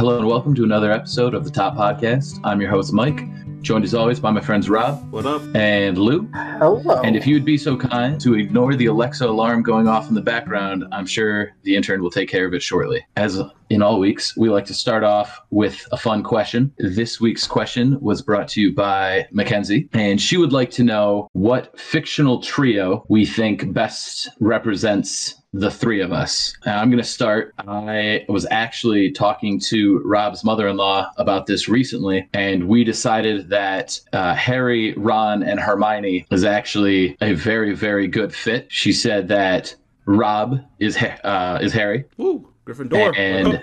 Hello 0.00 0.16
and 0.16 0.26
welcome 0.26 0.54
to 0.54 0.64
another 0.64 0.90
episode 0.90 1.34
of 1.34 1.44
the 1.44 1.50
Top 1.50 1.76
Podcast. 1.76 2.40
I'm 2.42 2.58
your 2.58 2.70
host, 2.70 2.90
Mike, 2.90 3.20
joined 3.60 3.84
as 3.84 3.92
always 3.92 4.18
by 4.18 4.30
my 4.30 4.40
friends 4.40 4.70
Rob 4.70 5.12
What 5.12 5.26
up? 5.26 5.42
and 5.54 5.98
Lou. 5.98 6.26
Hello. 6.32 7.02
And 7.02 7.16
if 7.16 7.26
you 7.26 7.34
would 7.34 7.44
be 7.44 7.58
so 7.58 7.76
kind 7.76 8.18
to 8.22 8.34
ignore 8.34 8.74
the 8.74 8.86
Alexa 8.86 9.26
alarm 9.26 9.62
going 9.62 9.88
off 9.88 10.08
in 10.08 10.14
the 10.14 10.22
background, 10.22 10.86
I'm 10.90 11.04
sure 11.04 11.54
the 11.64 11.76
intern 11.76 12.02
will 12.02 12.10
take 12.10 12.30
care 12.30 12.46
of 12.46 12.54
it 12.54 12.62
shortly. 12.62 13.06
As 13.16 13.42
in 13.70 13.82
all 13.82 14.00
weeks, 14.00 14.36
we 14.36 14.50
like 14.50 14.66
to 14.66 14.74
start 14.74 15.04
off 15.04 15.40
with 15.50 15.86
a 15.92 15.96
fun 15.96 16.22
question. 16.22 16.72
This 16.78 17.20
week's 17.20 17.46
question 17.46 17.98
was 18.00 18.20
brought 18.20 18.48
to 18.48 18.60
you 18.60 18.74
by 18.74 19.28
Mackenzie, 19.30 19.88
and 19.92 20.20
she 20.20 20.36
would 20.36 20.52
like 20.52 20.70
to 20.72 20.82
know 20.82 21.28
what 21.32 21.78
fictional 21.78 22.42
trio 22.42 23.04
we 23.08 23.24
think 23.24 23.72
best 23.72 24.28
represents 24.40 25.36
the 25.52 25.70
three 25.70 26.00
of 26.00 26.12
us. 26.12 26.52
I'm 26.64 26.90
going 26.90 27.02
to 27.02 27.08
start. 27.08 27.54
I 27.58 28.24
was 28.28 28.46
actually 28.50 29.10
talking 29.10 29.58
to 29.60 30.00
Rob's 30.04 30.44
mother 30.44 30.68
in 30.68 30.76
law 30.76 31.10
about 31.16 31.46
this 31.46 31.68
recently, 31.68 32.28
and 32.34 32.68
we 32.68 32.84
decided 32.84 33.48
that 33.50 34.00
uh, 34.12 34.34
Harry, 34.34 34.94
Ron, 34.94 35.42
and 35.42 35.58
Hermione 35.58 36.26
is 36.30 36.44
actually 36.44 37.16
a 37.20 37.34
very, 37.34 37.74
very 37.74 38.06
good 38.06 38.34
fit. 38.34 38.66
She 38.70 38.92
said 38.92 39.28
that 39.28 39.74
Rob 40.06 40.60
is 40.78 40.96
uh, 40.96 41.58
is 41.60 41.72
Harry, 41.72 42.04
Woo, 42.16 42.49
Gryffindor. 42.70 43.16
and 43.16 43.62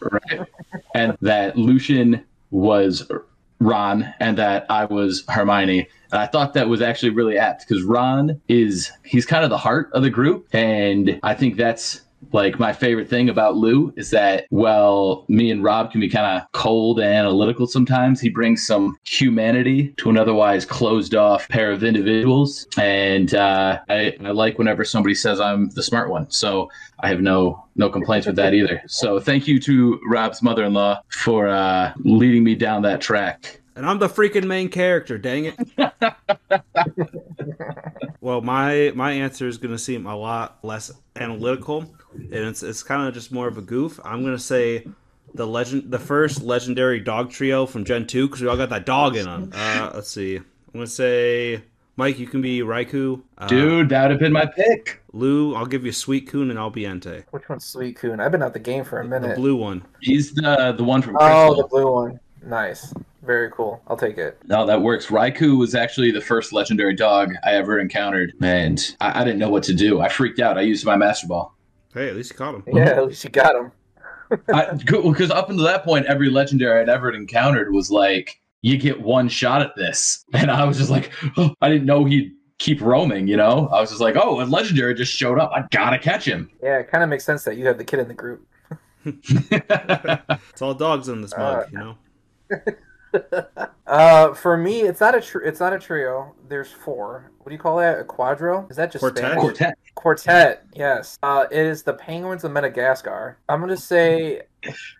right, 0.00 0.48
and 0.94 1.16
that 1.20 1.56
Lucian 1.56 2.24
was 2.50 3.10
Ron, 3.60 4.14
and 4.20 4.38
that 4.38 4.66
I 4.70 4.84
was 4.84 5.24
Hermione. 5.28 5.88
And 6.12 6.20
I 6.20 6.26
thought 6.26 6.54
that 6.54 6.68
was 6.68 6.80
actually 6.82 7.10
really 7.10 7.38
apt 7.38 7.66
because 7.66 7.82
Ron 7.82 8.40
is 8.48 8.90
he's 9.04 9.26
kind 9.26 9.44
of 9.44 9.50
the 9.50 9.58
heart 9.58 9.90
of 9.92 10.02
the 10.02 10.10
group, 10.10 10.46
and 10.52 11.18
I 11.22 11.34
think 11.34 11.56
that's 11.56 12.02
like 12.36 12.60
my 12.60 12.74
favorite 12.74 13.08
thing 13.08 13.30
about 13.30 13.56
Lou 13.56 13.94
is 13.96 14.10
that 14.10 14.46
well, 14.50 15.24
me 15.26 15.50
and 15.50 15.64
Rob 15.64 15.90
can 15.90 16.02
be 16.02 16.10
kind 16.10 16.26
of 16.26 16.46
cold 16.52 17.00
and 17.00 17.08
analytical 17.08 17.66
sometimes. 17.66 18.20
He 18.20 18.28
brings 18.28 18.66
some 18.66 18.98
humanity 19.04 19.94
to 19.96 20.10
an 20.10 20.18
otherwise 20.18 20.66
closed 20.66 21.14
off 21.14 21.48
pair 21.48 21.72
of 21.72 21.82
individuals, 21.82 22.66
and 22.76 23.34
uh, 23.34 23.78
I, 23.88 24.14
I 24.22 24.32
like 24.32 24.58
whenever 24.58 24.84
somebody 24.84 25.14
says 25.14 25.40
I'm 25.40 25.70
the 25.70 25.82
smart 25.82 26.10
one. 26.10 26.30
So 26.30 26.70
I 27.00 27.08
have 27.08 27.22
no 27.22 27.64
no 27.74 27.88
complaints 27.88 28.26
with 28.26 28.36
that 28.36 28.52
either. 28.52 28.82
So 28.86 29.18
thank 29.18 29.48
you 29.48 29.58
to 29.60 29.98
Rob's 30.06 30.42
mother-in-law 30.42 31.00
for 31.08 31.48
uh, 31.48 31.94
leading 32.00 32.44
me 32.44 32.54
down 32.54 32.82
that 32.82 33.00
track. 33.00 33.62
and 33.74 33.86
I'm 33.86 33.98
the 33.98 34.08
freaking 34.08 34.44
main 34.44 34.68
character, 34.68 35.16
dang 35.16 35.46
it. 35.46 35.56
well, 38.26 38.40
my 38.40 38.90
my 38.96 39.12
answer 39.12 39.46
is 39.46 39.56
going 39.56 39.70
to 39.70 39.78
seem 39.78 40.04
a 40.04 40.16
lot 40.16 40.58
less 40.64 40.90
analytical, 41.14 41.94
and 42.12 42.34
it's 42.34 42.64
it's 42.64 42.82
kind 42.82 43.06
of 43.06 43.14
just 43.14 43.30
more 43.30 43.46
of 43.46 43.56
a 43.56 43.62
goof. 43.62 44.00
I'm 44.02 44.22
going 44.22 44.36
to 44.36 44.42
say 44.42 44.84
the 45.34 45.46
legend, 45.46 45.92
the 45.92 46.00
first 46.00 46.42
legendary 46.42 46.98
dog 46.98 47.30
trio 47.30 47.66
from 47.66 47.84
Gen 47.84 48.04
Two, 48.04 48.26
because 48.26 48.42
we 48.42 48.48
all 48.48 48.56
got 48.56 48.70
that 48.70 48.84
dog 48.84 49.14
in 49.14 49.26
them. 49.26 49.52
Uh, 49.54 49.92
let's 49.94 50.10
see. 50.10 50.38
I'm 50.38 50.44
going 50.72 50.86
to 50.86 50.90
say 50.90 51.62
Mike, 51.94 52.18
you 52.18 52.26
can 52.26 52.42
be 52.42 52.62
Raikou. 52.62 53.22
Uh, 53.38 53.46
Dude, 53.46 53.90
that 53.90 54.02
would 54.02 54.10
have 54.10 54.18
been 54.18 54.32
my 54.32 54.46
pick. 54.46 55.00
Lou, 55.12 55.54
I'll 55.54 55.64
give 55.64 55.86
you 55.86 55.92
Suicune, 55.92 56.50
and 56.50 56.58
I'll 56.58 56.68
be 56.68 56.82
Entei. 56.82 57.22
Which 57.30 57.48
one's 57.48 57.72
Suicune? 57.72 58.18
I've 58.18 58.32
been 58.32 58.42
out 58.42 58.54
the 58.54 58.58
game 58.58 58.82
for 58.82 58.98
a 58.98 59.04
minute. 59.04 59.28
The 59.28 59.34
blue 59.36 59.54
one. 59.54 59.86
He's 60.00 60.34
the 60.34 60.74
the 60.76 60.82
one 60.82 61.00
from 61.00 61.16
oh, 61.20 61.54
the 61.54 61.68
blue 61.68 61.92
one. 61.92 62.18
Nice. 62.44 62.92
Very 63.26 63.50
cool. 63.50 63.82
I'll 63.88 63.96
take 63.96 64.18
it. 64.18 64.38
No, 64.46 64.64
that 64.66 64.80
works. 64.80 65.06
Raikou 65.06 65.58
was 65.58 65.74
actually 65.74 66.12
the 66.12 66.20
first 66.20 66.52
legendary 66.52 66.94
dog 66.94 67.32
I 67.44 67.52
ever 67.54 67.80
encountered, 67.80 68.32
and 68.40 68.80
I, 69.00 69.20
I 69.20 69.24
didn't 69.24 69.40
know 69.40 69.50
what 69.50 69.64
to 69.64 69.74
do. 69.74 70.00
I 70.00 70.08
freaked 70.08 70.38
out. 70.38 70.56
I 70.56 70.60
used 70.62 70.86
my 70.86 70.96
Master 70.96 71.26
Ball. 71.26 71.52
Hey, 71.92 72.08
at 72.08 72.14
least 72.14 72.30
you 72.30 72.36
caught 72.36 72.54
him. 72.54 72.62
Yeah, 72.72 72.90
at 72.90 73.06
least 73.06 73.24
you 73.24 73.30
got 73.30 73.54
him. 73.54 73.72
Because 74.28 75.30
up 75.30 75.50
until 75.50 75.64
that 75.64 75.84
point, 75.84 76.06
every 76.06 76.28
legendary 76.30 76.80
I'd 76.80 76.88
ever 76.88 77.12
encountered 77.12 77.72
was 77.72 77.90
like, 77.92 78.40
you 78.62 78.76
get 78.76 79.00
one 79.00 79.28
shot 79.28 79.62
at 79.62 79.74
this. 79.76 80.24
And 80.34 80.50
I 80.50 80.64
was 80.64 80.78
just 80.78 80.90
like, 80.90 81.12
oh, 81.36 81.54
I 81.60 81.68
didn't 81.68 81.86
know 81.86 82.04
he'd 82.04 82.32
keep 82.58 82.80
roaming, 82.80 83.28
you 83.28 83.36
know? 83.36 83.68
I 83.68 83.80
was 83.80 83.90
just 83.90 84.00
like, 84.00 84.16
oh, 84.16 84.40
a 84.40 84.44
legendary 84.44 84.94
just 84.94 85.12
showed 85.12 85.38
up. 85.38 85.52
I 85.54 85.64
gotta 85.70 85.98
catch 85.98 86.24
him. 86.26 86.50
Yeah, 86.62 86.78
it 86.78 86.90
kind 86.90 87.04
of 87.04 87.08
makes 87.10 87.24
sense 87.24 87.44
that 87.44 87.56
you 87.56 87.66
have 87.66 87.78
the 87.78 87.84
kid 87.84 88.00
in 88.00 88.08
the 88.08 88.14
group. 88.14 88.46
It's 89.04 90.60
all 90.62 90.74
dogs 90.74 91.08
in 91.08 91.20
this 91.22 91.36
mug, 91.36 91.64
Uh, 91.64 91.66
you 91.70 91.78
know. 91.78 91.96
Uh, 93.86 94.34
for 94.34 94.56
me, 94.56 94.80
it's 94.82 95.00
not 95.00 95.14
a 95.14 95.20
tr- 95.20 95.38
it's 95.38 95.60
not 95.60 95.72
a 95.72 95.78
trio. 95.78 96.34
There's 96.48 96.72
four. 96.72 97.30
What 97.38 97.50
do 97.50 97.54
you 97.54 97.58
call 97.58 97.76
that? 97.76 98.00
A 98.00 98.04
quadro? 98.04 98.68
Is 98.68 98.76
that 98.76 98.90
just 98.90 99.00
Quartet? 99.00 99.24
Spanish? 99.24 99.40
Quartet. 99.40 99.78
Quartet. 99.94 100.66
Yes. 100.74 101.16
Uh, 101.22 101.46
it 101.52 101.64
is 101.64 101.84
the 101.84 101.94
Penguins 101.94 102.42
of 102.42 102.50
Madagascar. 102.50 103.38
I'm 103.48 103.60
gonna 103.60 103.76
say, 103.76 104.42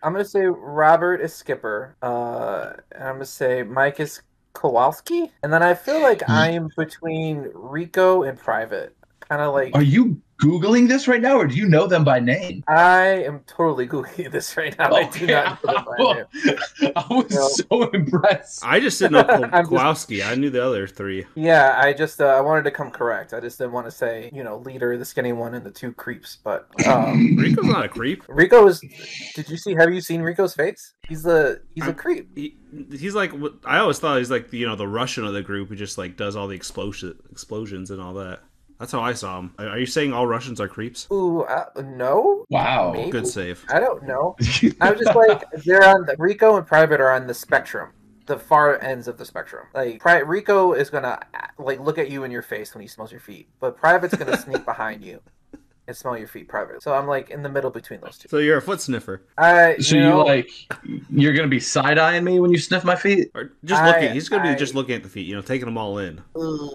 I'm 0.03 0.13
gonna 0.13 0.23
say 0.23 0.45
Robert 0.45 1.19
is 1.19 1.33
skipper. 1.33 1.97
Uh, 2.01 2.73
and 2.93 3.03
I'm 3.03 3.15
gonna 3.15 3.25
say 3.25 3.61
Mike 3.63 3.99
is 3.99 4.21
Kowalski. 4.53 5.31
And 5.43 5.51
then 5.51 5.61
I 5.61 5.73
feel 5.73 6.01
like 6.01 6.27
I 6.29 6.51
am 6.51 6.69
between 6.77 7.49
Rico 7.53 8.23
and 8.23 8.39
Private. 8.39 8.95
Kind 9.19 9.41
of 9.41 9.53
like 9.53 9.75
Are 9.75 9.83
you 9.83 10.21
Googling 10.41 10.87
this 10.87 11.07
right 11.07 11.21
now, 11.21 11.37
or 11.37 11.47
do 11.47 11.55
you 11.55 11.67
know 11.67 11.87
them 11.87 12.03
by 12.03 12.19
name? 12.19 12.63
I 12.67 13.05
am 13.23 13.39
totally 13.47 13.87
googling 13.87 14.31
this 14.31 14.55
right 14.55 14.77
now. 14.77 14.93
I 14.93 15.09
do 15.09 15.25
not 15.25 15.63
know 15.65 15.73
them 15.73 15.85
by 15.85 16.13
name. 16.13 16.91
I 16.95 17.05
was 17.09 17.31
No. 17.31 17.47
so 17.47 17.89
impressed. 17.89 18.63
I 18.63 18.79
just 18.79 18.99
didn't 18.99 19.13
know 19.13 19.23
Ko- 19.25 19.33
I'm 19.45 19.51
just- 19.51 19.69
Kowalski. 19.69 20.21
I 20.21 20.35
knew 20.35 20.49
the 20.51 20.63
other 20.63 20.85
three. 20.87 21.25
Yeah, 21.35 21.79
I 21.83 21.91
just 21.93 22.21
uh, 22.21 22.25
I 22.27 22.41
wanted 22.41 22.63
to 22.65 22.71
come 22.71 22.91
correct. 22.91 23.33
I 23.33 23.39
just 23.39 23.57
didn't 23.57 23.73
want 23.73 23.87
to 23.87 23.91
say 23.91 24.29
you 24.31 24.43
know 24.43 24.57
leader, 24.59 24.95
the 24.97 25.05
skinny 25.05 25.33
one, 25.33 25.55
and 25.55 25.65
the 25.65 25.71
two 25.71 25.91
creeps. 25.93 26.37
But 26.43 26.67
um, 26.87 27.35
Rico's 27.35 27.65
not 27.65 27.85
a 27.85 27.89
creep. 27.89 28.23
Rico 28.27 28.67
is. 28.67 28.79
Did 29.35 29.49
you 29.49 29.57
see? 29.57 29.73
Have 29.73 29.91
you 29.91 30.01
seen 30.01 30.21
Rico's 30.21 30.53
face? 30.53 30.93
He's 31.07 31.23
the 31.23 31.61
he's 31.73 31.83
a 31.85 31.87
I'm- 31.87 31.95
creep. 31.95 32.29
He, 32.35 32.57
he's 32.91 33.15
like 33.15 33.31
I 33.65 33.79
always 33.79 33.97
thought 33.97 34.17
he's 34.19 34.29
like 34.29 34.53
you 34.53 34.67
know 34.67 34.75
the 34.75 34.87
Russian 34.87 35.25
of 35.25 35.33
the 35.33 35.41
group 35.41 35.69
who 35.69 35.75
just 35.75 35.97
like 35.97 36.15
does 36.15 36.35
all 36.35 36.47
the 36.47 36.55
explosion 36.55 37.17
explosions 37.31 37.89
and 37.91 37.99
all 38.01 38.13
that. 38.15 38.41
That's 38.79 38.91
how 38.91 39.01
I 39.01 39.13
saw 39.13 39.39
him. 39.39 39.53
Are 39.57 39.69
are 39.69 39.79
you 39.79 39.85
saying 39.85 40.13
all 40.13 40.27
Russians 40.27 40.61
are 40.61 40.67
creeps? 40.67 41.07
Ooh, 41.11 41.41
uh, 41.41 41.65
no, 41.83 42.45
Wow. 42.49 42.93
Maybe. 42.93 43.09
Good 43.11 43.27
save. 43.27 43.65
I 43.69 43.79
don't 43.79 44.03
know. 44.03 44.35
I 44.81 44.91
was 44.91 44.99
just 44.99 45.15
like 45.15 45.43
they're 45.65 45.83
on 45.87 46.05
the 46.05 46.15
Rico 46.19 46.57
and 46.57 46.65
Private 46.65 47.01
are 47.01 47.11
on 47.11 47.25
the 47.27 47.33
spectrum, 47.33 47.89
the 48.27 48.37
far 48.37 48.79
ends 48.81 49.07
of 49.07 49.17
the 49.17 49.25
spectrum. 49.25 49.65
Like 49.73 49.99
Pri- 49.99 50.19
Rico 50.19 50.73
is 50.73 50.89
gonna 50.89 51.19
like 51.57 51.79
look 51.79 51.97
at 51.97 52.11
you 52.11 52.23
in 52.23 52.31
your 52.31 52.41
face 52.43 52.73
when 52.75 52.81
he 52.81 52.87
smells 52.87 53.11
your 53.11 53.21
feet, 53.21 53.47
but 53.59 53.77
Private's 53.77 54.15
gonna 54.15 54.37
sneak 54.37 54.63
behind 54.73 55.03
you 55.03 55.21
and 55.87 55.95
smell 55.95 56.17
your 56.17 56.27
feet. 56.27 56.47
Private. 56.47 56.81
So 56.83 56.93
I'm 56.93 57.07
like 57.07 57.29
in 57.29 57.41
the 57.43 57.49
middle 57.49 57.69
between 57.71 58.01
those 58.01 58.17
two. 58.17 58.27
So 58.29 58.37
you're 58.37 58.57
a 58.57 58.61
foot 58.61 58.81
sniffer, 58.81 59.21
I 59.37 59.77
So 59.77 59.95
you 59.95 60.01
you 60.03 60.09
know, 60.09 60.23
like 60.23 60.49
you're 61.09 61.33
gonna 61.33 61.47
be 61.47 61.59
side 61.59 61.97
eyeing 61.97 62.23
me 62.23 62.39
when 62.39 62.51
you 62.51 62.57
sniff 62.57 62.83
my 62.83 62.95
feet? 62.95 63.31
or 63.33 63.53
just 63.63 63.81
I- 63.81 63.87
looking. 63.91 64.13
He's 64.13 64.29
gonna 64.29 64.51
be 64.51 64.57
just 64.57 64.75
looking 64.75 64.95
at 64.95 65.03
the 65.03 65.09
feet, 65.09 65.25
you 65.27 65.35
know, 65.35 65.41
taking 65.41 65.65
them 65.65 65.77
all 65.77 65.97
in. 65.99 66.21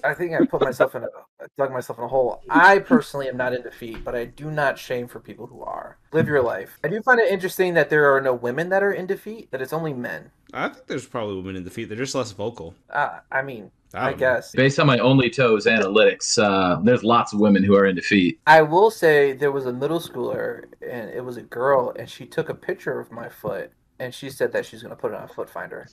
I 0.04 0.14
think 0.14 0.32
I 0.32 0.44
put 0.44 0.62
myself 0.62 0.94
in 0.94 1.04
a 1.04 1.08
I 1.40 1.46
dug 1.58 1.72
myself 1.72 1.98
in 1.98 2.04
a 2.04 2.08
hole. 2.08 2.40
I 2.48 2.78
personally 2.78 3.28
am 3.28 3.36
not 3.36 3.52
into 3.52 3.70
feet, 3.70 4.04
but 4.04 4.14
I 4.14 4.26
do 4.26 4.50
not 4.50 4.78
shame 4.78 5.08
for 5.08 5.18
people 5.20 5.46
who 5.46 5.62
are. 5.62 5.98
Live 6.12 6.28
your 6.28 6.42
life. 6.42 6.78
I 6.84 6.88
do 6.88 7.02
find 7.02 7.18
it 7.20 7.30
interesting 7.32 7.74
that 7.74 7.90
there 7.90 8.14
are 8.14 8.20
no 8.20 8.32
women 8.34 8.68
that 8.68 8.82
are 8.82 8.92
into 8.92 9.16
feet. 9.16 9.50
That 9.50 9.60
it's 9.60 9.72
only 9.72 9.92
men. 9.92 10.30
I 10.54 10.68
think 10.68 10.86
there's 10.86 11.06
probably 11.06 11.36
women 11.36 11.56
in 11.56 11.64
the 11.64 11.70
feet. 11.70 11.88
They're 11.88 11.98
just 11.98 12.14
less 12.14 12.30
vocal. 12.32 12.74
Uh, 12.90 13.20
I 13.30 13.42
mean, 13.42 13.70
I 13.94 14.08
I, 14.08 14.10
don't 14.10 14.20
know. 14.20 14.34
guess. 14.34 14.52
Based 14.52 14.78
on 14.78 14.86
my 14.86 14.98
Only 14.98 15.30
Toes 15.30 15.66
analytics, 15.66 16.38
uh, 16.42 16.80
there's 16.82 17.04
lots 17.04 17.32
of 17.32 17.40
women 17.40 17.62
who 17.62 17.76
are 17.76 17.86
into 17.86 18.02
feet. 18.02 18.40
I 18.46 18.62
will 18.62 18.90
say 18.90 19.32
there 19.32 19.52
was 19.52 19.66
a 19.66 19.72
middle 19.72 20.00
schooler, 20.00 20.64
and 20.86 21.10
it 21.10 21.24
was 21.24 21.36
a 21.36 21.42
girl, 21.42 21.92
and 21.98 22.08
she 22.08 22.26
took 22.26 22.48
a 22.48 22.54
picture 22.54 22.98
of 23.00 23.10
my 23.12 23.28
foot, 23.28 23.70
and 23.98 24.14
she 24.14 24.30
said 24.30 24.52
that 24.52 24.66
she's 24.66 24.82
gonna 24.82 24.96
put 24.96 25.12
it 25.12 25.16
on 25.16 25.24
a 25.24 25.28
Foot 25.28 25.48
Finder. 25.50 25.86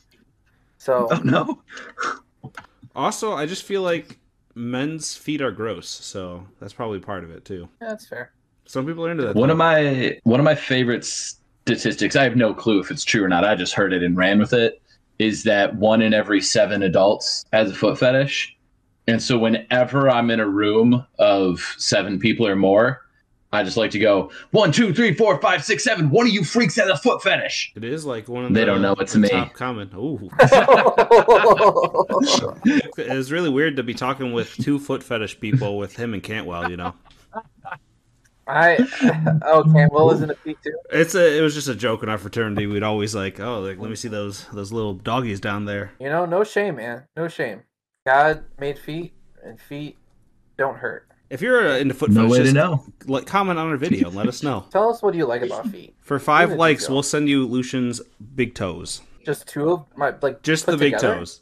So 0.77 1.07
Oh 1.11 1.21
no. 1.23 1.61
Also, 2.95 3.33
I 3.33 3.45
just 3.45 3.63
feel 3.63 3.81
like 3.81 4.17
men's 4.55 5.15
feet 5.15 5.41
are 5.41 5.51
gross, 5.51 5.87
so 5.89 6.45
that's 6.59 6.73
probably 6.73 6.99
part 6.99 7.23
of 7.23 7.31
it 7.31 7.45
too. 7.45 7.69
yeah, 7.81 7.89
that's 7.89 8.07
fair. 8.07 8.33
Some 8.65 8.85
people 8.85 9.05
are 9.05 9.11
into 9.11 9.23
that. 9.23 9.35
One 9.35 9.47
though. 9.49 9.53
of 9.53 9.57
my 9.57 10.19
one 10.23 10.39
of 10.39 10.43
my 10.43 10.55
favorite 10.55 11.05
statistics, 11.05 12.15
I 12.15 12.23
have 12.23 12.35
no 12.35 12.53
clue 12.53 12.79
if 12.79 12.91
it's 12.91 13.03
true 13.03 13.23
or 13.23 13.27
not. 13.27 13.43
I 13.43 13.55
just 13.55 13.73
heard 13.73 13.93
it 13.93 14.03
and 14.03 14.15
ran 14.17 14.39
with 14.39 14.53
it. 14.53 14.81
Is 15.19 15.43
that 15.43 15.75
one 15.75 16.01
in 16.01 16.13
every 16.13 16.41
seven 16.41 16.81
adults 16.81 17.45
has 17.51 17.71
a 17.71 17.75
foot 17.75 17.99
fetish? 17.99 18.55
And 19.07 19.21
so 19.21 19.37
whenever 19.37 20.09
I'm 20.09 20.29
in 20.31 20.39
a 20.39 20.47
room 20.47 21.05
of 21.17 21.59
seven 21.77 22.19
people 22.19 22.47
or 22.47 22.55
more, 22.55 23.01
I 23.51 23.63
just 23.63 23.77
like 23.77 23.89
to 23.91 23.99
go 23.99 24.31
one, 24.51 24.71
two, 24.71 24.93
three, 24.93 25.13
four, 25.15 25.41
five, 25.41 25.65
six, 25.65 25.83
seven. 25.83 26.11
One 26.11 26.27
of 26.27 26.33
you 26.33 26.43
freaks 26.43 26.75
has 26.75 26.87
a 26.87 26.95
foot 26.95 27.23
fetish. 27.23 27.73
It 27.75 27.83
is 27.83 28.05
like 28.05 28.27
one 28.29 28.45
of 28.45 28.53
They 28.53 28.59
the, 28.59 28.65
don't 28.67 28.81
know 28.83 28.93
it's 28.93 29.13
the 29.13 29.19
me. 29.19 29.29
Top 29.29 29.53
comment. 29.53 29.91
Ooh, 29.95 30.29
it's 32.97 33.31
really 33.31 33.49
weird 33.49 33.75
to 33.77 33.83
be 33.83 33.95
talking 33.95 34.33
with 34.33 34.53
two 34.57 34.77
foot 34.77 35.01
fetish 35.01 35.39
people 35.39 35.79
with 35.79 35.95
him 35.95 36.13
and 36.13 36.21
Cantwell. 36.21 36.69
You 36.69 36.77
know, 36.77 36.93
I 38.49 38.77
okay. 39.45 39.87
Well, 39.91 40.11
isn't 40.11 40.29
it 40.31 40.37
feet 40.39 40.57
too? 40.63 40.73
it's 40.91 41.13
a 41.15 41.37
it 41.37 41.41
was 41.41 41.53
just 41.53 41.67
a 41.67 41.75
joke 41.75 42.01
in 42.03 42.09
our 42.09 42.17
fraternity. 42.17 42.65
We'd 42.67 42.83
always 42.83 43.13
like, 43.15 43.39
oh, 43.39 43.59
like 43.59 43.77
let 43.77 43.89
me 43.89 43.95
see 43.95 44.07
those 44.07 44.45
those 44.51 44.71
little 44.71 44.93
doggies 44.95 45.39
down 45.39 45.65
there. 45.65 45.91
You 45.99 46.09
know, 46.09 46.25
no 46.25 46.43
shame, 46.43 46.75
man. 46.77 47.03
No 47.15 47.27
shame. 47.27 47.61
God 48.07 48.43
made 48.59 48.79
feet, 48.79 49.13
and 49.43 49.59
feet 49.59 49.97
don't 50.57 50.77
hurt. 50.77 51.07
If 51.29 51.41
you're 51.43 51.63
into 51.77 51.93
foot 51.93 52.09
No 52.09 52.21
fetish, 52.27 52.31
way 52.39 52.43
to 52.45 52.53
know. 52.53 52.83
like, 53.05 53.27
comment 53.27 53.59
on 53.59 53.69
our 53.69 53.77
video 53.77 54.07
and 54.07 54.17
let 54.17 54.27
us 54.27 54.41
know. 54.41 54.65
Tell 54.71 54.89
us 54.89 55.03
what 55.03 55.13
you 55.13 55.27
like 55.27 55.43
about 55.43 55.67
feet. 55.67 55.95
For 56.01 56.17
five 56.17 56.49
Give 56.49 56.53
it 56.53 56.55
a 56.55 56.59
likes, 56.59 56.89
we'll 56.89 57.03
send 57.03 57.29
you 57.29 57.45
Lucian's 57.45 58.01
big 58.33 58.55
toes. 58.55 59.01
Just 59.23 59.47
two 59.47 59.69
of 59.73 59.85
my 59.95 60.15
like 60.23 60.41
Just 60.41 60.65
put 60.65 60.71
the 60.71 60.77
big 60.77 60.93
together? 60.93 61.19
toes. 61.19 61.41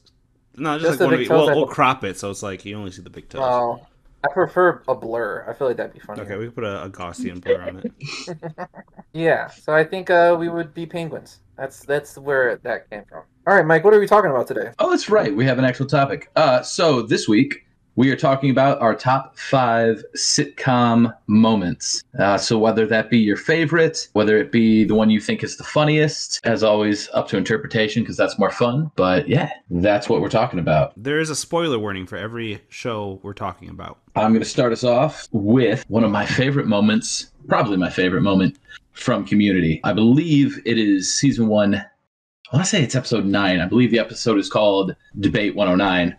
No, 0.57 0.77
just, 0.77 0.81
Just 0.85 0.89
like 0.91 0.99
the 0.99 1.05
one 1.05 1.13
of 1.13 1.19
big 1.19 1.27
the, 1.29 1.33
we'll, 1.35 1.55
we'll 1.55 1.67
crop 1.67 2.03
it 2.03 2.17
so 2.17 2.29
it's 2.31 2.43
like 2.43 2.65
you 2.65 2.75
only 2.75 2.91
see 2.91 3.01
the 3.01 3.09
big 3.09 3.29
toes. 3.29 3.41
Oh, 3.41 3.86
I 4.29 4.33
prefer 4.33 4.81
a 4.87 4.95
blur. 4.95 5.45
I 5.47 5.53
feel 5.53 5.67
like 5.67 5.77
that'd 5.77 5.93
be 5.93 5.99
funny. 5.99 6.21
okay, 6.21 6.35
we 6.37 6.45
can 6.45 6.53
put 6.53 6.63
a, 6.63 6.83
a 6.83 6.89
Gaussian 6.89 7.41
blur 7.41 7.61
on 7.61 7.83
it. 7.83 8.37
Yeah, 9.13 9.47
so 9.47 9.73
I 9.73 9.83
think 9.83 10.11
uh, 10.11 10.35
we 10.37 10.47
would 10.47 10.73
be 10.75 10.85
penguins. 10.85 11.39
That's 11.57 11.79
that's 11.85 12.17
where 12.19 12.57
that 12.57 12.87
came 12.91 13.03
from. 13.05 13.23
All 13.47 13.55
right, 13.55 13.65
Mike, 13.65 13.83
what 13.83 13.93
are 13.95 13.99
we 13.99 14.05
talking 14.05 14.29
about 14.29 14.45
today? 14.47 14.71
Oh, 14.77 14.91
that's 14.91 15.09
right. 15.09 15.35
We 15.35 15.43
have 15.45 15.57
an 15.57 15.65
actual 15.65 15.87
topic. 15.87 16.29
Uh, 16.35 16.61
so 16.61 17.01
this 17.01 17.27
week 17.27 17.65
we 17.97 18.11
are 18.11 18.15
talking 18.15 18.51
about 18.51 18.79
our 18.79 18.93
top 18.95 19.35
five 19.37 20.03
sitcom 20.15 21.13
moments. 21.25 22.03
Uh, 22.19 22.37
so 22.37 22.57
whether 22.57 22.85
that 22.85 23.09
be 23.09 23.17
your 23.17 23.35
favorite, 23.35 24.07
whether 24.13 24.37
it 24.37 24.51
be 24.51 24.83
the 24.83 24.93
one 24.93 25.09
you 25.09 25.19
think 25.19 25.43
is 25.43 25.57
the 25.57 25.63
funniest, 25.63 26.39
as 26.43 26.61
always, 26.61 27.09
up 27.13 27.27
to 27.27 27.37
interpretation 27.37 28.03
because 28.03 28.15
that's 28.15 28.37
more 28.37 28.51
fun. 28.51 28.91
But 28.95 29.27
yeah, 29.27 29.49
that's 29.71 30.07
what 30.07 30.21
we're 30.21 30.29
talking 30.29 30.59
about. 30.59 30.93
There 30.95 31.19
is 31.19 31.31
a 31.31 31.35
spoiler 31.35 31.79
warning 31.79 32.05
for 32.05 32.17
every 32.17 32.61
show 32.69 33.19
we're 33.23 33.33
talking 33.33 33.67
about. 33.67 33.97
I'm 34.15 34.29
going 34.29 34.43
to 34.43 34.49
start 34.49 34.71
us 34.71 34.83
off 34.83 35.27
with 35.31 35.83
one 35.89 36.03
of 36.03 36.11
my 36.11 36.25
favorite 36.27 36.67
moments, 36.67 37.31
probably 37.47 37.77
my 37.77 37.89
favorite 37.89 38.21
moment 38.21 38.59
from 38.93 39.25
Community. 39.25 39.81
I 39.83 39.93
believe 39.93 40.61
it 40.65 40.77
is 40.77 41.11
season 41.11 41.47
one. 41.47 41.73
I 41.73 42.55
want 42.55 42.63
to 42.63 42.69
say 42.69 42.83
it's 42.83 42.95
episode 42.95 43.25
nine. 43.25 43.59
I 43.59 43.65
believe 43.65 43.89
the 43.89 43.99
episode 43.99 44.37
is 44.37 44.49
called 44.49 44.95
Debate 45.19 45.55
109. 45.55 46.15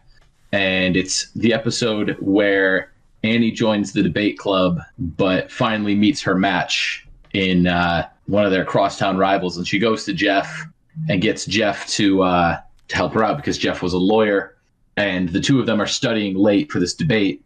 And 0.53 0.97
it's 0.97 1.31
the 1.33 1.53
episode 1.53 2.17
where 2.21 2.93
Annie 3.23 3.51
joins 3.51 3.93
the 3.93 4.03
debate 4.03 4.39
club, 4.39 4.81
but 4.99 5.51
finally 5.53 5.95
meets 5.95 6.23
her 6.23 6.35
match 6.35 7.07
in 7.35 7.67
uh, 7.67 8.09
one 8.27 8.45
of 8.45 8.51
their 8.51 8.65
crosstown 8.65 9.19
rivals. 9.19 9.57
And 9.57 9.67
she 9.67 9.79
goes 9.79 10.05
to 10.05 10.13
Jeff 10.13 10.67
and 11.09 11.21
gets 11.21 11.45
Jeff 11.45 11.87
to, 11.89 12.23
uh, 12.23 12.61
to 12.89 12.97
help 12.97 13.13
her 13.13 13.25
out 13.25 13.37
because 13.37 13.59
Jeff 13.59 13.83
was 13.83 13.93
a 13.93 13.99
lawyer. 13.99 14.57
And 14.97 15.29
the 15.29 15.41
two 15.41 15.61
of 15.61 15.67
them 15.67 15.81
are 15.81 15.87
studying 15.87 16.37
late 16.37 16.73
for 16.73 16.81
this 16.81 16.95
debate 16.95 17.43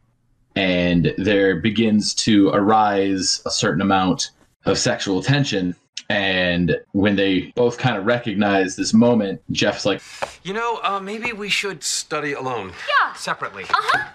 and 0.54 1.14
there 1.16 1.56
begins 1.56 2.14
to 2.14 2.48
arise 2.50 3.40
a 3.46 3.50
certain 3.50 3.80
amount 3.80 4.30
of 4.64 4.78
sexual 4.78 5.22
tension. 5.22 5.74
And 6.12 6.76
when 6.92 7.16
they 7.16 7.52
both 7.54 7.78
kind 7.78 7.96
of 7.96 8.04
recognize 8.04 8.76
this 8.76 8.92
moment, 8.92 9.40
Jeff's 9.50 9.86
like, 9.86 10.02
You 10.42 10.52
know, 10.52 10.78
uh, 10.82 11.00
maybe 11.00 11.32
we 11.32 11.48
should 11.48 11.82
study 11.82 12.34
alone. 12.34 12.68
Yeah. 12.68 13.14
Separately. 13.14 13.64
Uh-huh. 13.64 14.12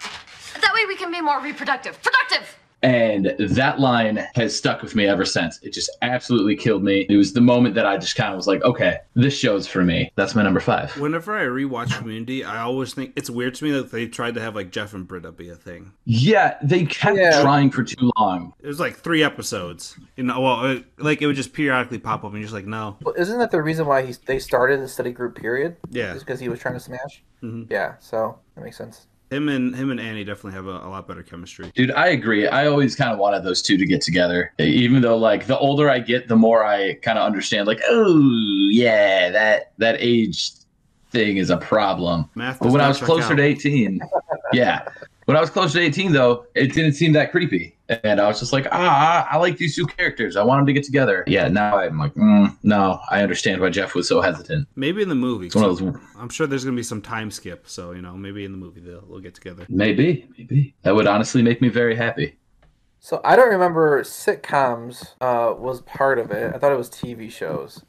That 0.60 0.74
way 0.74 0.86
we 0.86 0.94
can 0.94 1.10
be 1.10 1.20
more 1.20 1.40
reproductive. 1.40 2.00
Productive! 2.00 2.57
And 2.82 3.34
that 3.38 3.80
line 3.80 4.24
has 4.34 4.56
stuck 4.56 4.82
with 4.82 4.94
me 4.94 5.06
ever 5.06 5.24
since. 5.24 5.58
It 5.62 5.72
just 5.72 5.90
absolutely 6.02 6.56
killed 6.56 6.82
me. 6.84 7.06
It 7.08 7.16
was 7.16 7.32
the 7.32 7.40
moment 7.40 7.74
that 7.74 7.86
I 7.86 7.98
just 7.98 8.14
kind 8.16 8.30
of 8.32 8.36
was 8.36 8.46
like, 8.46 8.62
okay, 8.62 8.98
this 9.14 9.36
show's 9.36 9.66
for 9.66 9.82
me. 9.84 10.12
That's 10.14 10.34
my 10.34 10.42
number 10.42 10.60
five. 10.60 10.96
Whenever 11.00 11.36
I 11.36 11.44
rewatch 11.44 11.96
Community, 11.98 12.44
I 12.44 12.60
always 12.60 12.94
think 12.94 13.12
it's 13.16 13.28
weird 13.28 13.54
to 13.56 13.64
me 13.64 13.70
that 13.72 13.90
they 13.90 14.06
tried 14.06 14.34
to 14.34 14.40
have 14.40 14.54
like 14.54 14.70
Jeff 14.70 14.94
and 14.94 15.06
Britta 15.08 15.32
be 15.32 15.48
a 15.48 15.56
thing. 15.56 15.92
Yeah, 16.04 16.56
they 16.62 16.84
kept 16.84 17.16
Yeah. 17.16 17.42
trying 17.42 17.70
for 17.70 17.82
too 17.82 18.10
long. 18.16 18.52
It 18.60 18.66
was 18.68 18.78
like 18.78 18.96
three 18.96 19.22
episodes. 19.24 19.98
You 20.16 20.24
know, 20.24 20.40
well, 20.40 20.64
it, 20.66 20.84
like 20.98 21.20
it 21.20 21.26
would 21.26 21.34
just 21.36 21.52
periodically 21.52 21.98
pop 21.98 22.20
up, 22.24 22.30
and 22.30 22.34
you're 22.34 22.42
just 22.44 22.54
like, 22.54 22.66
no, 22.66 22.96
Well, 23.02 23.14
isn't 23.18 23.38
that 23.38 23.50
the 23.50 23.60
reason 23.60 23.86
why 23.86 24.02
he 24.06 24.14
they 24.26 24.38
started 24.38 24.80
the 24.80 24.88
study 24.88 25.10
group? 25.10 25.34
Period. 25.34 25.76
Yeah. 25.90 26.12
Just 26.12 26.24
because 26.26 26.38
he 26.38 26.48
was 26.48 26.60
trying 26.60 26.74
to 26.74 26.80
smash. 26.80 27.24
Mhm. 27.42 27.68
Yeah. 27.68 27.94
So 27.98 28.38
that 28.54 28.62
makes 28.62 28.76
sense. 28.76 29.07
Him 29.30 29.48
and 29.48 29.74
him 29.74 29.90
and 29.90 30.00
Annie 30.00 30.24
definitely 30.24 30.52
have 30.52 30.66
a, 30.66 30.86
a 30.86 30.88
lot 30.88 31.06
better 31.06 31.22
chemistry. 31.22 31.70
Dude, 31.74 31.90
I 31.92 32.08
agree. 32.08 32.46
I 32.46 32.66
always 32.66 32.96
kind 32.96 33.12
of 33.12 33.18
wanted 33.18 33.44
those 33.44 33.62
two 33.62 33.76
to 33.76 33.86
get 33.86 34.00
together. 34.00 34.52
Even 34.58 35.02
though, 35.02 35.16
like, 35.16 35.46
the 35.46 35.58
older 35.58 35.90
I 35.90 35.98
get, 35.98 36.28
the 36.28 36.36
more 36.36 36.64
I 36.64 36.94
kind 37.02 37.18
of 37.18 37.24
understand. 37.24 37.66
Like, 37.66 37.80
oh 37.88 38.68
yeah, 38.70 39.30
that 39.30 39.72
that 39.78 39.96
age 39.98 40.50
thing 41.10 41.38
is 41.38 41.50
a 41.50 41.56
problem. 41.56 42.28
Math 42.34 42.58
But 42.58 42.72
when 42.72 42.80
I 42.80 42.88
was 42.88 42.98
closer 43.00 43.32
out. 43.32 43.36
to 43.36 43.42
eighteen, 43.42 44.00
yeah, 44.52 44.86
when 45.24 45.36
I 45.36 45.40
was 45.40 45.50
closer 45.50 45.78
to 45.78 45.84
eighteen, 45.84 46.12
though, 46.12 46.46
it 46.54 46.74
didn't 46.74 46.92
seem 46.94 47.12
that 47.14 47.30
creepy, 47.30 47.76
and 47.88 48.20
I 48.20 48.28
was 48.28 48.38
just 48.38 48.52
like, 48.52 48.66
ah, 48.70 49.26
I 49.30 49.36
like 49.38 49.56
these 49.56 49.74
two 49.74 49.86
characters. 49.86 50.36
I 50.36 50.42
want 50.42 50.60
them 50.60 50.66
to 50.66 50.72
get 50.72 50.84
together. 50.84 51.24
Yeah, 51.26 51.48
now 51.48 51.78
I'm 51.78 51.98
like, 51.98 52.14
mm, 52.14 52.54
no, 52.62 53.00
I 53.10 53.22
understand 53.22 53.60
why 53.60 53.70
Jeff 53.70 53.94
was 53.94 54.06
so 54.08 54.20
hesitant. 54.20 54.68
Maybe 54.76 55.02
in 55.02 55.08
the 55.08 55.14
movie. 55.14 55.46
It's 55.46 55.54
one 55.54 55.64
of 55.64 55.78
those. 55.78 55.96
I'm 56.18 56.28
sure 56.28 56.46
there's 56.46 56.64
gonna 56.64 56.76
be 56.76 56.82
some 56.82 57.00
time 57.02 57.30
skip, 57.30 57.68
so 57.68 57.92
you 57.92 58.02
know, 58.02 58.14
maybe 58.14 58.44
in 58.44 58.52
the 58.52 58.58
movie 58.58 58.80
they'll, 58.80 59.00
they'll 59.06 59.20
get 59.20 59.34
together. 59.34 59.66
Maybe, 59.68 60.28
maybe 60.36 60.74
that 60.82 60.94
would 60.94 61.06
honestly 61.06 61.42
make 61.42 61.60
me 61.62 61.68
very 61.68 61.94
happy. 61.94 62.36
So 63.00 63.20
I 63.24 63.36
don't 63.36 63.48
remember 63.50 64.02
sitcoms 64.02 65.12
uh, 65.20 65.54
was 65.56 65.80
part 65.82 66.18
of 66.18 66.30
it. 66.30 66.54
I 66.54 66.58
thought 66.58 66.72
it 66.72 66.78
was 66.78 66.90
TV 66.90 67.30
shows. 67.30 67.84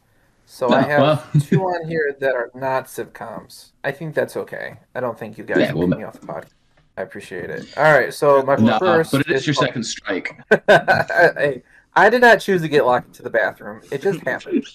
So 0.45 0.69
I 0.69 0.81
have 0.81 1.01
well- 1.01 1.23
two 1.41 1.61
on 1.61 1.87
here 1.87 2.15
that 2.19 2.35
are 2.35 2.51
not 2.55 2.85
sitcoms. 2.85 3.71
I 3.83 3.91
think 3.91 4.15
that's 4.15 4.37
okay. 4.37 4.77
I 4.95 4.99
don't 4.99 5.17
think 5.17 5.37
you 5.37 5.43
guys 5.43 5.57
Yeah, 5.59 5.67
should 5.67 5.75
well, 5.75 5.87
kick 5.89 5.97
me 5.97 6.03
off 6.03 6.19
the 6.19 6.27
podcast. 6.27 6.53
I 6.99 7.03
appreciate 7.03 7.49
it. 7.49 7.65
All 7.77 7.83
right, 7.83 8.13
so 8.13 8.41
my 8.43 8.57
No, 8.57 8.77
first. 8.77 9.13
but 9.13 9.21
it 9.21 9.31
is 9.31 9.47
your 9.47 9.53
called- 9.53 9.67
second 9.67 9.83
strike. 9.85 10.37
hey, 10.67 11.63
I 11.95 12.09
did 12.09 12.19
not 12.21 12.41
choose 12.41 12.61
to 12.61 12.67
get 12.67 12.85
locked 12.85 13.07
into 13.07 13.23
the 13.23 13.29
bathroom. 13.29 13.81
It 13.89 14.01
just 14.01 14.19
happened. 14.21 14.65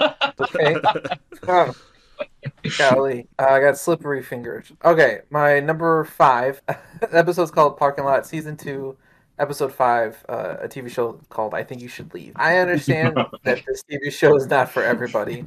Okay. 0.41 0.77
Um, 1.47 1.75
golly, 2.79 3.27
uh, 3.39 3.45
I 3.45 3.61
got 3.61 3.77
slippery 3.77 4.23
fingers. 4.23 4.73
Okay, 4.83 5.21
my 5.29 5.61
number 5.61 6.05
five 6.05 6.63
the 6.67 7.09
episode's 7.19 7.51
called 7.51 7.77
Parking 7.77 8.05
Lot, 8.05 8.25
season 8.27 8.57
two, 8.57 8.97
episode 9.39 9.73
five, 9.75 10.25
uh, 10.31 10.57
a 10.63 10.69
TV 10.69 10.89
show 10.91 11.21
called 11.29 11.53
I 11.53 11.63
Think 11.65 11.83
You 11.83 11.89
Should 11.89 12.15
Leave. 12.15 12.33
I 12.37 12.57
understand 12.59 13.19
that 13.43 13.63
this 13.67 13.83
TV 13.91 14.11
show 14.11 14.35
is 14.37 14.47
not 14.47 14.71
for 14.71 14.83
everybody. 14.83 15.45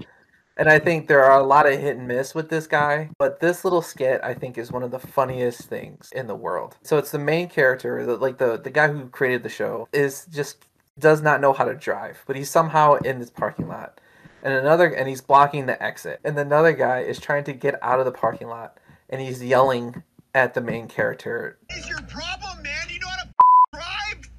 And 0.57 0.67
I 0.69 0.79
think 0.79 1.07
there 1.07 1.23
are 1.23 1.39
a 1.39 1.43
lot 1.43 1.67
of 1.67 1.79
hit 1.79 1.97
and 1.97 2.07
miss 2.07 2.33
with 2.33 2.49
this 2.49 2.65
guy, 2.65 3.09
but 3.19 3.39
this 3.39 3.63
little 3.63 3.83
skit 3.83 4.19
I 4.23 4.33
think 4.33 4.57
is 4.57 4.71
one 4.71 4.81
of 4.81 4.89
the 4.89 4.99
funniest 4.99 5.61
things 5.61 6.09
in 6.13 6.25
the 6.25 6.35
world. 6.35 6.77
So 6.81 6.97
it's 6.97 7.11
the 7.11 7.19
main 7.19 7.47
character, 7.47 8.03
like 8.17 8.39
the 8.39 8.57
the 8.57 8.71
guy 8.71 8.87
who 8.87 9.07
created 9.09 9.43
the 9.43 9.49
show, 9.49 9.87
is 9.93 10.25
just 10.31 10.65
does 10.97 11.21
not 11.21 11.41
know 11.41 11.53
how 11.53 11.65
to 11.65 11.75
drive, 11.75 12.23
but 12.25 12.35
he's 12.35 12.49
somehow 12.49 12.95
in 12.95 13.19
this 13.19 13.29
parking 13.29 13.67
lot, 13.67 14.01
and 14.41 14.51
another 14.51 14.87
and 14.87 15.07
he's 15.07 15.21
blocking 15.21 15.67
the 15.67 15.81
exit, 15.81 16.19
and 16.23 16.37
another 16.39 16.73
guy 16.73 17.01
is 17.01 17.19
trying 17.19 17.43
to 17.43 17.53
get 17.53 17.75
out 17.83 17.99
of 17.99 18.05
the 18.05 18.11
parking 18.11 18.47
lot, 18.47 18.79
and 19.11 19.21
he's 19.21 19.43
yelling 19.43 20.01
at 20.33 20.55
the 20.55 20.61
main 20.61 20.87
character. 20.87 21.57
is 21.69 21.87
your 21.87 22.01
problem, 22.01 22.63
man? 22.63 22.87
You 22.89 22.99
know 22.99 23.07
how 23.09 23.23
to 23.23 23.29
drive? 23.73 24.29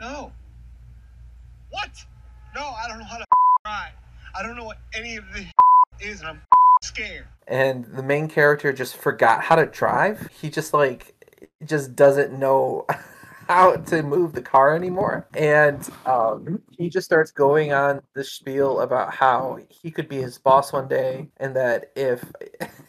No. 0.00 0.32
What? 1.70 1.90
No, 2.54 2.62
I 2.62 2.86
don't 2.88 2.98
know 3.00 3.04
how 3.04 3.18
to 3.18 3.24
drive. 3.64 3.92
I 4.36 4.42
don't 4.42 4.56
know 4.56 4.64
what 4.64 4.78
any 4.94 5.16
of 5.16 5.24
this 5.34 5.46
is, 6.00 6.20
and 6.20 6.28
I'm 6.30 6.42
scared. 6.82 7.26
and 7.48 7.84
the 7.86 8.02
main 8.02 8.28
character 8.28 8.72
just 8.72 8.96
forgot 8.96 9.42
how 9.42 9.56
to 9.56 9.66
drive. 9.66 10.28
He 10.40 10.50
just 10.50 10.72
like 10.72 11.14
just 11.64 11.94
doesn't 11.94 12.38
know 12.38 12.86
how 13.48 13.76
to 13.76 14.02
move 14.02 14.32
the 14.32 14.42
car 14.42 14.74
anymore, 14.74 15.26
and 15.34 15.88
um, 16.06 16.62
he 16.70 16.88
just 16.88 17.04
starts 17.04 17.30
going 17.30 17.72
on 17.72 18.00
the 18.14 18.24
spiel 18.24 18.80
about 18.80 19.12
how 19.14 19.58
he 19.68 19.90
could 19.90 20.08
be 20.08 20.16
his 20.22 20.38
boss 20.38 20.72
one 20.72 20.88
day, 20.88 21.28
and 21.38 21.54
that 21.56 21.90
if 21.94 22.24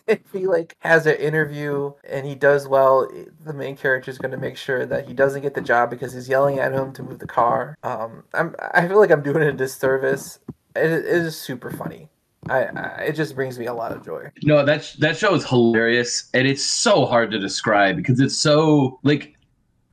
if 0.07 0.19
he 0.31 0.47
like 0.47 0.75
has 0.79 1.05
an 1.05 1.15
interview 1.15 1.91
and 2.09 2.25
he 2.25 2.35
does 2.35 2.67
well, 2.67 3.09
the 3.45 3.53
main 3.53 3.75
character 3.75 4.09
is 4.11 4.17
going 4.17 4.31
to 4.31 4.37
make 4.37 4.57
sure 4.57 4.85
that 4.85 5.07
he 5.07 5.13
doesn't 5.13 5.41
get 5.41 5.53
the 5.55 5.61
job 5.61 5.89
because 5.89 6.13
he's 6.13 6.29
yelling 6.29 6.59
at 6.59 6.71
him 6.73 6.93
to 6.93 7.03
move 7.03 7.19
the 7.19 7.27
car. 7.27 7.75
Um, 7.83 8.23
I'm 8.33 8.55
I 8.73 8.87
feel 8.87 8.99
like 8.99 9.11
I'm 9.11 9.23
doing 9.23 9.43
a 9.43 9.51
disservice. 9.51 10.39
It, 10.75 10.91
it 10.91 11.05
is 11.05 11.39
super 11.39 11.71
funny. 11.71 12.09
I, 12.49 12.63
I 12.65 13.01
it 13.03 13.13
just 13.15 13.35
brings 13.35 13.57
me 13.57 13.67
a 13.67 13.73
lot 13.73 13.91
of 13.91 14.03
joy. 14.03 14.29
No, 14.43 14.65
that 14.65 14.93
that 14.99 15.17
show 15.17 15.33
is 15.33 15.47
hilarious, 15.47 16.29
and 16.33 16.47
it's 16.47 16.65
so 16.65 17.05
hard 17.05 17.31
to 17.31 17.39
describe 17.39 17.95
because 17.95 18.19
it's 18.19 18.37
so 18.37 18.99
like 19.03 19.35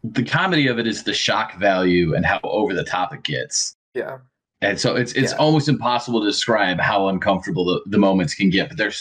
the 0.03 0.25
comedy 0.25 0.67
of 0.67 0.79
it 0.79 0.87
is 0.87 1.05
the 1.05 1.13
shock 1.15 1.59
value 1.59 2.15
and 2.15 2.25
how 2.27 2.41
over 2.43 2.75
the 2.75 2.83
top 2.85 3.15
it 3.15 3.23
gets, 3.23 3.77
Yeah. 3.95 4.19
and 4.63 4.81
so 4.81 4.97
it's 4.97 5.13
it's 5.13 5.33
Yeah. 5.33 5.39
almost 5.39 5.69
impossible 5.69 6.21
to 6.21 6.27
describe 6.27 6.81
how 6.81 7.09
uncomfortable 7.09 7.65
the, 7.67 7.83
the 7.87 7.99
moments 7.99 8.35
can 8.35 8.51
get. 8.51 8.69
But 8.69 8.79
they're 8.79 8.93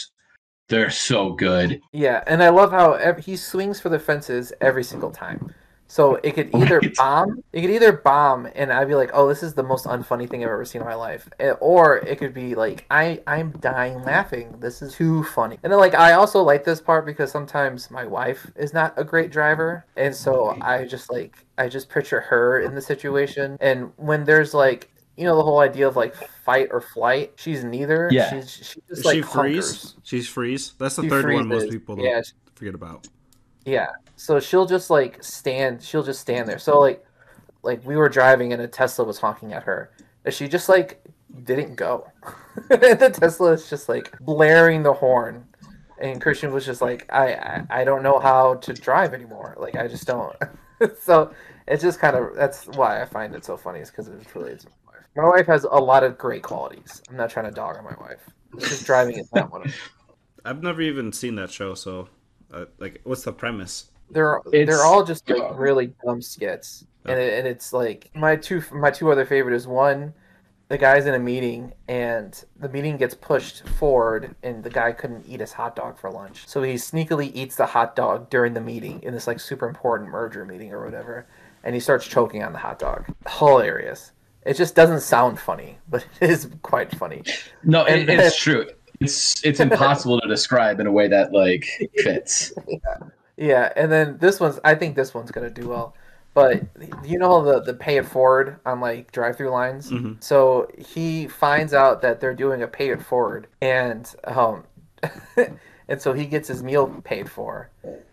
they're 0.68 0.90
so 0.90 1.32
good. 1.32 1.80
Yeah, 1.92 2.22
and 2.28 2.42
I 2.44 2.50
love 2.50 2.70
how 2.70 2.92
ev- 2.92 3.18
he 3.18 3.34
swings 3.36 3.80
for 3.80 3.88
the 3.88 3.98
fences 3.98 4.52
every 4.60 4.84
single 4.84 5.10
time. 5.10 5.52
So 5.90 6.20
it 6.22 6.36
could 6.36 6.54
either 6.54 6.78
Right. 6.78 6.94
bomb, 6.96 7.42
it 7.52 7.62
could 7.62 7.70
either 7.70 7.90
bomb, 7.92 8.48
and 8.54 8.72
I'd 8.72 8.86
be 8.86 8.94
like, 8.94 9.10
"Oh, 9.12 9.26
this 9.26 9.42
is 9.42 9.54
the 9.54 9.64
most 9.64 9.86
unfunny 9.86 10.30
thing 10.30 10.44
I've 10.44 10.50
ever 10.50 10.64
seen 10.64 10.82
in 10.82 10.86
my 10.86 10.94
life," 10.94 11.28
Eh, 11.40 11.50
or 11.58 11.96
it 11.98 12.16
could 12.20 12.32
be 12.32 12.54
like, 12.54 12.84
"I 12.92 13.20
I'm 13.26 13.50
dying 13.60 14.00
laughing. 14.04 14.54
This 14.60 14.82
is 14.82 14.94
too 14.94 15.24
funny." 15.24 15.58
And 15.64 15.72
then 15.72 15.80
like 15.80 15.94
I 15.96 16.12
also 16.12 16.42
like 16.42 16.62
this 16.62 16.80
part 16.80 17.04
because 17.06 17.32
sometimes 17.32 17.90
my 17.90 18.04
wife 18.06 18.46
is 18.54 18.72
not 18.72 18.94
a 18.96 19.02
great 19.02 19.32
driver, 19.32 19.84
and 19.96 20.14
so 20.14 20.56
I 20.60 20.84
just 20.84 21.10
like 21.10 21.44
I 21.58 21.68
just 21.68 21.88
picture 21.90 22.20
her 22.20 22.60
in 22.60 22.76
the 22.76 22.80
situation, 22.82 23.56
and 23.60 23.90
when 23.96 24.22
there's 24.24 24.54
like 24.54 24.90
you 25.16 25.24
know 25.24 25.34
the 25.36 25.42
whole 25.42 25.58
idea 25.58 25.88
of 25.88 25.96
like 25.96 26.14
fight 26.44 26.68
or 26.70 26.80
flight, 26.80 27.32
she's 27.34 27.64
neither. 27.64 28.08
Yeah. 28.12 28.30
she's 28.30 28.48
she 28.48 28.80
just 28.88 29.00
Is 29.00 29.04
like 29.04 29.16
she 29.16 29.22
freeze? 29.22 29.32
hunkers. 29.32 29.94
She's 30.04 30.28
freeze. 30.28 30.72
That's 30.78 30.94
the 30.94 31.02
She 31.02 31.08
third 31.10 31.32
one 31.34 31.48
most 31.48 31.68
people 31.68 31.96
don't 31.96 32.32
forget 32.54 32.74
about. 32.76 33.08
Yeah. 33.64 33.88
So 34.16 34.40
she'll 34.40 34.66
just 34.66 34.90
like 34.90 35.22
stand. 35.22 35.82
She'll 35.82 36.02
just 36.02 36.20
stand 36.20 36.48
there. 36.48 36.58
So 36.58 36.78
like, 36.78 37.04
like 37.62 37.84
we 37.86 37.96
were 37.96 38.08
driving 38.08 38.52
and 38.52 38.62
a 38.62 38.68
Tesla 38.68 39.04
was 39.04 39.18
honking 39.18 39.52
at 39.52 39.62
her, 39.64 39.90
and 40.24 40.34
she 40.34 40.48
just 40.48 40.68
like 40.68 41.02
didn't 41.44 41.76
go. 41.76 42.10
the 42.68 43.16
Tesla 43.18 43.52
is 43.52 43.68
just 43.70 43.88
like 43.88 44.16
blaring 44.20 44.82
the 44.82 44.92
horn, 44.92 45.46
and 45.98 46.20
Christian 46.20 46.52
was 46.52 46.64
just 46.64 46.80
like, 46.80 47.06
I, 47.12 47.32
I, 47.32 47.66
I 47.70 47.84
don't 47.84 48.02
know 48.02 48.18
how 48.18 48.54
to 48.54 48.72
drive 48.72 49.14
anymore. 49.14 49.56
Like 49.58 49.76
I 49.76 49.88
just 49.88 50.06
don't. 50.06 50.36
so 51.00 51.32
it's 51.68 51.82
just 51.82 52.00
kind 52.00 52.16
of 52.16 52.34
that's 52.34 52.66
why 52.66 53.00
I 53.00 53.04
find 53.04 53.34
it 53.34 53.44
so 53.44 53.56
funny 53.56 53.80
is 53.80 53.90
because 53.90 54.08
it's 54.08 54.34
really 54.34 54.56
to 54.56 54.66
my 55.16 55.28
wife. 55.28 55.46
Has 55.46 55.64
a 55.64 55.78
lot 55.78 56.02
of 56.04 56.18
great 56.18 56.42
qualities. 56.42 57.02
I'm 57.08 57.16
not 57.16 57.30
trying 57.30 57.46
to 57.46 57.52
dog 57.52 57.76
on 57.76 57.84
my 57.84 57.96
wife. 58.00 58.28
It's 58.54 58.68
just 58.68 58.86
driving 58.86 59.16
is 59.16 59.32
not 59.32 59.50
one 59.52 59.62
of 59.62 59.68
them. 59.68 59.76
I've 60.44 60.62
never 60.62 60.80
even 60.80 61.12
seen 61.12 61.36
that 61.36 61.50
show, 61.50 61.74
so 61.74 62.08
uh, 62.52 62.64
like, 62.78 63.00
what's 63.04 63.22
the 63.24 63.32
premise? 63.32 63.90
They're 64.10 64.40
It's- 64.52 64.66
they're 64.66 64.84
all 64.84 65.04
just 65.04 65.28
like 65.30 65.56
really 65.58 65.92
dumb 66.04 66.20
skits, 66.22 66.84
and 67.04 67.18
it, 67.18 67.38
and 67.38 67.46
it's 67.46 67.72
like 67.72 68.10
my 68.14 68.36
two 68.36 68.62
my 68.72 68.90
two 68.90 69.10
other 69.12 69.24
favorite 69.24 69.54
is 69.54 69.66
one, 69.68 70.12
the 70.68 70.78
guy's 70.78 71.06
in 71.06 71.14
a 71.14 71.18
meeting 71.18 71.72
and 71.88 72.44
the 72.58 72.68
meeting 72.68 72.96
gets 72.96 73.14
pushed 73.14 73.66
forward, 73.68 74.34
and 74.42 74.64
the 74.64 74.70
guy 74.70 74.90
couldn't 74.92 75.26
eat 75.28 75.38
his 75.40 75.52
hot 75.52 75.76
dog 75.76 75.96
for 75.98 76.10
lunch, 76.10 76.48
so 76.48 76.60
he 76.62 76.74
sneakily 76.74 77.30
eats 77.34 77.54
the 77.54 77.66
hot 77.66 77.94
dog 77.94 78.28
during 78.30 78.54
the 78.54 78.60
meeting 78.60 79.00
in 79.04 79.14
this 79.14 79.26
like 79.28 79.38
super 79.38 79.68
important 79.68 80.10
merger 80.10 80.44
meeting 80.44 80.72
or 80.72 80.84
whatever, 80.84 81.26
and 81.62 81.74
he 81.74 81.80
starts 81.80 82.06
choking 82.06 82.42
on 82.42 82.52
the 82.52 82.58
hot 82.58 82.78
dog. 82.80 83.06
Hilarious. 83.28 84.12
It 84.46 84.54
just 84.54 84.74
doesn't 84.74 85.00
sound 85.02 85.38
funny, 85.38 85.78
but 85.88 86.04
it 86.20 86.30
is 86.30 86.48
quite 86.62 86.90
funny. 86.96 87.22
No, 87.62 87.84
it, 87.84 88.08
And- 88.08 88.20
it's 88.20 88.36
true. 88.36 88.66
It's 89.00 89.42
it's 89.44 89.60
impossible 89.60 90.20
to 90.20 90.28
describe 90.28 90.78
in 90.78 90.86
a 90.86 90.92
way 90.92 91.08
that 91.08 91.32
like 91.32 91.64
fits. 91.98 92.52
Yeah, 93.36 93.72
and 93.74 93.90
then 93.90 94.18
this 94.18 94.38
one's 94.38 94.60
I 94.64 94.74
think 94.74 94.96
this 94.96 95.14
one's 95.14 95.30
gonna 95.30 95.48
do 95.48 95.66
well. 95.68 95.94
But 96.34 96.62
you 97.02 97.18
know 97.18 97.42
the 97.42 97.60
the 97.62 97.72
pay 97.72 97.96
it 97.96 98.04
forward 98.04 98.60
on 98.66 98.80
like 98.80 99.12
drive 99.12 99.38
through 99.38 99.48
lines? 99.48 99.90
Mhm. 99.90 100.22
So 100.22 100.68
he 100.76 101.26
finds 101.26 101.72
out 101.72 102.02
that 102.02 102.20
they're 102.20 102.34
doing 102.34 102.62
a 102.62 102.68
pay 102.68 102.90
it 102.90 103.00
forward 103.02 103.46
and 103.62 104.14
um 104.24 104.64
and 105.88 106.02
so 106.02 106.12
he 106.12 106.26
gets 106.26 106.48
his 106.48 106.62
meal 106.62 107.00
paid 107.02 107.30
for. 107.30 107.70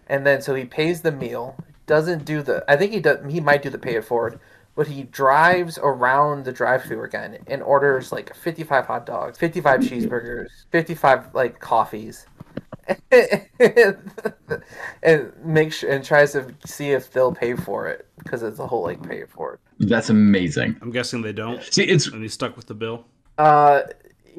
And 0.08 0.26
then 0.26 0.42
so 0.42 0.56
he 0.56 0.64
pays 0.64 1.02
the 1.02 1.12
meal, 1.12 1.58
doesn't 1.88 2.24
do 2.24 2.42
the 2.42 2.64
I 2.70 2.78
think 2.78 2.94
he 2.94 3.02
does 3.02 3.18
he 3.30 3.42
might 3.42 3.62
do 3.62 3.70
the 3.70 3.78
pay 3.78 3.96
it 3.98 4.06
forward, 4.06 4.40
but 4.78 4.88
he 4.88 5.04
drives 5.04 5.80
around 5.80 6.46
the 6.46 6.52
drive 6.54 6.84
through 6.84 7.04
again 7.04 7.40
and 7.48 7.64
orders 7.64 8.12
like 8.12 8.34
55 8.36 8.86
hot 8.86 9.08
dogs, 9.08 9.38
55 9.40 9.80
cheeseburgers, 9.82 10.50
55 10.72 11.34
like 11.34 11.60
coffees. 11.60 12.28
and 15.04 15.34
make 15.44 15.74
sure 15.74 15.90
and 15.90 16.06
tries 16.06 16.32
to 16.32 16.54
see 16.66 16.92
if 16.92 17.12
they'll 17.12 17.34
pay 17.34 17.54
for 17.54 17.88
it 17.88 18.08
because 18.20 18.44
it's 18.44 18.60
a 18.60 18.68
whole 18.68 18.84
like 18.84 19.02
pay 19.02 19.26
for 19.26 19.56
it. 19.56 19.60
That's 19.90 20.10
amazing. 20.10 20.78
I'm 20.82 20.92
guessing 20.92 21.22
they 21.24 21.34
don't, 21.34 21.62
See, 21.64 21.84
it's 21.84 22.08
and 22.08 22.22
he's 22.22 22.34
stuck 22.34 22.56
with 22.56 22.68
the 22.68 22.76
bill. 22.76 23.04
Uh, 23.38 23.82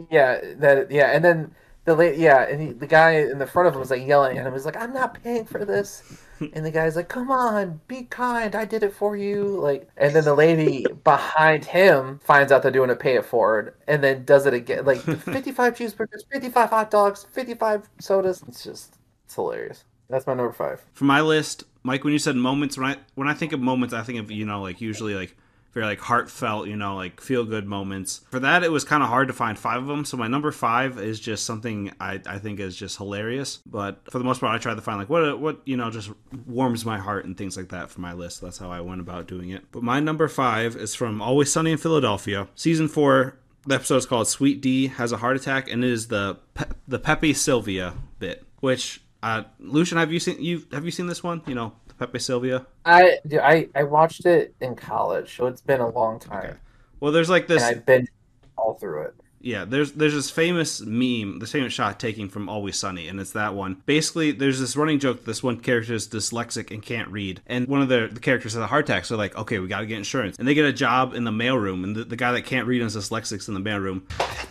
yeah, 0.08 0.40
that 0.58 0.90
yeah, 0.90 1.10
and 1.14 1.24
then 1.24 1.54
the 1.88 1.94
late 1.94 2.18
yeah, 2.18 2.42
and 2.42 2.60
he, 2.60 2.72
the 2.72 2.86
guy 2.86 3.12
in 3.12 3.38
the 3.38 3.46
front 3.46 3.66
of 3.66 3.74
him 3.74 3.80
was 3.80 3.90
like 3.90 4.06
yelling 4.06 4.36
at 4.36 4.46
him. 4.46 4.52
He's 4.52 4.66
like, 4.66 4.76
"I'm 4.76 4.92
not 4.92 5.22
paying 5.22 5.46
for 5.46 5.64
this," 5.64 6.02
and 6.52 6.64
the 6.64 6.70
guy's 6.70 6.96
like, 6.96 7.08
"Come 7.08 7.30
on, 7.30 7.80
be 7.88 8.02
kind. 8.04 8.54
I 8.54 8.66
did 8.66 8.82
it 8.82 8.92
for 8.92 9.16
you." 9.16 9.44
Like, 9.44 9.88
and 9.96 10.14
then 10.14 10.24
the 10.24 10.34
lady 10.34 10.84
behind 11.04 11.64
him 11.64 12.18
finds 12.22 12.52
out 12.52 12.62
they're 12.62 12.70
doing 12.70 12.90
a 12.90 12.94
pay 12.94 13.16
it 13.16 13.24
forward, 13.24 13.74
and 13.86 14.04
then 14.04 14.26
does 14.26 14.44
it 14.44 14.52
again. 14.52 14.84
Like, 14.84 14.98
55 15.00 15.74
cheeseburgers, 15.74 16.30
55 16.30 16.68
hot 16.68 16.90
dogs, 16.90 17.26
55 17.32 17.88
sodas. 17.98 18.44
It's 18.46 18.62
just 18.62 18.96
it's 19.24 19.34
hilarious. 19.34 19.84
That's 20.10 20.26
my 20.26 20.34
number 20.34 20.52
five. 20.52 20.84
For 20.92 21.04
my 21.04 21.22
list, 21.22 21.64
Mike, 21.82 22.04
when 22.04 22.12
you 22.12 22.18
said 22.18 22.36
moments, 22.36 22.76
when 22.76 22.86
I 22.86 22.96
when 23.14 23.28
I 23.28 23.34
think 23.34 23.52
of 23.52 23.60
moments, 23.60 23.94
I 23.94 24.02
think 24.02 24.18
of 24.18 24.30
you 24.30 24.44
know 24.44 24.60
like 24.60 24.82
usually 24.82 25.14
like 25.14 25.36
very 25.72 25.86
like 25.86 26.00
heartfelt, 26.00 26.66
you 26.66 26.76
know, 26.76 26.96
like 26.96 27.20
feel 27.20 27.44
good 27.44 27.66
moments. 27.66 28.22
For 28.30 28.40
that, 28.40 28.64
it 28.64 28.72
was 28.72 28.84
kind 28.84 29.02
of 29.02 29.08
hard 29.08 29.28
to 29.28 29.34
find 29.34 29.58
five 29.58 29.82
of 29.82 29.86
them. 29.86 30.04
So 30.04 30.16
my 30.16 30.26
number 30.26 30.50
five 30.50 30.98
is 30.98 31.20
just 31.20 31.44
something 31.44 31.92
I, 32.00 32.20
I 32.26 32.38
think 32.38 32.58
is 32.60 32.76
just 32.76 32.96
hilarious. 32.96 33.60
But 33.66 34.00
for 34.10 34.18
the 34.18 34.24
most 34.24 34.40
part, 34.40 34.54
I 34.54 34.58
tried 34.58 34.74
to 34.76 34.80
find 34.80 34.98
like 34.98 35.08
what 35.08 35.38
what 35.40 35.60
you 35.64 35.76
know 35.76 35.90
just 35.90 36.10
warms 36.46 36.84
my 36.84 36.98
heart 36.98 37.24
and 37.24 37.36
things 37.36 37.56
like 37.56 37.68
that 37.68 37.90
for 37.90 38.00
my 38.00 38.12
list. 38.12 38.40
That's 38.40 38.58
how 38.58 38.70
I 38.70 38.80
went 38.80 39.00
about 39.00 39.28
doing 39.28 39.50
it. 39.50 39.64
But 39.70 39.82
my 39.82 40.00
number 40.00 40.28
five 40.28 40.74
is 40.76 40.94
from 40.94 41.20
Always 41.20 41.52
Sunny 41.52 41.72
in 41.72 41.78
Philadelphia, 41.78 42.48
season 42.54 42.88
four. 42.88 43.38
The 43.66 43.74
episode 43.74 43.96
is 43.96 44.06
called 44.06 44.28
"Sweet 44.28 44.60
Dee 44.60 44.86
Has 44.86 45.12
a 45.12 45.18
Heart 45.18 45.36
Attack," 45.36 45.70
and 45.70 45.84
it 45.84 45.90
is 45.90 46.08
the 46.08 46.38
Pe- 46.54 46.64
the 46.86 46.98
Pepe 46.98 47.34
Sylvia 47.34 47.94
bit, 48.18 48.44
which. 48.60 49.02
Uh, 49.20 49.42
Lucian, 49.58 49.98
have 49.98 50.12
you 50.12 50.20
seen 50.20 50.40
you 50.40 50.64
have 50.70 50.84
you 50.84 50.92
seen 50.92 51.08
this 51.08 51.24
one? 51.24 51.42
You 51.48 51.56
know, 51.56 51.72
Pepe 51.98 52.18
Sylvia. 52.18 52.66
I 52.84 53.18
dude, 53.26 53.40
I 53.40 53.68
I 53.74 53.82
watched 53.84 54.24
it 54.26 54.54
in 54.60 54.76
college, 54.76 55.36
so 55.36 55.46
it's 55.46 55.60
been 55.62 55.80
a 55.80 55.88
long 55.90 56.18
time, 56.18 56.38
Okay. 56.44 56.54
Well, 57.00 57.12
there's 57.12 57.30
like 57.30 57.46
this. 57.46 57.62
and 57.62 57.76
I've 57.76 57.86
been 57.86 58.08
all 58.56 58.74
through 58.74 59.02
it. 59.02 59.14
Yeah, 59.40 59.64
there's 59.64 59.92
there's 59.92 60.14
this 60.14 60.30
famous 60.30 60.80
meme, 60.80 61.38
this 61.38 61.52
famous 61.52 61.72
shot 61.72 62.00
taking 62.00 62.28
from 62.28 62.48
Always 62.48 62.76
Sunny, 62.76 63.06
and 63.06 63.20
it's 63.20 63.30
that 63.32 63.54
one. 63.54 63.80
Basically, 63.86 64.32
there's 64.32 64.58
this 64.58 64.76
running 64.76 64.98
joke 64.98 65.18
that 65.18 65.26
this 65.26 65.44
one 65.44 65.60
character 65.60 65.94
is 65.94 66.08
dyslexic 66.08 66.72
and 66.72 66.82
can't 66.82 67.08
read, 67.08 67.40
and 67.46 67.68
one 67.68 67.80
of 67.80 67.88
the, 67.88 68.08
the 68.12 68.18
characters 68.18 68.54
has 68.54 68.62
a 68.62 68.66
heart 68.66 68.86
attack. 68.90 69.04
So 69.04 69.14
they're 69.14 69.24
like, 69.24 69.38
okay, 69.38 69.60
we 69.60 69.68
got 69.68 69.80
to 69.80 69.86
get 69.86 69.96
insurance, 69.96 70.36
and 70.40 70.48
they 70.48 70.54
get 70.54 70.64
a 70.64 70.72
job 70.72 71.14
in 71.14 71.22
the 71.22 71.30
mailroom, 71.30 71.84
and 71.84 71.94
the, 71.94 72.02
the 72.04 72.16
guy 72.16 72.32
that 72.32 72.46
can't 72.46 72.66
read 72.66 72.80
and 72.82 72.88
is 72.88 72.96
dyslexic 72.96 73.46
in 73.46 73.54
the 73.54 73.60
mailroom. 73.60 74.02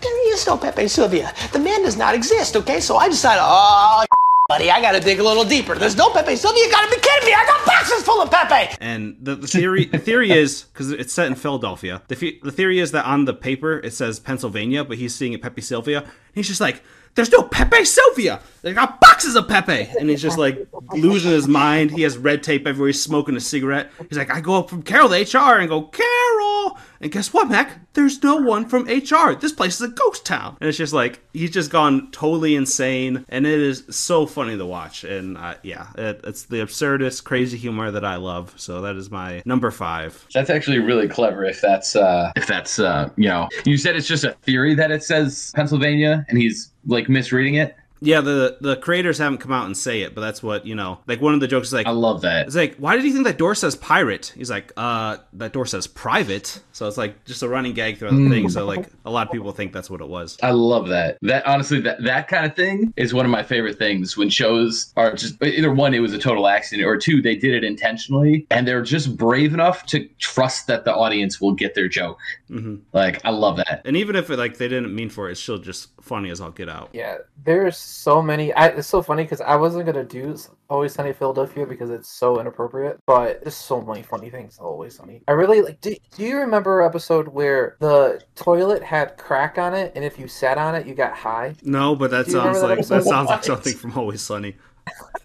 There 0.01 0.33
is 0.33 0.47
no 0.47 0.55
Pepe 0.57 0.87
Sylvia. 0.87 1.33
The 1.51 1.59
man 1.59 1.81
does 1.83 1.97
not 1.97 2.15
exist, 2.15 2.55
okay? 2.55 2.79
So 2.79 2.95
I 2.95 3.09
decided, 3.09 3.41
oh, 3.41 3.45
ah, 3.45 4.05
buddy, 4.47 4.71
I 4.71 4.79
gotta 4.81 5.01
dig 5.01 5.19
a 5.19 5.23
little 5.23 5.43
deeper. 5.43 5.75
There's 5.75 5.97
no 5.97 6.09
Pepe 6.09 6.35
Sylvia. 6.37 6.63
You 6.63 6.71
gotta 6.71 6.89
be 6.89 7.01
kidding 7.01 7.27
me. 7.27 7.33
I 7.33 7.45
got 7.45 7.65
boxes 7.65 8.03
full 8.03 8.21
of 8.21 8.31
Pepe. 8.31 8.75
And 8.79 9.17
the, 9.19 9.35
the 9.35 9.47
theory 9.47 9.85
the 9.85 9.97
theory 9.97 10.31
is 10.31 10.63
because 10.63 10.91
it's 10.91 11.13
set 11.13 11.27
in 11.27 11.35
Philadelphia. 11.35 12.01
The, 12.07 12.39
the 12.41 12.51
theory 12.51 12.79
is 12.79 12.91
that 12.91 13.05
on 13.05 13.25
the 13.25 13.33
paper 13.33 13.79
it 13.79 13.91
says 13.91 14.19
Pennsylvania, 14.19 14.85
but 14.85 14.97
he's 14.97 15.13
seeing 15.13 15.33
it 15.33 15.41
Pepe 15.41 15.61
Sylvia. 15.61 15.99
And 15.99 16.09
he's 16.33 16.47
just 16.47 16.61
like, 16.61 16.81
"There's 17.15 17.31
no 17.31 17.43
Pepe 17.43 17.83
Sylvia. 17.83 18.39
They 18.67 18.73
got 18.73 18.99
boxes 18.99 19.35
of 19.35 19.47
Pepe." 19.47 19.89
And 19.99 20.09
he's 20.09 20.21
just 20.21 20.37
like 20.37 20.67
losing 20.93 21.31
his 21.31 21.47
mind. 21.47 21.91
He 21.91 22.01
has 22.01 22.17
red 22.17 22.43
tape 22.43 22.67
everywhere. 22.67 22.87
He's 22.87 23.01
smoking 23.01 23.35
a 23.35 23.39
cigarette. 23.39 23.91
He's 24.09 24.17
like, 24.17 24.29
"I 24.29 24.41
go 24.41 24.55
up 24.55 24.69
from 24.69 24.83
Carol 24.83 25.09
to 25.09 25.15
HR 25.15 25.59
and 25.59 25.69
go 25.69 25.83
Carol." 25.83 26.77
And 26.99 27.11
guess 27.11 27.31
what, 27.31 27.49
Mac? 27.49 27.93
There's 27.93 28.23
no 28.23 28.37
one 28.37 28.67
from 28.67 28.87
HR. 28.87 29.35
This 29.35 29.51
place 29.51 29.75
is 29.75 29.81
a 29.81 29.87
ghost 29.87 30.25
town. 30.25 30.57
And 30.59 30.67
it's 30.67 30.77
just 30.77 30.93
like 30.93 31.21
he's 31.33 31.51
just 31.51 31.71
gone 31.71 32.09
totally 32.11 32.55
insane, 32.55 33.25
and 33.29 33.45
it 33.45 33.59
is 33.59 33.83
so 33.89 34.25
funny 34.25 34.57
to 34.57 34.65
watch. 34.65 35.03
And 35.03 35.37
uh, 35.37 35.55
yeah, 35.63 35.87
it, 35.97 36.21
it's 36.23 36.43
the 36.43 36.57
absurdist, 36.57 37.23
crazy 37.23 37.57
humor 37.57 37.91
that 37.91 38.05
I 38.05 38.15
love. 38.15 38.53
So 38.57 38.81
that 38.81 38.95
is 38.95 39.11
my 39.11 39.41
number 39.45 39.71
five. 39.71 40.25
that's 40.33 40.49
actually 40.49 40.79
really 40.79 41.07
clever. 41.07 41.43
If 41.43 41.61
that's 41.61 41.95
uh, 41.95 42.31
if 42.35 42.47
that's 42.47 42.79
uh, 42.79 43.09
you 43.15 43.29
know, 43.29 43.47
you 43.65 43.77
said 43.77 43.95
it's 43.95 44.07
just 44.07 44.23
a 44.23 44.31
theory 44.43 44.73
that 44.75 44.91
it 44.91 45.03
says 45.03 45.51
Pennsylvania, 45.55 46.25
and 46.29 46.37
he's 46.37 46.71
like 46.85 47.09
misreading 47.09 47.55
it. 47.55 47.75
Yeah, 48.01 48.21
the 48.21 48.57
the 48.61 48.75
creators 48.77 49.17
haven't 49.17 49.39
come 49.39 49.51
out 49.51 49.65
and 49.65 49.77
say 49.77 50.01
it, 50.01 50.13
but 50.15 50.21
that's 50.21 50.43
what 50.43 50.65
you 50.65 50.75
know. 50.75 50.99
Like 51.07 51.21
one 51.21 51.33
of 51.33 51.39
the 51.39 51.47
jokes 51.47 51.67
is 51.67 51.73
like, 51.73 51.87
I 51.87 51.91
love 51.91 52.21
that. 52.21 52.47
It's 52.47 52.55
like, 52.55 52.75
why 52.77 52.95
did 52.95 53.05
you 53.05 53.13
think 53.13 53.25
that 53.25 53.37
door 53.37 53.55
says 53.55 53.75
pirate? 53.75 54.33
He's 54.35 54.49
like, 54.49 54.71
uh, 54.77 55.17
that 55.33 55.53
door 55.53 55.65
says 55.65 55.87
private. 55.87 56.61
So 56.71 56.87
it's 56.87 56.97
like 56.97 57.25
just 57.25 57.43
a 57.43 57.49
running 57.49 57.73
gag 57.73 57.97
throughout 57.97 58.15
the 58.15 58.29
thing. 58.29 58.49
So 58.49 58.65
like 58.65 58.87
a 59.05 59.11
lot 59.11 59.27
of 59.27 59.33
people 59.33 59.51
think 59.51 59.73
that's 59.73 59.89
what 59.89 60.01
it 60.01 60.07
was. 60.07 60.37
I 60.43 60.51
love 60.51 60.87
that. 60.89 61.17
That 61.21 61.45
honestly, 61.45 61.81
that 61.81 62.03
that 62.03 62.27
kind 62.27 62.45
of 62.45 62.55
thing 62.55 62.93
is 62.95 63.13
one 63.13 63.25
of 63.25 63.31
my 63.31 63.43
favorite 63.43 63.77
things 63.77 64.17
when 64.17 64.29
shows 64.29 64.93
are 64.95 65.13
just 65.13 65.41
either 65.43 65.73
one, 65.73 65.93
it 65.93 65.99
was 65.99 66.13
a 66.13 66.19
total 66.19 66.47
accident, 66.47 66.87
or 66.87 66.97
two, 66.97 67.21
they 67.21 67.35
did 67.35 67.53
it 67.53 67.63
intentionally, 67.63 68.45
and 68.51 68.67
they're 68.67 68.81
just 68.81 69.17
brave 69.17 69.53
enough 69.53 69.85
to 69.87 70.07
trust 70.19 70.67
that 70.67 70.85
the 70.85 70.93
audience 70.93 71.41
will 71.41 71.53
get 71.53 71.75
their 71.75 71.87
joke. 71.87 72.19
Hmm 72.47 72.75
Like, 72.93 73.23
I 73.25 73.29
love 73.29 73.57
that. 73.57 73.81
And 73.85 73.97
even 73.97 74.15
if 74.15 74.29
it, 74.29 74.37
like 74.37 74.57
they 74.57 74.67
didn't 74.67 74.93
mean 74.95 75.09
for 75.09 75.27
it, 75.27 75.33
it's 75.33 75.41
still 75.41 75.57
just 75.57 75.89
funny 76.01 76.29
as 76.29 76.39
all 76.41 76.51
get 76.51 76.69
out. 76.69 76.89
Yeah, 76.93 77.17
there's 77.43 77.77
so 77.77 78.21
many. 78.21 78.53
I, 78.53 78.67
it's 78.67 78.87
so 78.87 79.01
funny 79.01 79.23
because 79.23 79.41
I 79.41 79.55
wasn't 79.55 79.85
gonna 79.85 80.03
do 80.03 80.35
Always 80.69 80.93
Sunny 80.93 81.09
in 81.09 81.15
Philadelphia 81.15 81.65
because 81.65 81.89
it's 81.89 82.09
so 82.09 82.39
inappropriate, 82.39 82.99
but 83.05 83.41
there's 83.41 83.55
so 83.55 83.81
many 83.81 84.01
funny 84.03 84.29
things. 84.29 84.57
Always 84.59 84.95
Sunny. 84.95 85.21
I 85.27 85.33
really 85.33 85.61
like. 85.61 85.81
Do, 85.81 85.95
do 86.15 86.23
you 86.23 86.37
remember 86.37 86.81
episode 86.81 87.27
where 87.27 87.75
the 87.79 88.21
toilet 88.35 88.83
had 88.83 89.17
crack 89.17 89.57
on 89.57 89.73
it, 89.73 89.91
and 89.95 90.03
if 90.03 90.17
you 90.19 90.27
sat 90.27 90.57
on 90.57 90.75
it, 90.75 90.87
you 90.87 90.93
got 90.95 91.13
high? 91.13 91.55
No, 91.63 91.95
but 91.95 92.11
that 92.11 92.25
Do 92.25 92.31
you 92.31 92.37
remember 92.37 92.59
sounds 92.59 92.63
like 92.63 92.87
that 92.87 93.03
episode? 93.03 93.03
sounds 93.03 93.29
like 93.29 93.43
something 93.43 93.75
from 93.75 93.97
Always 93.97 94.21
Sunny. 94.21 94.55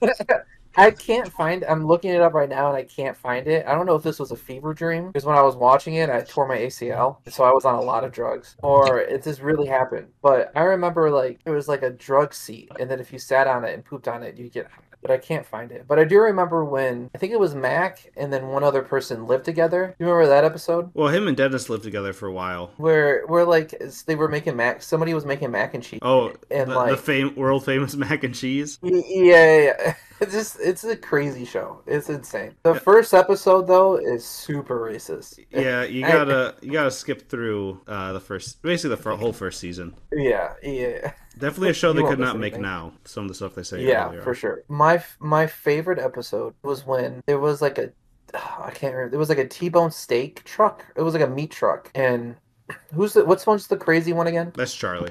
I 0.76 0.90
can't 0.90 1.30
find. 1.32 1.64
I'm 1.64 1.86
looking 1.86 2.10
it 2.12 2.20
up 2.20 2.34
right 2.34 2.48
now, 2.48 2.68
and 2.68 2.76
I 2.76 2.84
can't 2.84 3.16
find 3.16 3.46
it. 3.46 3.66
I 3.66 3.74
don't 3.74 3.86
know 3.86 3.94
if 3.94 4.02
this 4.02 4.18
was 4.18 4.30
a 4.30 4.36
fever 4.36 4.72
dream 4.74 5.08
because 5.08 5.24
when 5.24 5.36
I 5.36 5.42
was 5.42 5.56
watching 5.56 5.94
it, 5.94 6.08
I 6.10 6.20
tore 6.22 6.46
my 6.48 6.58
ACL, 6.58 7.18
so 7.30 7.44
I 7.44 7.50
was 7.50 7.64
on 7.64 7.74
a 7.74 7.82
lot 7.82 8.04
of 8.04 8.12
drugs, 8.12 8.56
or 8.62 9.00
it 9.00 9.22
just 9.24 9.40
really 9.42 9.66
happened. 9.68 10.08
But 10.22 10.50
I 10.56 10.62
remember 10.62 11.10
like 11.10 11.40
it 11.44 11.50
was 11.50 11.68
like 11.68 11.82
a 11.82 11.90
drug 11.90 12.32
seat, 12.34 12.70
and 12.80 12.90
then 12.90 13.00
if 13.00 13.12
you 13.12 13.18
sat 13.18 13.46
on 13.46 13.64
it 13.64 13.74
and 13.74 13.84
pooped 13.84 14.08
on 14.08 14.22
it, 14.22 14.36
you 14.38 14.48
get. 14.48 14.68
But 15.02 15.10
I 15.10 15.18
can't 15.18 15.44
find 15.44 15.72
it. 15.72 15.86
But 15.88 15.98
I 15.98 16.04
do 16.04 16.20
remember 16.20 16.64
when 16.64 17.10
I 17.12 17.18
think 17.18 17.32
it 17.32 17.40
was 17.40 17.56
Mac 17.56 18.12
and 18.16 18.32
then 18.32 18.46
one 18.50 18.62
other 18.62 18.82
person 18.82 19.26
lived 19.26 19.44
together. 19.44 19.96
You 19.98 20.06
remember 20.06 20.28
that 20.28 20.44
episode 20.44 20.92
Well, 20.94 21.08
him 21.08 21.26
and 21.26 21.36
Dennis 21.36 21.68
lived 21.68 21.82
together 21.82 22.12
for 22.12 22.28
a 22.28 22.32
while. 22.32 22.70
where 22.76 23.26
where 23.26 23.44
like 23.44 23.74
they 24.06 24.14
were 24.14 24.28
making 24.28 24.54
mac. 24.54 24.80
Somebody 24.80 25.12
was 25.12 25.26
making 25.26 25.50
mac 25.50 25.74
and 25.74 25.82
cheese. 25.82 25.98
Oh, 26.02 26.32
And, 26.52 26.70
the, 26.70 26.76
like- 26.76 26.92
the 26.92 26.96
fame, 26.96 27.34
world 27.34 27.64
famous 27.64 27.96
mac 27.96 28.22
and 28.22 28.32
cheese. 28.32 28.78
Y- 28.80 29.02
Yeah, 29.08 29.58
yeah, 29.60 29.94
It's 30.20 30.32
just 30.32 30.58
it's 30.60 30.84
a 30.84 30.96
crazy 30.96 31.44
show. 31.44 31.82
It's 31.86 32.08
insane. 32.08 32.54
The 32.62 32.74
first 32.74 33.14
episode 33.14 33.66
though 33.66 33.96
is 33.96 34.24
super 34.24 34.78
racist. 34.78 35.38
Yeah, 35.50 35.84
you 35.84 36.02
gotta 36.02 36.54
you 36.60 36.72
gotta 36.72 36.90
skip 36.90 37.28
through 37.28 37.80
uh, 37.86 38.12
the 38.12 38.20
first, 38.20 38.62
basically 38.62 38.96
the 38.96 39.16
whole 39.16 39.32
first 39.32 39.60
season. 39.60 39.94
Yeah, 40.12 40.54
yeah. 40.62 41.12
Definitely 41.38 41.70
a 41.70 41.74
show 41.74 41.92
they 41.92 42.02
could 42.02 42.18
not 42.18 42.38
make 42.38 42.52
anything. 42.54 42.62
now. 42.62 42.92
Some 43.04 43.24
of 43.24 43.28
the 43.28 43.34
stuff 43.34 43.54
they 43.54 43.62
say. 43.62 43.84
Yeah, 43.84 44.08
earlier. 44.08 44.22
for 44.22 44.34
sure. 44.34 44.62
My 44.68 45.02
my 45.18 45.46
favorite 45.46 45.98
episode 45.98 46.54
was 46.62 46.86
when 46.86 47.22
there 47.26 47.38
was 47.38 47.62
like 47.62 47.78
a 47.78 47.90
I 48.34 48.70
can't 48.70 48.94
remember. 48.94 49.10
There 49.10 49.18
was 49.18 49.28
like 49.28 49.38
a 49.38 49.48
T-bone 49.48 49.90
steak 49.90 50.44
truck. 50.44 50.84
It 50.96 51.02
was 51.02 51.14
like 51.14 51.22
a 51.22 51.28
meat 51.28 51.50
truck. 51.50 51.90
And 51.94 52.36
who's 52.94 53.14
the 53.14 53.24
what's 53.24 53.46
one's 53.46 53.66
the 53.66 53.76
crazy 53.76 54.12
one 54.12 54.26
again? 54.26 54.52
That's 54.56 54.74
Charlie. 54.74 55.10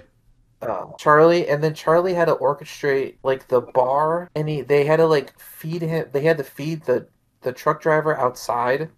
Uh, 0.61 0.85
Charlie, 0.97 1.47
and 1.47 1.63
then 1.63 1.73
Charlie 1.73 2.13
had 2.13 2.25
to 2.25 2.35
orchestrate 2.35 3.15
like 3.23 3.47
the 3.47 3.61
bar, 3.61 4.29
and 4.35 4.47
he 4.47 4.61
they 4.61 4.85
had 4.85 4.97
to 4.97 5.05
like 5.05 5.37
feed 5.39 5.81
him. 5.81 6.07
They 6.11 6.21
had 6.21 6.37
to 6.37 6.43
feed 6.43 6.83
the 6.85 7.07
the 7.41 7.51
truck 7.51 7.81
driver 7.81 8.17
outside 8.17 8.89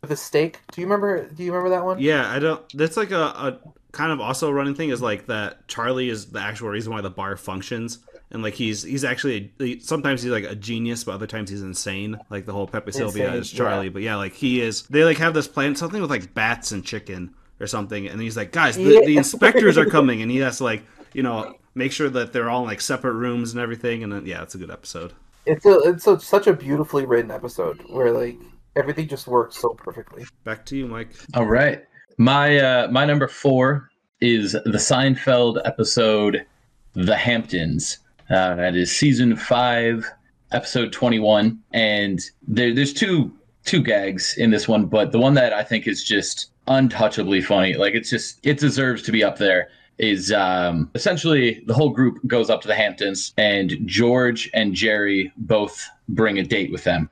with 0.00 0.10
a 0.10 0.16
steak. 0.16 0.60
Do 0.72 0.80
you 0.80 0.86
remember? 0.86 1.28
Do 1.28 1.42
you 1.42 1.52
remember 1.52 1.70
that 1.70 1.84
one? 1.84 2.00
Yeah, 2.00 2.30
I 2.30 2.38
don't. 2.38 2.62
That's 2.74 2.96
like 2.96 3.12
a, 3.12 3.22
a 3.22 3.58
kind 3.92 4.10
of 4.10 4.20
also 4.20 4.50
running 4.50 4.74
thing 4.74 4.90
is 4.90 5.00
like 5.00 5.26
that. 5.26 5.68
Charlie 5.68 6.08
is 6.08 6.26
the 6.26 6.40
actual 6.40 6.68
reason 6.68 6.92
why 6.92 7.00
the 7.00 7.10
bar 7.10 7.36
functions, 7.36 8.00
and 8.30 8.42
like 8.42 8.54
he's 8.54 8.82
he's 8.82 9.04
actually 9.04 9.52
sometimes 9.80 10.22
he's 10.22 10.32
like 10.32 10.44
a 10.44 10.56
genius, 10.56 11.04
but 11.04 11.12
other 11.12 11.26
times 11.26 11.50
he's 11.50 11.62
insane. 11.62 12.18
Like 12.30 12.46
the 12.46 12.52
whole 12.52 12.66
Pepe 12.66 12.92
Sylvia 12.92 13.32
is 13.34 13.50
Charlie, 13.50 13.86
yeah. 13.86 13.92
but 13.92 14.02
yeah, 14.02 14.16
like 14.16 14.34
he 14.34 14.60
is. 14.60 14.82
They 14.82 15.04
like 15.04 15.18
have 15.18 15.34
this 15.34 15.46
plan, 15.48 15.76
something 15.76 16.00
with 16.00 16.10
like 16.10 16.34
bats 16.34 16.72
and 16.72 16.84
chicken 16.84 17.34
or 17.60 17.68
something, 17.68 18.08
and 18.08 18.20
he's 18.20 18.36
like, 18.36 18.50
guys, 18.50 18.76
the, 18.76 18.82
Yeah. 18.82 19.00
the 19.06 19.16
inspectors 19.16 19.78
are 19.78 19.86
coming, 19.86 20.20
and 20.20 20.30
he 20.30 20.38
has 20.38 20.58
to 20.58 20.64
like 20.64 20.82
you 21.14 21.22
know 21.22 21.54
make 21.74 21.92
sure 21.92 22.10
that 22.10 22.32
they're 22.32 22.50
all 22.50 22.62
in 22.62 22.68
like 22.68 22.80
separate 22.80 23.14
rooms 23.14 23.52
and 23.52 23.60
everything, 23.60 24.02
and 24.02 24.12
then 24.12 24.26
yeah, 24.26 24.42
it's 24.42 24.54
a 24.54 24.58
good 24.58 24.70
episode. 24.70 25.12
It's 25.46 25.66
a 25.66 25.78
it's 25.80 26.06
a, 26.06 26.20
such 26.20 26.46
a 26.46 26.52
beautifully 26.52 27.06
written 27.06 27.30
episode 27.30 27.82
where 27.88 28.12
like 28.12 28.36
everything 28.76 29.08
just 29.08 29.26
works 29.26 29.58
so 29.58 29.70
perfectly. 29.70 30.24
Back 30.44 30.64
to 30.66 30.76
you, 30.76 30.86
Mike. 30.86 31.14
All 31.34 31.46
right. 31.46 31.84
My 32.18 32.58
uh 32.58 32.88
my 32.90 33.04
number 33.04 33.28
four 33.28 33.90
is 34.20 34.52
the 34.52 34.78
Seinfeld 34.78 35.60
episode 35.64 36.46
The 36.94 37.16
Hamptons. 37.16 37.98
Uh, 38.30 38.54
that 38.54 38.76
is 38.76 38.96
season 38.96 39.36
five, 39.36 40.08
episode 40.52 40.92
twenty 40.92 41.18
one. 41.18 41.60
And 41.72 42.20
there 42.46 42.74
there's 42.74 42.92
two 42.92 43.32
two 43.64 43.82
gags 43.82 44.36
in 44.36 44.50
this 44.50 44.68
one, 44.68 44.86
but 44.86 45.12
the 45.12 45.18
one 45.18 45.34
that 45.34 45.52
I 45.52 45.62
think 45.62 45.86
is 45.86 46.04
just 46.04 46.50
untouchably 46.68 47.42
funny, 47.42 47.74
like 47.74 47.94
it's 47.94 48.10
just 48.10 48.38
it 48.46 48.58
deserves 48.58 49.02
to 49.02 49.12
be 49.12 49.24
up 49.24 49.38
there. 49.38 49.68
Is 49.98 50.32
um, 50.32 50.90
essentially 50.94 51.62
the 51.66 51.74
whole 51.74 51.90
group 51.90 52.18
goes 52.26 52.50
up 52.50 52.60
to 52.62 52.68
the 52.68 52.74
Hamptons, 52.74 53.32
and 53.36 53.78
George 53.86 54.50
and 54.52 54.74
Jerry 54.74 55.32
both 55.36 55.86
bring 56.08 56.38
a 56.38 56.42
date 56.42 56.72
with 56.72 56.84
them. 56.84 57.08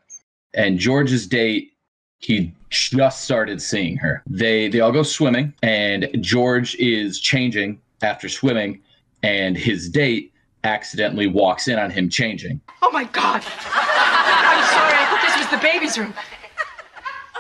And 0.54 0.78
George's 0.78 1.26
date 1.26 1.72
he 2.20 2.52
just 2.68 3.22
started 3.22 3.60
seeing 3.60 3.96
her. 3.96 4.22
They 4.28 4.68
they 4.68 4.80
all 4.80 4.92
go 4.92 5.02
swimming, 5.02 5.54
and 5.62 6.08
George 6.20 6.76
is 6.76 7.18
changing 7.18 7.80
after 8.02 8.28
swimming, 8.28 8.80
and 9.22 9.56
his 9.56 9.88
date 9.88 10.32
accidentally 10.64 11.26
walks 11.26 11.66
in 11.66 11.78
on 11.78 11.90
him 11.90 12.08
changing. 12.10 12.60
Oh 12.82 12.90
my 12.92 13.04
god! 13.04 13.42
I'm 13.44 14.64
sorry, 14.68 14.94
I 14.94 15.06
thought 15.08 15.22
this 15.22 15.36
was 15.38 15.48
the 15.50 15.58
baby's 15.62 15.98
room. 15.98 16.14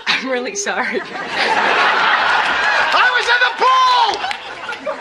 I'm 0.06 0.30
really 0.30 0.54
sorry. 0.56 1.00
I 2.92 3.08
was 3.16 3.26
in 3.28 3.40
the 3.46 3.52
pool! 3.60 4.16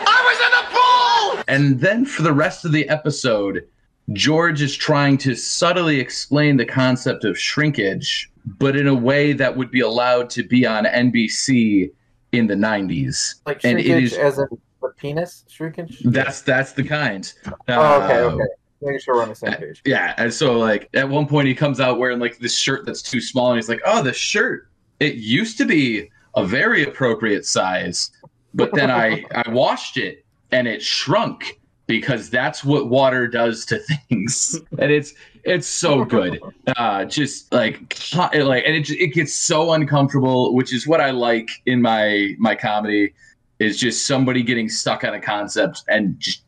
I 0.06 0.20
was 0.28 0.38
in 0.46 0.52
the 0.52 0.64
pool! 0.76 1.39
And 1.50 1.80
then 1.80 2.04
for 2.04 2.22
the 2.22 2.32
rest 2.32 2.64
of 2.64 2.72
the 2.72 2.88
episode, 2.88 3.66
George 4.12 4.62
is 4.62 4.76
trying 4.76 5.18
to 5.18 5.34
subtly 5.34 5.98
explain 5.98 6.56
the 6.56 6.64
concept 6.64 7.24
of 7.24 7.38
shrinkage, 7.38 8.30
but 8.58 8.76
in 8.76 8.86
a 8.86 8.94
way 8.94 9.32
that 9.32 9.56
would 9.56 9.70
be 9.70 9.80
allowed 9.80 10.30
to 10.30 10.44
be 10.44 10.64
on 10.64 10.84
NBC 10.84 11.90
in 12.32 12.46
the 12.46 12.54
90s. 12.54 13.34
Like 13.46 13.64
and 13.64 13.80
it 13.80 13.84
shrinkage 13.84 14.12
as 14.14 14.36
the 14.36 14.48
penis 14.96 15.44
shrinkage. 15.48 16.00
that's 16.04 16.42
that's 16.42 16.72
the 16.72 16.84
kind. 16.84 17.32
Oh, 17.68 18.02
okay, 18.02 18.20
Uh, 18.20 18.30
okay. 18.30 18.44
Making 18.82 19.00
sure 19.00 19.16
we're 19.16 19.22
on 19.22 19.28
the 19.28 19.34
same 19.34 19.52
page. 19.54 19.82
Yeah, 19.84 20.14
and 20.16 20.32
so 20.32 20.56
like 20.58 20.88
at 20.94 21.08
one 21.08 21.26
point 21.26 21.48
he 21.48 21.54
comes 21.54 21.80
out 21.80 21.98
wearing 21.98 22.18
like 22.18 22.38
this 22.38 22.56
shirt 22.56 22.86
that's 22.86 23.02
too 23.02 23.20
small, 23.20 23.50
and 23.50 23.58
he's 23.58 23.68
like, 23.68 23.82
"Oh, 23.84 24.02
the 24.02 24.12
shirt. 24.12 24.68
It 25.00 25.16
used 25.16 25.58
to 25.58 25.66
be 25.66 26.10
a 26.34 26.46
very 26.46 26.84
appropriate 26.84 27.44
size, 27.44 28.10
but 28.54 28.72
then 28.72 28.90
I 28.90 29.24
I 29.34 29.50
washed 29.50 29.98
it 29.98 30.19
and 30.52 30.68
it 30.68 30.82
shrunk 30.82 31.58
because 31.86 32.30
that's 32.30 32.64
what 32.64 32.88
water 32.88 33.26
does 33.26 33.64
to 33.66 33.78
things." 33.78 34.60
and 34.78 34.90
it's 34.90 35.14
it's 35.44 35.66
so 35.66 36.04
good. 36.04 36.40
Uh, 36.76 37.04
just 37.04 37.52
like 37.52 37.96
like, 38.12 38.64
and 38.66 38.76
it 38.76 38.90
it 38.90 39.14
gets 39.14 39.34
so 39.34 39.72
uncomfortable, 39.72 40.54
which 40.54 40.72
is 40.74 40.86
what 40.86 41.00
I 41.00 41.10
like 41.10 41.50
in 41.66 41.82
my 41.82 42.34
my 42.38 42.54
comedy. 42.54 43.12
Is 43.58 43.78
just 43.78 44.06
somebody 44.06 44.42
getting 44.42 44.70
stuck 44.70 45.04
on 45.04 45.12
a 45.12 45.20
concept 45.20 45.82
and 45.86 46.18
just 46.18 46.44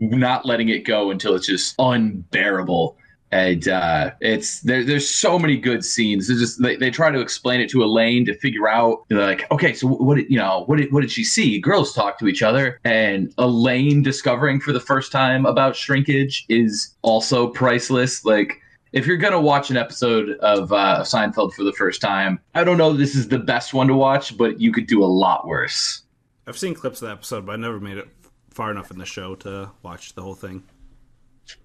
not 0.00 0.46
letting 0.46 0.68
it 0.68 0.80
go 0.80 1.10
until 1.10 1.34
it's 1.36 1.46
just 1.46 1.76
unbearable. 1.78 2.96
And 3.32 3.66
uh, 3.66 4.12
it's 4.20 4.60
there. 4.60 4.84
There's 4.84 5.08
so 5.08 5.38
many 5.38 5.56
good 5.56 5.84
scenes. 5.84 6.30
It's 6.30 6.40
just 6.40 6.62
they, 6.62 6.76
they 6.76 6.90
try 6.90 7.10
to 7.10 7.20
explain 7.20 7.60
it 7.60 7.68
to 7.70 7.82
Elaine 7.82 8.24
to 8.26 8.34
figure 8.38 8.68
out. 8.68 9.04
Like, 9.10 9.50
okay, 9.50 9.72
so 9.74 9.88
what 9.88 10.16
did 10.16 10.30
you 10.30 10.38
know? 10.38 10.62
What 10.66 10.78
did 10.78 10.92
what 10.92 11.00
did 11.00 11.10
she 11.10 11.24
see? 11.24 11.58
Girls 11.58 11.92
talk 11.92 12.18
to 12.20 12.28
each 12.28 12.42
other, 12.42 12.80
and 12.84 13.34
Elaine 13.38 14.02
discovering 14.02 14.60
for 14.60 14.72
the 14.72 14.80
first 14.80 15.10
time 15.10 15.44
about 15.44 15.74
shrinkage 15.74 16.46
is 16.48 16.94
also 17.02 17.48
priceless. 17.48 18.24
Like 18.24 18.60
if 18.92 19.06
you're 19.06 19.16
gonna 19.16 19.40
watch 19.40 19.70
an 19.70 19.76
episode 19.76 20.38
of 20.38 20.72
uh, 20.72 21.02
Seinfeld 21.02 21.52
for 21.52 21.64
the 21.64 21.72
first 21.72 22.00
time, 22.00 22.38
I 22.54 22.64
don't 22.64 22.78
know. 22.78 22.92
This 22.92 23.14
is 23.14 23.28
the 23.28 23.38
best 23.38 23.74
one 23.74 23.88
to 23.88 23.94
watch, 23.94 24.36
but 24.36 24.60
you 24.60 24.72
could 24.72 24.86
do 24.86 25.02
a 25.02 25.06
lot 25.06 25.46
worse. 25.46 26.02
I've 26.46 26.56
seen 26.56 26.74
clips 26.74 27.02
of 27.02 27.08
the 27.08 27.12
episode, 27.12 27.44
but 27.44 27.52
I 27.52 27.56
never 27.56 27.80
made 27.80 27.98
it 27.98 28.08
far 28.50 28.70
enough 28.70 28.90
in 28.90 28.98
the 28.98 29.04
show 29.04 29.34
to 29.34 29.70
watch 29.82 30.14
the 30.14 30.22
whole 30.22 30.34
thing. 30.34 30.62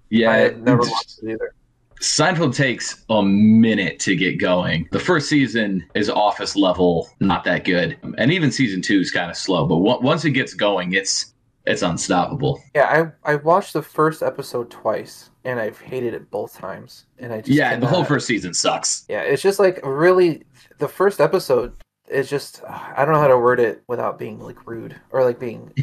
Yeah, 0.10 0.32
I 0.32 0.50
never 0.50 0.82
watched 0.82 1.20
it 1.24 1.32
either. 1.32 1.54
Seinfeld 2.02 2.56
takes 2.56 3.06
a 3.10 3.22
minute 3.22 4.00
to 4.00 4.16
get 4.16 4.40
going. 4.40 4.90
The 4.92 5.00
first 5.00 5.30
season 5.30 5.86
is 5.94 6.10
office 6.10 6.56
level, 6.56 7.08
not 7.20 7.44
that 7.44 7.64
good, 7.64 7.98
and 8.18 8.32
even 8.32 8.52
season 8.52 8.82
two 8.82 9.00
is 9.00 9.12
kind 9.12 9.30
of 9.30 9.38
slow. 9.38 9.68
But 9.68 9.76
on- 9.76 10.04
once 10.04 10.26
it 10.26 10.32
gets 10.32 10.56
going, 10.56 10.94
it's 10.94 11.34
it's 11.68 11.84
unstoppable. 11.84 12.60
Yeah, 12.74 13.14
I 13.24 13.34
I 13.34 13.36
watched 13.36 13.74
the 13.74 13.84
first 13.84 14.24
episode 14.24 14.72
twice, 14.72 15.30
and 15.46 15.60
I've 15.60 15.80
hated 15.80 16.16
it 16.16 16.32
both 16.32 16.58
times. 16.58 17.06
And 17.20 17.32
I 17.32 17.38
just 17.42 17.50
Yeah, 17.52 17.78
the 17.78 17.86
whole 17.88 18.04
first 18.04 18.26
season 18.26 18.56
sucks. 18.56 19.06
Yeah, 19.08 19.22
it's 19.22 19.44
just 19.44 19.60
like 19.60 19.80
really 19.84 20.44
the 20.80 20.88
first 20.88 21.22
episode 21.22 21.74
is 22.10 22.30
just 22.30 22.64
I 22.68 23.06
don't 23.06 23.14
know 23.14 23.22
how 23.22 23.28
to 23.28 23.38
word 23.38 23.60
it 23.60 23.84
without 23.88 24.18
being 24.18 24.40
like 24.40 24.68
rude 24.68 25.00
or 25.12 25.24
like 25.24 25.40
being 25.40 25.72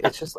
it's 0.00 0.18
just 0.18 0.36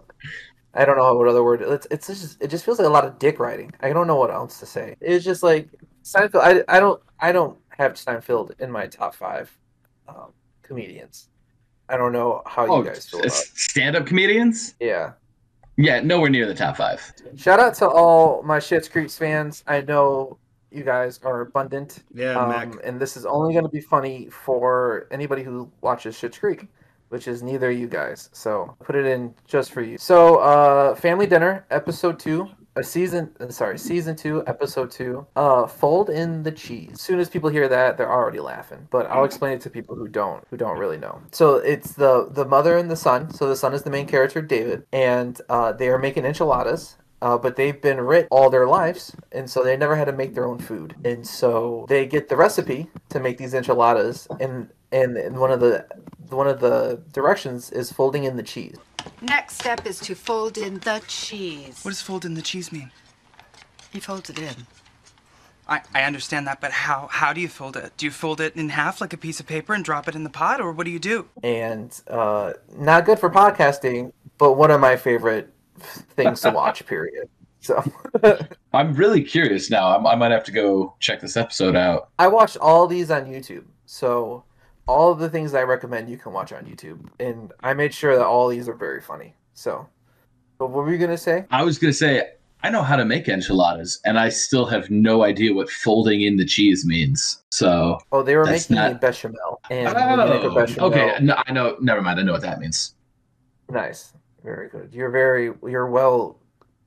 I 0.74 0.86
don't 0.86 0.98
know 0.98 1.14
what 1.16 1.28
other 1.28 1.44
word 1.44 1.62
it's 1.62 1.88
it's 1.92 2.08
just 2.08 2.42
it 2.42 2.48
just 2.48 2.64
feels 2.66 2.80
like 2.80 2.88
a 2.88 2.92
lot 2.92 3.06
of 3.06 3.20
dick 3.20 3.40
riding. 3.40 3.72
I 3.82 3.92
don't 3.94 4.08
know 4.08 4.16
what 4.16 4.32
else 4.32 4.60
to 4.60 4.66
say. 4.66 4.96
It's 5.02 5.26
just 5.26 5.44
like 5.44 5.68
Seinfeld 6.04 6.42
I, 6.42 6.64
I 6.76 6.80
don't 6.80 7.02
I 7.20 7.32
don't 7.32 7.58
have 7.70 7.94
Seinfeld 7.94 8.60
in 8.60 8.72
my 8.72 8.88
top 8.88 9.14
5 9.16 9.58
um, 10.08 10.34
comedians. 10.64 11.30
I 11.90 11.98
don't 11.98 12.14
know 12.14 12.42
how 12.46 12.78
you 12.78 12.84
guys 12.86 13.10
feel 13.10 13.20
about 13.20 13.32
stand 13.34 13.96
up 13.96 14.06
comedians? 14.06 14.76
Yeah. 14.80 15.14
Yeah, 15.78 16.00
nowhere 16.02 16.30
near 16.30 16.46
the 16.48 16.54
top 16.54 16.78
five. 16.78 17.02
Shout 17.36 17.60
out 17.60 17.74
to 17.76 17.88
all 17.88 18.44
my 18.44 18.60
Schitt's 18.60 18.88
Creek 18.88 19.10
fans. 19.10 19.64
I 19.68 19.82
know 19.82 20.38
you 20.70 20.84
guys 20.84 21.20
are 21.24 21.42
abundant. 21.42 22.04
Yeah, 22.14 22.38
Um, 22.40 22.50
Mac. 22.50 22.74
and 22.84 23.00
this 23.00 23.18
is 23.18 23.26
only 23.26 23.54
going 23.54 23.66
to 23.66 23.70
be 23.72 23.82
funny 23.82 24.30
for 24.30 25.08
anybody 25.12 25.44
who 25.44 25.72
watches 25.82 26.16
Schitt's 26.16 26.38
Creek, 26.38 26.68
which 27.12 27.28
is 27.28 27.44
neither 27.44 27.70
you 27.70 27.88
guys. 27.88 28.30
So 28.32 28.76
put 28.84 28.96
it 28.96 29.06
in 29.06 29.34
just 29.46 29.72
for 29.72 29.82
you. 29.82 29.98
So, 29.98 30.38
uh, 30.38 30.96
Family 30.96 31.28
Dinner, 31.28 31.66
episode 31.70 32.20
two, 32.20 32.50
a 32.78 32.84
season, 32.84 33.32
uh, 33.42 33.50
sorry, 33.50 33.78
season 33.78 34.16
two, 34.16 34.44
episode 34.48 34.92
two. 34.92 35.28
Uh, 35.36 35.68
fold 35.68 36.10
in 36.10 36.44
the 36.44 36.52
cheese. 36.52 36.92
As 36.94 37.02
soon 37.02 37.20
as 37.20 37.30
people 37.30 37.50
hear 37.50 37.68
that, 37.68 37.98
they're 37.98 38.12
already 38.12 38.40
laughing. 38.40 38.88
But 38.90 39.08
I'll 39.08 39.26
explain 39.26 39.54
it 39.54 39.62
to 39.62 39.70
people 39.70 39.96
who 39.96 40.08
don't, 40.08 40.44
who 40.50 40.56
don't 40.56 40.78
really 40.78 40.98
know. 40.98 41.22
So 41.32 41.56
it's 41.56 41.94
the 41.94 42.30
the 42.32 42.46
mother 42.46 42.78
and 42.78 42.90
the 42.90 42.96
son. 42.96 43.34
So 43.34 43.50
the 43.50 43.58
son 43.58 43.74
is 43.74 43.84
the 43.84 43.90
main 43.90 44.08
character, 44.08 44.42
David, 44.42 44.86
and 44.94 45.40
uh, 45.50 45.74
they 45.74 45.90
are 45.90 46.00
making 46.00 46.26
enchiladas 46.26 46.96
uh, 47.22 47.38
but 47.38 47.56
they've 47.56 47.82
been 47.82 48.02
rich 48.02 48.28
all 48.32 48.50
their 48.50 48.68
lives, 48.68 49.16
and 49.32 49.50
so 49.50 49.64
they 49.64 49.78
never 49.78 49.96
had 49.96 50.06
to 50.06 50.12
make 50.12 50.34
their 50.34 50.48
own 50.48 50.58
food. 50.58 50.96
And 51.06 51.26
so 51.26 51.86
they 51.88 52.06
get 52.08 52.30
the 52.30 52.36
recipe 52.36 52.88
to 53.10 53.20
make 53.20 53.38
these 53.38 53.54
enchiladas, 53.54 54.28
and 54.40 54.70
and, 54.92 55.16
and 55.18 55.38
one 55.38 55.52
of 55.52 55.60
the 55.60 55.86
one 56.32 56.48
of 56.48 56.60
the 56.60 57.02
directions 57.12 57.72
is 57.72 57.92
folding 57.92 58.24
in 58.24 58.38
the 58.38 58.44
cheese. 58.44 58.78
Next 59.22 59.56
step 59.56 59.86
is 59.86 60.00
to 60.02 60.16
fold 60.16 60.58
in 60.58 60.80
the 60.80 61.02
cheese. 61.08 61.80
What 61.84 61.92
does 61.92 62.02
fold 62.02 62.26
in 62.26 62.34
the 62.34 62.42
cheese 62.42 62.72
mean? 62.72 62.92
He 63.92 64.00
folds 64.00 64.30
it 64.30 64.40
in. 64.40 64.56
I, 65.68 65.82
I 65.94 66.04
understand 66.04 66.48
that, 66.48 66.60
but 66.60 66.72
how 66.72 67.08
how 67.10 67.34
do 67.34 67.40
you 67.40 67.48
fold 67.48 67.78
it? 67.78 67.94
Do 67.96 68.06
you 68.06 68.12
fold 68.12 68.42
it 68.42 68.56
in 68.56 68.70
half 68.70 69.00
like 69.00 69.14
a 69.14 69.18
piece 69.18 69.40
of 69.40 69.48
paper 69.48 69.74
and 69.74 69.86
drop 69.86 70.08
it 70.08 70.16
in 70.16 70.24
the 70.24 70.30
pot, 70.30 70.60
or 70.60 70.72
what 70.72 70.86
do 70.86 70.92
you 70.92 71.00
do? 71.00 71.28
And 71.44 71.98
uh, 72.08 72.54
not 72.76 73.06
good 73.06 73.20
for 73.20 73.30
podcasting, 73.30 74.12
but 74.38 74.54
one 74.54 74.72
of 74.72 74.82
my 74.82 74.98
favorite 74.98 75.54
things 75.80 76.42
to 76.42 76.52
watch. 76.52 76.86
Period. 76.88 77.30
So 77.62 77.84
I'm 78.74 78.94
really 78.94 79.24
curious 79.24 79.70
now. 79.70 79.96
I'm, 79.96 80.06
I 80.06 80.16
might 80.16 80.32
have 80.32 80.44
to 80.46 80.52
go 80.52 80.96
check 81.00 81.22
this 81.22 81.38
episode 81.38 81.76
out. 81.76 82.10
I 82.18 82.28
watched 82.28 82.58
all 82.58 82.88
these 82.88 83.12
on 83.12 83.26
YouTube. 83.26 83.66
So 83.86 84.44
all 84.88 85.12
of 85.12 85.20
the 85.20 85.30
things 85.30 85.54
I 85.54 85.64
recommend 85.64 86.10
you 86.10 86.18
can 86.18 86.34
watch 86.34 86.52
on 86.52 86.66
YouTube, 86.66 87.08
and 87.20 87.52
I 87.62 87.74
made 87.74 87.94
sure 87.94 88.16
that 88.18 88.26
all 88.26 88.48
these 88.48 88.68
are 88.68 88.74
very 88.76 89.02
funny. 89.02 89.36
So, 89.54 89.88
but 90.58 90.68
what 90.72 90.86
were 90.86 90.92
you 90.92 90.98
gonna 90.98 91.18
say? 91.18 91.46
I 91.52 91.64
was 91.64 91.78
gonna 91.78 91.94
say 91.94 92.24
I 92.64 92.70
know 92.70 92.84
how 92.84 92.96
to 92.96 93.06
make 93.06 93.28
enchiladas, 93.28 94.00
and 94.06 94.20
I 94.20 94.30
still 94.30 94.66
have 94.68 94.90
no 94.92 95.24
idea 95.24 95.54
what 95.54 95.70
folding 95.70 96.22
in 96.22 96.38
the 96.38 96.46
cheese 96.46 96.86
means. 96.86 97.42
So 97.52 97.98
Oh, 98.12 98.22
they 98.22 98.36
were 98.36 98.46
making 98.46 98.76
not- 98.76 99.02
bechamel, 99.02 99.62
and 99.70 99.94
when 99.96 100.30
make 100.30 100.44
a 100.44 100.48
oh, 100.48 100.56
bechamel, 100.56 100.90
okay. 100.90 101.18
No, 101.22 101.42
I 101.48 101.52
know. 101.52 101.78
Never 101.82 102.02
mind. 102.02 102.20
I 102.20 102.24
know 102.24 102.34
what 102.34 102.42
that 102.42 102.60
means. 102.60 102.96
nice, 103.70 104.14
very 104.44 104.68
good. 104.70 104.90
You're 104.94 105.10
very, 105.10 105.54
you're 105.66 105.88
well 105.88 106.38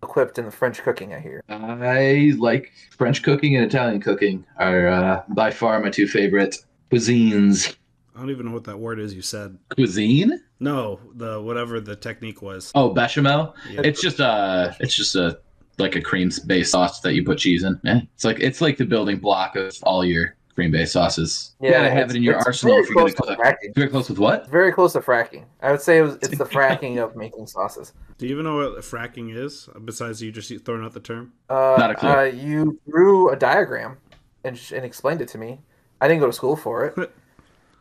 equipped 0.02 0.38
in 0.38 0.44
the 0.44 0.50
French 0.50 0.82
cooking. 0.82 1.14
I 1.14 1.18
hear. 1.18 1.42
I 1.48 2.34
like 2.38 2.70
French 2.96 3.22
cooking 3.22 3.56
and 3.56 3.64
Italian 3.64 4.00
cooking 4.00 4.44
are 4.58 4.86
uh, 4.86 5.22
by 5.28 5.50
far 5.50 5.80
my 5.80 5.90
two 5.90 6.06
favorite 6.06 6.56
cuisines. 6.92 7.74
I 8.14 8.20
don't 8.20 8.30
even 8.30 8.46
know 8.46 8.52
what 8.52 8.64
that 8.64 8.78
word 8.78 9.00
is 9.00 9.12
you 9.14 9.22
said. 9.22 9.58
Cuisine? 9.74 10.40
No, 10.60 11.00
the 11.14 11.40
whatever 11.40 11.80
the 11.80 11.96
technique 11.96 12.42
was. 12.42 12.70
Oh, 12.74 12.90
bechamel. 12.90 13.54
Yeah. 13.70 13.80
It's 13.84 14.00
just 14.00 14.20
a. 14.20 14.76
It's 14.80 14.94
just 14.94 15.16
a 15.16 15.40
like 15.78 15.96
a 15.96 16.00
cream 16.00 16.30
based 16.46 16.70
sauce 16.70 17.00
that 17.00 17.14
you 17.14 17.24
put 17.24 17.38
cheese 17.38 17.64
in. 17.64 17.80
Eh, 17.86 18.00
It's 18.14 18.24
like 18.24 18.38
it's 18.40 18.60
like 18.60 18.76
the 18.76 18.84
building 18.86 19.18
block 19.18 19.56
of 19.56 19.76
all 19.82 20.04
your 20.04 20.36
cream 20.54 20.70
based 20.70 20.92
sauces. 20.92 21.56
Yeah, 21.60 21.68
you 21.68 21.74
gotta 21.74 21.90
have 21.90 22.10
it 22.10 22.16
in 22.16 22.22
your 22.22 22.36
arsenal 22.36 22.76
very 22.76 22.82
if 22.84 22.88
you're 22.90 22.94
gonna 22.94 23.12
close 23.12 23.28
to 23.28 23.34
cook. 23.36 23.44
fracking. 23.44 23.74
Very 23.74 23.88
close 23.88 24.08
with 24.08 24.18
what? 24.20 24.48
Very 24.48 24.70
close 24.72 24.92
to 24.92 25.00
fracking. 25.00 25.46
I 25.60 25.72
would 25.72 25.80
say 25.80 25.98
it 25.98 26.02
was, 26.02 26.14
it's 26.22 26.38
the 26.38 26.44
fracking 26.44 27.02
of 27.02 27.16
making 27.16 27.48
sauces. 27.48 27.92
Do 28.18 28.26
you 28.28 28.32
even 28.34 28.44
know 28.44 28.54
what 28.58 28.78
fracking 28.84 29.34
is? 29.36 29.68
Besides 29.84 30.22
you 30.22 30.30
just 30.30 30.52
throwing 30.64 30.84
out 30.84 30.92
the 30.92 31.00
term. 31.00 31.32
Uh, 31.50 31.74
Not 31.76 31.90
a 31.90 31.94
clue. 31.96 32.08
Uh, 32.08 32.22
you 32.22 32.78
drew 32.88 33.30
a 33.30 33.36
diagram 33.36 33.96
and, 34.44 34.56
sh- 34.56 34.70
and 34.70 34.84
explained 34.84 35.20
it 35.20 35.26
to 35.30 35.38
me. 35.38 35.58
I 36.00 36.06
didn't 36.06 36.20
go 36.20 36.26
to 36.26 36.32
school 36.32 36.54
for 36.54 36.84
it, 36.86 36.94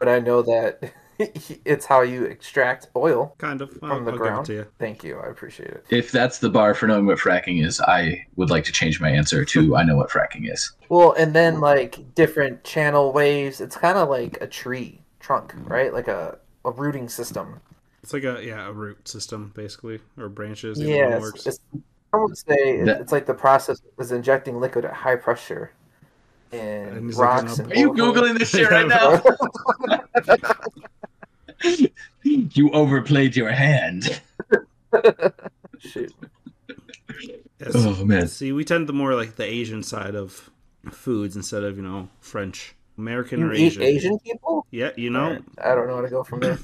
but 0.04 0.14
I 0.14 0.20
know 0.20 0.42
that 0.42 0.92
it's 1.64 1.86
how 1.86 2.02
you 2.02 2.26
extract 2.26 2.90
oil 2.94 3.36
Kind 3.38 3.62
of. 3.62 3.72
from 3.72 3.90
I'll, 3.90 4.04
the 4.04 4.12
I'll 4.12 4.18
ground. 4.18 4.48
give 4.48 4.58
it 4.58 4.64
to 4.64 4.66
you. 4.66 4.72
Thank 4.80 5.02
you. 5.02 5.18
I 5.18 5.28
appreciate 5.28 5.70
it. 5.70 5.86
If 5.90 6.12
that's 6.12 6.40
the 6.40 6.50
bar 6.50 6.74
for 6.74 6.88
knowing 6.88 7.06
what 7.06 7.20
fracking 7.20 7.66
is, 7.66 7.80
I 7.80 8.26
would 8.36 8.50
like 8.50 8.66
to 8.66 8.74
change 8.74 9.00
my 9.00 9.10
answer 9.10 9.46
to 9.46 9.78
I 9.78 9.84
know 9.84 9.96
what 9.96 10.10
fracking 10.10 10.52
is. 10.52 10.74
Well, 10.90 11.14
and 11.14 11.34
then 11.34 11.62
like 11.62 12.16
different 12.16 12.66
channel 12.66 13.14
waves. 13.14 13.62
It's 13.62 13.78
kind 13.78 13.98
of 13.98 14.10
like 14.10 14.42
a 14.42 14.48
tree 14.48 15.00
trunk, 15.22 15.54
mm-hmm. 15.54 15.72
right? 15.72 15.94
Like 15.94 16.10
a, 16.10 16.38
a 16.66 16.72
rooting 16.72 17.08
system. 17.08 17.62
It's 18.02 18.12
like 18.12 18.26
a 18.26 18.44
yeah 18.44 18.68
a 18.68 18.74
root 18.74 19.08
system 19.08 19.54
basically 19.56 20.02
or 20.18 20.28
branches. 20.28 20.82
Yeah, 20.82 21.12
one 21.12 21.22
works. 21.22 21.48
It's, 21.48 21.60
I 22.14 22.18
would 22.18 22.38
say 22.38 22.82
That- 22.82 23.00
it's 23.00 23.14
like 23.14 23.26
the 23.26 23.34
process 23.34 23.82
is 23.98 24.12
injecting 24.12 24.60
liquid 24.60 24.84
at 24.84 24.92
high 24.92 25.16
pressure 25.16 25.72
And 26.54 26.98
in 26.98 27.06
he's 27.06 27.16
rocks 27.16 27.58
looking 27.58 27.66
and 27.66 27.74
Are 27.74 27.80
you 27.80 27.94
googling 27.94 28.38
this 28.38 28.50
shit 28.50 28.70
right 28.70 28.88
now? 28.88 29.22
you 32.24 32.72
overplayed 32.72 33.36
your 33.36 33.52
hand. 33.52 34.22
Shoot. 35.80 36.14
Yes. 37.60 37.72
Oh 37.76 38.06
man. 38.06 38.28
See, 38.28 38.52
we 38.52 38.64
tend 38.64 38.88
to 38.88 38.94
more 38.94 39.16
like 39.16 39.36
the 39.36 39.46
Asian 39.46 39.84
side 39.84 40.16
of 40.16 40.50
foods 40.92 41.36
instead 41.36 41.64
of 41.64 41.78
you 41.78 41.84
know 41.84 42.10
French, 42.20 42.76
American 42.98 43.40
You 43.40 43.48
or 43.48 43.54
eat 43.54 43.62
Asian. 43.64 43.84
Asian 43.84 44.20
people? 44.20 44.66
Yeah, 44.72 44.92
you 44.96 45.10
know. 45.10 45.40
I 45.64 45.76
don't 45.76 45.88
know 45.88 45.96
how 45.96 46.02
to 46.02 46.10
go 46.10 46.24
from 46.24 46.42
there. 46.42 46.60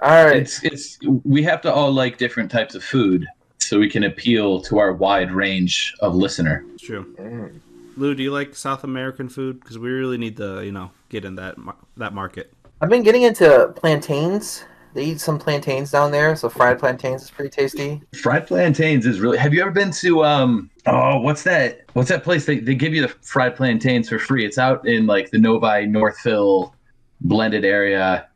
All 0.00 0.24
right. 0.24 0.36
It's 0.36 0.62
it's 0.64 0.98
we 1.24 1.42
have 1.44 1.60
to 1.62 1.72
all 1.72 1.92
like 1.92 2.18
different 2.18 2.50
types 2.50 2.74
of 2.74 2.82
food 2.84 3.26
so 3.58 3.78
we 3.78 3.88
can 3.88 4.04
appeal 4.04 4.60
to 4.62 4.78
our 4.78 4.92
wide 4.92 5.32
range 5.32 5.94
of 6.00 6.14
listener. 6.14 6.64
It's 6.74 6.82
true. 6.82 7.14
Mm. 7.18 7.60
Lou, 7.96 8.14
do 8.14 8.22
you 8.22 8.30
like 8.30 8.54
South 8.54 8.84
American 8.84 9.28
food? 9.28 9.60
Because 9.60 9.78
we 9.78 9.90
really 9.90 10.18
need 10.18 10.36
to, 10.38 10.62
you 10.64 10.72
know, 10.72 10.90
get 11.08 11.24
in 11.24 11.34
that 11.36 11.56
that 11.96 12.14
market. 12.14 12.52
I've 12.80 12.88
been 12.90 13.02
getting 13.02 13.22
into 13.22 13.72
plantains. 13.76 14.64
They 14.94 15.04
eat 15.04 15.20
some 15.20 15.38
plantains 15.38 15.90
down 15.90 16.10
there, 16.10 16.36
so 16.36 16.50
fried 16.50 16.78
plantains 16.78 17.22
is 17.22 17.30
pretty 17.30 17.48
tasty. 17.48 18.02
Fried 18.14 18.46
plantains 18.46 19.06
is 19.06 19.20
really. 19.20 19.38
Have 19.38 19.54
you 19.54 19.62
ever 19.62 19.70
been 19.70 19.90
to 19.92 20.24
um? 20.24 20.70
Oh, 20.86 21.18
what's 21.20 21.44
that? 21.44 21.86
What's 21.94 22.10
that 22.10 22.24
place? 22.24 22.44
They 22.44 22.58
they 22.58 22.74
give 22.74 22.92
you 22.92 23.02
the 23.02 23.08
fried 23.08 23.56
plantains 23.56 24.08
for 24.08 24.18
free. 24.18 24.44
It's 24.44 24.58
out 24.58 24.86
in 24.86 25.06
like 25.06 25.30
the 25.30 25.38
Novi 25.38 25.86
Northville 25.86 26.74
blended 27.22 27.64
area. 27.64 28.28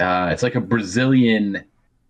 Uh, 0.00 0.30
it's 0.32 0.42
like 0.42 0.54
a 0.54 0.60
Brazilian 0.60 1.62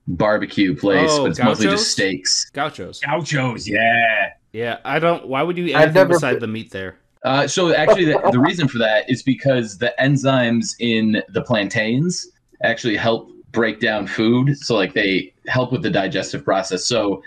barbecue 0.06 0.74
place, 0.74 1.10
Oh, 1.12 1.24
but 1.24 1.30
it's 1.32 1.40
mostly 1.40 1.66
just 1.66 1.90
steaks. 1.90 2.48
Gauchos. 2.50 3.00
Gauchos, 3.00 3.68
yeah. 3.68 4.30
Yeah, 4.52 4.78
I 4.84 4.98
don't. 4.98 5.26
Why 5.26 5.42
would 5.42 5.56
you 5.56 5.66
eat 5.66 5.74
I've 5.74 5.82
anything 5.82 5.94
never 5.94 6.14
beside 6.14 6.40
the 6.40 6.46
meat 6.46 6.70
there? 6.70 6.98
Uh, 7.24 7.46
so 7.46 7.74
actually, 7.74 8.06
the, 8.06 8.20
the 8.32 8.40
reason 8.40 8.68
for 8.68 8.78
that 8.78 9.08
is 9.08 9.22
because 9.22 9.78
the 9.78 9.94
enzymes 10.00 10.74
in 10.80 11.22
the 11.28 11.42
plantains 11.42 12.28
actually 12.62 12.96
help 12.96 13.30
break 13.52 13.80
down 13.80 14.06
food. 14.06 14.56
So 14.58 14.74
like 14.74 14.94
they 14.94 15.32
help 15.46 15.72
with 15.72 15.82
the 15.82 15.90
digestive 15.90 16.44
process. 16.44 16.84
So 16.84 17.22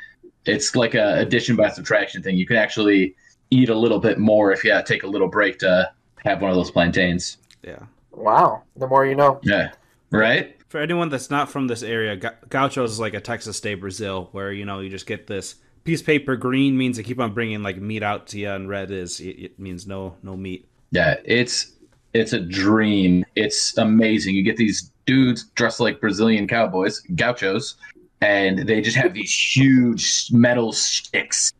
it's 0.45 0.75
like 0.75 0.95
a 0.95 1.19
addition 1.19 1.55
by 1.55 1.69
subtraction 1.69 2.21
thing. 2.21 2.37
You 2.37 2.45
can 2.45 2.57
actually 2.57 3.15
eat 3.51 3.69
a 3.69 3.77
little 3.77 3.99
bit 3.99 4.19
more 4.19 4.51
if 4.51 4.63
you 4.63 4.77
take 4.85 5.03
a 5.03 5.07
little 5.07 5.27
break 5.27 5.59
to 5.59 5.91
have 6.25 6.41
one 6.41 6.51
of 6.51 6.57
those 6.57 6.71
plantains. 6.71 7.37
Yeah. 7.63 7.79
Wow. 8.11 8.63
The 8.75 8.87
more 8.87 9.05
you 9.05 9.15
know. 9.15 9.39
Yeah. 9.43 9.71
Right. 10.11 10.55
For 10.67 10.79
anyone 10.79 11.09
that's 11.09 11.29
not 11.29 11.49
from 11.49 11.67
this 11.67 11.83
area, 11.83 12.17
gauchos 12.49 12.91
is 12.91 12.99
like 12.99 13.13
a 13.13 13.21
Texas 13.21 13.59
de 13.61 13.75
Brazil, 13.75 14.29
where 14.31 14.51
you 14.51 14.65
know 14.65 14.79
you 14.79 14.89
just 14.89 15.05
get 15.05 15.27
this 15.27 15.55
piece 15.85 16.01
of 16.01 16.05
paper. 16.05 16.35
Green 16.35 16.77
means 16.77 16.97
they 16.97 17.03
keep 17.03 17.19
on 17.19 17.33
bringing 17.33 17.63
like 17.63 17.77
meat 17.77 18.03
out 18.03 18.27
to 18.27 18.39
you, 18.39 18.49
and 18.49 18.67
red 18.67 18.91
is 18.91 19.19
it, 19.21 19.39
it 19.39 19.59
means 19.59 19.87
no 19.87 20.15
no 20.21 20.35
meat. 20.35 20.67
Yeah. 20.91 21.15
It's 21.23 21.71
it's 22.13 22.33
a 22.33 22.39
dream. 22.39 23.25
It's 23.35 23.77
amazing. 23.77 24.35
You 24.35 24.43
get 24.43 24.57
these 24.57 24.91
dudes 25.05 25.45
dressed 25.55 25.79
like 25.79 26.01
Brazilian 26.01 26.47
cowboys, 26.47 26.99
gauchos, 27.15 27.75
and 28.21 28.59
they 28.59 28.81
just 28.81 28.97
have 28.97 29.13
these 29.13 29.33
huge 29.33 30.31
metal 30.31 30.71
sticks 30.71 31.53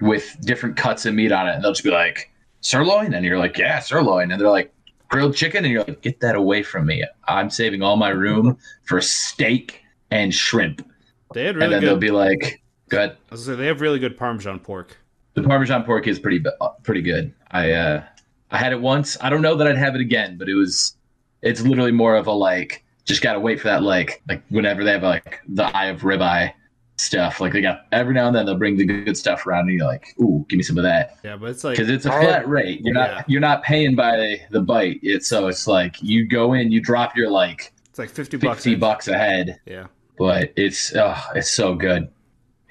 with 0.00 0.36
different 0.42 0.76
cuts 0.76 1.06
of 1.06 1.14
meat 1.14 1.32
on 1.32 1.48
it. 1.48 1.54
And 1.54 1.64
they'll 1.64 1.72
just 1.72 1.84
be 1.84 1.90
like, 1.90 2.30
sirloin? 2.60 3.14
And 3.14 3.24
you're 3.24 3.38
like, 3.38 3.56
yeah, 3.56 3.78
sirloin. 3.78 4.32
And 4.32 4.40
they're 4.40 4.50
like, 4.50 4.72
grilled 5.08 5.36
chicken? 5.36 5.64
And 5.64 5.72
you're 5.72 5.84
like, 5.84 6.02
get 6.02 6.20
that 6.20 6.34
away 6.34 6.62
from 6.62 6.86
me. 6.86 7.04
I'm 7.28 7.48
saving 7.48 7.82
all 7.82 7.96
my 7.96 8.10
room 8.10 8.58
for 8.82 9.00
steak 9.00 9.80
and 10.10 10.34
shrimp. 10.34 10.86
They 11.32 11.44
had 11.44 11.50
and 11.50 11.62
really 11.62 11.74
then 11.74 11.84
they'll 11.84 11.96
be 11.96 12.10
like, 12.10 12.60
good. 12.88 13.10
I 13.10 13.16
was 13.30 13.44
gonna 13.46 13.56
say, 13.56 13.62
they 13.62 13.66
have 13.66 13.80
really 13.80 13.98
good 13.98 14.16
Parmesan 14.16 14.60
pork. 14.60 14.96
The 15.34 15.42
Parmesan 15.42 15.84
pork 15.84 16.06
is 16.06 16.18
pretty 16.18 16.44
uh, 16.60 16.68
pretty 16.82 17.02
good. 17.02 17.32
I 17.50 17.72
uh, 17.72 18.04
I 18.50 18.58
had 18.58 18.72
it 18.72 18.80
once. 18.80 19.16
I 19.20 19.30
don't 19.30 19.42
know 19.42 19.56
that 19.56 19.66
I'd 19.66 19.76
have 19.76 19.94
it 19.94 20.00
again, 20.00 20.36
but 20.38 20.48
it 20.48 20.54
was. 20.54 20.96
It's 21.42 21.60
literally 21.62 21.92
more 21.92 22.16
of 22.16 22.26
a 22.26 22.32
like. 22.32 22.84
Just 23.04 23.20
gotta 23.22 23.40
wait 23.40 23.60
for 23.60 23.68
that 23.68 23.82
like 23.82 24.22
like 24.28 24.42
whenever 24.48 24.82
they 24.84 24.92
have 24.92 25.02
like 25.02 25.40
the 25.48 25.64
eye 25.76 25.86
of 25.86 26.00
ribeye 26.02 26.52
stuff. 26.96 27.40
Like 27.40 27.52
they 27.52 27.60
got 27.60 27.80
every 27.92 28.14
now 28.14 28.28
and 28.28 28.36
then 28.36 28.46
they'll 28.46 28.56
bring 28.56 28.76
the 28.78 28.84
good 28.86 29.16
stuff 29.16 29.46
around 29.46 29.68
and 29.68 29.76
you're 29.76 29.86
like, 29.86 30.14
ooh, 30.20 30.46
give 30.48 30.56
me 30.56 30.62
some 30.62 30.78
of 30.78 30.84
that 30.84 31.18
Yeah, 31.24 31.36
but 31.36 31.50
it's 31.50 31.64
like 31.64 31.76
because 31.76 31.90
it's 31.90 32.06
a 32.06 32.10
flat 32.10 32.48
rate. 32.48 32.80
You're 32.82 32.94
Yeah. 32.96 33.14
not 33.16 33.28
you're 33.30 33.40
not 33.40 33.62
paying 33.62 33.94
by 33.94 34.40
the 34.50 34.60
bite. 34.60 35.00
It's 35.02 35.26
so 35.26 35.48
it's 35.48 35.66
like 35.66 35.96
you 36.00 36.26
go 36.26 36.52
in, 36.54 36.70
you 36.72 36.80
drop 36.80 37.14
your 37.16 37.28
like 37.30 37.72
it's 37.90 37.98
like 37.98 38.08
fifty 38.10 38.36
bucks. 38.36 38.58
fifty 38.62 38.74
bucks 38.76 39.08
a 39.08 39.18
head, 39.18 39.60
Yeah. 39.66 39.88
but 40.16 40.52
it's 40.56 40.94
oh, 40.96 41.20
it's 41.34 41.50
so 41.50 41.74
good. 41.74 42.08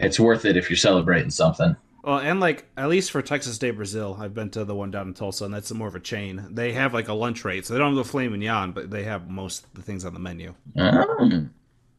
It's 0.05 0.19
worth 0.19 0.45
it 0.45 0.57
if 0.57 0.69
you're 0.69 0.77
celebrating 0.77 1.29
something. 1.29 1.75
Well, 2.03 2.19
and 2.19 2.39
like 2.41 2.65
at 2.75 2.89
least 2.89 3.11
for 3.11 3.21
Texas 3.21 3.57
de 3.57 3.71
Brazil, 3.71 4.17
I've 4.19 4.33
been 4.33 4.49
to 4.51 4.65
the 4.65 4.75
one 4.75 4.91
down 4.91 5.07
in 5.07 5.13
Tulsa, 5.13 5.45
and 5.45 5.53
that's 5.53 5.71
more 5.71 5.87
of 5.87 5.95
a 5.95 5.99
chain. 6.01 6.45
They 6.51 6.73
have 6.73 6.93
like 6.93 7.07
a 7.07 7.13
lunch 7.13 7.45
rate, 7.45 7.65
so 7.65 7.73
they 7.73 7.79
don't 7.79 7.95
have 7.95 8.05
the 8.05 8.11
filet 8.11 8.27
mignon, 8.27 8.73
but 8.73 8.89
they 8.91 9.03
have 9.03 9.29
most 9.29 9.63
of 9.63 9.73
the 9.75 9.81
things 9.81 10.03
on 10.03 10.13
the 10.13 10.19
menu. 10.19 10.53
Oh, 10.77 11.47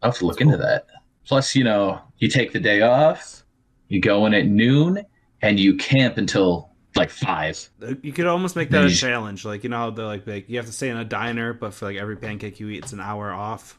I'll 0.02 0.10
have 0.10 0.18
to 0.18 0.26
look 0.26 0.40
into 0.42 0.58
that. 0.58 0.86
Plus, 1.26 1.54
you 1.56 1.64
know, 1.64 2.00
you 2.18 2.28
take 2.28 2.52
the 2.52 2.60
day 2.60 2.82
off, 2.82 3.44
you 3.88 3.98
go 4.00 4.26
in 4.26 4.34
at 4.34 4.44
noon, 4.46 5.02
and 5.40 5.58
you 5.58 5.76
camp 5.78 6.18
until 6.18 6.68
like 6.96 7.08
five. 7.08 7.66
You 8.02 8.12
could 8.12 8.26
almost 8.26 8.56
make 8.56 8.68
that 8.70 8.84
a 8.84 8.90
challenge, 8.94 9.46
like 9.46 9.64
you 9.64 9.70
know, 9.70 9.78
how 9.78 9.90
they're 9.90 10.04
like, 10.04 10.26
like 10.26 10.50
you 10.50 10.58
have 10.58 10.66
to 10.66 10.72
stay 10.72 10.90
in 10.90 10.98
a 10.98 11.04
diner, 11.06 11.54
but 11.54 11.72
for 11.72 11.86
like 11.86 11.96
every 11.96 12.16
pancake 12.16 12.60
you 12.60 12.68
eat, 12.68 12.84
it's 12.84 12.92
an 12.92 13.00
hour 13.00 13.32
off. 13.32 13.78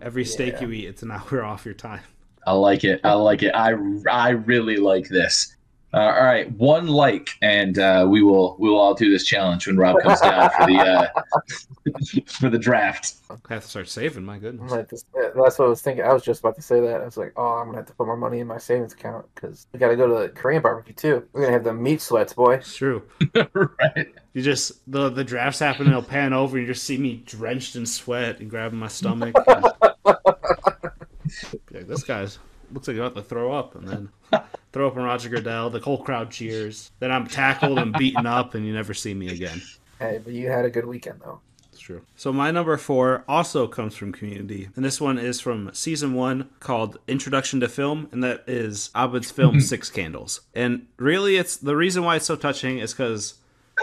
Every 0.00 0.24
steak 0.24 0.54
Yeah. 0.54 0.60
you 0.62 0.70
eat, 0.72 0.86
it's 0.86 1.02
an 1.02 1.10
hour 1.10 1.42
off 1.44 1.64
your 1.64 1.74
time. 1.74 2.00
I 2.46 2.52
like 2.52 2.84
it. 2.84 3.00
I 3.04 3.12
like 3.14 3.42
it. 3.42 3.54
I, 3.54 3.74
I 4.10 4.30
really 4.30 4.76
like 4.76 5.08
this. 5.08 5.54
Uh, 5.94 6.00
all 6.00 6.22
right, 6.22 6.52
one 6.52 6.86
like, 6.86 7.30
and 7.40 7.78
uh, 7.78 8.06
we 8.06 8.22
will 8.22 8.56
we 8.58 8.68
will 8.68 8.78
all 8.78 8.92
do 8.92 9.10
this 9.10 9.24
challenge 9.24 9.66
when 9.66 9.78
Rob 9.78 9.96
comes 10.02 10.20
down 10.20 10.50
for 10.50 10.66
the 10.66 10.76
uh, 10.78 11.08
for 12.26 12.50
the 12.50 12.58
draft. 12.58 13.14
I 13.30 13.54
have 13.54 13.62
to 13.62 13.68
start 13.70 13.88
saving. 13.88 14.22
My 14.22 14.36
goodness. 14.36 14.70
like, 14.70 14.90
this- 14.90 15.06
That's 15.14 15.58
what 15.58 15.64
I 15.64 15.68
was 15.68 15.80
thinking. 15.80 16.04
I 16.04 16.12
was 16.12 16.22
just 16.22 16.40
about 16.40 16.56
to 16.56 16.62
say 16.62 16.78
that. 16.82 17.00
I 17.00 17.04
was 17.06 17.16
like, 17.16 17.32
oh, 17.36 17.42
I'm 17.42 17.66
gonna 17.68 17.78
have 17.78 17.86
to 17.86 17.94
put 17.94 18.06
more 18.06 18.18
money 18.18 18.40
in 18.40 18.46
my 18.46 18.58
savings 18.58 18.92
account 18.92 19.24
because 19.34 19.66
we 19.72 19.78
gotta 19.78 19.96
go 19.96 20.06
to 20.06 20.22
the 20.24 20.28
Korean 20.28 20.60
barbecue 20.60 20.92
too. 20.92 21.26
We're 21.32 21.40
gonna 21.40 21.54
have 21.54 21.64
the 21.64 21.72
meat 21.72 22.02
sweats, 22.02 22.34
boy. 22.34 22.56
It's 22.56 22.76
true. 22.76 23.04
right. 23.54 24.08
You 24.34 24.42
just 24.42 24.72
the 24.92 25.08
the 25.08 25.24
drafts 25.24 25.60
happen, 25.60 25.86
and 25.86 25.92
it'll 25.92 26.02
pan 26.02 26.34
over, 26.34 26.58
and 26.58 26.66
you 26.66 26.72
just 26.74 26.84
see 26.84 26.98
me 26.98 27.22
drenched 27.24 27.76
in 27.76 27.86
sweat 27.86 28.40
and 28.40 28.50
grabbing 28.50 28.78
my 28.78 28.88
stomach. 28.88 29.34
and- 29.46 29.64
Be 29.64 30.12
like, 31.72 31.86
this 31.86 32.02
guy's 32.04 32.38
looks 32.72 32.88
like 32.88 32.96
you're 32.96 33.06
about 33.06 33.22
to 33.22 33.28
throw 33.28 33.52
up, 33.52 33.74
and 33.74 33.88
then 33.88 34.08
throw 34.72 34.88
up 34.88 34.96
on 34.96 35.04
Roger 35.04 35.28
Goodell. 35.28 35.70
The 35.70 35.80
whole 35.80 36.02
crowd 36.02 36.30
cheers. 36.30 36.90
Then 36.98 37.10
I'm 37.10 37.26
tackled 37.26 37.78
and 37.78 37.92
beaten 37.92 38.26
up, 38.26 38.54
and 38.54 38.66
you 38.66 38.72
never 38.72 38.94
see 38.94 39.14
me 39.14 39.28
again. 39.28 39.62
Hey, 39.98 40.20
but 40.22 40.32
you 40.32 40.48
had 40.48 40.64
a 40.64 40.70
good 40.70 40.86
weekend 40.86 41.20
though. 41.24 41.40
It's 41.72 41.80
true. 41.80 42.02
So 42.16 42.32
my 42.32 42.50
number 42.50 42.76
four 42.76 43.24
also 43.28 43.66
comes 43.66 43.94
from 43.94 44.12
Community, 44.12 44.68
and 44.74 44.84
this 44.84 45.00
one 45.00 45.18
is 45.18 45.40
from 45.40 45.70
season 45.72 46.14
one 46.14 46.48
called 46.60 46.98
Introduction 47.06 47.60
to 47.60 47.68
Film, 47.68 48.08
and 48.12 48.22
that 48.24 48.44
is 48.46 48.90
Abed's 48.96 49.30
film 49.30 49.60
Six 49.60 49.90
Candles. 49.90 50.40
And 50.54 50.86
really, 50.96 51.36
it's 51.36 51.56
the 51.56 51.76
reason 51.76 52.04
why 52.04 52.16
it's 52.16 52.26
so 52.26 52.36
touching 52.36 52.78
is 52.78 52.92
because 52.92 53.34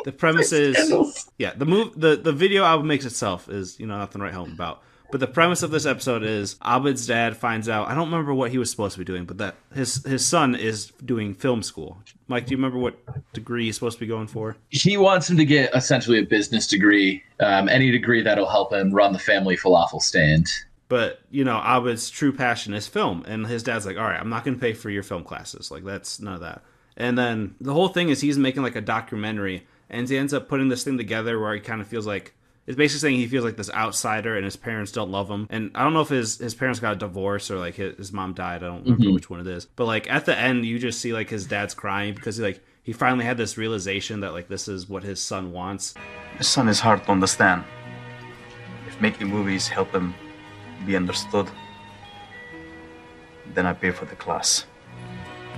the 0.03 0.11
premise 0.11 0.51
is 0.51 1.29
yeah 1.37 1.53
the 1.55 1.65
move 1.65 1.97
the 1.97 2.17
the 2.17 2.33
video 2.33 2.65
album 2.65 2.85
makes 2.85 3.05
itself 3.05 3.47
is 3.47 3.79
you 3.79 3.87
know 3.87 3.97
nothing 3.97 4.19
to 4.19 4.25
write 4.25 4.33
home 4.33 4.51
about. 4.51 4.81
But 5.15 5.21
the 5.21 5.27
premise 5.27 5.63
of 5.63 5.71
this 5.71 5.85
episode 5.85 6.23
is 6.23 6.57
Abed's 6.61 7.07
dad 7.07 7.37
finds 7.37 7.69
out. 7.69 7.87
I 7.87 7.95
don't 7.95 8.11
remember 8.11 8.33
what 8.33 8.51
he 8.51 8.57
was 8.57 8.69
supposed 8.69 8.95
to 8.95 8.99
be 8.99 9.05
doing, 9.05 9.23
but 9.23 9.37
that 9.37 9.55
his 9.73 10.03
his 10.03 10.25
son 10.25 10.55
is 10.55 10.91
doing 11.05 11.33
film 11.33 11.63
school. 11.63 11.99
Mike, 12.27 12.47
do 12.47 12.51
you 12.51 12.57
remember 12.57 12.77
what 12.77 12.97
degree 13.31 13.63
he's 13.63 13.75
supposed 13.75 13.97
to 13.97 14.01
be 14.01 14.07
going 14.07 14.27
for? 14.27 14.57
He 14.71 14.97
wants 14.97 15.29
him 15.29 15.37
to 15.37 15.45
get 15.45 15.73
essentially 15.73 16.19
a 16.19 16.23
business 16.23 16.67
degree, 16.67 17.23
um, 17.39 17.69
any 17.69 17.91
degree 17.91 18.23
that'll 18.23 18.49
help 18.49 18.73
him 18.73 18.91
run 18.93 19.13
the 19.13 19.19
family 19.19 19.55
falafel 19.55 20.01
stand. 20.01 20.49
But 20.89 21.21
you 21.31 21.45
know, 21.45 21.63
Abed's 21.65 22.09
true 22.09 22.33
passion 22.33 22.73
is 22.73 22.85
film, 22.85 23.23
and 23.25 23.47
his 23.47 23.63
dad's 23.63 23.85
like, 23.85 23.95
"All 23.95 24.03
right, 24.03 24.19
I'm 24.19 24.29
not 24.29 24.43
going 24.43 24.55
to 24.55 24.59
pay 24.59 24.73
for 24.73 24.89
your 24.89 25.03
film 25.03 25.23
classes. 25.23 25.71
Like 25.71 25.85
that's 25.85 26.19
none 26.19 26.33
of 26.33 26.41
that." 26.41 26.61
And 26.97 27.17
then 27.17 27.55
the 27.61 27.71
whole 27.71 27.87
thing 27.87 28.09
is 28.09 28.19
he's 28.19 28.37
making 28.37 28.63
like 28.63 28.75
a 28.75 28.81
documentary, 28.81 29.65
and 29.89 30.09
he 30.09 30.17
ends 30.17 30.33
up 30.33 30.49
putting 30.49 30.67
this 30.67 30.83
thing 30.83 30.97
together 30.97 31.39
where 31.39 31.53
he 31.53 31.61
kind 31.61 31.79
of 31.79 31.87
feels 31.87 32.05
like 32.05 32.33
it's 32.67 32.75
basically 32.77 32.99
saying 33.09 33.19
he 33.19 33.27
feels 33.27 33.45
like 33.45 33.57
this 33.57 33.69
outsider, 33.71 34.35
and 34.35 34.43
his 34.43 34.55
parents 34.55 34.91
don't 34.91 35.11
love 35.11 35.29
him. 35.29 35.47
And 35.49 35.71
I 35.75 35.83
don't 35.83 35.93
know 35.93 36.01
if 36.01 36.09
his 36.09 36.37
his 36.39 36.55
parents 36.55 36.79
got 36.79 36.93
a 36.93 36.95
divorce 36.95 37.51
or 37.51 37.57
like 37.59 37.75
his, 37.75 37.95
his 37.97 38.11
mom 38.11 38.33
died. 38.33 38.63
I 38.63 38.67
don't 38.67 38.83
remember 38.83 39.05
Mhm. 39.05 39.13
which 39.13 39.29
one 39.29 39.39
it 39.39 39.47
is. 39.47 39.65
But 39.75 39.85
like 39.85 40.09
at 40.09 40.25
the 40.25 40.37
end, 40.37 40.65
you 40.65 40.79
just 40.79 40.99
see 40.99 41.13
like 41.13 41.29
his 41.29 41.45
dad's 41.45 41.73
crying 41.73 42.13
because 42.15 42.37
he 42.37 42.43
like 42.43 42.63
he 42.83 42.91
finally 42.93 43.25
had 43.25 43.37
this 43.37 43.57
realization 43.57 44.19
that 44.21 44.33
like 44.33 44.47
this 44.47 44.67
is 44.67 44.87
what 44.89 45.03
his 45.03 45.21
son 45.21 45.51
wants. 45.51 45.93
His 46.37 46.47
son 46.47 46.67
is 46.67 46.79
hard 46.79 47.03
to 47.05 47.11
understand. 47.11 47.63
If 48.87 48.99
making 49.01 49.27
movies 49.27 49.67
help 49.67 49.91
him 49.93 50.13
be 50.85 50.95
understood, 50.95 51.47
then 53.53 53.65
I 53.65 53.73
pay 53.73 53.91
for 53.91 54.05
the 54.05 54.15
class. 54.15 54.65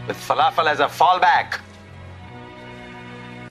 With 0.08 0.17
falafel 0.17 0.67
as 0.70 0.80
a 0.80 0.88
fallback. 0.88 1.60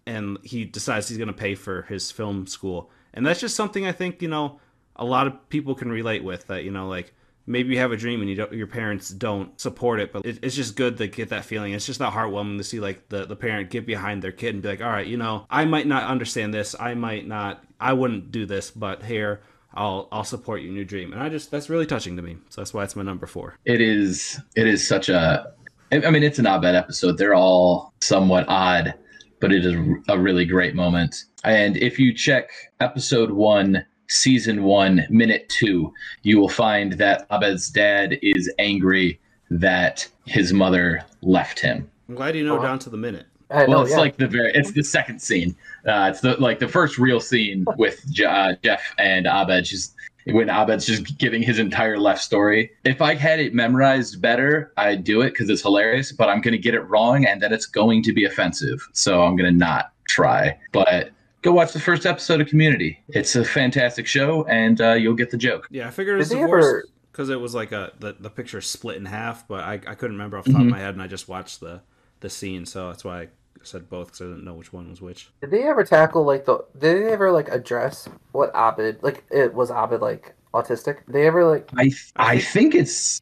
and 0.08 0.38
he 0.44 0.64
decides 0.64 1.08
he's 1.08 1.18
going 1.18 1.26
to 1.26 1.32
pay 1.34 1.54
for 1.56 1.82
his 1.82 2.10
film 2.12 2.46
school. 2.46 2.90
And 3.16 3.26
that's 3.26 3.40
just 3.40 3.56
something 3.56 3.86
I 3.86 3.92
think, 3.92 4.22
you 4.22 4.28
know, 4.28 4.60
a 4.94 5.04
lot 5.04 5.26
of 5.26 5.48
people 5.48 5.74
can 5.74 5.90
relate 5.90 6.22
with 6.22 6.46
that, 6.46 6.64
you 6.64 6.70
know, 6.70 6.88
like 6.88 7.12
maybe 7.46 7.74
you 7.74 7.78
have 7.80 7.92
a 7.92 7.96
dream 7.96 8.20
and 8.20 8.30
you 8.30 8.46
your 8.52 8.66
parents 8.66 9.08
don't 9.08 9.58
support 9.60 10.00
it, 10.00 10.12
but 10.12 10.24
it, 10.24 10.38
it's 10.42 10.54
just 10.54 10.76
good 10.76 10.96
to 10.98 11.08
get 11.08 11.30
that 11.30 11.44
feeling. 11.44 11.72
It's 11.72 11.86
just 11.86 12.00
not 12.00 12.12
heartwarming 12.12 12.58
to 12.58 12.64
see 12.64 12.78
like 12.78 13.08
the, 13.08 13.26
the 13.26 13.36
parent 13.36 13.70
get 13.70 13.86
behind 13.86 14.22
their 14.22 14.32
kid 14.32 14.54
and 14.54 14.62
be 14.62 14.68
like, 14.68 14.82
all 14.82 14.90
right, 14.90 15.06
you 15.06 15.16
know, 15.16 15.46
I 15.50 15.64
might 15.64 15.86
not 15.86 16.04
understand 16.04 16.54
this. 16.54 16.76
I 16.78 16.94
might 16.94 17.26
not, 17.26 17.64
I 17.80 17.94
wouldn't 17.94 18.30
do 18.30 18.46
this, 18.46 18.70
but 18.70 19.02
here, 19.02 19.40
I'll, 19.74 20.08
I'll 20.10 20.24
support 20.24 20.62
you 20.62 20.70
in 20.70 20.74
your 20.74 20.86
dream. 20.86 21.12
And 21.12 21.22
I 21.22 21.28
just, 21.28 21.50
that's 21.50 21.68
really 21.68 21.84
touching 21.84 22.16
to 22.16 22.22
me. 22.22 22.38
So 22.48 22.62
that's 22.62 22.72
why 22.72 22.84
it's 22.84 22.96
my 22.96 23.02
number 23.02 23.26
four. 23.26 23.58
It 23.66 23.82
is. 23.82 24.40
It 24.54 24.66
is 24.66 24.86
such 24.86 25.10
a 25.10 25.52
I 25.92 26.10
mean, 26.10 26.22
it's 26.22 26.38
an 26.38 26.46
Abed 26.46 26.74
episode. 26.74 27.16
They're 27.16 27.34
all 27.34 27.92
somewhat 28.00 28.46
odd, 28.48 28.94
but 29.40 29.52
it 29.52 29.64
is 29.64 29.74
a 30.08 30.18
really 30.18 30.44
great 30.44 30.74
moment. 30.74 31.24
And 31.44 31.76
if 31.76 31.98
you 31.98 32.12
check 32.14 32.50
episode 32.80 33.30
one, 33.30 33.84
season 34.08 34.62
one, 34.64 35.06
minute 35.10 35.48
two, 35.48 35.92
you 36.22 36.38
will 36.38 36.48
find 36.48 36.94
that 36.94 37.26
Abed's 37.32 37.70
dad 37.70 38.18
is 38.22 38.52
angry 38.58 39.20
that 39.50 40.06
his 40.26 40.52
mother 40.52 41.04
left 41.22 41.58
him. 41.58 41.88
I'm 42.08 42.14
glad 42.14 42.36
you 42.36 42.44
know 42.44 42.60
down 42.60 42.78
to 42.80 42.90
the 42.90 42.96
minute. 42.96 43.26
well, 43.50 43.82
it's 43.82 43.94
like 43.94 44.16
the 44.16 44.26
very. 44.26 44.52
It's 44.54 44.72
the 44.72 44.82
second 44.82 45.20
scene. 45.20 45.54
Uh, 45.86 46.08
it's 46.10 46.20
the 46.20 46.36
like 46.40 46.58
the 46.58 46.66
first 46.68 46.98
real 46.98 47.20
scene 47.20 47.64
with 47.76 48.04
Je- 48.10 48.24
uh, 48.24 48.54
Jeff 48.64 48.82
and 48.98 49.26
Abed. 49.26 49.64
Just 49.64 49.94
when 50.26 50.50
Abed's 50.50 50.86
just 50.86 51.18
giving 51.18 51.42
his 51.42 51.58
entire 51.58 51.98
left 51.98 52.22
story. 52.22 52.70
If 52.84 53.00
I 53.00 53.14
had 53.14 53.40
it 53.40 53.54
memorized 53.54 54.20
better, 54.20 54.72
I'd 54.76 55.04
do 55.04 55.20
it 55.22 55.30
because 55.30 55.48
it's 55.50 55.62
hilarious. 55.62 56.12
But 56.12 56.28
I'm 56.28 56.40
gonna 56.40 56.56
get 56.58 56.74
it 56.74 56.80
wrong, 56.82 57.24
and 57.24 57.40
then 57.40 57.52
it's 57.52 57.66
going 57.66 58.02
to 58.04 58.12
be 58.12 58.24
offensive. 58.24 58.86
So 58.92 59.22
I'm 59.24 59.36
gonna 59.36 59.50
not 59.52 59.92
try. 60.08 60.58
But 60.72 61.10
go 61.42 61.52
watch 61.52 61.72
the 61.72 61.80
first 61.80 62.06
episode 62.06 62.40
of 62.40 62.48
Community. 62.48 62.98
It's 63.08 63.36
a 63.36 63.44
fantastic 63.44 64.06
show, 64.06 64.44
and 64.46 64.80
uh, 64.80 64.92
you'll 64.94 65.14
get 65.14 65.30
the 65.30 65.36
joke. 65.36 65.68
Yeah, 65.70 65.86
I 65.88 65.90
figured 65.90 66.16
it 66.16 66.18
was 66.18 66.28
Did 66.28 66.38
they 66.38 66.42
divorce 66.42 66.64
ever- 66.64 66.84
because 67.12 67.28
it 67.30 67.40
was 67.40 67.54
like 67.54 67.72
a 67.72 67.92
the, 67.98 68.14
the 68.18 68.28
picture 68.30 68.60
split 68.60 68.96
in 68.96 69.04
half, 69.06 69.46
but 69.48 69.60
I, 69.64 69.74
I 69.74 69.94
couldn't 69.94 70.16
remember 70.16 70.36
off 70.38 70.44
the 70.44 70.52
top 70.52 70.60
Mhm. 70.62 70.66
of 70.66 70.70
my 70.72 70.78
head, 70.80 70.94
and 70.94 71.02
I 71.02 71.06
just 71.06 71.28
watched 71.28 71.60
the 71.60 71.82
the 72.20 72.30
scene, 72.30 72.64
so 72.66 72.88
that's 72.88 73.04
why 73.04 73.22
I 73.22 73.28
said 73.66 73.88
both 73.90 74.08
because 74.08 74.20
I 74.20 74.24
didn't 74.24 74.44
know 74.44 74.54
which 74.54 74.72
one 74.72 74.88
was 74.90 75.00
which. 75.02 75.30
Did 75.40 75.50
they 75.50 75.64
ever 75.64 75.84
tackle 75.84 76.24
like 76.24 76.44
the? 76.44 76.64
Did 76.78 77.04
they 77.04 77.12
ever 77.12 77.30
like 77.32 77.48
address 77.48 78.08
what 78.32 78.50
Abed 78.54 79.02
like? 79.02 79.24
It 79.30 79.54
was 79.54 79.70
Abed 79.70 80.00
like 80.00 80.34
autistic? 80.54 81.04
Did 81.06 81.14
they 81.14 81.26
ever 81.26 81.44
like? 81.44 81.68
I 81.76 81.90
I 82.16 82.38
think 82.38 82.74
it's 82.74 83.20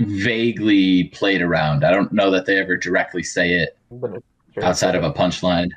vaguely 0.00 1.04
played 1.04 1.42
around. 1.42 1.84
I 1.84 1.90
don't 1.90 2.12
know 2.12 2.30
that 2.30 2.46
they 2.46 2.58
ever 2.58 2.76
directly 2.76 3.22
say 3.22 3.52
it 3.52 3.76
outside 4.62 4.94
of 4.94 5.04
a 5.04 5.12
punchline. 5.12 5.70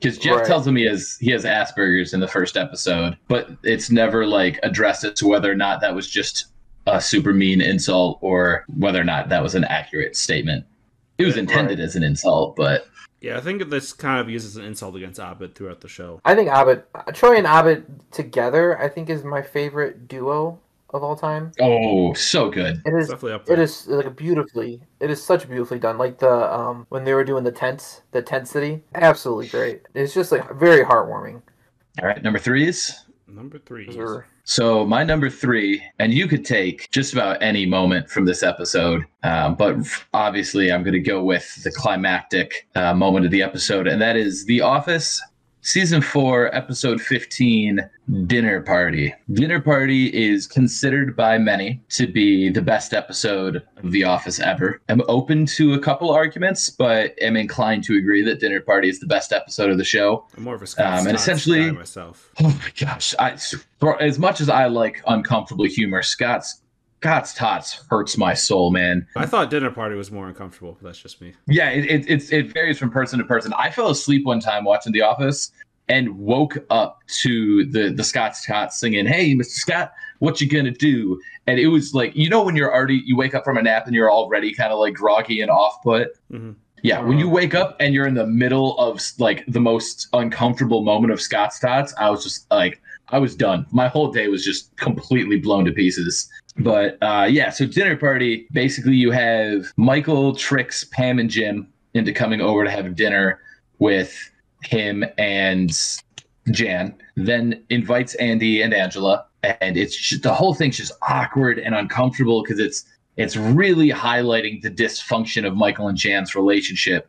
Because 0.00 0.16
Jeff 0.16 0.36
Right. 0.38 0.46
tells 0.46 0.66
him 0.66 0.76
he 0.76 0.84
has 0.84 1.16
he 1.20 1.30
has 1.32 1.44
Asperger's 1.44 2.14
in 2.14 2.20
the 2.20 2.28
first 2.28 2.56
episode, 2.56 3.16
but 3.26 3.50
it's 3.64 3.90
never 3.90 4.26
like 4.26 4.60
addressed 4.62 5.04
as 5.04 5.14
to 5.14 5.26
whether 5.26 5.50
or 5.50 5.56
not 5.56 5.80
that 5.80 5.94
was 5.94 6.08
just 6.08 6.46
a 6.86 7.00
super 7.00 7.32
mean 7.32 7.60
insult 7.60 8.18
or 8.20 8.64
whether 8.76 9.00
or 9.00 9.04
not 9.04 9.28
that 9.28 9.42
was 9.42 9.54
an 9.56 9.64
accurate 9.64 10.16
statement. 10.16 10.64
It 11.18 11.24
was 11.24 11.36
intended 11.36 11.80
as 11.80 11.96
an 11.96 12.04
insult, 12.04 12.54
but 12.54 12.86
Yeah, 13.20 13.36
I 13.36 13.40
think 13.40 13.68
this 13.68 13.92
kind 13.92 14.20
of 14.20 14.30
uses 14.30 14.56
an 14.56 14.64
insult 14.64 14.94
against 14.96 15.18
Abed 15.18 15.54
throughout 15.54 15.80
the 15.80 15.88
show. 15.88 16.20
I 16.24 16.34
think 16.34 16.50
Abed, 16.50 16.84
Troy 17.14 17.36
and 17.36 17.46
Abed 17.46 17.84
together, 18.12 18.78
I 18.78 18.88
think 18.88 19.10
is 19.10 19.24
my 19.24 19.42
favorite 19.42 20.06
duo 20.06 20.60
of 20.90 21.02
all 21.02 21.16
time. 21.16 21.52
oh, 21.60 22.14
so 22.14 22.50
good. 22.50 22.80
It 22.86 22.94
is 22.94 23.08
definitely 23.08 23.32
up 23.32 23.44
there. 23.46 23.56
It 23.56 23.62
is 23.62 23.86
like 23.88 24.16
beautifully. 24.16 24.80
It 25.00 25.10
is 25.10 25.22
such 25.22 25.48
beautifully 25.48 25.78
done. 25.78 25.98
Like 25.98 26.18
the 26.18 26.52
um 26.52 26.86
when 26.88 27.04
they 27.04 27.12
were 27.12 27.24
doing 27.24 27.44
the 27.44 27.52
tents, 27.52 28.02
the 28.12 28.22
tent 28.22 28.48
city, 28.48 28.82
absolutely 28.94 29.48
great. 29.48 29.82
It's 29.94 30.14
just 30.14 30.32
like 30.32 30.50
very 30.54 30.84
heartwarming. 30.84 31.42
All 32.00 32.08
right, 32.08 32.22
number 32.22 32.38
three 32.38 32.68
is 32.68 33.04
Number 33.28 33.58
three. 33.58 33.86
So 34.48 34.86
my 34.86 35.04
number 35.04 35.28
three, 35.28 35.84
and 35.98 36.10
you 36.10 36.26
could 36.26 36.42
take 36.42 36.90
just 36.90 37.12
about 37.12 37.42
any 37.42 37.66
moment 37.66 38.08
from 38.08 38.24
this 38.24 38.42
episode, 38.42 39.04
um, 39.22 39.56
but 39.56 39.76
obviously 40.14 40.72
I'm 40.72 40.82
going 40.82 40.94
to 40.94 41.00
go 41.00 41.22
with 41.22 41.62
the 41.64 41.70
climactic 41.70 42.66
uh, 42.74 42.94
moment 42.94 43.26
of 43.26 43.30
the 43.30 43.42
episode, 43.42 43.86
and 43.86 44.00
that 44.00 44.16
is 44.16 44.46
The 44.46 44.62
Office, 44.62 45.20
season 45.60 46.00
four, 46.00 46.54
episode 46.54 47.00
15, 47.00 47.80
Dinner 48.26 48.62
Party. 48.62 49.14
Dinner 49.32 49.60
Party 49.60 50.06
is 50.06 50.46
considered 50.46 51.16
by 51.16 51.38
many 51.38 51.80
to 51.90 52.06
be 52.06 52.48
the 52.48 52.62
best 52.62 52.94
episode 52.94 53.62
of 53.76 53.92
The 53.92 54.04
Office 54.04 54.40
ever. 54.40 54.80
I'm 54.88 55.02
open 55.08 55.46
to 55.46 55.74
a 55.74 55.78
couple 55.78 56.10
arguments, 56.10 56.70
but 56.70 57.14
am 57.20 57.36
inclined 57.36 57.84
to 57.84 57.96
agree 57.96 58.22
that 58.24 58.40
Dinner 58.40 58.60
Party 58.60 58.88
is 58.88 59.00
the 59.00 59.06
best 59.06 59.32
episode 59.32 59.70
of 59.70 59.78
the 59.78 59.84
show. 59.84 60.26
I'm 60.36 60.44
more 60.44 60.54
of 60.54 60.62
a 60.62 60.66
Scott 60.66 61.00
Um, 61.00 61.06
and 61.08 61.16
essentially, 61.16 61.66
guy 61.66 61.72
myself. 61.72 62.30
Oh 62.40 62.48
my 62.48 62.72
gosh! 62.78 63.14
I, 63.18 63.36
as 64.00 64.18
much 64.18 64.40
as 64.40 64.48
I 64.48 64.66
like 64.66 65.02
uncomfortable 65.06 65.64
humor, 65.66 66.02
Scott's 66.02 66.62
Scott's 67.00 67.32
tots 67.32 67.84
hurts 67.88 68.18
my 68.18 68.34
soul, 68.34 68.70
man. 68.70 69.06
I 69.14 69.24
thought 69.24 69.50
dinner 69.50 69.70
party 69.70 69.94
was 69.94 70.10
more 70.10 70.26
uncomfortable, 70.28 70.76
but 70.80 70.88
that's 70.88 71.00
just 71.00 71.20
me. 71.20 71.32
Yeah, 71.46 71.70
it, 71.70 71.84
it 71.84 72.10
it's 72.10 72.32
it 72.32 72.52
varies 72.52 72.78
from 72.78 72.90
person 72.90 73.20
to 73.20 73.24
person. 73.24 73.52
I 73.56 73.70
fell 73.70 73.90
asleep 73.90 74.24
one 74.24 74.40
time 74.40 74.64
watching 74.64 74.92
The 74.92 75.02
Office 75.02 75.52
and 75.88 76.18
woke 76.18 76.58
up 76.70 77.00
to 77.20 77.64
the 77.66 77.90
the 77.90 78.02
Scott's 78.02 78.44
tots 78.44 78.80
singing, 78.80 79.06
"Hey, 79.06 79.34
Mr. 79.34 79.46
Scott, 79.46 79.92
what 80.18 80.40
you 80.40 80.48
gonna 80.48 80.72
do?" 80.72 81.20
And 81.46 81.60
it 81.60 81.68
was 81.68 81.94
like 81.94 82.16
you 82.16 82.28
know 82.28 82.42
when 82.42 82.56
you're 82.56 82.74
already 82.74 83.02
you 83.06 83.16
wake 83.16 83.34
up 83.34 83.44
from 83.44 83.58
a 83.58 83.62
nap 83.62 83.86
and 83.86 83.94
you're 83.94 84.10
already 84.10 84.52
kind 84.52 84.72
of 84.72 84.80
like 84.80 84.94
groggy 84.94 85.40
and 85.40 85.50
off 85.50 85.80
put. 85.84 86.08
Mm-hmm. 86.32 86.52
Yeah, 86.82 87.00
when 87.00 87.18
you 87.18 87.28
wake 87.28 87.54
up 87.54 87.76
and 87.80 87.92
you're 87.94 88.06
in 88.06 88.14
the 88.14 88.26
middle 88.26 88.78
of 88.78 89.00
like 89.18 89.44
the 89.48 89.60
most 89.60 90.08
uncomfortable 90.12 90.82
moment 90.82 91.12
of 91.12 91.20
Scott's 91.20 91.58
tots, 91.58 91.92
I 91.98 92.10
was 92.10 92.22
just 92.22 92.48
like, 92.50 92.80
I 93.10 93.18
was 93.18 93.34
done. 93.34 93.66
My 93.72 93.88
whole 93.88 94.10
day 94.12 94.28
was 94.28 94.44
just 94.44 94.76
completely 94.76 95.38
blown 95.38 95.64
to 95.64 95.72
pieces. 95.72 96.28
But 96.58 96.98
uh, 97.02 97.26
yeah, 97.30 97.50
so 97.50 97.66
dinner 97.66 97.96
party. 97.96 98.46
Basically, 98.52 98.94
you 98.94 99.10
have 99.10 99.72
Michael 99.76 100.34
tricks 100.34 100.84
Pam 100.84 101.18
and 101.18 101.30
Jim 101.30 101.68
into 101.94 102.12
coming 102.12 102.40
over 102.40 102.64
to 102.64 102.70
have 102.70 102.94
dinner 102.96 103.40
with 103.78 104.30
him 104.62 105.04
and 105.16 105.70
Jan. 106.50 106.94
Then 107.16 107.64
invites 107.70 108.14
Andy 108.16 108.60
and 108.62 108.74
Angela, 108.74 109.24
and 109.42 109.76
it's 109.76 109.96
just, 109.96 110.22
the 110.22 110.34
whole 110.34 110.54
thing's 110.54 110.76
just 110.76 110.92
awkward 111.08 111.58
and 111.58 111.74
uncomfortable 111.74 112.42
because 112.42 112.58
it's 112.58 112.84
it's 113.16 113.36
really 113.36 113.90
highlighting 113.90 114.62
the 114.62 114.70
dysfunction 114.70 115.44
of 115.46 115.56
Michael 115.56 115.88
and 115.88 115.98
Jan's 115.98 116.36
relationship. 116.36 117.08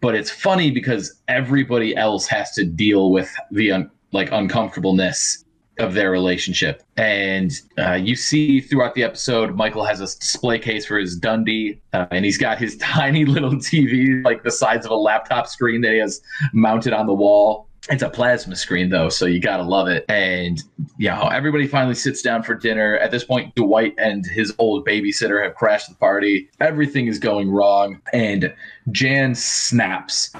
But 0.00 0.14
it's 0.14 0.30
funny 0.30 0.70
because 0.70 1.20
everybody 1.28 1.96
else 1.96 2.26
has 2.28 2.52
to 2.52 2.64
deal 2.64 3.10
with 3.10 3.32
the 3.50 3.72
un- 3.72 3.90
like 4.12 4.30
uncomfortableness 4.30 5.44
of 5.78 5.94
their 5.94 6.10
relationship. 6.10 6.82
And 6.96 7.52
uh, 7.78 7.94
you 7.94 8.14
see 8.14 8.60
throughout 8.60 8.94
the 8.94 9.02
episode, 9.02 9.54
Michael 9.56 9.84
has 9.84 10.00
a 10.00 10.04
display 10.04 10.58
case 10.58 10.86
for 10.86 10.98
his 10.98 11.18
Dundie, 11.18 11.80
uh, 11.92 12.06
and 12.10 12.24
he's 12.24 12.38
got 12.38 12.58
his 12.58 12.76
tiny 12.78 13.24
little 13.24 13.52
TV, 13.52 14.22
like 14.24 14.42
the 14.42 14.50
size 14.50 14.84
of 14.84 14.90
a 14.90 14.96
laptop 14.96 15.46
screen 15.46 15.80
that 15.82 15.92
he 15.92 15.98
has 15.98 16.20
mounted 16.52 16.92
on 16.92 17.06
the 17.06 17.14
wall. 17.14 17.68
It's 17.90 18.02
a 18.02 18.08
plasma 18.08 18.54
screen 18.54 18.90
though, 18.90 19.08
so 19.08 19.26
you 19.26 19.40
gotta 19.40 19.64
love 19.64 19.88
it. 19.88 20.04
And 20.08 20.62
you 20.98 21.08
know, 21.08 21.28
everybody 21.32 21.66
finally 21.66 21.96
sits 21.96 22.22
down 22.22 22.44
for 22.44 22.54
dinner. 22.54 22.96
At 22.98 23.10
this 23.10 23.24
point, 23.24 23.56
Dwight 23.56 23.94
and 23.98 24.24
his 24.24 24.54
old 24.58 24.86
babysitter 24.86 25.42
have 25.42 25.56
crashed 25.56 25.88
the 25.88 25.96
party. 25.96 26.48
Everything 26.60 27.08
is 27.08 27.18
going 27.18 27.50
wrong, 27.50 28.00
and 28.12 28.54
Jan 28.92 29.34
snaps. 29.34 30.30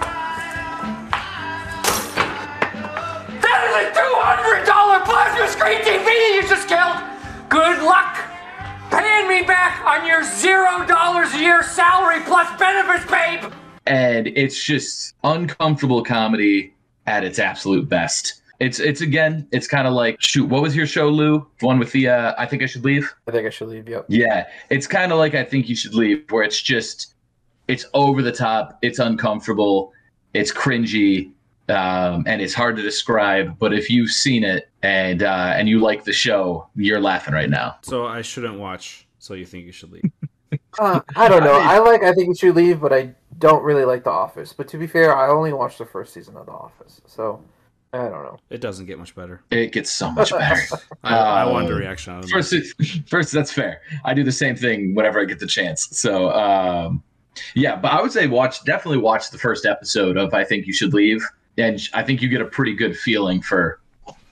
Good 7.53 7.83
luck 7.83 8.17
paying 8.91 9.29
me 9.29 9.43
back 9.43 9.85
on 9.85 10.07
your 10.07 10.23
$0 10.23 11.35
a 11.35 11.39
year 11.39 11.63
salary 11.63 12.21
plus 12.25 12.49
benefits, 12.59 13.05
babe! 13.11 13.53
and 13.87 14.29
it's 14.29 14.65
just 14.65 15.15
uncomfortable 15.25 16.03
comedy 16.03 16.73
at 17.07 17.25
its 17.25 17.39
absolute 17.39 17.91
best. 17.91 18.41
It's 18.59 18.79
it's 18.79 19.03
again, 19.03 19.47
it's 19.53 19.67
kind 19.67 19.87
of 19.87 19.93
like 19.93 20.17
shoot, 20.19 20.49
what 20.49 20.63
was 20.63 20.75
your 20.75 20.87
show, 20.87 21.11
Lou? 21.11 21.47
The 21.59 21.67
one 21.67 21.79
with 21.79 21.93
the 21.93 22.09
uh, 22.09 22.35
I 22.39 22.47
think 22.47 22.63
I 22.63 22.67
should 22.67 22.87
leave. 22.87 23.13
I 23.29 23.33
think 23.33 23.47
I 23.47 23.51
should 23.51 23.69
leave. 23.69 23.87
Yep. 23.87 24.07
Yeah, 24.09 24.47
it's 24.71 24.87
kind 24.87 25.13
of 25.13 25.19
like 25.19 25.35
I 25.35 25.45
think 25.45 25.69
you 25.69 25.77
should 25.77 25.95
leave, 25.95 26.25
where 26.31 26.45
it's 26.45 26.63
just 26.63 27.15
it's 27.69 27.85
over 27.93 28.23
the 28.23 28.33
top, 28.33 28.79
it's 28.81 28.99
uncomfortable, 28.99 29.93
it's 30.33 30.53
cringy, 30.53 31.33
um, 31.69 32.25
and 32.27 32.41
it's 32.43 32.55
hard 32.55 32.77
to 32.77 32.83
describe. 32.83 33.59
But 33.59 33.73
if 33.73 33.89
you've 33.91 34.11
seen 34.11 34.45
it 34.45 34.69
and 34.83 35.23
uh, 35.23 35.55
and 35.57 35.69
you 35.69 35.79
like 35.81 36.05
the 36.05 36.13
show, 36.13 36.69
you're 36.75 37.01
laughing 37.01 37.35
right 37.35 37.51
now. 37.51 37.77
So 37.83 38.07
I 38.07 38.23
shouldn't 38.23 38.59
watch. 38.59 39.07
So 39.19 39.35
you 39.35 39.47
think 39.47 39.67
you 39.67 39.73
should 39.73 39.93
leave? 39.93 40.03
Uh, 40.79 41.01
I 41.17 41.29
don't 41.29 41.45
know. 41.45 41.59
I 41.59 41.79
like. 41.79 42.03
I 42.03 42.13
think 42.13 42.29
you 42.29 42.35
should 42.35 42.55
leave, 42.55 42.79
but 42.81 42.93
I 42.93 43.15
don't 43.39 43.63
really 43.63 43.87
like 43.87 44.05
The 44.05 44.11
Office. 44.11 44.53
But 44.53 44.69
to 44.69 44.77
be 44.77 44.87
fair, 44.87 45.17
I 45.17 45.29
only 45.31 45.51
watched 45.55 45.79
the 45.79 45.87
first 45.87 46.13
season 46.13 46.37
of 46.37 46.45
The 46.45 46.53
Office, 46.53 47.01
so 47.07 47.43
I 47.95 47.99
don't 48.03 48.11
know. 48.23 48.39
It 48.51 48.61
doesn't 48.61 48.85
get 48.85 48.99
much 48.99 49.15
better. 49.15 49.41
It 49.51 49.73
gets 49.73 49.91
so 49.91 50.11
much 50.11 50.31
better. 50.39 50.61
I, 51.05 51.17
I 51.17 51.45
wanted 51.47 51.71
a 51.71 51.75
Um, 51.75 51.81
reaction 51.81 52.13
on. 52.15 52.27
First, 52.29 52.55
first, 53.09 53.33
that's 53.33 53.51
fair. 53.51 53.81
I 54.05 54.13
do 54.13 54.23
the 54.25 54.33
same 54.33 54.55
thing 54.55 54.95
whenever 54.95 55.21
I 55.21 55.25
get 55.25 55.39
the 55.39 55.47
chance. 55.47 55.89
So, 55.99 56.31
um, 56.33 57.03
yeah, 57.55 57.77
but 57.77 57.91
I 57.93 58.03
would 58.03 58.13
say 58.13 58.27
watch 58.27 58.63
definitely 58.65 58.99
watch 58.99 59.31
the 59.31 59.39
first 59.39 59.65
episode 59.65 60.19
of 60.19 60.35
I 60.35 60.45
think 60.45 60.67
you 60.67 60.75
should 60.75 60.93
leave, 60.93 61.27
and 61.59 61.81
I 61.95 62.03
think 62.03 62.23
you 62.23 62.29
get 62.29 62.41
a 62.41 62.47
pretty 62.47 62.75
good 62.75 62.97
feeling 62.97 63.43
for 63.43 63.81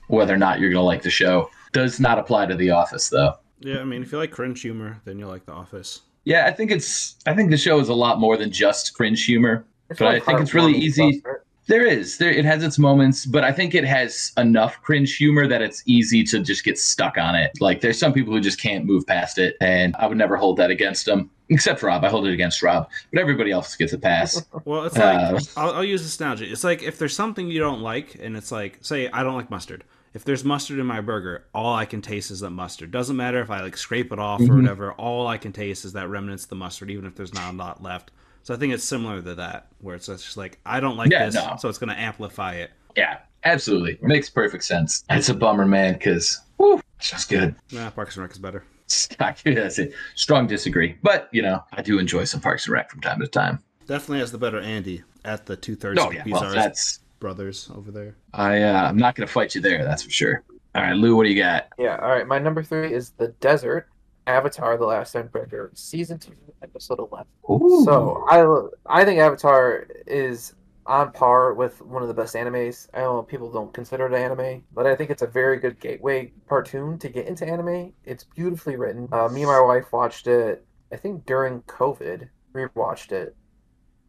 whether 0.09 0.35
or 0.35 0.39
not 0.39 0.61
you're 0.61 0.71
gonna 0.71 0.85
like 0.85 1.03
the 1.03 1.11
show. 1.11 1.51
Does 1.73 2.01
not 2.01 2.19
apply 2.19 2.47
to 2.47 2.55
The 2.57 2.71
Office 2.71 3.09
though. 3.09 3.35
Yeah, 3.61 3.81
I 3.81 3.85
mean, 3.85 4.03
if 4.03 4.11
you 4.13 4.19
like 4.19 4.31
cringe 4.31 4.61
humor, 4.63 5.01
then 5.05 5.19
you'll 5.19 5.29
like 5.29 5.47
The 5.47 5.53
Office. 5.53 6.01
Yeah, 6.25 6.47
I 6.47 6.51
think 6.53 6.71
it's 6.71 7.17
I 7.27 7.35
think 7.35 7.51
the 7.51 7.57
show 7.57 7.79
is 7.81 7.89
a 7.89 7.95
lot 7.95 8.19
more 8.21 8.37
than 8.37 8.51
just 8.51 8.95
cringe 8.95 9.25
humor, 9.25 9.65
It's 9.89 9.99
but 9.99 10.09
I 10.09 10.21
think 10.21 10.41
it's 10.41 10.55
really 10.55 10.75
easy. 10.77 11.13
stuff, 11.21 11.25
right? 11.25 11.41
There 11.71 11.87
is. 11.87 12.19
There 12.19 12.33
it 12.33 12.45
has 12.45 12.65
its 12.65 12.81
moments, 12.81 13.25
but 13.25 13.45
I 13.45 13.53
think 13.53 13.77
it 13.77 13.85
has 13.85 14.33
enough 14.37 14.83
cringe 14.83 15.15
humor 15.17 15.47
that 15.47 15.63
it's 15.63 15.85
easy 15.87 16.25
to 16.25 16.41
just 16.41 16.65
get 16.65 16.77
stuck 16.81 17.17
on 17.17 17.37
it. 17.37 17.53
Like 17.61 17.81
there's 17.81 17.97
some 17.97 18.13
people 18.13 18.35
who 18.35 18.41
just 18.41 18.61
can't 18.61 18.85
move 18.85 19.07
past 19.07 19.39
it, 19.39 19.57
and 19.61 19.95
I 19.97 20.09
would 20.09 20.19
never 20.19 20.37
hold 20.37 20.57
that 20.57 20.73
against 20.73 21.07
them. 21.07 21.31
Except 21.49 21.81
Rob, 21.85 22.03
I 22.03 22.09
hold 22.09 22.27
it 22.27 22.33
against 22.33 22.61
Rob, 22.61 22.89
but 23.13 23.21
everybody 23.21 23.53
else 23.53 23.77
gets 23.77 23.93
a 23.93 23.99
pass. 23.99 24.45
Well, 24.65 24.85
it's 24.85 24.97
like 24.99 25.21
Uh, 25.21 25.39
I'll, 25.57 25.71
I'll 25.75 25.85
use 25.85 26.03
this 26.03 26.19
analogy. 26.21 26.51
It's 26.51 26.65
like 26.65 26.83
if 26.83 26.99
there's 26.99 27.15
something 27.15 27.47
you 27.49 27.61
don't 27.61 27.83
like, 27.83 28.17
and 28.21 28.37
it's 28.37 28.51
like, 28.51 28.79
say, 28.81 29.09
I 29.09 29.23
don't 29.23 29.37
like 29.37 29.49
mustard. 29.49 29.85
If 30.13 30.25
there's 30.25 30.45
mustard 30.45 30.81
in 30.81 30.87
my 30.87 31.01
burger, 31.01 31.45
all 31.55 31.73
I 31.75 31.85
can 31.85 32.03
taste 32.03 32.33
is 32.33 32.41
that 32.41 32.51
mustard. 32.51 32.91
Doesn't 32.91 33.17
matter 33.17 33.41
if 33.41 33.49
I 33.49 33.61
like 33.63 33.77
scrape 33.77 34.13
it 34.13 34.19
off 34.19 34.41
or 34.41 34.45
Mhm. 34.45 34.63
whatever. 34.63 34.93
All 34.95 35.29
I 35.29 35.39
can 35.39 35.53
taste 35.53 35.85
is 35.85 35.93
that 35.93 36.09
remnants 36.09 36.43
of 36.45 36.51
the 36.51 36.57
mustard, 36.57 36.91
even 36.91 37.07
if 37.07 37.15
there's 37.15 37.33
not 37.33 37.55
a 37.55 37.57
lot 37.57 37.81
left. 37.81 38.11
So 38.51 38.57
I 38.57 38.59
think 38.59 38.73
it's 38.73 38.83
similar 38.83 39.23
to 39.23 39.37
that, 39.37 39.69
where 39.81 39.95
it's 39.95 40.07
just 40.07 40.37
like 40.37 40.59
I 40.67 40.81
don't 40.81 40.97
like 40.97 41.13
Yeah, 41.13 41.27
this, 41.27 41.37
no. 41.37 41.55
so 41.61 41.69
it's 41.69 41.79
going 41.79 41.91
to 41.91 41.97
amplify 41.97 42.55
it. 42.55 42.73
Yeah, 42.97 43.19
absolutely, 43.45 43.97
makes 44.03 44.29
perfect 44.29 44.65
sense. 44.65 45.05
It's 45.09 45.29
a 45.29 45.35
bummer, 45.35 45.67
man, 45.67 45.93
because 45.93 46.41
it's 46.59 47.11
just 47.11 47.31
good. 47.31 47.55
Nah, 47.71 47.91
Parks 47.91 48.17
and 48.17 48.23
Rec 48.25 48.33
is 48.33 48.39
better. 48.39 48.65
That's 49.21 49.79
it. 49.79 49.93
Strong 50.17 50.49
disagree, 50.49 50.97
but 51.01 51.29
you 51.31 51.43
know 51.43 51.63
I 51.75 51.83
do 51.83 52.01
enjoy 52.01 52.25
some 52.25 52.41
Parks 52.41 52.67
and 52.67 52.73
Rec 52.73 52.91
from 52.91 53.01
time 53.03 53.21
to 53.21 53.29
time. 53.29 53.63
Definitely 53.87 54.19
has 54.19 54.33
the 54.33 54.39
better 54.39 54.59
Andy 54.59 55.05
at 55.25 55.47
the 55.47 55.55
two 55.55 55.77
thirds 55.77 56.01
Oh, 56.03 56.11
yeah, 56.11 56.25
well, 56.27 56.41
that's- 56.53 56.99
brothers 57.21 57.71
over 57.73 57.93
there. 57.93 58.17
I 58.35 58.63
uh, 58.63 58.89
I'm 58.89 58.97
not 58.97 59.15
gonna 59.15 59.29
fight 59.29 59.55
you 59.55 59.61
there, 59.61 59.85
that's 59.85 60.03
for 60.03 60.11
sure. 60.11 60.43
All 60.75 60.83
right, 60.83 60.97
Lou, 60.97 61.15
what 61.15 61.23
do 61.23 61.29
you 61.31 61.41
got? 61.41 61.69
Yeah. 61.79 61.99
All 62.03 62.09
right. 62.11 62.27
My 62.27 62.41
number 62.41 62.65
three 62.65 62.93
is 62.93 63.11
The 63.11 63.29
Desert. 63.41 63.87
Avatar: 64.27 64.77
The 64.77 64.87
Last 64.87 65.15
Airbender, 65.15 65.77
season 65.77 66.19
two, 66.19 66.37
episode 66.63 66.99
eleven. 66.99 67.27
Ooh. 67.51 67.83
So 67.85 68.25
I 68.29 69.01
I 69.01 69.05
think 69.05 69.21
Avatar 69.21 69.87
is 70.07 70.55
on 70.87 71.13
par 71.13 71.55
with 71.55 71.81
one 71.83 72.03
of 72.03 72.09
the 72.09 72.15
best 72.15 72.35
animes. 72.35 72.89
I 72.95 73.01
know 73.01 73.23
people 73.23 73.51
don't 73.51 73.73
consider 73.73 74.07
it 74.07 74.15
anime, 74.15 74.65
but 74.73 74.87
I 74.87 74.97
think 74.97 75.11
it's 75.11 75.23
a 75.23 75.27
very 75.27 75.59
good 75.59 75.79
gateway 75.79 76.33
cartoon 76.49 76.99
to 76.99 77.09
get 77.09 77.27
into 77.27 77.47
anime. 77.47 77.93
It's 78.05 78.25
beautifully 78.25 78.77
written. 78.77 79.09
Uh, 79.13 79.29
me 79.29 79.43
and 79.43 79.51
my 79.51 79.61
wife 79.61 79.93
watched 79.93 80.27
it. 80.27 80.65
I 80.93 80.97
think 80.97 81.27
during 81.27 81.63
COVID, 81.63 82.29
we 82.53 82.67
watched 82.75 83.13
it, 83.13 83.37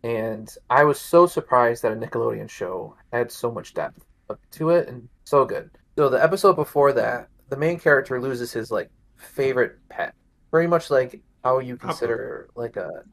and 0.04 0.50
I 0.70 0.84
was 0.84 1.00
so 1.00 1.28
surprised 1.28 1.84
that 1.84 1.92
a 1.92 1.96
Nickelodeon 1.96 2.50
show 2.50 2.96
had 3.14 3.32
so 3.32 3.52
much 3.52 3.74
depth 3.74 4.04
up 4.30 4.40
to 4.52 4.70
it 4.72 4.88
and 4.88 5.08
so 5.24 5.46
good. 5.46 5.70
So 5.98 6.10
the 6.10 6.24
episode 6.24 6.56
before 6.56 6.94
that, 6.94 7.28
the 7.50 7.58
main 7.58 7.80
character 7.80 8.20
loses 8.20 8.52
his 8.52 8.72
like 8.72 8.90
favorite 9.22 9.78
pet, 9.90 10.14
very 10.52 10.68
much 10.68 10.90
like 10.90 11.22
how 11.44 11.60
you 11.60 11.78
consider 11.78 12.50
like 12.56 12.78
a 12.78 13.04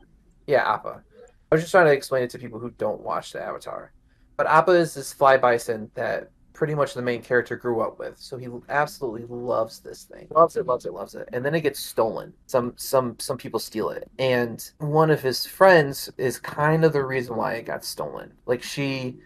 yeah 0.46 0.72
Appa. 0.74 1.02
I 1.50 1.54
was 1.54 1.62
just 1.62 1.70
trying 1.70 1.86
to 1.86 1.92
explain 1.92 2.22
it 2.22 2.30
to 2.30 2.38
people 2.38 2.58
who 2.58 2.70
don't 2.72 3.00
watch 3.00 3.32
the 3.32 3.42
Avatar, 3.42 3.92
but 4.36 4.46
Appa 4.46 4.72
is 4.72 4.94
this 4.94 5.12
fly 5.12 5.36
bison 5.36 5.90
that 5.94 6.30
pretty 6.52 6.74
much 6.74 6.92
the 6.92 7.00
main 7.00 7.22
character 7.22 7.56
grew 7.56 7.80
up 7.80 8.00
with, 8.00 8.18
so 8.18 8.36
he 8.36 8.48
absolutely 8.68 9.24
loves 9.28 9.78
this 9.78 10.02
thing, 10.02 10.26
loves 10.30 10.56
it, 10.56 10.66
loves 10.66 10.86
it, 10.86 10.92
loves 10.92 11.14
it, 11.14 11.28
and 11.32 11.44
then 11.44 11.54
it 11.54 11.60
gets 11.60 11.78
stolen. 11.78 12.32
Some 12.46 12.74
some 12.76 13.16
some 13.18 13.38
people 13.38 13.60
steal 13.60 13.90
it, 13.90 14.10
and 14.18 14.68
one 14.78 15.10
of 15.10 15.22
his 15.22 15.46
friends 15.46 16.10
is 16.18 16.38
kind 16.38 16.84
of 16.84 16.92
the 16.92 17.04
reason 17.04 17.36
why 17.36 17.54
it 17.54 17.66
got 17.66 17.84
stolen. 17.84 18.32
Like 18.44 18.62
she 18.62 19.18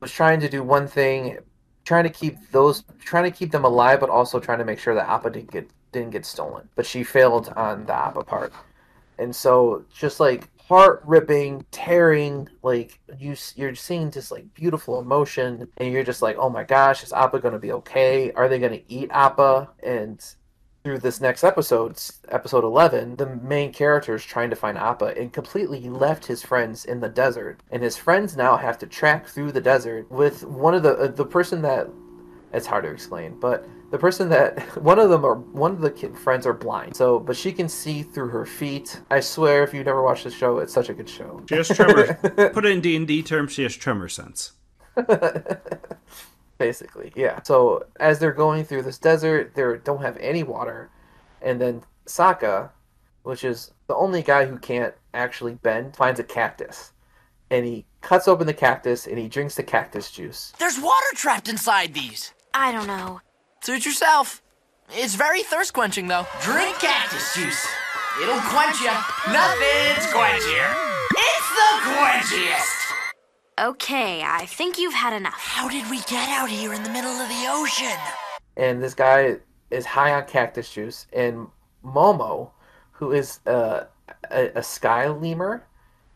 was 0.00 0.10
trying 0.10 0.40
to 0.40 0.48
do 0.48 0.64
one 0.64 0.88
thing, 0.88 1.38
trying 1.84 2.04
to 2.04 2.10
keep 2.10 2.36
those, 2.50 2.82
trying 2.98 3.30
to 3.30 3.30
keep 3.30 3.52
them 3.52 3.64
alive, 3.64 4.00
but 4.00 4.10
also 4.10 4.40
trying 4.40 4.58
to 4.58 4.64
make 4.64 4.78
sure 4.78 4.94
that 4.94 5.08
Appa 5.08 5.30
didn't 5.30 5.52
get 5.52 5.70
didn't 5.92 6.10
get 6.10 6.24
stolen. 6.24 6.68
But 6.74 6.86
she 6.86 7.04
failed 7.04 7.52
on 7.56 7.86
the 7.86 7.94
Appa 7.94 8.24
part, 8.24 8.52
and 9.18 9.34
so 9.34 9.84
just 9.92 10.20
like 10.20 10.48
heart 10.70 11.02
ripping, 11.04 11.64
tearing, 11.72 12.48
like 12.62 13.00
you 13.18 13.34
you're 13.56 13.74
seeing 13.74 14.10
just 14.10 14.30
like 14.30 14.54
beautiful 14.54 15.00
emotion, 15.00 15.68
and 15.78 15.92
you're 15.92 16.04
just 16.04 16.22
like, 16.22 16.36
oh 16.38 16.48
my 16.48 16.64
gosh, 16.64 17.02
is 17.02 17.12
Appa 17.12 17.40
gonna 17.40 17.58
be 17.58 17.72
okay? 17.72 18.32
Are 18.32 18.48
they 18.48 18.58
gonna 18.58 18.80
eat 18.88 19.10
Appa? 19.12 19.70
And 19.82 20.24
through 20.84 20.98
this 20.98 21.20
next 21.20 21.44
episode, 21.44 22.00
episode 22.28 22.64
11, 22.64 23.16
the 23.16 23.26
main 23.26 23.72
character 23.72 24.14
is 24.14 24.24
trying 24.24 24.48
to 24.48 24.56
find 24.56 24.78
Appa 24.78 25.18
and 25.18 25.32
completely 25.32 25.90
left 25.90 26.24
his 26.24 26.42
friends 26.42 26.86
in 26.86 27.00
the 27.00 27.08
desert. 27.08 27.60
And 27.70 27.82
his 27.82 27.96
friends 27.96 28.36
now 28.36 28.56
have 28.56 28.78
to 28.78 28.86
track 28.86 29.26
through 29.26 29.52
the 29.52 29.60
desert 29.60 30.10
with 30.10 30.44
one 30.44 30.74
of 30.74 30.82
the 30.82 30.96
uh, 30.96 31.06
the 31.08 31.26
person 31.26 31.62
that 31.62 31.88
it's 32.52 32.66
hard 32.66 32.84
to 32.84 32.90
explain, 32.90 33.38
but 33.38 33.66
the 33.90 33.98
person 33.98 34.28
that 34.30 34.60
one 34.82 34.98
of 34.98 35.10
them 35.10 35.24
are 35.24 35.34
one 35.34 35.72
of 35.72 35.80
the 35.80 35.90
kid 35.90 36.16
friends 36.16 36.46
are 36.46 36.52
blind. 36.52 36.96
So, 36.96 37.18
but 37.18 37.36
she 37.36 37.52
can 37.52 37.68
see 37.68 38.02
through 38.02 38.28
her 38.28 38.46
feet. 38.46 39.00
I 39.10 39.20
swear, 39.20 39.62
if 39.62 39.74
you've 39.74 39.86
never 39.86 40.02
watched 40.02 40.24
the 40.24 40.30
show, 40.30 40.58
it's 40.58 40.72
such 40.72 40.88
a 40.88 40.94
good 40.94 41.08
show. 41.08 41.42
She 41.48 41.56
has 41.56 41.68
tremor. 41.68 42.14
Put 42.52 42.64
it 42.64 42.72
in 42.72 42.80
D 42.80 42.96
and 42.96 43.06
D 43.06 43.22
terms, 43.22 43.52
she 43.52 43.62
has 43.62 43.76
tremor 43.76 44.08
sense. 44.08 44.52
Basically, 46.58 47.12
yeah. 47.16 47.42
So 47.42 47.84
as 47.98 48.18
they're 48.18 48.32
going 48.32 48.64
through 48.64 48.82
this 48.82 48.98
desert, 48.98 49.54
they 49.54 49.64
don't 49.82 50.02
have 50.02 50.16
any 50.18 50.42
water, 50.42 50.90
and 51.40 51.60
then 51.60 51.82
Sokka, 52.06 52.70
which 53.22 53.44
is 53.44 53.72
the 53.86 53.94
only 53.94 54.22
guy 54.22 54.44
who 54.44 54.58
can't 54.58 54.94
actually 55.14 55.54
bend, 55.54 55.96
finds 55.96 56.20
a 56.20 56.24
cactus, 56.24 56.92
and 57.50 57.64
he 57.64 57.86
cuts 58.02 58.28
open 58.28 58.46
the 58.46 58.54
cactus 58.54 59.06
and 59.06 59.18
he 59.18 59.28
drinks 59.28 59.54
the 59.54 59.62
cactus 59.62 60.10
juice. 60.10 60.52
There's 60.58 60.78
water 60.78 61.06
trapped 61.14 61.48
inside 61.48 61.94
these. 61.94 62.32
I 62.54 62.72
don't 62.72 62.86
know. 62.86 63.20
Suit 63.62 63.84
yourself. 63.84 64.42
It's 64.90 65.14
very 65.14 65.42
thirst 65.42 65.74
quenching, 65.74 66.08
though. 66.08 66.26
Drink 66.42 66.78
cactus 66.78 67.34
juice. 67.34 67.66
It'll 68.22 68.40
quench 68.40 68.80
you. 68.80 68.90
Nothing's 69.30 70.06
quenchier. 70.12 70.74
It's 71.12 71.48
the 71.60 71.70
quenchiest. 71.92 72.92
Okay, 73.60 74.22
I 74.22 74.46
think 74.46 74.78
you've 74.78 74.94
had 74.94 75.12
enough. 75.12 75.38
How 75.38 75.68
did 75.68 75.88
we 75.90 75.98
get 76.08 76.28
out 76.30 76.48
here 76.48 76.72
in 76.72 76.82
the 76.82 76.90
middle 76.90 77.10
of 77.10 77.28
the 77.28 77.46
ocean? 77.48 77.98
and 78.56 78.82
this 78.82 78.94
guy 78.94 79.36
is 79.70 79.86
high 79.86 80.12
on 80.12 80.24
cactus 80.26 80.72
juice 80.72 81.06
and 81.12 81.46
momo 81.84 82.50
who 82.92 83.12
is 83.12 83.40
uh, 83.46 83.84
a, 84.30 84.50
a 84.56 84.62
sky 84.62 85.08
lemur 85.08 85.64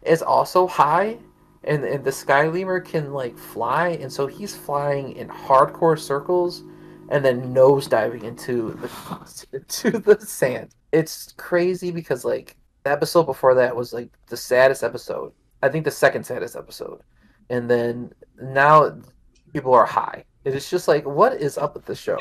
is 0.02 0.20
also 0.20 0.66
high 0.66 1.16
and, 1.62 1.84
and 1.84 2.04
the 2.04 2.12
sky 2.12 2.48
lemur 2.48 2.80
can 2.80 3.12
like 3.12 3.38
fly 3.38 3.90
and 4.00 4.12
so 4.12 4.26
he's 4.26 4.54
flying 4.54 5.12
in 5.12 5.28
hardcore 5.28 5.98
circles 5.98 6.64
and 7.10 7.24
then 7.24 7.52
nose 7.52 7.86
diving 7.86 8.24
into 8.24 8.78
the 8.80 9.60
to 9.60 9.90
the 9.90 10.20
sand. 10.20 10.70
It's 10.92 11.32
crazy 11.32 11.90
because 11.90 12.24
like 12.24 12.56
the 12.84 12.90
episode 12.90 13.24
before 13.24 13.54
that 13.54 13.74
was 13.74 13.92
like 13.92 14.10
the 14.28 14.36
saddest 14.36 14.82
episode. 14.82 15.32
I 15.62 15.68
think 15.68 15.84
the 15.84 15.90
second 15.90 16.24
saddest 16.24 16.56
episode, 16.56 17.00
and 17.50 17.70
then 17.70 18.12
now 18.40 18.96
people 19.52 19.72
are 19.72 19.86
high. 19.86 20.24
It 20.44 20.54
is 20.54 20.68
just 20.68 20.88
like 20.88 21.06
what 21.06 21.34
is 21.40 21.58
up 21.58 21.74
with 21.74 21.86
the 21.86 21.94
show? 21.94 22.18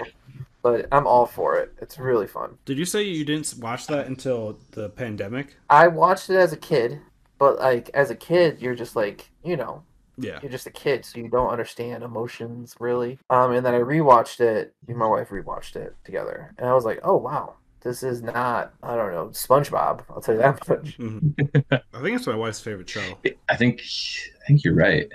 But 0.62 0.88
I'm 0.94 1.06
all 1.06 1.26
for 1.26 1.58
it. 1.58 1.74
It's 1.82 2.00
really 2.00 2.28
fun. 2.28 2.58
Did 2.64 2.78
you 2.78 2.86
say 2.86 3.04
you 3.04 3.26
didn't 3.26 3.54
watch 3.60 3.88
that 3.88 4.08
until 4.08 4.60
the 4.72 4.90
pandemic? 4.90 5.58
I 5.70 5.90
watched 5.90 6.30
it 6.30 6.38
as 6.38 6.54
a 6.54 6.58
kid, 6.58 7.02
but 7.38 7.60
like 7.60 7.90
as 7.94 8.12
a 8.12 8.16
kid, 8.16 8.62
you're 8.62 8.76
just 8.76 8.96
like 8.96 9.30
you 9.44 9.58
know 9.58 9.84
Yeah. 10.18 10.39
you're 10.41 10.51
just 10.51 10.68
a 10.68 10.72
kid, 10.72 11.05
so 11.05 11.20
you 11.20 11.28
don't 11.30 11.49
understand 11.49 12.03
emotions 12.03 12.76
really. 12.80 13.18
Um, 13.30 13.51
and 13.51 13.66
then 13.66 13.74
I 13.74 13.80
rewatched 13.80 14.39
it. 14.39 14.74
Me 14.88 14.91
and 14.93 14.97
my 14.99 15.07
wife 15.07 15.30
rewatched 15.30 15.76
it 15.76 15.95
together, 16.03 16.53
and 16.57 16.68
I 16.68 16.74
was 16.74 16.86
like, 16.86 16.99
oh 17.03 17.18
wow, 17.18 17.55
this 17.82 18.03
is 18.03 18.22
not 18.22 18.74
I 18.82 18.95
don't 18.95 19.11
know 19.11 19.28
SpongeBob. 19.28 20.01
I'll 20.09 20.22
tell 20.22 20.36
you 20.36 20.41
that 20.41 20.68
much. 21.72 21.82
I 21.93 22.01
think 22.01 22.18
it's 22.18 22.28
my 22.28 22.36
wife's 22.36 22.59
favorite 22.61 22.89
show. 22.89 23.18
I 23.49 23.55
think 23.55 23.82
I 23.82 24.45
think 24.47 24.64
you're 24.64 24.76
right. 24.76 25.07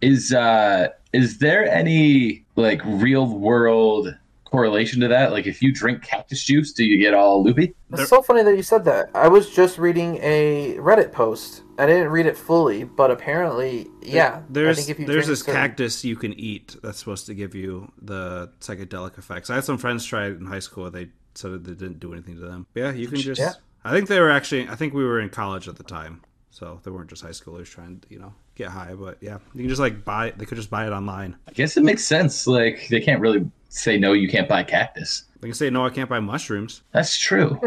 Is 0.00 0.32
uh 0.32 0.88
is 1.12 1.38
there 1.38 1.64
any 1.66 2.44
like 2.56 2.82
real 2.84 3.26
world 3.26 4.16
correlation 4.52 5.00
to 5.00 5.08
that? 5.08 5.32
Like 5.32 5.46
if 5.46 5.60
you 5.62 5.72
drink 5.72 6.02
cactus 6.02 6.44
juice, 6.44 6.72
do 6.72 6.84
you 6.84 6.98
get 6.98 7.14
all 7.14 7.42
loopy? 7.42 7.74
It's 7.90 8.08
so 8.10 8.22
funny 8.22 8.42
that 8.44 8.54
you 8.56 8.62
said 8.62 8.84
that. 8.84 9.10
I 9.14 9.26
was 9.28 9.50
just 9.50 9.78
reading 9.78 10.18
a 10.22 10.74
Reddit 10.78 11.10
post. 11.10 11.62
I 11.78 11.86
didn't 11.86 12.10
read 12.10 12.26
it 12.26 12.36
fully, 12.36 12.84
but 12.84 13.10
apparently, 13.10 13.88
yeah. 14.02 14.42
There's 14.48 14.78
I 14.78 14.82
think 14.82 14.90
if 14.90 15.00
you 15.00 15.06
there's 15.06 15.26
this 15.26 15.40
certain- 15.40 15.54
cactus 15.54 16.04
you 16.04 16.14
can 16.16 16.38
eat 16.38 16.76
that's 16.82 16.98
supposed 16.98 17.26
to 17.26 17.34
give 17.34 17.54
you 17.54 17.90
the 18.00 18.52
psychedelic 18.60 19.18
effects. 19.18 19.50
I 19.50 19.56
had 19.56 19.64
some 19.64 19.78
friends 19.78 20.04
try 20.04 20.26
it 20.26 20.38
in 20.38 20.46
high 20.46 20.60
school. 20.60 20.88
They 20.90 21.08
said 21.34 21.64
that 21.64 21.70
it 21.72 21.78
didn't 21.78 21.98
do 21.98 22.12
anything 22.12 22.36
to 22.36 22.42
them. 22.42 22.66
Yeah, 22.74 22.92
you 22.92 23.08
can 23.08 23.16
just. 23.18 23.40
Yeah. 23.40 23.54
I 23.84 23.90
think 23.90 24.08
they 24.08 24.20
were 24.20 24.30
actually. 24.30 24.68
I 24.68 24.76
think 24.76 24.92
we 24.92 25.02
were 25.04 25.18
in 25.18 25.30
college 25.30 25.66
at 25.66 25.76
the 25.76 25.82
time, 25.82 26.22
so 26.50 26.78
they 26.84 26.90
weren't 26.90 27.08
just 27.10 27.22
high 27.22 27.30
schoolers 27.30 27.66
trying 27.66 28.00
to 28.00 28.06
you 28.10 28.18
know 28.18 28.34
get 28.54 28.68
high. 28.68 28.94
But 28.94 29.16
yeah, 29.22 29.38
you 29.54 29.60
can 29.62 29.68
just 29.68 29.80
like 29.80 30.04
buy. 30.04 30.32
They 30.36 30.44
could 30.44 30.56
just 30.58 30.70
buy 30.70 30.86
it 30.86 30.92
online. 30.92 31.36
I 31.48 31.52
guess 31.52 31.76
it 31.78 31.82
makes 31.82 32.04
sense. 32.04 32.46
Like 32.46 32.86
they 32.90 33.00
can't 33.00 33.20
really 33.20 33.50
say 33.72 33.98
no, 33.98 34.12
you 34.12 34.28
can't 34.28 34.48
buy 34.48 34.62
cactus. 34.62 35.24
They 35.40 35.48
can 35.48 35.54
say 35.54 35.70
no, 35.70 35.84
I 35.84 35.90
can't 35.90 36.08
buy 36.08 36.20
mushrooms. 36.20 36.82
That's 36.92 37.16
true. 37.18 37.58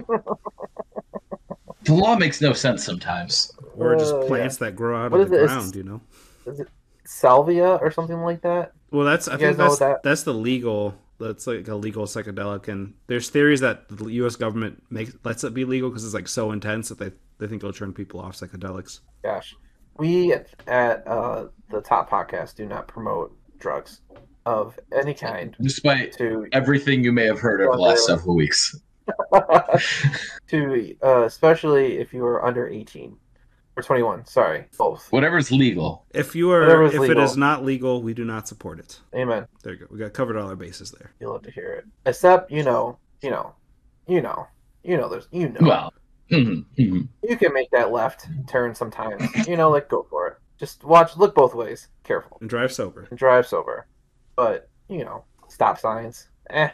the 1.83 1.93
law 1.93 2.15
makes 2.15 2.41
no 2.41 2.53
sense 2.53 2.83
sometimes. 2.83 3.51
Or 3.75 3.95
just 3.95 4.13
Uh, 4.13 4.21
yeah. 4.21 4.27
plants 4.27 4.57
that 4.57 4.75
grow 4.75 4.97
out 5.05 5.11
What 5.11 5.21
of 5.21 5.29
the 5.29 5.35
it? 5.35 5.43
It's- 5.43 5.53
ground, 5.57 5.75
you 5.75 5.83
know. 5.83 6.01
Is 6.45 6.59
it 6.59 6.67
salvia 7.05 7.75
or 7.75 7.91
something 7.91 8.21
like 8.21 8.41
that? 8.41 8.71
Well, 8.91 9.05
that's 9.05 9.27
I 9.27 9.37
think 9.37 9.57
that's 9.57 9.79
that? 9.79 10.03
that's 10.03 10.23
the 10.23 10.33
legal. 10.33 10.95
That's 11.17 11.47
like 11.47 11.67
a 11.69 11.75
legal 11.75 12.05
psychedelic, 12.05 12.67
and 12.67 12.93
there's 13.07 13.29
theories 13.29 13.61
that 13.61 13.87
the 13.89 14.05
U.S. 14.15 14.35
government 14.35 14.83
makes 14.89 15.13
lets 15.23 15.43
it 15.43 15.53
be 15.53 15.63
legal 15.65 15.89
because 15.89 16.03
it's 16.05 16.13
like 16.13 16.27
so 16.27 16.51
intense 16.51 16.89
that 16.89 16.99
they 16.99 17.11
they 17.39 17.47
think 17.47 17.61
it'll 17.63 17.73
turn 17.73 17.93
people 17.93 18.19
off 18.19 18.35
psychedelics. 18.35 18.99
Gosh, 19.23 19.55
we 19.97 20.33
at, 20.33 20.49
at 20.67 21.07
uh, 21.07 21.47
the 21.71 21.81
Top 21.81 22.09
Podcast 22.09 22.55
do 22.55 22.65
not 22.65 22.87
promote 22.87 23.35
drugs 23.59 24.01
of 24.45 24.79
any 24.93 25.13
kind. 25.13 25.55
Despite 25.61 26.13
to 26.17 26.47
everything 26.51 27.03
you 27.03 27.11
may 27.11 27.25
have 27.25 27.39
heard 27.39 27.61
over 27.61 27.75
the 27.75 27.81
last 27.81 28.05
several 28.05 28.35
weeks. 28.35 28.75
to 30.47 30.95
uh, 31.03 31.23
especially 31.23 31.97
if 31.97 32.13
you 32.13 32.25
are 32.25 32.43
under 32.43 32.67
18 32.67 33.15
or 33.75 33.83
21. 33.83 34.25
Sorry, 34.25 34.65
both. 34.77 35.11
Whatever's 35.11 35.51
legal. 35.51 36.05
If 36.13 36.35
you 36.35 36.51
are, 36.51 36.61
Whatever's 36.61 36.93
if 36.93 37.01
it 37.01 37.09
legal. 37.09 37.23
is 37.23 37.37
not 37.37 37.63
legal, 37.65 38.01
we 38.01 38.13
do 38.13 38.23
not 38.23 38.47
support 38.47 38.79
it. 38.79 38.99
Amen. 39.13 39.47
There 39.63 39.73
you 39.73 39.79
go. 39.79 39.85
We 39.89 39.99
got 39.99 40.13
covered 40.13 40.37
all 40.37 40.47
our 40.47 40.55
bases 40.55 40.91
there. 40.91 41.11
You 41.19 41.29
love 41.29 41.43
to 41.43 41.51
hear 41.51 41.73
it. 41.73 41.85
Except, 42.05 42.51
you 42.51 42.63
know, 42.63 42.97
you 43.21 43.31
know, 43.31 43.53
you 44.07 44.21
know, 44.21 44.47
you 44.83 44.97
know, 44.97 45.09
there's, 45.09 45.27
you 45.31 45.49
know. 45.49 45.59
Well, 45.61 45.93
mhm, 46.31 46.65
mhm. 46.77 47.07
you 47.23 47.37
can 47.37 47.53
make 47.53 47.69
that 47.71 47.91
left 47.91 48.27
turn 48.47 48.73
sometimes. 48.75 49.47
You 49.47 49.57
know, 49.57 49.69
like 49.69 49.89
go 49.89 50.05
for 50.09 50.27
it. 50.27 50.37
Just 50.57 50.83
watch, 50.83 51.17
look 51.17 51.35
both 51.35 51.53
ways. 51.53 51.89
Careful. 52.03 52.37
And 52.39 52.49
drive 52.49 52.71
sober. 52.71 53.07
And 53.09 53.19
drive 53.19 53.45
sober. 53.45 53.87
But, 54.35 54.69
you 54.89 55.03
know, 55.03 55.23
stop 55.47 55.79
signs. 55.79 56.27
Eh. 56.49 56.69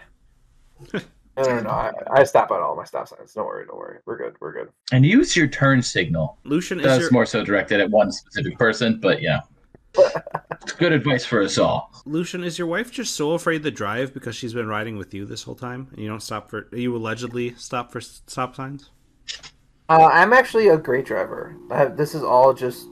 No, 1.38 1.44
no, 1.44 1.62
no. 1.62 1.70
I, 1.70 1.92
I 2.12 2.24
stop 2.24 2.52
at 2.52 2.60
all 2.60 2.76
my 2.76 2.84
stop 2.84 3.08
signs. 3.08 3.34
Don't 3.34 3.46
worry, 3.46 3.66
don't 3.66 3.78
worry. 3.78 4.00
We're 4.06 4.18
good. 4.18 4.36
We're 4.42 4.52
good. 4.52 4.70
And 4.92 5.06
use 5.06 5.36
your 5.36 5.48
turn 5.48 5.82
signal. 5.82 6.38
Lucian 6.44 6.80
is 6.80 6.86
That's 6.86 7.02
your 7.02 7.12
more 7.12 7.26
so 7.26 7.44
directed 7.44 7.80
at 7.80 7.90
one 7.90 8.12
specific 8.12 8.58
person, 8.58 9.00
but 9.00 9.22
yeah. 9.22 9.40
it's 9.96 10.74
good 10.78 10.92
advice 10.92 11.26
for 11.26 11.42
us 11.42 11.58
all. 11.58 11.92
Lucian 12.06 12.44
is 12.44 12.58
your 12.58 12.68
wife 12.68 12.92
just 12.92 13.16
so 13.16 13.32
afraid 13.32 13.64
to 13.64 13.72
drive 13.72 14.14
because 14.14 14.36
she's 14.36 14.54
been 14.54 14.68
riding 14.68 14.98
with 14.98 15.14
you 15.14 15.26
this 15.26 15.44
whole 15.44 15.56
time, 15.56 15.88
and 15.92 16.00
you 16.00 16.08
don't 16.10 16.22
stop 16.22 16.50
for 16.50 16.68
you 16.74 16.96
allegedly 16.96 17.54
stop 17.56 17.92
for 17.92 18.02
stop 18.02 18.56
signs. 18.56 18.90
Uh, 19.90 20.10
I'm 20.12 20.32
actually 20.34 20.70
a 20.70 20.78
great 20.78 21.06
driver. 21.06 21.56
I, 21.70 21.86
this 21.86 22.16
is 22.16 22.24
all 22.24 22.54
just 22.54 22.88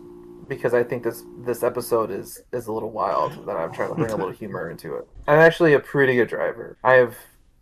because 0.50 0.74
I 0.74 0.84
think 0.84 1.04
this 1.04 1.24
this 1.45 1.64
episode 1.64 2.12
is 2.12 2.41
is 2.52 2.68
a 2.68 2.74
little 2.74 2.91
wild. 2.91 3.45
That 3.45 3.56
I'm 3.56 3.72
trying 3.72 3.89
to 3.89 3.95
bring 3.95 4.12
a 4.12 4.16
little 4.18 4.32
humor 4.43 4.70
into 4.70 4.95
it. 4.95 5.08
I'm 5.28 5.39
actually 5.39 5.74
a 5.74 5.80
pretty 5.80 6.16
good 6.16 6.28
driver. 6.28 6.78
I 6.84 6.93
have 6.95 7.16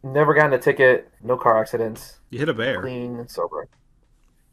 never 0.04 0.34
gotten 0.34 0.54
a 0.54 0.58
ticket, 0.58 1.12
no 1.22 1.38
car 1.38 1.60
accidents, 1.60 2.20
You 2.32 2.40
hit 2.40 2.50
a 2.50 2.54
bear. 2.54 2.82
clean 2.82 3.20
and 3.20 3.30
sober. 3.30 3.68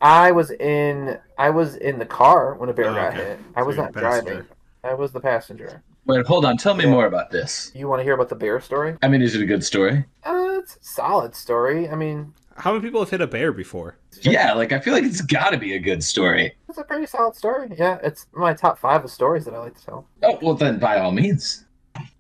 I 0.01 0.33
was 0.33 0.51
in 0.51 1.19
I 1.39 1.51
was 1.51 1.77
in 1.77 1.99
the 1.99 2.05
car 2.07 2.55
when 2.55 2.69
a 2.69 2.75
bear 2.75 2.91
Oh, 2.91 2.95
got 2.95 3.15
okay. 3.15 3.25
hit. 3.25 3.39
I 3.57 3.61
So 3.61 3.67
was 3.67 3.77
not 3.77 3.93
driving. 3.93 4.45
I 4.83 4.93
was 4.95 5.13
the 5.13 5.21
passenger. 5.21 5.83
Wait, 6.07 6.27
hold 6.27 6.45
on. 6.45 6.59
Tell 6.59 6.75
me 6.75 6.85
more 6.85 7.07
about 7.07 7.31
this. 7.31 7.73
You 7.75 7.89
want 7.89 8.01
to 8.01 8.05
hear 8.05 8.13
about 8.13 8.29
the 8.29 8.35
bear 8.35 8.61
story? 8.61 8.97
I 9.03 9.09
mean, 9.09 9.23
is 9.23 9.35
it 9.35 9.41
a 9.41 9.47
good 9.47 9.65
story? 9.65 10.05
Uh, 10.23 10.59
it's 10.61 10.77
a 10.77 10.85
solid 10.85 11.35
story. 11.35 11.89
I 11.89 11.95
mean, 11.95 12.35
How 12.57 12.73
many 12.73 12.85
people 12.85 13.01
have 13.01 13.11
hit 13.11 13.21
a 13.21 13.27
bear 13.27 13.53
before? 13.53 13.99
Yeah, 14.23 14.53
like 14.55 14.73
I 14.73 14.79
feel 14.81 14.95
like 14.95 15.05
it's 15.05 15.21
got 15.21 15.51
to 15.51 15.57
be 15.59 15.75
a 15.75 15.79
good 15.79 16.03
story. 16.03 16.55
it's 16.69 16.79
a 16.79 16.85
pretty 16.85 17.07
solid 17.07 17.35
story. 17.35 17.69
Yeah, 17.77 17.99
it's 18.03 18.27
my 18.33 18.55
top 18.55 18.79
five 18.79 19.05
of 19.05 19.11
stories 19.11 19.45
that 19.45 19.55
I 19.55 19.59
like 19.59 19.77
to 19.79 19.85
tell. 19.85 20.09
Oh, 20.23 20.39
well 20.41 20.55
then, 20.55 20.79
by 20.79 20.99
all 20.99 21.11
means. 21.13 21.65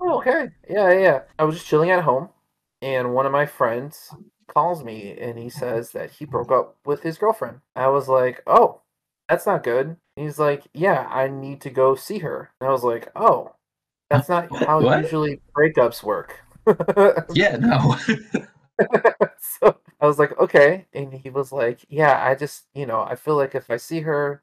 Oh, 0.00 0.18
okay. 0.18 0.48
Yeah, 0.68 0.90
yeah, 0.92 0.98
yeah. 1.00 1.20
I 1.38 1.44
was 1.44 1.56
just 1.56 1.66
chilling 1.68 1.90
at 1.90 2.02
home, 2.04 2.28
and 2.82 3.14
one 3.14 3.26
of 3.26 3.32
my 3.32 3.46
friends 3.46 4.10
calls 4.46 4.84
me 4.84 5.16
and 5.18 5.38
he 5.38 5.48
says 5.48 5.90
that 5.92 6.10
he 6.10 6.24
broke 6.26 6.52
up 6.52 6.76
with 6.84 7.02
his 7.02 7.16
girlfriend. 7.18 7.60
I 7.74 7.88
was 7.88 8.08
like, 8.08 8.42
oh, 8.46 8.82
that's 9.28 9.46
not 9.46 9.62
good. 9.64 9.96
He's 10.16 10.38
like, 10.38 10.64
yeah, 10.74 11.08
I 11.10 11.28
need 11.28 11.60
to 11.62 11.70
go 11.70 11.94
see 11.94 12.18
her. 12.18 12.50
And 12.60 12.68
I 12.68 12.70
was 12.72 12.84
like, 12.84 13.10
oh, 13.16 13.54
that's 14.10 14.28
not 14.28 14.54
how 14.66 14.80
What? 14.82 15.00
usually 15.02 15.40
breakups 15.56 16.02
work. 16.02 16.40
Yeah, 17.34 17.56
no. 17.56 17.96
so 19.60 19.76
I 20.00 20.06
was 20.06 20.18
like, 20.18 20.38
okay. 20.38 20.86
And 20.92 21.12
he 21.12 21.30
was 21.30 21.52
like, 21.52 21.84
yeah, 21.88 22.24
I 22.24 22.34
just, 22.34 22.64
you 22.74 22.86
know, 22.86 23.00
I 23.00 23.14
feel 23.14 23.36
like 23.36 23.54
if 23.54 23.70
I 23.70 23.76
see 23.76 24.00
her, 24.00 24.42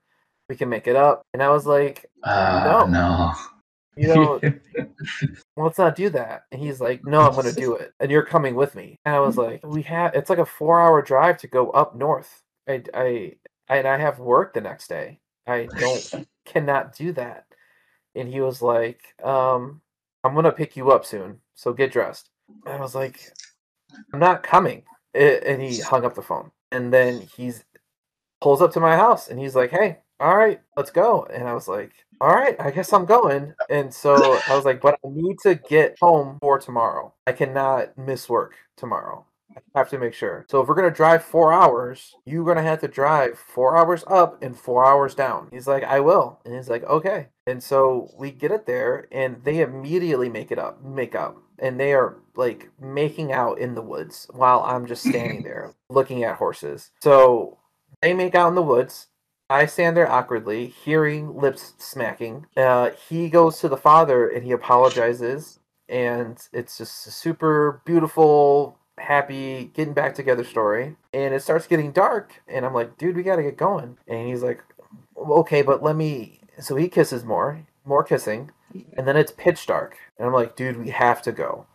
we 0.49 0.55
can 0.55 0.69
make 0.69 0.87
it 0.87 0.95
up. 0.95 1.25
And 1.33 1.41
I 1.41 1.49
was 1.49 1.65
like, 1.65 2.05
Uh, 2.23 2.63
no. 2.65 2.85
no. 2.85 3.33
You 3.95 4.07
know, 4.07 4.41
let's 5.57 5.77
not 5.77 5.95
do 5.95 6.09
that. 6.09 6.43
And 6.51 6.61
he's 6.61 6.79
like, 6.79 7.05
no, 7.05 7.21
I'm 7.21 7.33
going 7.33 7.45
to 7.45 7.53
do 7.53 7.75
it. 7.75 7.93
And 7.99 8.09
you're 8.09 8.25
coming 8.25 8.55
with 8.55 8.73
me. 8.73 8.97
And 9.05 9.15
I 9.15 9.19
was 9.19 9.37
like, 9.37 9.65
we 9.65 9.81
have, 9.83 10.15
it's 10.15 10.29
like 10.29 10.39
a 10.39 10.45
four 10.45 10.81
hour 10.81 11.01
drive 11.01 11.37
to 11.39 11.47
go 11.47 11.71
up 11.71 11.95
north. 11.95 12.41
I, 12.67 12.83
I, 12.93 13.33
and 13.69 13.87
I 13.87 13.97
have 13.97 14.19
work 14.19 14.53
the 14.53 14.61
next 14.61 14.87
day. 14.87 15.19
I 15.45 15.67
don't, 15.77 16.27
cannot 16.45 16.95
do 16.95 17.11
that. 17.13 17.45
And 18.15 18.27
he 18.27 18.41
was 18.41 18.61
like, 18.61 19.01
um, 19.23 19.81
I'm 20.23 20.33
going 20.33 20.45
to 20.45 20.51
pick 20.51 20.75
you 20.77 20.91
up 20.91 21.05
soon. 21.05 21.39
So 21.55 21.73
get 21.73 21.91
dressed. 21.91 22.29
And 22.65 22.75
I 22.75 22.81
was 22.81 22.95
like, 22.95 23.31
I'm 24.13 24.19
not 24.19 24.43
coming. 24.43 24.83
And 25.13 25.61
he 25.61 25.79
hung 25.79 26.05
up 26.05 26.15
the 26.15 26.21
phone. 26.21 26.51
And 26.71 26.93
then 26.93 27.27
he's 27.35 27.65
pulls 28.41 28.61
up 28.61 28.71
to 28.73 28.79
my 28.79 28.95
house 28.95 29.29
and 29.29 29.39
he's 29.39 29.55
like, 29.55 29.71
Hey, 29.71 29.99
all 30.19 30.35
right, 30.35 30.59
let's 30.75 30.91
go. 30.91 31.27
And 31.33 31.47
I 31.47 31.53
was 31.53 31.67
like, 31.67 31.91
All 32.19 32.33
right, 32.33 32.55
I 32.59 32.71
guess 32.71 32.91
I'm 32.93 33.05
going. 33.05 33.53
And 33.69 33.93
so 33.93 34.39
I 34.47 34.55
was 34.55 34.65
like, 34.65 34.81
But 34.81 34.99
I 35.05 35.09
need 35.09 35.37
to 35.43 35.55
get 35.55 35.97
home 35.99 36.37
for 36.41 36.59
tomorrow. 36.59 37.13
I 37.27 37.31
cannot 37.31 37.97
miss 37.97 38.27
work 38.27 38.55
tomorrow. 38.77 39.25
I 39.75 39.79
have 39.79 39.89
to 39.89 39.99
make 39.99 40.13
sure. 40.13 40.45
So 40.49 40.61
if 40.61 40.67
we're 40.67 40.75
gonna 40.75 40.91
drive 40.91 41.23
four 41.23 41.53
hours, 41.53 42.13
you're 42.25 42.45
gonna 42.45 42.61
have 42.63 42.81
to 42.81 42.87
drive 42.87 43.37
four 43.37 43.77
hours 43.77 44.03
up 44.07 44.41
and 44.41 44.57
four 44.57 44.85
hours 44.85 45.15
down. 45.15 45.49
He's 45.51 45.67
like, 45.67 45.83
I 45.83 45.99
will. 45.99 46.39
And 46.45 46.55
he's 46.55 46.69
like, 46.69 46.83
okay. 46.83 47.27
And 47.47 47.61
so 47.61 48.09
we 48.17 48.31
get 48.31 48.51
it 48.51 48.65
there 48.65 49.07
and 49.11 49.43
they 49.43 49.61
immediately 49.61 50.29
make 50.29 50.51
it 50.51 50.59
up, 50.59 50.83
make 50.83 51.15
up. 51.15 51.37
And 51.61 51.79
they 51.79 51.93
are 51.93 52.17
like 52.35 52.69
making 52.79 53.31
out 53.31 53.59
in 53.59 53.75
the 53.75 53.81
woods 53.81 54.27
while 54.33 54.61
I'm 54.61 54.87
just 54.87 55.03
standing 55.03 55.43
there 55.43 55.73
looking 55.89 56.23
at 56.23 56.37
horses. 56.37 56.91
So 57.01 57.59
they 58.01 58.13
make 58.13 58.35
out 58.35 58.49
in 58.49 58.55
the 58.55 58.61
woods. 58.61 59.07
I 59.49 59.65
stand 59.65 59.97
there 59.97 60.09
awkwardly, 60.09 60.67
hearing 60.67 61.35
lips 61.37 61.73
smacking. 61.77 62.47
Uh, 62.55 62.91
he 63.09 63.29
goes 63.29 63.59
to 63.59 63.67
the 63.67 63.77
father 63.77 64.27
and 64.27 64.45
he 64.45 64.51
apologizes. 64.51 65.59
And 65.89 66.37
it's 66.53 66.77
just 66.77 67.05
a 67.05 67.11
super 67.11 67.81
beautiful, 67.85 68.79
happy, 68.97 69.71
getting 69.73 69.93
back 69.93 70.15
together 70.15 70.45
story. 70.45 70.95
And 71.13 71.33
it 71.33 71.43
starts 71.43 71.67
getting 71.67 71.91
dark. 71.91 72.41
And 72.47 72.65
I'm 72.65 72.73
like, 72.73 72.97
dude, 72.97 73.17
we 73.17 73.23
got 73.23 73.35
to 73.35 73.43
get 73.43 73.57
going. 73.57 73.97
And 74.07 74.27
he's 74.27 74.41
like, 74.41 74.63
okay, 75.17 75.61
but 75.61 75.83
let 75.83 75.97
me. 75.97 76.39
So 76.59 76.77
he 76.77 76.87
kisses 76.87 77.25
more, 77.25 77.65
more 77.83 78.05
kissing. 78.05 78.51
And 78.97 79.07
then 79.07 79.17
it's 79.17 79.31
pitch 79.31 79.65
dark. 79.65 79.97
And 80.17 80.27
I'm 80.27 80.33
like, 80.33 80.55
dude, 80.55 80.77
we 80.77 80.89
have 80.89 81.21
to 81.23 81.31
go. 81.31 81.65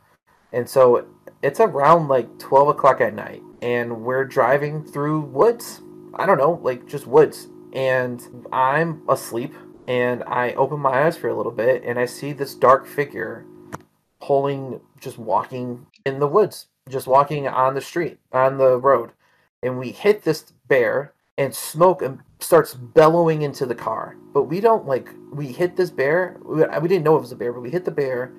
And 0.53 0.69
so 0.69 1.07
it's 1.43 1.61
around 1.61 2.09
like 2.09 2.39
12 2.39 2.69
o'clock 2.69 3.01
at 3.01 3.15
night, 3.15 3.43
and 3.61 4.03
we're 4.03 4.25
driving 4.25 4.85
through 4.85 5.21
woods. 5.21 5.81
I 6.15 6.27
don't 6.27 6.39
know, 6.39 6.61
like 6.63 6.87
just 6.87 7.07
woods. 7.07 7.49
And 7.73 8.47
I'm 8.53 9.03
asleep, 9.09 9.55
and 9.87 10.25
I 10.25 10.53
open 10.55 10.81
my 10.81 11.05
eyes 11.05 11.17
for 11.17 11.29
a 11.29 11.37
little 11.37 11.53
bit, 11.53 11.83
and 11.85 11.99
I 11.99 12.07
see 12.07 12.33
this 12.33 12.55
dark 12.55 12.87
figure 12.87 13.45
pulling, 14.21 14.81
just 14.99 15.19
walking 15.19 15.87
in 16.05 16.21
the 16.21 16.29
woods, 16.29 16.67
just 16.89 17.07
walking 17.07 17.47
on 17.47 17.75
the 17.75 17.81
street, 17.81 18.19
on 18.33 18.59
the 18.59 18.79
road. 18.79 19.11
And 19.63 19.79
we 19.79 19.91
hit 19.91 20.23
this 20.23 20.53
bear, 20.69 21.13
and 21.39 21.55
smoke 21.55 22.03
and 22.03 22.21
starts 22.41 22.75
bellowing 22.75 23.43
into 23.43 23.67
the 23.67 23.75
car. 23.75 24.17
But 24.33 24.45
we 24.45 24.61
don't 24.61 24.87
like, 24.87 25.09
we 25.33 25.47
hit 25.49 25.77
this 25.77 25.91
bear. 25.91 26.37
We, 26.45 26.65
we 26.81 26.89
didn't 26.89 27.05
know 27.05 27.17
it 27.17 27.21
was 27.21 27.33
a 27.33 27.37
bear, 27.37 27.53
but 27.53 27.61
we 27.61 27.71
hit 27.71 27.85
the 27.85 27.91
bear, 27.91 28.33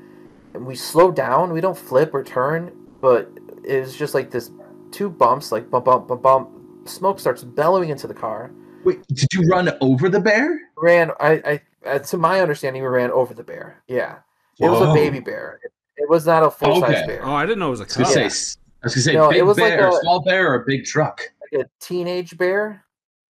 and 0.54 0.66
we 0.66 0.76
slow 0.76 1.12
down. 1.12 1.52
We 1.54 1.62
don't 1.62 1.78
flip 1.78 2.14
or 2.14 2.24
turn, 2.24 2.72
but 3.02 3.30
it 3.64 3.80
was 3.82 3.96
just 3.96 4.14
like 4.14 4.32
this 4.32 4.52
two 4.92 5.10
bumps, 5.10 5.52
like 5.52 5.70
bump, 5.70 5.86
bump, 5.86 6.08
bump, 6.08 6.22
bump. 6.22 6.50
Smoke 6.86 7.20
starts 7.20 7.44
bellowing 7.44 7.90
into 7.90 8.08
the 8.08 8.14
car. 8.14 8.52
Wait, 8.84 9.06
did 9.08 9.28
you 9.34 9.42
run 9.48 9.70
over 9.82 10.08
the 10.10 10.20
bear? 10.20 10.58
Ran, 10.78 11.12
I, 11.20 11.32
I, 11.84 11.90
uh, 11.90 12.00
to 12.00 12.18
my 12.18 12.40
understanding, 12.42 12.82
we 12.82 12.88
ran 12.88 13.12
over 13.12 13.34
the 13.34 13.44
bear. 13.44 13.84
Yeah, 13.88 14.20
it 14.60 14.70
was 14.70 14.82
a 14.82 14.94
baby 14.94 15.20
bear. 15.20 15.60
It, 15.64 15.72
it 15.98 16.10
was 16.10 16.26
not 16.26 16.44
a 16.44 16.52
full 16.52 16.80
size 16.80 16.96
Okay. 16.96 17.06
bear. 17.08 17.26
Oh, 17.26 17.34
I 17.34 17.46
didn't 17.46 17.60
know 17.60 17.68
it 17.68 17.72
was 17.72 17.80
a 17.82 17.84
I 17.84 17.86
was 17.88 17.94
gonna 17.96 18.06
cub. 18.06 18.14
say, 18.14 18.26
s- 18.26 18.58
I 18.84 18.86
was 18.86 18.94
gonna 18.96 19.02
say, 19.04 19.14
No, 19.16 19.30
big 19.30 19.40
it 19.40 19.44
was 19.44 19.58
like 19.58 19.74
bear, 19.74 19.90
a- 19.90 19.94
small 20.02 20.22
bear, 20.22 20.52
or 20.54 20.62
a 20.62 20.66
big 20.66 20.86
truck. 20.86 21.22
Like 21.52 21.66
a 21.66 21.70
teenage 21.82 22.38
bear. 22.38 22.86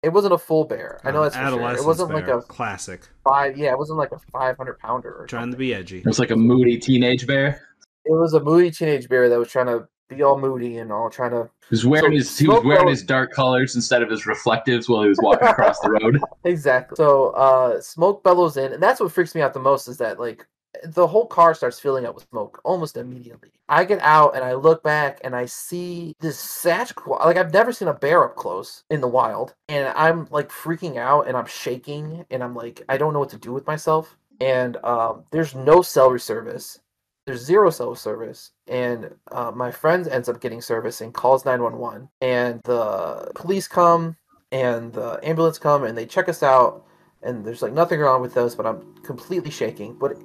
It 0.07 0.13
wasn't 0.13 0.35
a 0.35 0.39
full 0.39 0.63
bear. 0.65 1.01
I 1.03 1.11
know 1.11 1.25
that's 1.25 1.35
for 1.35 1.43
sure. 1.43 1.75
It 1.75 1.85
wasn't 1.85 2.11
like 2.15 2.29
a 2.29 2.41
classic. 2.43 3.09
five. 3.25 3.59
Yeah, 3.59 3.73
it 3.73 3.79
wasn't 3.79 3.99
like 3.99 4.13
a 4.13 4.21
five 4.31 4.57
hundred 4.57 4.79
pounder. 4.79 5.23
Or 5.23 5.27
Trying 5.27 5.51
to 5.51 5.57
be 5.57 5.75
edgy. 5.75 5.99
It 5.99 6.07
was 6.07 6.21
like 6.21 6.31
a 6.31 6.37
moody 6.37 6.79
teenage 6.79 7.27
bear. 7.27 7.61
It 8.05 8.13
was 8.13 8.33
a 8.33 8.41
moody 8.41 8.71
teenage 8.71 9.09
bear 9.09 9.29
that 9.29 9.37
was 9.37 9.49
trying 9.49 9.67
to 9.67 9.89
be 10.09 10.23
all 10.23 10.39
moody 10.39 10.79
and 10.79 10.93
all 10.93 11.11
trying 11.11 11.33
to. 11.33 11.51
He 11.63 11.73
was 11.73 11.85
wearing 11.85 12.13
So 12.13 12.17
his 12.19 12.39
he 12.39 12.47
was 12.47 12.63
wearing 12.65 12.87
his 12.87 13.03
dark 13.03 13.33
colors 13.33 13.75
instead 13.75 14.01
of 14.01 14.09
his 14.09 14.27
reflectives 14.27 14.89
while 14.89 15.03
he 15.03 15.09
was 15.09 15.19
walking 15.21 15.49
across 15.49 15.81
the 15.81 15.91
road. 16.01 16.21
Exactly. 16.45 16.95
So 16.95 17.31
uh 17.31 17.81
smoke 17.81 18.23
bellows 18.23 18.57
in, 18.57 18.73
and 18.75 18.81
that's 18.81 19.01
what 19.01 19.11
freaks 19.11 19.35
me 19.35 19.41
out 19.41 19.55
the 19.55 19.59
most 19.59 19.89
is 19.89 19.99
that 19.99 20.21
like 20.21 20.47
the 20.85 21.07
whole 21.07 21.27
car 21.27 21.55
starts 21.55 21.81
filling 21.81 22.07
up 22.07 22.15
with 22.15 22.27
smoke 22.31 22.61
almost 22.65 22.97
immediately. 22.97 23.51
I 23.69 23.85
get 23.85 24.01
out 24.01 24.35
and 24.35 24.45
I 24.45 24.55
look 24.55 24.83
back 24.83 25.21
and 25.25 25.35
I 25.35 25.47
see 25.47 26.15
this 26.21 26.41
Sasquatch. 26.41 27.25
Like 27.25 27.37
I've 27.37 27.53
never 27.53 27.73
seen 27.73 27.89
a 27.89 27.95
bear 27.95 28.25
up 28.25 28.37
close 28.37 28.85
in 28.91 29.01
the 29.01 29.09
wild, 29.09 29.55
and 29.69 29.89
I'm 29.97 30.29
like 30.31 30.51
freaking 30.51 30.97
out 30.97 31.29
and 31.29 31.37
I'm 31.37 31.47
shaking 31.47 32.25
and 32.31 32.43
I'm 32.43 32.55
like 32.55 32.83
I 32.89 32.97
don't 32.97 33.13
know 33.13 33.21
what 33.21 33.31
to 33.31 33.39
do 33.39 33.53
with 33.53 33.67
myself. 33.67 34.17
And 34.41 34.77
um, 34.85 35.25
there's 35.31 35.55
no 35.55 35.83
cell 35.83 36.17
service. 36.19 36.79
There's 37.27 37.45
zero 37.45 37.71
cell 37.71 37.97
service, 37.97 38.53
and 38.69 39.13
uh, 39.33 39.51
my 39.51 39.73
friend 39.73 40.07
ends 40.07 40.29
up 40.29 40.41
getting 40.41 40.61
service 40.61 41.01
and 41.01 41.13
calls 41.13 41.45
911, 41.45 42.09
and 42.21 42.61
the 42.63 43.33
police 43.35 43.67
come 43.67 44.17
and 44.53 44.93
the 44.93 45.19
ambulance 45.23 45.59
come 45.59 45.85
and 45.85 45.97
they 45.97 46.07
check 46.07 46.29
us 46.29 46.43
out 46.43 46.85
and 47.23 47.45
there's 47.45 47.63
like 47.63 47.73
nothing 47.73 48.01
wrong 48.01 48.23
with 48.23 48.37
us 48.37 48.55
but 48.55 48.67
i'm 48.67 48.95
completely 49.03 49.51
shaking 49.51 49.95
but 49.95 50.17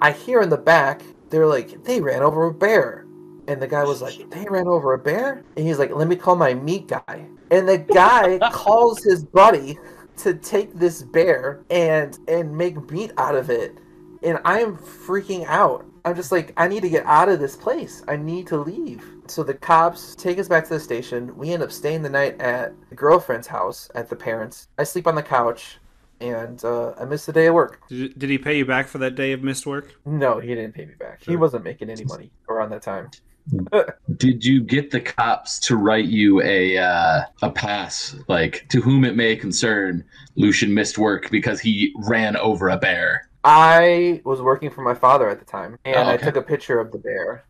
i 0.00 0.10
hear 0.10 0.40
in 0.40 0.48
the 0.48 0.56
back 0.56 1.02
they're 1.30 1.46
like 1.46 1.82
they 1.84 2.00
ran 2.00 2.22
over 2.22 2.46
a 2.46 2.54
bear. 2.54 3.04
And 3.48 3.62
the 3.62 3.68
guy 3.68 3.84
was 3.84 4.02
like 4.02 4.28
they 4.30 4.44
ran 4.48 4.66
over 4.66 4.92
a 4.92 4.98
bear? 4.98 5.44
And 5.56 5.66
he's 5.66 5.78
like 5.78 5.94
let 5.94 6.08
me 6.08 6.16
call 6.16 6.36
my 6.36 6.54
meat 6.54 6.88
guy. 6.88 7.26
And 7.50 7.68
the 7.68 7.78
guy 7.78 8.38
calls 8.52 9.02
his 9.02 9.24
buddy 9.24 9.78
to 10.18 10.34
take 10.34 10.72
this 10.74 11.02
bear 11.02 11.64
and 11.70 12.18
and 12.28 12.56
make 12.56 12.90
meat 12.90 13.12
out 13.18 13.34
of 13.34 13.50
it. 13.50 13.76
And 14.22 14.40
i'm 14.44 14.76
freaking 14.76 15.44
out. 15.46 15.84
I'm 16.04 16.14
just 16.14 16.32
like 16.32 16.52
i 16.56 16.68
need 16.68 16.82
to 16.82 16.88
get 16.88 17.04
out 17.06 17.28
of 17.28 17.38
this 17.38 17.56
place. 17.56 18.02
I 18.08 18.16
need 18.16 18.46
to 18.48 18.56
leave. 18.56 19.04
So 19.28 19.42
the 19.42 19.54
cops 19.54 20.14
take 20.14 20.38
us 20.38 20.48
back 20.48 20.64
to 20.64 20.74
the 20.74 20.80
station. 20.80 21.36
We 21.36 21.52
end 21.52 21.62
up 21.62 21.72
staying 21.72 22.02
the 22.02 22.10
night 22.10 22.40
at 22.40 22.72
the 22.88 22.94
girlfriend's 22.94 23.48
house 23.48 23.90
at 23.94 24.08
the 24.08 24.16
parents. 24.16 24.68
I 24.78 24.84
sleep 24.84 25.06
on 25.06 25.16
the 25.16 25.22
couch 25.22 25.78
and 26.20 26.64
uh, 26.64 26.92
i 26.98 27.04
missed 27.04 27.26
the 27.26 27.32
day 27.32 27.46
of 27.46 27.54
work 27.54 27.80
Did, 27.88 28.18
did 28.18 28.30
he 28.30 28.38
pay 28.38 28.58
you 28.58 28.64
back 28.66 28.86
for 28.86 28.98
that 28.98 29.14
day 29.14 29.32
of 29.32 29.42
missed 29.42 29.66
work? 29.66 29.94
no 30.04 30.38
he 30.40 30.48
didn't 30.48 30.72
pay 30.72 30.86
me 30.86 30.94
back 30.98 31.22
he 31.22 31.36
wasn't 31.36 31.64
making 31.64 31.90
any 31.90 32.04
money 32.04 32.30
around 32.48 32.70
that 32.70 32.82
time 32.82 33.10
Did 34.16 34.44
you 34.44 34.60
get 34.62 34.90
the 34.90 35.00
cops 35.00 35.60
to 35.60 35.76
write 35.76 36.06
you 36.06 36.42
a 36.42 36.78
uh, 36.78 37.22
a 37.42 37.50
pass, 37.50 38.16
like 38.26 38.66
to 38.70 38.80
whom 38.80 39.04
it 39.04 39.14
may 39.14 39.36
concern? 39.36 40.04
Lucian 40.34 40.74
missed 40.74 40.98
work 40.98 41.30
because 41.30 41.60
he 41.60 41.92
ran 42.08 42.36
over 42.36 42.70
a 42.70 42.76
bear. 42.76 43.30
I 43.44 44.20
was 44.24 44.42
working 44.42 44.70
for 44.70 44.82
my 44.82 44.94
father 44.94 45.28
at 45.28 45.38
the 45.38 45.44
time, 45.44 45.78
and 45.84 46.08
Oh, 46.08 46.10
I 46.10 46.16
took 46.16 46.34
a 46.34 46.42
picture 46.42 46.80
of 46.80 46.90
the 46.90 46.98
bear, 46.98 47.44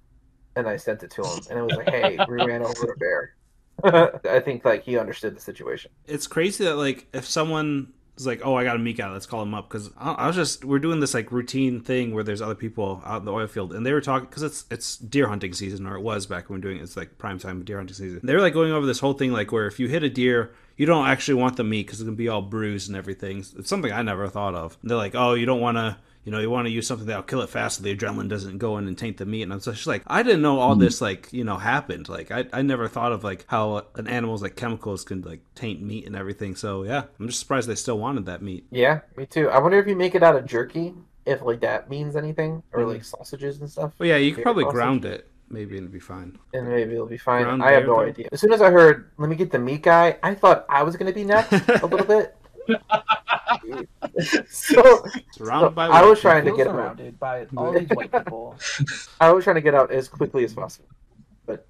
and 0.54 0.68
I 0.68 0.76
sent 0.76 1.02
it 1.02 1.10
to 1.12 1.22
him, 1.22 1.46
and 1.48 1.58
it 1.58 1.62
was 1.62 1.76
like, 1.76 1.88
"Hey, 1.88 2.18
we 2.28 2.44
ran 2.44 2.62
over 2.62 2.92
a 2.92 2.96
bear." 2.98 4.20
I 4.30 4.40
think 4.40 4.64
like 4.66 4.82
he 4.84 4.98
understood 4.98 5.34
the 5.36 5.40
situation. 5.40 5.90
It's 6.04 6.26
crazy 6.26 6.64
that 6.64 6.76
like 6.76 7.06
if 7.14 7.24
someone 7.24 7.92
is 8.16 8.26
like, 8.26 8.40
"Oh, 8.44 8.54
I 8.54 8.64
got 8.64 8.76
a 8.76 8.78
meat 8.78 8.96
guy, 8.96 9.10
let's 9.10 9.26
call 9.26 9.42
him 9.42 9.54
up," 9.54 9.68
because 9.68 9.90
I, 9.98 10.12
I 10.12 10.26
was 10.26 10.36
just 10.36 10.64
we're 10.64 10.78
doing 10.78 11.00
this 11.00 11.14
like 11.14 11.32
routine 11.32 11.80
thing 11.80 12.14
where 12.14 12.24
there's 12.24 12.42
other 12.42 12.54
people 12.54 13.02
out 13.04 13.20
in 13.20 13.24
the 13.24 13.32
oil 13.32 13.46
field, 13.46 13.72
and 13.72 13.84
they 13.84 13.92
were 13.92 14.00
talking 14.00 14.28
because 14.28 14.42
it's 14.42 14.64
it's 14.70 14.96
deer 14.96 15.28
hunting 15.28 15.52
season, 15.52 15.86
or 15.86 15.96
it 15.96 16.02
was 16.02 16.26
back 16.26 16.48
when 16.48 16.60
we 16.60 16.66
were 16.66 16.70
doing 16.70 16.80
it. 16.80 16.84
It's 16.84 16.96
like 16.96 17.18
prime 17.18 17.38
time 17.38 17.64
deer 17.64 17.78
hunting 17.78 17.94
season. 17.94 18.20
They 18.22 18.34
were 18.34 18.40
like 18.40 18.54
going 18.54 18.72
over 18.72 18.86
this 18.86 19.00
whole 19.00 19.14
thing 19.14 19.32
like 19.32 19.52
where 19.52 19.66
if 19.66 19.78
you 19.78 19.88
hit 19.88 20.02
a 20.02 20.10
deer. 20.10 20.52
You 20.78 20.84
don't 20.84 21.06
actually 21.06 21.40
want 21.40 21.56
the 21.56 21.64
meat 21.64 21.86
because 21.86 22.00
it's 22.00 22.04
gonna 22.04 22.18
be 22.18 22.28
all 22.28 22.42
bruised 22.42 22.90
and 22.90 22.98
everything. 22.98 23.38
It's 23.38 23.66
something 23.70 23.90
I 23.90 24.02
never 24.02 24.28
thought 24.28 24.54
of. 24.54 24.76
And 24.82 24.90
they're 24.90 24.98
like, 24.98 25.14
"Oh, 25.14 25.32
you 25.32 25.46
don't 25.46 25.62
want 25.62 25.78
to 25.78 25.96
you 26.26 26.32
know, 26.32 26.40
you 26.40 26.50
want 26.50 26.66
to 26.66 26.70
use 26.72 26.86
something 26.86 27.06
that'll 27.06 27.22
kill 27.22 27.40
it 27.40 27.48
fast 27.48 27.78
so 27.78 27.82
the 27.84 27.96
adrenaline 27.96 28.28
doesn't 28.28 28.58
go 28.58 28.76
in 28.76 28.86
and 28.86 28.98
taint 28.98 29.16
the 29.16 29.24
meat. 29.24 29.42
And 29.44 29.52
I'm 29.52 29.60
just 29.60 29.86
like, 29.86 30.02
I 30.06 30.22
didn't 30.22 30.42
know 30.42 30.58
all 30.58 30.76
this, 30.76 31.00
like, 31.00 31.32
you 31.32 31.44
know, 31.44 31.56
happened. 31.56 32.08
Like, 32.10 32.30
I, 32.30 32.44
I 32.52 32.60
never 32.62 32.88
thought 32.88 33.12
of, 33.12 33.24
like, 33.24 33.44
how 33.48 33.86
an 33.94 34.08
animal's, 34.08 34.42
like, 34.42 34.56
chemicals 34.56 35.04
can, 35.04 35.22
like, 35.22 35.40
taint 35.54 35.80
meat 35.80 36.04
and 36.06 36.14
everything. 36.16 36.54
So, 36.56 36.82
yeah, 36.82 37.04
I'm 37.18 37.28
just 37.28 37.38
surprised 37.40 37.68
they 37.68 37.76
still 37.76 37.98
wanted 37.98 38.26
that 38.26 38.42
meat. 38.42 38.66
Yeah, 38.70 39.00
me 39.16 39.24
too. 39.24 39.48
I 39.48 39.58
wonder 39.60 39.78
if 39.78 39.86
you 39.86 39.96
make 39.96 40.14
it 40.16 40.22
out 40.22 40.36
of 40.36 40.44
jerky, 40.44 40.92
if 41.24 41.40
like 41.42 41.60
that 41.60 41.88
means 41.88 42.14
anything, 42.16 42.62
or 42.72 42.82
Mm. 42.82 42.92
like 42.94 43.04
sausages 43.04 43.58
and 43.60 43.70
stuff. 43.70 43.92
Well, 43.98 44.08
yeah, 44.08 44.16
you 44.16 44.32
could 44.34 44.42
probably 44.44 44.64
sausage. 44.64 44.74
ground 44.74 45.04
it. 45.04 45.28
Maybe 45.48 45.76
it'd 45.76 45.92
be 45.92 46.00
fine. 46.00 46.36
and 46.54 46.68
maybe 46.68 46.94
it'll 46.94 47.06
be 47.06 47.18
fine. 47.18 47.44
Ground 47.44 47.62
I 47.62 47.70
have 47.72 47.84
no 47.86 47.94
though? 47.96 48.00
idea. 48.00 48.28
As 48.32 48.40
soon 48.40 48.52
as 48.52 48.60
I 48.60 48.70
heard, 48.70 49.10
"Let 49.16 49.28
me 49.30 49.36
get 49.36 49.52
the 49.52 49.60
meat 49.60 49.82
guy," 49.82 50.18
I 50.22 50.34
thought 50.34 50.66
I 50.68 50.82
was 50.82 50.96
gonna 50.96 51.12
be 51.12 51.22
next 51.34 51.52
a 51.52 51.86
little 51.86 52.04
bit. 52.06 52.35
So, 54.48 55.04
Surrounded 55.32 55.68
so 55.68 55.70
by 55.70 55.86
I 55.86 56.02
was 56.02 56.20
trying 56.20 56.44
to 56.44 56.52
get 56.56 56.66
surrounded 56.66 57.18
by 57.18 57.46
all 57.56 57.72
these 57.72 57.88
white 57.88 58.12
people. 58.12 58.56
I 59.20 59.32
was 59.32 59.44
trying 59.44 59.56
to 59.56 59.62
get 59.62 59.74
out 59.74 59.90
as 59.90 60.08
quickly 60.08 60.44
as 60.44 60.54
possible, 60.54 60.88
but 61.46 61.66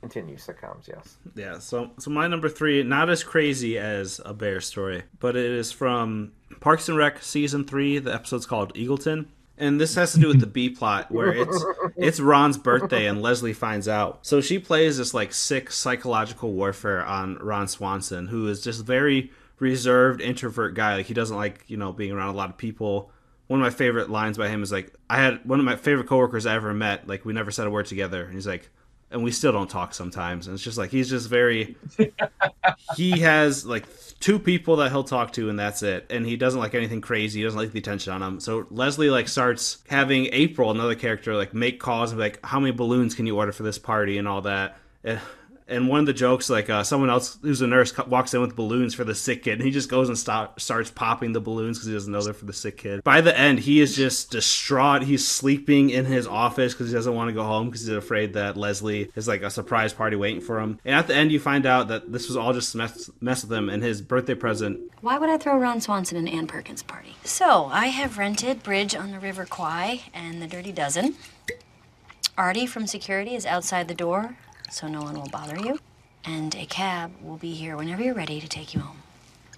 continue 0.00 0.36
sitcoms. 0.36 0.88
Yes. 0.88 1.16
Yeah, 1.34 1.58
so 1.58 1.90
so 1.98 2.10
my 2.10 2.26
number 2.26 2.48
three, 2.48 2.82
not 2.82 3.10
as 3.10 3.22
crazy 3.22 3.78
as 3.78 4.20
a 4.24 4.34
bear 4.34 4.60
story, 4.60 5.04
but 5.18 5.36
it 5.36 5.50
is 5.50 5.72
from 5.72 6.32
Parks 6.60 6.88
and 6.88 6.98
Rec 6.98 7.22
season 7.22 7.64
three. 7.64 7.98
The 7.98 8.12
episode's 8.12 8.46
called 8.46 8.74
Eagleton, 8.74 9.26
and 9.56 9.80
this 9.80 9.94
has 9.94 10.12
to 10.12 10.20
do 10.20 10.28
with 10.28 10.40
the 10.40 10.46
B 10.46 10.70
plot 10.70 11.10
where 11.10 11.32
it's 11.32 11.64
it's 11.96 12.20
Ron's 12.20 12.58
birthday 12.58 13.06
and 13.06 13.22
Leslie 13.22 13.52
finds 13.52 13.88
out. 13.88 14.26
So 14.26 14.40
she 14.40 14.58
plays 14.58 14.98
this 14.98 15.14
like 15.14 15.32
sick 15.32 15.70
psychological 15.70 16.52
warfare 16.52 17.04
on 17.04 17.36
Ron 17.38 17.68
Swanson, 17.68 18.28
who 18.28 18.48
is 18.48 18.62
just 18.62 18.84
very 18.84 19.30
reserved 19.58 20.20
introvert 20.20 20.74
guy. 20.74 20.96
Like 20.96 21.06
he 21.06 21.14
doesn't 21.14 21.36
like 21.36 21.64
you 21.68 21.76
know 21.76 21.92
being 21.92 22.12
around 22.12 22.34
a 22.34 22.36
lot 22.36 22.50
of 22.50 22.56
people. 22.56 23.10
One 23.46 23.60
of 23.60 23.64
my 23.64 23.70
favorite 23.70 24.10
lines 24.10 24.36
by 24.36 24.48
him 24.48 24.62
is 24.62 24.70
like, 24.70 24.92
I 25.08 25.16
had 25.16 25.42
one 25.46 25.58
of 25.58 25.64
my 25.64 25.76
favorite 25.76 26.06
coworkers 26.06 26.44
I 26.44 26.54
ever 26.54 26.74
met. 26.74 27.08
Like 27.08 27.24
we 27.24 27.32
never 27.32 27.50
said 27.50 27.66
a 27.66 27.70
word 27.70 27.86
together, 27.86 28.24
and 28.24 28.34
he's 28.34 28.46
like, 28.46 28.70
and 29.10 29.22
we 29.22 29.30
still 29.30 29.52
don't 29.52 29.70
talk 29.70 29.94
sometimes. 29.94 30.46
And 30.46 30.54
it's 30.54 30.62
just 30.62 30.76
like 30.76 30.90
he's 30.90 31.08
just 31.08 31.28
very. 31.28 31.76
he 32.96 33.20
has 33.20 33.64
like 33.64 33.86
two 34.20 34.38
people 34.38 34.76
that 34.76 34.90
he'll 34.90 35.04
talk 35.04 35.32
to, 35.34 35.48
and 35.48 35.58
that's 35.58 35.82
it. 35.82 36.06
And 36.10 36.26
he 36.26 36.36
doesn't 36.36 36.60
like 36.60 36.74
anything 36.74 37.00
crazy. 37.00 37.40
He 37.40 37.44
doesn't 37.44 37.58
like 37.58 37.72
the 37.72 37.78
attention 37.78 38.12
on 38.12 38.22
him. 38.22 38.40
So 38.40 38.66
Leslie 38.70 39.10
like 39.10 39.28
starts 39.28 39.78
having 39.88 40.28
April, 40.32 40.70
another 40.70 40.94
character, 40.94 41.34
like 41.34 41.54
make 41.54 41.80
calls 41.80 42.10
and 42.10 42.18
be 42.18 42.24
like, 42.24 42.44
how 42.44 42.60
many 42.60 42.72
balloons 42.72 43.14
can 43.14 43.26
you 43.26 43.36
order 43.36 43.52
for 43.52 43.62
this 43.62 43.78
party 43.78 44.18
and 44.18 44.28
all 44.28 44.42
that. 44.42 44.78
And, 45.04 45.20
and 45.68 45.88
one 45.88 46.00
of 46.00 46.06
the 46.06 46.12
jokes, 46.12 46.48
like 46.48 46.70
uh, 46.70 46.82
someone 46.82 47.10
else 47.10 47.38
who's 47.42 47.60
a 47.60 47.66
nurse 47.66 47.96
walks 48.06 48.34
in 48.34 48.40
with 48.40 48.56
balloons 48.56 48.94
for 48.94 49.04
the 49.04 49.14
sick 49.14 49.44
kid, 49.44 49.54
and 49.54 49.62
he 49.62 49.70
just 49.70 49.88
goes 49.88 50.08
and 50.08 50.18
stop, 50.18 50.60
starts 50.60 50.90
popping 50.90 51.32
the 51.32 51.40
balloons 51.40 51.78
because 51.78 51.88
he 51.88 51.92
doesn't 51.92 52.12
know 52.12 52.22
they're 52.22 52.32
for 52.32 52.46
the 52.46 52.52
sick 52.52 52.78
kid. 52.78 53.04
By 53.04 53.20
the 53.20 53.38
end, 53.38 53.60
he 53.60 53.80
is 53.80 53.94
just 53.94 54.30
distraught. 54.30 55.02
He's 55.02 55.26
sleeping 55.26 55.90
in 55.90 56.06
his 56.06 56.26
office 56.26 56.72
because 56.72 56.88
he 56.88 56.94
doesn't 56.94 57.14
want 57.14 57.28
to 57.28 57.34
go 57.34 57.44
home 57.44 57.66
because 57.66 57.86
he's 57.86 57.96
afraid 57.96 58.34
that 58.34 58.56
Leslie 58.56 59.10
is 59.14 59.28
like 59.28 59.42
a 59.42 59.50
surprise 59.50 59.92
party 59.92 60.16
waiting 60.16 60.40
for 60.40 60.60
him. 60.60 60.78
And 60.84 60.94
at 60.94 61.06
the 61.06 61.14
end, 61.14 61.32
you 61.32 61.40
find 61.40 61.66
out 61.66 61.88
that 61.88 62.12
this 62.12 62.28
was 62.28 62.36
all 62.36 62.52
just 62.52 62.74
mess, 62.74 63.10
mess 63.20 63.42
with 63.42 63.52
him, 63.52 63.68
and 63.68 63.82
his 63.82 64.00
birthday 64.00 64.34
present 64.34 64.80
Why 65.00 65.18
would 65.18 65.28
I 65.28 65.36
throw 65.36 65.58
Ron 65.58 65.80
Swanson 65.80 66.16
an 66.16 66.28
Ann 66.28 66.46
Perkins 66.46 66.82
party? 66.82 67.16
So, 67.24 67.66
I 67.66 67.86
have 67.88 68.18
rented 68.18 68.62
Bridge 68.62 68.94
on 68.94 69.10
the 69.10 69.20
River 69.20 69.44
Kwai 69.44 70.02
and 70.14 70.40
the 70.40 70.46
Dirty 70.46 70.72
Dozen. 70.72 71.16
Artie 72.38 72.66
from 72.66 72.86
security 72.86 73.34
is 73.34 73.44
outside 73.44 73.88
the 73.88 73.94
door, 73.94 74.36
so 74.70 74.88
no 74.88 75.02
one 75.02 75.14
will 75.14 75.28
bother 75.28 75.58
you. 75.58 75.78
And 76.24 76.54
a 76.56 76.66
cab 76.66 77.12
will 77.22 77.36
be 77.36 77.54
here 77.54 77.76
whenever 77.76 78.02
you're 78.02 78.14
ready 78.14 78.40
to 78.40 78.48
take 78.48 78.74
you 78.74 78.80
home. 78.80 78.98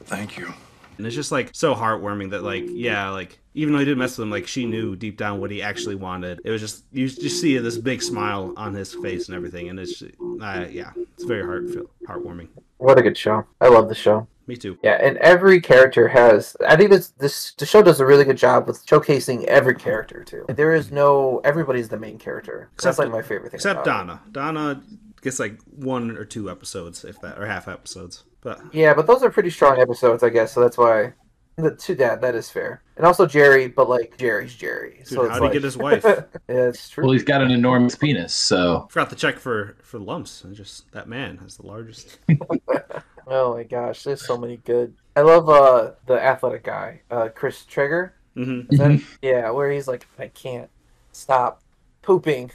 Thank 0.04 0.36
you. 0.36 0.52
And 0.98 1.06
it's 1.06 1.16
just 1.16 1.32
like 1.32 1.50
so 1.52 1.74
heartwarming 1.74 2.30
that 2.30 2.42
like 2.42 2.64
yeah, 2.68 3.08
like 3.08 3.38
even 3.54 3.72
though 3.72 3.78
he 3.78 3.86
didn't 3.86 3.98
mess 3.98 4.18
with 4.18 4.26
him, 4.26 4.30
like 4.30 4.46
she 4.46 4.66
knew 4.66 4.94
deep 4.96 5.16
down 5.16 5.40
what 5.40 5.50
he 5.50 5.62
actually 5.62 5.94
wanted. 5.94 6.40
It 6.44 6.50
was 6.50 6.60
just 6.60 6.84
you 6.92 7.08
just 7.08 7.40
see 7.40 7.56
this 7.58 7.78
big 7.78 8.02
smile 8.02 8.52
on 8.56 8.74
his 8.74 8.94
face 8.94 9.28
and 9.28 9.34
everything, 9.34 9.70
and 9.70 9.80
it's 9.80 10.02
uh, 10.02 10.66
yeah, 10.70 10.90
it's 11.14 11.24
very 11.24 11.42
heart 11.42 11.66
heartwarming. 12.06 12.48
What 12.76 12.98
a 12.98 13.02
good 13.02 13.16
show! 13.16 13.46
I 13.60 13.68
love 13.68 13.88
the 13.88 13.94
show. 13.94 14.28
Me 14.50 14.56
too. 14.56 14.76
Yeah, 14.82 14.98
and 15.00 15.16
every 15.18 15.60
character 15.60 16.08
has. 16.08 16.56
I 16.66 16.74
think 16.74 16.90
this 16.90 17.10
this 17.10 17.52
the 17.52 17.64
show 17.64 17.82
does 17.82 18.00
a 18.00 18.04
really 18.04 18.24
good 18.24 18.36
job 18.36 18.66
with 18.66 18.84
showcasing 18.84 19.44
every 19.44 19.76
character 19.76 20.24
too. 20.24 20.38
Mm-hmm. 20.38 20.56
There 20.56 20.74
is 20.74 20.90
no 20.90 21.40
everybody's 21.44 21.88
the 21.88 21.96
main 21.96 22.18
character. 22.18 22.68
That's 22.82 22.98
like 22.98 23.12
my 23.12 23.22
favorite 23.22 23.52
thing. 23.52 23.58
Except 23.58 23.86
about 23.86 24.06
it. 24.08 24.08
Donna. 24.08 24.22
Donna 24.32 24.82
gets 25.22 25.38
like 25.38 25.60
one 25.66 26.16
or 26.16 26.24
two 26.24 26.50
episodes, 26.50 27.04
if 27.04 27.20
that, 27.20 27.38
or 27.38 27.46
half 27.46 27.68
episodes. 27.68 28.24
But 28.40 28.60
Yeah, 28.72 28.92
but 28.92 29.06
those 29.06 29.22
are 29.22 29.30
pretty 29.30 29.50
strong 29.50 29.80
episodes, 29.80 30.24
I 30.24 30.30
guess. 30.30 30.52
So 30.52 30.60
that's 30.60 30.76
why. 30.76 31.12
The, 31.56 31.76
to 31.76 31.94
that, 31.96 32.20
that 32.22 32.34
is 32.34 32.50
fair. 32.50 32.82
And 32.96 33.06
also 33.06 33.26
Jerry, 33.26 33.68
but 33.68 33.88
like 33.88 34.16
Jerry's 34.16 34.56
Jerry. 34.56 35.02
so 35.04 35.24
it's 35.24 35.32
how'd 35.32 35.44
he 35.44 35.50
get 35.50 35.62
his 35.62 35.76
wife? 35.76 36.02
yeah, 36.04 36.24
it's 36.48 36.88
true. 36.88 37.04
Well, 37.04 37.12
he's 37.12 37.22
got 37.22 37.40
an 37.40 37.52
enormous 37.52 37.94
penis, 37.94 38.32
so 38.32 38.88
forgot 38.90 39.10
to 39.10 39.16
check 39.16 39.38
for 39.38 39.76
for 39.82 40.00
lumps. 40.00 40.42
And 40.42 40.56
just 40.56 40.90
that 40.90 41.08
man 41.08 41.36
has 41.36 41.56
the 41.56 41.66
largest. 41.66 42.18
Oh 43.30 43.54
my 43.54 43.62
gosh, 43.62 44.02
there's 44.02 44.26
so 44.26 44.36
many 44.36 44.56
good. 44.58 44.94
I 45.16 45.20
love 45.22 45.48
uh 45.48 45.92
the 46.06 46.20
athletic 46.20 46.64
guy, 46.64 47.02
uh 47.10 47.28
Chris 47.34 47.64
Traeger. 47.64 48.14
Mm-hmm. 48.36 48.76
That- 48.76 49.02
yeah, 49.22 49.50
where 49.50 49.70
he's 49.70 49.88
like, 49.88 50.06
I 50.18 50.28
can't 50.28 50.68
stop 51.12 51.62
pooping. 52.02 52.50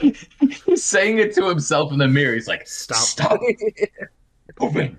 he's 0.00 0.24
saying 0.82 1.18
it 1.18 1.34
to 1.34 1.46
himself 1.48 1.92
in 1.92 1.98
the 1.98 2.08
mirror. 2.08 2.32
He's 2.34 2.48
like, 2.48 2.66
"Stop, 2.66 2.96
stop 2.98 3.38
pooping." 4.56 4.96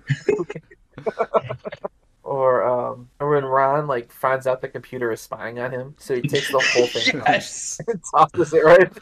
or 2.22 2.62
um, 2.64 3.08
or 3.18 3.30
when 3.30 3.44
Ron 3.44 3.88
like 3.88 4.12
finds 4.12 4.46
out 4.46 4.60
the 4.60 4.68
computer 4.68 5.10
is 5.10 5.20
spying 5.20 5.58
on 5.58 5.72
him, 5.72 5.94
so 5.98 6.14
he 6.14 6.22
takes 6.22 6.52
the 6.52 6.60
whole 6.72 6.86
thing 6.86 7.20
out 7.20 7.28
Yes. 7.28 7.80
and 7.88 8.00
tosses 8.14 8.52
it 8.54 8.64
right. 8.64 8.92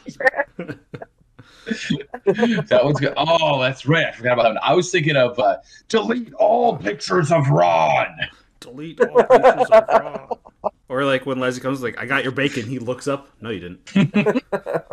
that 2.25 2.81
was 2.83 2.99
good. 3.01 3.15
Oh, 3.17 3.61
that's 3.61 3.87
right. 3.87 4.07
I 4.07 4.13
forgot 4.13 4.35
about 4.35 4.43
that. 4.43 4.55
One. 4.55 4.59
I 4.63 4.75
was 4.75 4.91
thinking 4.91 5.17
of 5.17 5.39
uh, 5.39 5.59
delete 5.89 6.33
all 6.35 6.77
pictures 6.77 7.31
of 7.33 7.49
Ron. 7.49 8.07
Delete 8.61 9.01
all 9.01 9.23
pictures 9.25 9.69
of 9.71 9.89
Ron. 9.89 10.29
Or 10.91 11.05
like 11.05 11.25
when 11.25 11.39
Leslie 11.39 11.63
comes, 11.63 11.83
like, 11.83 11.99
I 11.99 12.05
got 12.05 12.25
your 12.25 12.33
bacon. 12.33 12.67
He 12.67 12.81
looks 12.81 13.07
up. 13.07 13.29
No, 13.41 13.51
you 13.51 13.61
didn't. 13.61 14.43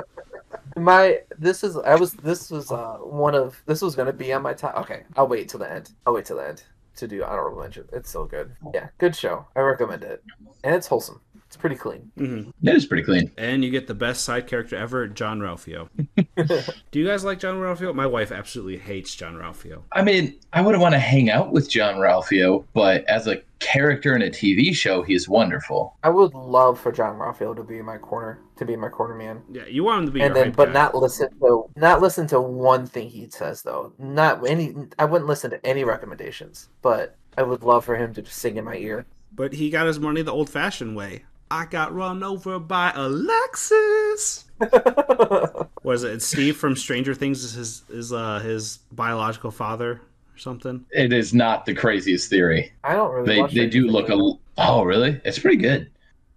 My 0.78 1.22
this 1.40 1.64
is 1.64 1.76
I 1.76 1.96
was 1.96 2.14
this 2.14 2.52
was 2.52 2.72
uh 2.72 2.98
one 2.98 3.34
of 3.34 3.60
this 3.66 3.82
was 3.82 3.96
gonna 3.96 4.14
be 4.14 4.32
on 4.32 4.44
my 4.44 4.54
top. 4.54 4.76
Okay, 4.78 5.04
I'll 5.16 5.28
wait 5.28 5.50
till 5.50 5.60
the 5.60 5.72
end. 5.72 5.92
I'll 6.06 6.14
wait 6.14 6.26
till 6.26 6.38
the 6.38 6.48
end 6.48 6.64
to 6.98 7.08
do 7.08 7.24
honorable 7.24 7.62
mention. 7.62 7.90
It's 7.94 8.12
so 8.12 8.26
good. 8.26 8.56
Yeah, 8.76 8.90
good 9.00 9.16
show. 9.16 9.48
I 9.56 9.62
recommend 9.62 10.04
it, 10.04 10.24
and 10.64 10.76
it's 10.76 10.86
wholesome. 10.86 11.20
It's 11.48 11.56
pretty 11.56 11.78
clean. 11.78 12.12
Mm-hmm. 12.18 12.68
It 12.68 12.76
is 12.76 12.86
pretty 12.86 13.04
clean. 13.04 13.32
And 13.38 13.64
you 13.64 13.72
get 13.72 13.88
the 13.88 13.94
best 13.94 14.26
side 14.26 14.48
character 14.48 14.76
ever, 14.76 15.08
Jean-Ralphio. 15.08 15.88
Do 16.92 17.00
you 17.00 17.08
guys 17.08 17.24
like 17.24 17.40
Jean-Ralphio? 17.40 17.96
My 17.96 18.06
wife 18.06 18.34
absolutely 18.34 18.78
hates 18.78 19.16
Jean-Ralphio. 19.16 19.84
I 19.94 20.04
mean, 20.04 20.38
I 20.52 20.62
wouldn't 20.62 20.82
want 20.82 20.94
to 20.94 21.00
hang 21.00 21.30
out 21.30 21.54
with 21.54 21.70
Jean-Ralphio, 21.70 22.66
but 22.74 23.06
as 23.06 23.28
a 23.28 23.42
character 23.60 24.14
in 24.16 24.24
a 24.24 24.30
TV 24.30 24.76
show, 24.76 25.02
he's 25.02 25.30
wonderful. 25.30 25.96
I 26.04 26.10
would 26.10 26.34
love 26.34 26.80
for 26.80 26.92
John 26.92 27.16
Raphael 27.16 27.56
to 27.56 27.64
be 27.64 27.78
in 27.78 27.86
my 27.86 27.98
corner, 27.98 28.40
to 28.58 28.66
be 28.66 28.76
my 28.76 28.90
corner 28.90 29.16
man. 29.16 29.42
Yeah, 29.50 29.66
you 29.68 29.86
want 29.86 30.02
him 30.02 30.06
to 30.08 30.12
be 30.12 30.22
and 30.22 30.36
your 30.36 30.44
then, 30.46 30.54
but 30.54 30.68
guy. 30.68 30.74
not 30.74 30.96
listen 30.96 31.30
to 31.40 31.70
not 31.76 32.02
listen 32.02 32.28
to 32.28 32.42
one 32.42 32.86
thing 32.86 33.10
he 33.10 33.30
says 33.30 33.62
though. 33.62 33.94
Not 33.98 34.48
any. 34.48 34.76
I 35.00 35.06
wouldn't 35.06 35.28
listen 35.28 35.52
to 35.52 35.66
any 35.66 35.84
recommendations, 35.84 36.70
but 36.82 37.16
I 37.38 37.44
would 37.44 37.64
love 37.64 37.86
for 37.86 37.96
him 37.96 38.14
to 38.16 38.22
just 38.22 38.38
sing 38.38 38.58
in 38.58 38.66
my 38.66 38.76
ear. 38.76 39.06
But 39.34 39.54
he 39.54 39.70
got 39.70 39.88
his 39.88 40.00
money 40.00 40.22
the 40.22 40.32
old-fashioned 40.32 40.96
way. 40.96 41.26
I 41.50 41.66
got 41.66 41.94
run 41.94 42.24
over 42.24 42.60
by 42.60 42.92
a 42.92 43.10
Lexus. 43.10 44.44
Was 45.84 46.04
it? 46.04 46.14
It's 46.14 46.26
Steve 46.26 46.58
from 46.58 46.76
Stranger 46.76 47.14
Things 47.14 47.44
is 47.44 47.54
his 47.54 47.84
is 47.90 48.12
uh 48.12 48.40
his 48.40 48.80
biological 48.92 49.52
father 49.52 49.94
or 49.94 50.38
something. 50.38 50.86
It 50.92 51.14
is 51.14 51.34
not 51.34 51.66
the 51.66 51.74
craziest 51.74 52.30
theory. 52.30 52.74
I 52.84 52.94
don't 52.94 53.12
really. 53.12 53.28
They 53.28 53.42
watch 53.42 53.54
they 53.54 53.68
do 53.68 53.88
look 53.88 54.10
a. 54.10 54.18
Oh, 54.58 54.84
really? 54.84 55.22
It's 55.24 55.40
pretty 55.40 55.58
good. 55.58 55.90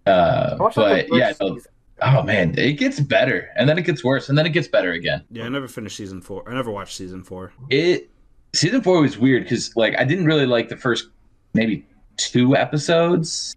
Uh, 0.05 0.51
I 0.53 0.55
watched 0.55 0.77
like 0.77 1.09
but 1.09 1.17
yeah, 1.17 1.33
no, 1.41 1.59
oh 2.01 2.23
man, 2.23 2.57
it 2.57 2.73
gets 2.73 2.99
better, 2.99 3.49
and 3.55 3.67
then 3.67 3.77
it 3.77 3.83
gets 3.83 4.03
worse, 4.03 4.29
and 4.29 4.37
then 4.37 4.45
it 4.45 4.49
gets 4.49 4.67
better 4.67 4.91
again. 4.93 5.23
Yeah, 5.29 5.45
I 5.45 5.49
never 5.49 5.67
finished 5.67 5.97
season 5.97 6.21
four. 6.21 6.47
I 6.49 6.53
never 6.53 6.71
watched 6.71 6.95
season 6.95 7.23
four. 7.23 7.51
It 7.69 8.09
season 8.53 8.81
four 8.81 9.01
was 9.01 9.17
weird 9.17 9.43
because 9.43 9.75
like 9.75 9.95
I 9.99 10.03
didn't 10.03 10.25
really 10.25 10.45
like 10.45 10.69
the 10.69 10.77
first 10.77 11.09
maybe 11.53 11.85
two 12.17 12.55
episodes. 12.55 13.55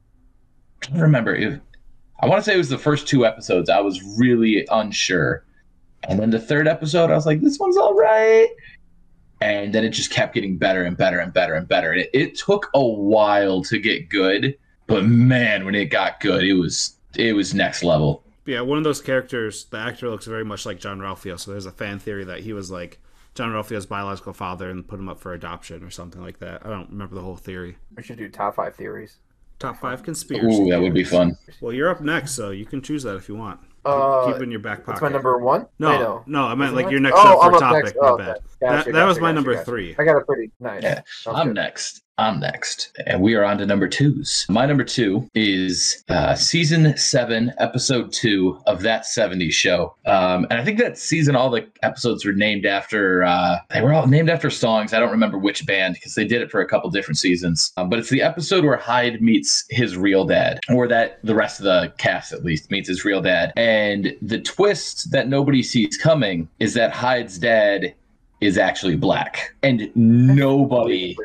I 0.93 0.99
remember 0.99 1.35
if 1.35 1.61
I 2.21 2.27
want 2.27 2.43
to 2.43 2.51
say 2.51 2.55
it 2.55 2.59
was 2.59 2.69
the 2.69 2.79
first 2.79 3.07
two 3.07 3.27
episodes. 3.27 3.69
I 3.71 3.81
was 3.81 4.03
really 4.19 4.67
unsure, 4.71 5.45
and 6.09 6.19
then 6.19 6.31
the 6.31 6.41
third 6.41 6.69
episode, 6.69 7.11
I 7.11 7.15
was 7.15 7.27
like, 7.27 7.41
"This 7.41 7.59
one's 7.59 7.77
all 7.77 7.95
right," 7.95 8.49
and 9.41 9.75
then 9.75 9.85
it 9.85 9.91
just 9.91 10.11
kept 10.11 10.35
getting 10.35 10.57
better 10.57 10.85
and 10.85 10.97
better 10.97 11.19
and 11.19 11.33
better 11.33 11.55
and 11.55 11.67
better. 11.67 11.93
It, 11.93 12.11
it 12.13 12.35
took 12.37 12.71
a 12.75 12.85
while 12.85 13.63
to 13.65 13.79
get 13.79 14.09
good, 14.09 14.57
but 14.87 15.05
man, 15.05 15.65
when 15.65 15.75
it 15.75 15.87
got 15.87 16.21
good, 16.21 16.45
it 16.45 16.55
was 16.55 16.97
it 17.17 17.35
was 17.35 17.55
next 17.55 17.83
level. 17.83 18.23
Yeah, 18.47 18.61
one 18.61 18.79
of 18.79 18.85
those 18.85 19.01
characters, 19.01 19.65
the 19.67 19.79
actor 19.79 20.11
looks 20.11 20.27
very 20.27 20.45
much 20.45 20.67
like 20.67 20.79
Jean-Ralphio. 20.79 21.41
So 21.41 21.51
there's 21.51 21.65
a 21.65 21.73
fan 21.73 21.99
theory 21.99 22.25
that 22.25 22.41
he 22.41 22.53
was 22.53 22.71
like 22.71 23.01
Jean-Ralphio's 23.35 23.87
biological 23.87 24.35
father 24.35 24.69
and 24.69 24.87
put 24.87 24.99
him 24.99 25.09
up 25.09 25.19
for 25.19 25.33
adoption 25.33 25.83
or 25.83 25.91
something 25.91 26.21
like 26.21 26.41
that. 26.41 26.65
I 26.65 26.69
don't 26.69 26.91
remember 26.91 27.15
the 27.15 27.23
whole 27.23 27.37
theory. 27.37 27.79
We 27.97 28.03
should 28.03 28.19
do 28.19 28.29
top 28.29 28.57
five 28.57 28.75
theories. 28.75 29.17
Top 29.59 29.77
five 29.81 30.03
conspiracy. 30.03 30.63
Ooh, 30.63 30.71
that 30.71 30.81
would 30.81 30.95
be 30.95 31.05
fun. 31.05 31.37
Well, 31.61 31.73
you're 31.73 31.89
up 31.89 32.01
next, 32.01 32.33
so 32.33 32.51
you 32.51 32.67
can 32.67 32.83
choose 32.83 33.03
that 33.05 33.17
if 33.17 33.29
you 33.29 33.35
want. 33.37 33.61
Uh, 33.85 34.27
Keep 34.27 34.37
it 34.37 34.43
in 34.43 34.51
your 34.51 34.61
back 34.61 34.79
pocket. 34.79 34.87
That's 34.93 35.03
my 35.03 35.09
number 35.11 35.39
one. 35.39 35.67
No, 35.79 35.91
Wait, 35.91 36.01
no. 36.01 36.23
no, 36.27 36.43
I 36.45 36.55
meant 36.55 36.69
Is 36.69 36.73
it 36.73 36.77
like 36.77 36.83
your 36.85 36.93
you're 36.93 37.01
next 37.01 37.17
Oh, 37.19 37.35
up 37.35 37.41
for 37.41 37.47
I'm 37.49 37.55
up 37.55 37.61
topic. 37.61 37.85
next. 37.85 37.97
My 38.01 38.09
Oh, 38.09 38.17
bad. 38.19 38.29
okay. 38.31 38.41
that 38.41 38.54
Gotcha, 38.65 38.93
that 38.93 39.05
was 39.05 39.17
gotcha, 39.17 39.23
my 39.23 39.29
gotcha, 39.29 39.35
number 39.35 39.53
gotcha. 39.55 39.65
three. 39.65 39.97
I 39.99 40.05
got 40.05 40.17
a 40.17 40.25
pretty 40.25 40.51
nice. 40.61 40.83
Yeah, 40.83 41.03
Sounds 41.07 41.39
I'm 41.39 41.53
next. 41.53 42.05
I'm 42.17 42.39
next. 42.39 42.97
And 43.07 43.21
we 43.21 43.35
are 43.35 43.45
on 43.45 43.59
to 43.59 43.67
number 43.67 43.89
twos. 43.89 44.47
My 44.49 44.67
number 44.67 44.85
two 44.85 45.29
is 45.35 46.05
uh, 46.09 46.37
season 46.37 46.97
seven, 46.97 47.53
episode 47.59 48.13
two 48.13 48.61
of 48.67 48.83
That 48.83 49.03
70s 49.05 49.53
Show. 49.53 49.97
Um, 50.07 50.47
and 50.49 50.61
I 50.61 50.65
think 50.65 50.79
that 50.79 50.97
season, 50.97 51.35
all 51.35 51.51
the 51.51 51.67
episodes 51.83 52.25
were 52.25 52.33
named 52.33 52.67
after, 52.67 53.25
uh, 53.25 53.59
they 53.71 53.83
were 53.83 53.93
all 53.93 54.07
named 54.07 54.31
after 54.31 54.49
songs. 54.49 54.93
I 54.93 55.01
don't 55.01 55.11
remember 55.11 55.39
which 55.39 55.67
band 55.67 55.95
because 55.95 56.15
they 56.15 56.25
did 56.25 56.41
it 56.41 56.53
for 56.53 56.61
a 56.61 56.69
couple 56.69 56.89
different 56.91 57.19
seasons. 57.19 57.73
Um, 57.77 57.89
but 57.89 57.99
it's 57.99 58.11
the 58.11 58.23
episode 58.23 58.65
where 58.65 58.77
Hyde 58.77 59.21
meets 59.21 59.65
his 59.71 59.97
real 59.97 60.25
dad, 60.25 60.61
or 60.73 60.87
that 60.87 61.19
the 61.25 61.35
rest 61.35 61.59
of 61.59 61.65
the 61.65 61.93
cast 61.99 62.33
at 62.33 62.45
least 62.45 62.71
meets 62.71 62.89
his 62.89 63.05
real 63.05 63.23
dad. 63.23 63.53
And 63.57 64.15
the 64.23 64.41
twist 64.41 65.11
that 65.11 65.29
nobody 65.29 65.65
sees 65.65 65.97
coming 65.97 66.49
is 66.61 66.75
that 66.75 66.93
Hyde's 66.93 67.39
dad 67.39 67.95
is 68.41 68.59
actually 68.59 68.97
black. 68.97 69.55
And 69.63 69.91
nobody 69.95 71.17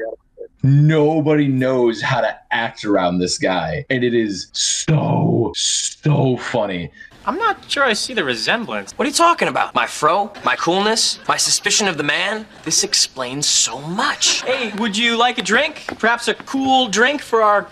nobody 0.61 1.47
knows 1.47 2.01
how 2.01 2.19
to 2.19 2.37
act 2.51 2.83
around 2.83 3.17
this 3.17 3.37
guy 3.37 3.85
and 3.89 4.03
it 4.03 4.13
is 4.13 4.49
so 4.51 5.53
so 5.55 6.35
funny 6.35 6.91
I'm 7.25 7.37
not 7.37 7.69
sure 7.69 7.83
I 7.83 7.93
see 7.93 8.15
the 8.15 8.23
resemblance. 8.23 8.93
What 8.93 9.05
are 9.05 9.09
you 9.09 9.13
talking 9.13 9.49
about? 9.49 9.75
My 9.75 9.85
fro? 9.85 10.33
My 10.43 10.55
coolness? 10.55 11.19
My 11.27 11.37
suspicion 11.37 11.87
of 11.87 11.97
the 11.97 12.03
man? 12.03 12.47
This 12.63 12.83
explains 12.83 13.45
so 13.45 13.79
much. 13.81 14.41
Hey, 14.41 14.71
would 14.79 14.97
you 14.97 15.15
like 15.15 15.37
a 15.37 15.43
drink? 15.43 15.83
Perhaps 15.99 16.27
a 16.27 16.33
cool 16.33 16.87
drink 16.87 17.21
for 17.21 17.43
our 17.43 17.67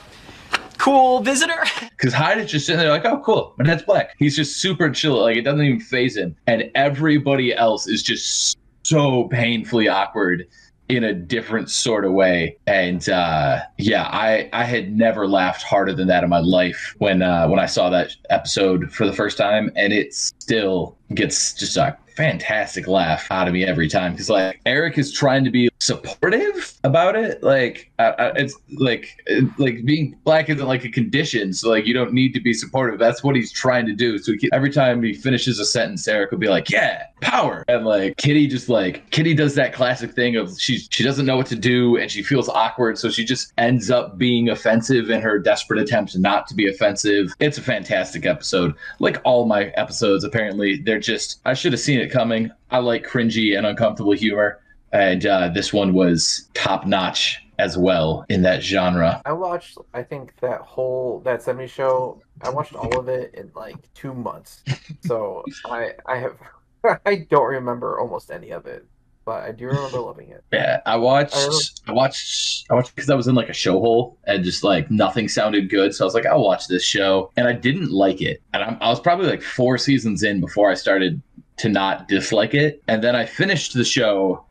cool 0.77 1.21
visitor? 1.21 1.63
because 1.97 2.13
hyde 2.13 2.37
is 2.37 2.51
just 2.51 2.67
sitting 2.67 2.79
there 2.79 2.91
like 2.91 3.05
oh 3.05 3.19
cool 3.25 3.53
my 3.57 3.65
dad's 3.65 3.81
black 3.81 4.15
he's 4.19 4.35
just 4.35 4.57
super 4.57 4.89
chill 4.89 5.19
like 5.19 5.35
it 5.35 5.41
doesn't 5.41 5.65
even 5.65 5.79
phase 5.79 6.15
him 6.15 6.35
and 6.45 6.69
everybody 6.75 7.53
else 7.55 7.87
is 7.87 8.03
just 8.03 8.57
so 8.87 9.25
painfully 9.25 9.89
awkward 9.89 10.47
in 10.87 11.03
a 11.03 11.13
different 11.13 11.69
sort 11.69 12.05
of 12.05 12.13
way. 12.13 12.57
And 12.67 13.07
uh 13.09 13.59
yeah 13.77 14.03
i 14.11 14.49
i 14.53 14.63
had 14.63 14.95
never 14.95 15.27
laughed 15.27 15.63
harder 15.63 15.93
than 15.93 16.07
that 16.07 16.23
in 16.23 16.29
my 16.29 16.39
life 16.39 16.95
when 16.99 17.21
uh 17.21 17.47
when 17.49 17.59
i 17.59 17.65
saw 17.65 17.89
that 17.89 18.11
episode 18.29 18.91
for 18.91 19.05
the 19.05 19.13
first 19.13 19.37
time. 19.37 19.71
And 19.75 19.91
it 19.91 20.13
still 20.13 20.96
gets 21.13 21.53
just 21.53 21.77
a 21.77 21.97
fantastic 22.17 22.87
laugh 22.87 23.27
out 23.29 23.47
of 23.47 23.53
me 23.53 23.63
every 23.63 23.87
time. 23.87 24.11
Because 24.11 24.29
like 24.29 24.59
eric 24.65 24.97
is 24.97 25.13
trying 25.13 25.43
to 25.45 25.51
be 25.51 25.69
supportive 25.79 26.73
about 26.83 27.15
it. 27.15 27.43
Like 27.43 27.91
uh, 27.99 28.13
uh, 28.17 28.33
it's 28.35 28.55
like 28.77 29.23
uh, 29.29 29.41
like 29.57 29.85
being 29.85 30.17
black 30.23 30.49
isn't 30.49 30.65
like 30.65 30.83
a 30.83 30.89
condition 30.89 31.53
so 31.53 31.69
like 31.69 31.85
you 31.85 31.93
don't 31.93 32.13
need 32.13 32.33
to 32.33 32.41
be 32.41 32.53
supportive. 32.53 32.99
That's 32.99 33.23
what 33.23 33.35
he's 33.35 33.51
trying 33.51 33.85
to 33.85 33.93
do. 33.93 34.17
So 34.17 34.33
he, 34.39 34.49
every 34.51 34.71
time 34.71 35.03
he 35.03 35.13
finishes 35.13 35.59
a 35.59 35.65
sentence 35.65 36.07
eric 36.07 36.31
will 36.31 36.39
be 36.39 36.49
like 36.49 36.69
yeah 36.69 37.05
power! 37.21 37.63
And 37.67 37.85
like 37.85 38.17
kitty 38.17 38.47
just 38.47 38.67
like 38.67 39.09
kitty 39.11 39.33
does 39.33 39.53
that 39.55 39.73
classic 39.73 40.13
thing 40.13 40.35
of 40.35 40.59
she 40.59 40.79
she 40.89 41.03
doesn't 41.03 41.25
know 41.25 41.37
what 41.37 41.47
to 41.47 41.55
do 41.55 41.97
and 41.97 42.09
she 42.09 42.23
feels 42.23 42.49
awkward 42.49 42.97
so 42.97 43.09
she 43.09 43.23
just 43.23 43.53
ends 43.57 43.91
up 43.91 44.17
being 44.17 44.49
offensive 44.49 45.09
in 45.09 45.21
her 45.21 45.37
desperate 45.37 45.79
attempts 45.79 46.15
not 46.15 46.47
to 46.47 46.55
be 46.55 46.67
offensive. 46.67 47.33
It's 47.39 47.59
a 47.59 47.61
fantastic 47.61 48.25
episode. 48.25 48.73
Like 48.99 49.21
all 49.23 49.45
my 49.45 49.65
episodes 49.77 50.23
apparently 50.23 50.77
they're 50.77 50.96
just 50.99 51.39
i 51.45 51.53
should 51.53 51.71
have 51.73 51.79
seen 51.79 51.99
it 51.99 52.11
coming 52.11 52.49
i 52.71 52.77
like 52.77 53.05
cringy 53.05 53.57
and 53.57 53.65
uncomfortable 53.65 54.13
humor 54.13 54.59
and 54.93 55.25
uh, 55.25 55.49
this 55.49 55.73
one 55.73 55.93
was 55.93 56.49
top 56.53 56.85
notch 56.85 57.41
as 57.59 57.77
well 57.77 58.25
in 58.29 58.41
that 58.43 58.61
genre. 58.61 59.21
I 59.25 59.33
watched, 59.33 59.77
I 59.93 60.03
think 60.03 60.35
that 60.41 60.61
whole 60.61 61.19
that 61.21 61.41
'70s 61.41 61.69
show. 61.69 62.21
I 62.41 62.49
watched 62.49 62.75
all 62.75 62.99
of 62.99 63.07
it 63.09 63.33
in 63.33 63.51
like 63.55 63.75
two 63.93 64.13
months. 64.13 64.63
So 65.03 65.43
I, 65.65 65.93
I 66.05 66.17
have, 66.17 66.37
I 67.05 67.27
don't 67.29 67.49
remember 67.49 67.99
almost 67.99 68.31
any 68.31 68.51
of 68.51 68.65
it, 68.65 68.85
but 69.27 69.43
I 69.43 69.51
do 69.51 69.65
remember 69.65 69.99
loving 69.99 70.29
it. 70.29 70.41
Yeah, 70.53 70.79
I 70.85 70.95
watched. 70.95 71.81
I 71.85 71.91
watched. 71.91 72.65
I 72.69 72.75
watched 72.75 72.95
because 72.95 73.09
I 73.09 73.15
was 73.15 73.27
in 73.27 73.35
like 73.35 73.49
a 73.49 73.53
show 73.53 73.73
hole 73.81 74.17
and 74.23 74.41
just 74.41 74.63
like 74.63 74.89
nothing 74.89 75.27
sounded 75.27 75.69
good. 75.69 75.93
So 75.93 76.05
I 76.05 76.07
was 76.07 76.13
like, 76.13 76.25
I'll 76.25 76.41
watch 76.41 76.69
this 76.69 76.85
show, 76.85 77.29
and 77.35 77.45
I 77.45 77.51
didn't 77.51 77.91
like 77.91 78.21
it. 78.21 78.41
And 78.53 78.63
I'm, 78.63 78.77
I 78.79 78.87
was 78.87 79.01
probably 79.01 79.27
like 79.27 79.41
four 79.41 79.77
seasons 79.77 80.23
in 80.23 80.39
before 80.39 80.71
I 80.71 80.75
started 80.75 81.21
to 81.57 81.67
not 81.67 82.07
dislike 82.07 82.53
it. 82.53 82.81
And 82.87 83.03
then 83.03 83.17
I 83.17 83.25
finished 83.25 83.73
the 83.73 83.83
show 83.83 84.45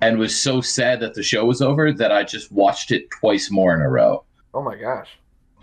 and 0.00 0.16
was 0.16 0.40
so 0.40 0.60
sad 0.60 1.00
that 1.00 1.14
the 1.14 1.24
show 1.24 1.44
was 1.44 1.60
over 1.60 1.92
that 1.92 2.12
I 2.12 2.22
just 2.22 2.52
watched 2.52 2.92
it 2.92 3.10
twice 3.10 3.50
more 3.50 3.74
in 3.74 3.80
a 3.80 3.90
row. 3.90 4.24
Oh 4.54 4.62
my 4.62 4.76
gosh. 4.76 5.08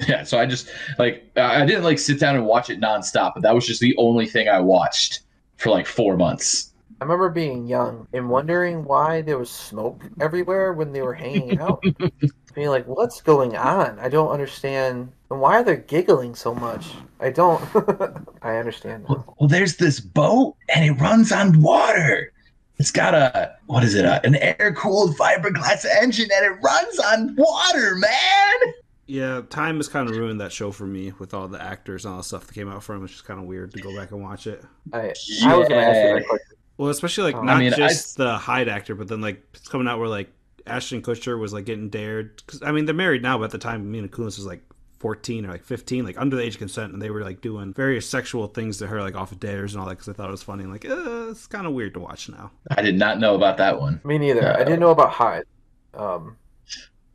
Yeah, 0.09 0.23
so 0.23 0.39
I 0.39 0.45
just 0.45 0.69
like 0.99 1.23
I 1.37 1.65
didn't 1.65 1.85
like 1.85 1.99
sit 1.99 2.19
down 2.19 2.35
and 2.35 2.45
watch 2.45 2.69
it 2.69 2.81
nonstop, 2.81 3.33
but 3.33 3.43
that 3.43 3.55
was 3.55 3.65
just 3.65 3.79
the 3.79 3.95
only 3.95 4.27
thing 4.27 4.49
I 4.49 4.59
watched 4.59 5.21
for 5.55 5.69
like 5.69 5.87
four 5.87 6.17
months. 6.17 6.73
I 6.99 7.03
remember 7.03 7.29
being 7.29 7.67
young 7.67 8.07
and 8.13 8.29
wondering 8.29 8.83
why 8.83 9.21
there 9.21 9.37
was 9.37 9.51
smoke 9.51 10.03
everywhere 10.19 10.73
when 10.73 10.91
they 10.91 11.01
were 11.01 11.13
hanging 11.13 11.59
out. 11.59 11.83
being 12.55 12.69
like, 12.69 12.87
what's 12.87 13.21
going 13.21 13.55
on? 13.55 13.99
I 13.99 14.09
don't 14.09 14.29
understand. 14.29 15.11
And 15.29 15.39
why 15.39 15.57
are 15.57 15.63
they 15.63 15.77
giggling 15.77 16.33
so 16.33 16.55
much? 16.55 16.87
I 17.19 17.29
don't. 17.29 17.63
I 18.41 18.57
understand. 18.57 19.05
now. 19.07 19.35
Well, 19.39 19.47
there's 19.47 19.77
this 19.77 19.99
boat 19.99 20.55
and 20.73 20.83
it 20.83 20.99
runs 20.99 21.31
on 21.31 21.61
water. 21.61 22.33
It's 22.79 22.91
got 22.91 23.13
a 23.13 23.55
what 23.67 23.83
is 23.83 23.93
it? 23.93 24.05
A, 24.05 24.25
an 24.25 24.35
air 24.35 24.73
cooled 24.75 25.15
fiberglass 25.17 25.85
engine 26.01 26.29
and 26.33 26.45
it 26.45 26.59
runs 26.63 26.99
on 26.99 27.35
water, 27.35 27.95
man. 27.95 28.73
Yeah, 29.05 29.41
time 29.49 29.77
has 29.77 29.87
kind 29.87 30.09
of 30.09 30.17
ruined 30.17 30.41
that 30.41 30.51
show 30.51 30.71
for 30.71 30.85
me 30.85 31.13
with 31.19 31.33
all 31.35 31.47
the 31.47 31.61
actors 31.61 32.05
and 32.05 32.11
all 32.13 32.17
the 32.17 32.23
stuff 32.23 32.47
that 32.47 32.53
came 32.53 32.69
out 32.69 32.83
from. 32.83 33.01
it. 33.01 33.05
It's 33.05 33.13
just 33.13 33.25
kind 33.25 33.39
of 33.39 33.45
weird 33.45 33.71
to 33.73 33.79
go 33.79 33.95
back 33.95 34.11
and 34.11 34.21
watch 34.21 34.47
it. 34.47 34.63
I, 34.91 34.99
I 34.99 35.07
was 35.09 35.69
going 35.69 35.69
to 35.69 35.75
ask 35.77 35.95
you 35.95 36.13
that 36.15 36.27
question. 36.27 36.56
Well, 36.77 36.89
especially 36.89 37.25
like 37.31 37.35
Oh. 37.35 37.43
not 37.43 37.57
I 37.57 37.59
mean, 37.59 37.73
just 37.73 38.17
the 38.17 38.37
Hyde 38.37 38.67
actor, 38.69 38.95
but 38.95 39.07
then 39.07 39.21
like 39.21 39.41
it's 39.53 39.67
coming 39.67 39.87
out 39.87 39.99
where 39.99 40.07
like 40.07 40.29
Ashton 40.65 41.01
Kutcher 41.01 41.39
was 41.39 41.53
like 41.53 41.65
getting 41.65 41.89
dared. 41.89 42.41
Cause, 42.47 42.61
I 42.63 42.71
mean, 42.71 42.85
they're 42.85 42.93
married 42.95 43.21
now, 43.21 43.37
but 43.37 43.45
at 43.45 43.51
the 43.51 43.57
time, 43.57 43.91
Mila 43.91 44.07
Kunis 44.09 44.37
was 44.37 44.45
like 44.45 44.61
fourteen 44.99 45.45
or 45.45 45.49
like 45.49 45.63
fifteen, 45.63 46.03
like 46.05 46.19
under 46.19 46.35
the 46.35 46.41
age 46.43 46.53
of 46.55 46.59
consent, 46.59 46.91
and 46.93 47.01
they 47.01 47.09
were 47.09 47.23
like 47.23 47.41
doing 47.41 47.73
various 47.73 48.07
sexual 48.09 48.47
things 48.47 48.77
to 48.79 48.87
her, 48.87 49.01
like 49.01 49.15
off 49.15 49.31
of 49.31 49.39
dares 49.39 49.73
and 49.73 49.81
all 49.81 49.87
that. 49.87 49.95
Because 49.95 50.09
I 50.09 50.13
thought 50.13 50.27
it 50.27 50.31
was 50.31 50.43
funny. 50.43 50.65
Like, 50.65 50.85
uh, 50.85 51.29
it's 51.29 51.47
kind 51.47 51.65
of 51.65 51.73
weird 51.73 51.93
to 51.95 51.99
watch 51.99 52.29
now. 52.29 52.51
I 52.71 52.81
did 52.81 52.97
not 52.97 53.19
know 53.19 53.33
about 53.35 53.57
that 53.57 53.79
one. 53.79 54.01
Me 54.03 54.17
neither. 54.17 54.53
I 54.55 54.63
didn't 54.63 54.79
know 54.79 54.91
about 54.91 55.11
Hyde. 55.11 55.45
Um, 55.93 56.35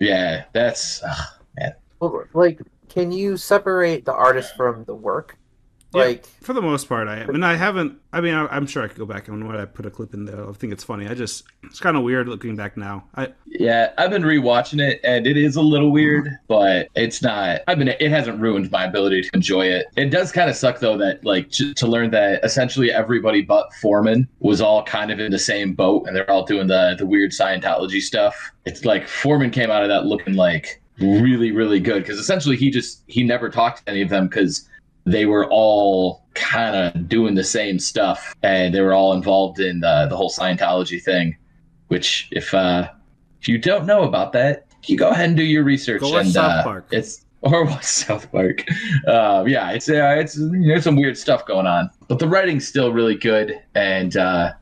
Yeah, 0.01 0.45
that's 0.53 1.03
ugh, 1.05 1.29
man. 1.59 1.75
well, 2.01 2.25
like, 2.33 2.61
can 2.89 3.13
you 3.13 3.37
separate 3.37 4.05
the 4.05 4.13
artist 4.15 4.57
from 4.57 4.85
the 4.85 4.95
work? 4.95 5.37
Like, 5.95 6.27
For 6.27 6.53
the 6.53 6.63
most 6.63 6.89
part, 6.89 7.09
I 7.09 7.19
am, 7.19 7.31
and 7.31 7.45
I 7.45 7.57
haven't. 7.57 7.99
I 8.13 8.21
mean, 8.21 8.35
I, 8.35 8.47
I'm 8.47 8.67
sure 8.67 8.83
I 8.83 8.89
could 8.89 8.99
go 8.99 9.07
back 9.07 9.29
and 9.29 9.47
when 9.47 9.57
I 9.57 9.65
put 9.65 9.87
a 9.87 9.91
clip 9.91 10.15
in 10.15 10.25
there, 10.25 10.49
I 10.49 10.53
think 10.53 10.73
it's 10.73 10.85
funny. 10.85 11.07
I 11.09 11.15
just 11.15 11.45
it's 11.63 11.81
kind 11.81 11.97
of 11.97 12.03
weird 12.03 12.29
looking 12.29 12.57
back 12.57 12.77
now. 12.77 13.05
I 13.15 13.33
Yeah, 13.47 13.93
I've 13.99 14.11
been 14.11 14.23
rewatching 14.23 14.81
it 14.81 15.01
and 15.05 15.27
it 15.27 15.37
is 15.37 15.57
a 15.57 15.63
little 15.63 15.91
weird, 15.93 16.31
but 16.49 16.89
it's 16.95 17.23
not. 17.23 17.61
I've 17.69 17.79
been. 17.79 17.89
It 17.89 18.11
hasn't 18.11 18.41
ruined 18.41 18.71
my 18.71 18.85
ability 18.85 19.23
to 19.23 19.31
enjoy 19.35 19.67
it. 19.67 19.87
It 19.97 20.11
does 20.11 20.33
kind 20.33 20.51
of 20.51 20.57
suck 20.57 20.81
though 20.81 20.97
that 20.99 21.25
like 21.25 21.51
to, 21.53 21.75
to 21.75 21.87
learn 21.87 22.11
that 22.11 22.45
essentially 22.45 22.91
everybody 22.91 23.43
but 23.43 23.73
Foreman 23.75 24.29
was 24.41 24.61
all 24.61 24.83
kind 24.85 25.11
of 25.11 25.21
in 25.21 25.31
the 25.31 25.39
same 25.39 25.75
boat 25.75 26.07
and 26.07 26.17
they're 26.17 26.31
all 26.31 26.45
doing 26.45 26.67
the 26.67 26.97
the 26.99 27.07
weird 27.07 27.31
Scientology 27.31 28.01
stuff. 28.01 28.53
It's 28.65 28.85
like 28.85 29.09
Foreman 29.09 29.51
came 29.51 29.71
out 29.71 29.83
of 29.83 29.89
that 29.89 30.07
looking 30.07 30.35
like 30.35 30.81
really 30.99 31.51
really 31.51 31.81
good 31.81 32.03
because 32.03 32.19
essentially 32.19 32.57
he 32.57 32.71
just 32.71 33.03
he 33.07 33.23
never 33.23 33.49
talked 33.49 33.85
to 33.85 33.91
any 33.91 34.03
of 34.03 34.09
them 34.09 34.29
because 34.29 34.69
they 35.05 35.27
were 35.27 35.47
all 35.51 36.25
kind 36.35 36.77
of 36.77 37.09
doing 37.09 37.35
the 37.35 37.45
same 37.45 37.79
stuff 37.79 38.35
and 38.43 38.75
they 38.75 38.81
were 38.81 38.95
all 38.95 39.13
involved 39.13 39.61
in 39.61 39.81
the, 39.81 40.07
the 40.09 40.17
whole 40.17 40.31
Scientology 40.31 41.03
thing. 41.03 41.37
Which, 41.89 42.29
if 42.31 42.55
uh, 42.55 42.89
if 43.41 43.49
you 43.49 43.59
don't 43.59 43.87
know 43.87 44.05
about 44.05 44.33
that, 44.33 44.67
you 44.85 44.97
go 44.97 45.11
ahead 45.11 45.29
and 45.29 45.37
do 45.37 45.45
your 45.45 45.65
research. 45.65 46.01
Go 46.01 46.11
watch 46.11 46.25
and, 46.25 46.33
South 46.33 46.61
uh, 46.61 46.63
Park. 46.63 46.89
It's 46.91 47.27
or 47.43 47.65
watch 47.65 47.85
South 47.85 48.31
Park. 48.33 48.65
Uh, 49.07 49.45
yeah, 49.47 49.73
it's 49.73 49.89
uh, 49.89 50.15
it's 50.19 50.39
there's 50.39 50.85
some 50.85 50.97
weird 50.97 51.19
stuff 51.19 51.45
going 51.45 51.67
on, 51.67 51.91
but 52.09 52.19
the 52.19 52.29
writing's 52.29 52.67
still 52.67 52.93
really 52.93 53.17
good 53.17 53.61
and 53.75 54.17
uh, 54.17 54.53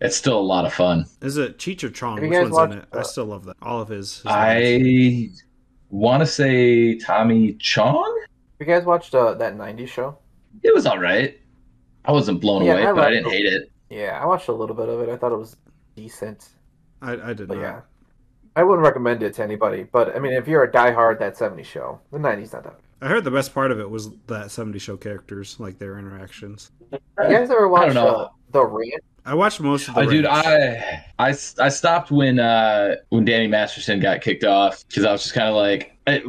it's 0.00 0.16
still 0.16 0.38
a 0.38 0.40
lot 0.40 0.64
of 0.64 0.74
fun. 0.74 1.06
is 1.22 1.38
it 1.38 1.58
Cheech 1.58 1.82
or 1.82 1.90
Chong? 1.90 2.20
Which 2.20 2.30
guys 2.30 2.50
one's 2.50 2.74
in 2.74 2.78
watched, 2.78 2.94
it? 2.94 2.98
I 2.98 3.02
still 3.02 3.24
love 3.24 3.44
that. 3.46 3.56
All 3.62 3.80
of 3.80 3.88
his. 3.88 4.18
his. 4.18 4.26
I 4.26 5.30
want 5.90 6.20
to 6.20 6.26
say 6.26 6.98
Tommy 6.98 7.54
Chong. 7.54 8.15
You 8.58 8.66
guys 8.66 8.84
watched 8.84 9.14
uh, 9.14 9.34
that 9.34 9.56
'90s 9.56 9.88
show? 9.88 10.18
It 10.62 10.74
was 10.74 10.86
all 10.86 10.98
right. 10.98 11.38
I 12.04 12.12
wasn't 12.12 12.40
blown 12.40 12.64
Yeah, 12.64 12.74
away, 12.74 12.86
I 12.86 12.92
but 12.92 13.04
I 13.04 13.10
didn't 13.10 13.26
it. 13.26 13.32
hate 13.32 13.46
it. 13.46 13.70
Yeah, 13.90 14.18
I 14.22 14.26
watched 14.26 14.48
a 14.48 14.52
little 14.52 14.74
bit 14.76 14.88
of 14.88 15.00
it. 15.00 15.08
I 15.08 15.16
thought 15.16 15.32
it 15.32 15.36
was 15.38 15.56
decent. 15.94 16.48
I, 17.02 17.12
I 17.12 17.32
did 17.34 17.48
But 17.48 17.56
not. 17.58 17.60
yeah, 17.62 17.80
I 18.54 18.62
wouldn't 18.62 18.84
recommend 18.86 19.22
it 19.22 19.34
to 19.34 19.42
anybody. 19.42 19.82
But 19.84 20.16
I 20.16 20.18
mean, 20.18 20.32
if 20.32 20.48
you're 20.48 20.62
a 20.64 20.70
diehard 20.70 21.18
that 21.18 21.36
'70s 21.36 21.64
show, 21.64 22.00
the 22.12 22.18
'90s 22.18 22.52
not 22.52 22.64
that. 22.64 22.80
I 23.02 23.08
heard 23.08 23.24
the 23.24 23.30
best 23.30 23.52
part 23.52 23.70
of 23.72 23.78
it 23.78 23.90
was 23.90 24.08
that 24.26 24.50
70 24.50 24.78
show 24.78 24.96
characters, 24.96 25.60
like 25.60 25.78
their 25.78 25.98
interactions. 25.98 26.70
You 26.90 26.98
guys 27.18 27.50
ever 27.50 27.66
I 27.66 27.70
watch 27.70 27.86
don't 27.92 27.94
know. 27.96 28.06
uh, 28.08 28.28
the 28.52 28.64
Ranch? 28.64 29.02
I 29.26 29.34
watched 29.34 29.60
most 29.60 29.88
of 29.88 29.94
the 29.96 30.00
Oh, 30.02 30.06
dude, 30.08 30.24
I, 30.24 31.02
I 31.18 31.28
I 31.58 31.68
stopped 31.68 32.10
when 32.12 32.38
uh 32.38 32.94
when 33.08 33.24
Danny 33.24 33.48
Masterson 33.48 33.98
got 34.00 34.20
kicked 34.22 34.44
off 34.44 34.84
because 34.88 35.04
I 35.04 35.10
was 35.12 35.22
just 35.24 35.34
kind 35.34 35.48
of 35.48 35.54
like, 35.56 35.96
I, 36.06 36.22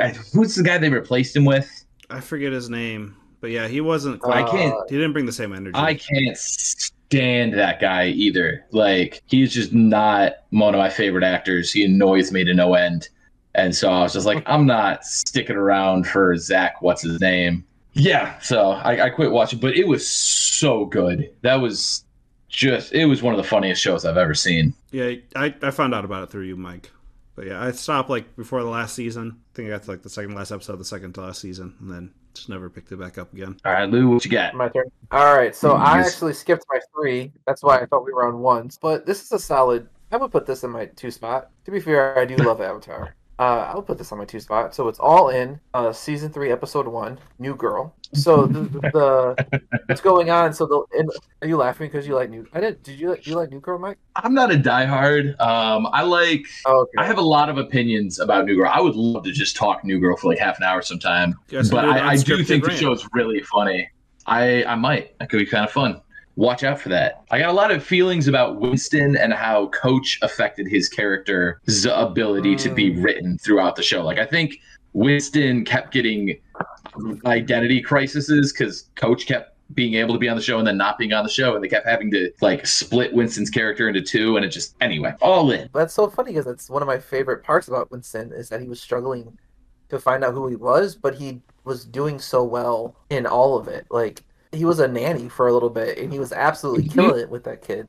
I- 0.00 0.08
who's 0.34 0.56
the 0.56 0.64
guy 0.64 0.76
they 0.78 0.90
replaced 0.90 1.36
him 1.36 1.44
with? 1.44 1.70
I 2.10 2.20
forget 2.20 2.52
his 2.52 2.68
name, 2.68 3.16
but 3.40 3.50
yeah, 3.50 3.68
he 3.68 3.80
wasn't. 3.80 4.20
Quite, 4.20 4.44
I 4.44 4.50
can't. 4.50 4.74
He 4.90 4.96
didn't 4.96 5.12
bring 5.12 5.24
the 5.26 5.32
same 5.32 5.52
energy. 5.54 5.72
I 5.74 5.94
can't 5.94 6.36
stand 6.36 7.54
that 7.54 7.80
guy 7.80 8.06
either. 8.08 8.66
Like 8.72 9.22
he's 9.26 9.54
just 9.54 9.72
not 9.72 10.32
one 10.50 10.74
of 10.74 10.78
my 10.78 10.90
favorite 10.90 11.24
actors. 11.24 11.72
He 11.72 11.84
annoys 11.84 12.32
me 12.32 12.42
to 12.44 12.54
no 12.54 12.74
end. 12.74 13.08
And 13.54 13.74
so 13.74 13.90
I 13.92 14.00
was 14.00 14.14
just 14.14 14.26
like, 14.26 14.42
I'm 14.46 14.66
not 14.66 15.04
sticking 15.04 15.56
around 15.56 16.06
for 16.06 16.36
Zach. 16.36 16.82
What's 16.82 17.02
his 17.02 17.20
name? 17.20 17.64
Yeah. 17.92 18.38
So 18.40 18.70
I, 18.72 19.06
I 19.06 19.10
quit 19.10 19.30
watching, 19.30 19.60
but 19.60 19.76
it 19.76 19.86
was 19.86 20.08
so 20.08 20.86
good. 20.86 21.30
That 21.42 21.56
was 21.56 22.04
just. 22.52 22.92
It 22.92 23.06
was 23.06 23.22
one 23.22 23.34
of 23.34 23.38
the 23.38 23.48
funniest 23.48 23.82
shows 23.82 24.04
I've 24.04 24.16
ever 24.16 24.34
seen. 24.34 24.74
Yeah, 24.92 25.14
I, 25.34 25.54
I 25.62 25.70
found 25.70 25.94
out 25.94 26.04
about 26.04 26.22
it 26.22 26.30
through 26.30 26.44
you, 26.44 26.56
Mike. 26.56 26.90
But 27.34 27.46
yeah, 27.46 27.62
I 27.62 27.72
stopped 27.72 28.10
like 28.10 28.36
before 28.36 28.62
the 28.62 28.68
last 28.68 28.94
season. 28.94 29.38
I 29.38 29.56
think 29.56 29.68
I 29.68 29.70
got 29.70 29.82
to 29.84 29.90
like 29.90 30.02
the 30.02 30.10
second 30.10 30.34
last 30.34 30.52
episode, 30.52 30.74
of 30.74 30.78
the 30.78 30.84
second 30.84 31.14
to 31.14 31.22
last 31.22 31.40
season, 31.40 31.74
and 31.80 31.90
then 31.90 32.12
just 32.34 32.48
never 32.48 32.68
picked 32.68 32.92
it 32.92 33.00
back 33.00 33.18
up 33.18 33.32
again. 33.32 33.56
All 33.64 33.72
right, 33.72 33.88
Lou, 33.88 34.10
what 34.10 34.24
you 34.24 34.30
got? 34.30 34.54
My 34.54 34.68
turn. 34.68 34.90
All 35.10 35.34
right, 35.34 35.54
so 35.54 35.72
I 35.72 35.98
actually 36.00 36.34
skipped 36.34 36.64
my 36.70 36.78
three. 36.94 37.32
That's 37.46 37.62
why 37.62 37.80
I 37.80 37.86
thought 37.86 38.04
we 38.04 38.12
were 38.12 38.28
on 38.28 38.40
ones. 38.40 38.78
But 38.80 39.06
this 39.06 39.22
is 39.22 39.32
a 39.32 39.38
solid. 39.38 39.88
I 40.10 40.18
would 40.18 40.30
put 40.30 40.44
this 40.44 40.62
in 40.62 40.70
my 40.70 40.86
two 40.86 41.10
spot. 41.10 41.50
To 41.64 41.70
be 41.70 41.80
fair, 41.80 42.18
I 42.18 42.26
do 42.26 42.36
love 42.36 42.60
Avatar. 42.60 43.14
Uh, 43.38 43.70
I'll 43.72 43.82
put 43.82 43.98
this 43.98 44.12
on 44.12 44.18
my 44.18 44.24
two 44.24 44.40
spot. 44.40 44.74
So 44.74 44.88
it's 44.88 44.98
all 44.98 45.30
in. 45.30 45.58
Uh, 45.74 45.92
season 45.92 46.30
three, 46.30 46.52
episode 46.52 46.86
one, 46.86 47.18
New 47.38 47.54
Girl. 47.54 47.94
So 48.14 48.46
the, 48.46 48.60
the 48.60 49.62
what's 49.86 50.00
going 50.00 50.30
on? 50.30 50.52
So 50.52 50.66
the 50.66 50.98
and 50.98 51.10
are 51.40 51.48
you 51.48 51.56
laughing 51.56 51.88
because 51.88 52.06
you 52.06 52.14
like 52.14 52.30
New? 52.30 52.46
I 52.52 52.60
didn't. 52.60 52.82
Did 52.82 53.00
you 53.00 53.10
like? 53.10 53.26
You 53.26 53.34
like 53.36 53.50
New 53.50 53.60
Girl, 53.60 53.78
Mike? 53.78 53.98
I'm 54.16 54.34
not 54.34 54.52
a 54.52 54.56
diehard. 54.56 55.40
Um, 55.40 55.88
I 55.92 56.02
like. 56.02 56.44
Okay. 56.66 56.92
I 56.98 57.06
have 57.06 57.18
a 57.18 57.22
lot 57.22 57.48
of 57.48 57.58
opinions 57.58 58.20
about 58.20 58.44
New 58.44 58.56
Girl. 58.56 58.70
I 58.72 58.80
would 58.80 58.96
love 58.96 59.24
to 59.24 59.32
just 59.32 59.56
talk 59.56 59.82
New 59.82 59.98
Girl 59.98 60.16
for 60.16 60.28
like 60.28 60.38
half 60.38 60.58
an 60.58 60.64
hour 60.64 60.82
sometime. 60.82 61.34
Yes, 61.48 61.70
but 61.70 61.84
we 61.84 61.92
do 61.92 61.98
an 61.98 62.04
I, 62.04 62.08
I 62.10 62.16
do 62.16 62.36
unscripted 62.36 62.46
think 62.46 62.64
the 62.64 62.76
show 62.76 62.92
is 62.92 63.08
really 63.12 63.40
funny. 63.40 63.90
I 64.26 64.64
I 64.64 64.74
might. 64.74 65.18
That 65.18 65.30
could 65.30 65.38
be 65.38 65.46
kind 65.46 65.64
of 65.64 65.72
fun. 65.72 66.00
Watch 66.36 66.64
out 66.64 66.80
for 66.80 66.88
that. 66.88 67.24
I 67.30 67.38
got 67.38 67.50
a 67.50 67.52
lot 67.52 67.70
of 67.70 67.84
feelings 67.84 68.26
about 68.26 68.58
Winston 68.58 69.16
and 69.16 69.32
how 69.34 69.66
Coach 69.68 70.18
affected 70.22 70.66
his 70.66 70.88
character's 70.88 71.86
ability 71.86 72.56
to 72.56 72.70
be 72.70 72.90
mm. 72.92 73.04
written 73.04 73.38
throughout 73.38 73.76
the 73.76 73.82
show. 73.82 74.02
Like 74.02 74.18
I 74.18 74.24
think 74.24 74.56
Winston 74.94 75.64
kept 75.64 75.92
getting 75.92 76.38
identity 77.26 77.82
crises 77.82 78.52
because 78.52 78.88
Coach 78.94 79.26
kept 79.26 79.52
being 79.74 79.94
able 79.94 80.14
to 80.14 80.18
be 80.18 80.28
on 80.28 80.36
the 80.36 80.42
show 80.42 80.58
and 80.58 80.66
then 80.66 80.76
not 80.76 80.98
being 80.98 81.12
on 81.12 81.24
the 81.24 81.30
show, 81.30 81.54
and 81.54 81.64
they 81.64 81.68
kept 81.68 81.86
having 81.86 82.10
to 82.10 82.30
like 82.40 82.66
split 82.66 83.12
Winston's 83.12 83.50
character 83.50 83.88
into 83.88 84.02
two, 84.02 84.36
and 84.36 84.44
it 84.44 84.48
just 84.48 84.74
anyway 84.80 85.14
all 85.20 85.50
in. 85.50 85.68
That's 85.74 85.94
so 85.94 86.08
funny 86.08 86.32
because 86.32 86.44
that's 86.44 86.70
one 86.70 86.82
of 86.82 86.88
my 86.88 86.98
favorite 86.98 87.42
parts 87.42 87.68
about 87.68 87.90
Winston 87.90 88.32
is 88.32 88.48
that 88.48 88.60
he 88.60 88.68
was 88.68 88.80
struggling 88.80 89.36
to 89.88 89.98
find 89.98 90.24
out 90.24 90.34
who 90.34 90.48
he 90.48 90.56
was, 90.56 90.96
but 90.96 91.14
he 91.14 91.40
was 91.64 91.84
doing 91.84 92.18
so 92.18 92.42
well 92.42 92.96
in 93.10 93.26
all 93.26 93.56
of 93.56 93.68
it. 93.68 93.86
Like 93.90 94.24
he 94.52 94.64
was 94.64 94.78
a 94.78 94.88
nanny 94.88 95.28
for 95.28 95.48
a 95.48 95.52
little 95.52 95.70
bit, 95.70 95.98
and 95.98 96.12
he 96.12 96.18
was 96.18 96.32
absolutely 96.32 96.88
killing 96.88 97.20
it 97.20 97.30
with 97.30 97.44
that 97.44 97.62
kid. 97.62 97.88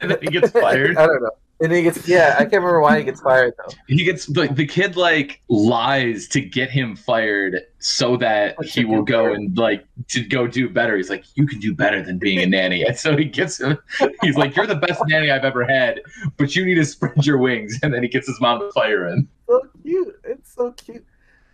And 0.00 0.10
then 0.10 0.18
he 0.22 0.28
gets 0.28 0.50
fired. 0.50 0.96
I 0.98 1.06
don't 1.06 1.22
know. 1.22 1.30
And 1.62 1.70
he 1.70 1.82
gets 1.82 2.08
yeah, 2.08 2.36
I 2.38 2.44
can't 2.44 2.54
remember 2.54 2.80
why 2.80 2.96
he 2.96 3.04
gets 3.04 3.20
fired 3.20 3.52
though. 3.58 3.74
He 3.86 4.02
gets 4.02 4.24
the, 4.24 4.48
the 4.48 4.66
kid 4.66 4.96
like 4.96 5.42
lies 5.50 6.26
to 6.28 6.40
get 6.40 6.70
him 6.70 6.96
fired 6.96 7.60
so 7.80 8.16
that 8.16 8.56
he 8.64 8.86
will 8.86 9.02
go 9.02 9.34
and 9.34 9.56
like 9.58 9.86
to 10.08 10.24
go 10.24 10.46
do 10.46 10.70
better. 10.70 10.96
He's 10.96 11.10
like, 11.10 11.24
you 11.34 11.46
can 11.46 11.60
do 11.60 11.74
better 11.74 12.02
than 12.02 12.16
being 12.16 12.38
a 12.38 12.46
nanny, 12.46 12.82
and 12.82 12.96
so 12.96 13.14
he 13.14 13.26
gets 13.26 13.60
him. 13.60 13.76
He's 14.22 14.38
like, 14.38 14.56
you're 14.56 14.66
the 14.66 14.74
best 14.74 15.02
nanny 15.06 15.30
I've 15.30 15.44
ever 15.44 15.64
had, 15.64 16.00
but 16.38 16.56
you 16.56 16.64
need 16.64 16.76
to 16.76 16.84
spread 16.86 17.26
your 17.26 17.36
wings. 17.36 17.78
And 17.82 17.92
then 17.92 18.02
he 18.02 18.08
gets 18.08 18.26
his 18.26 18.40
mom 18.40 18.60
to 18.60 18.72
fire 18.72 19.06
him. 19.06 19.28
So 19.46 19.60
cute. 19.82 20.18
It's 20.24 20.54
so 20.54 20.72
cute. 20.72 21.04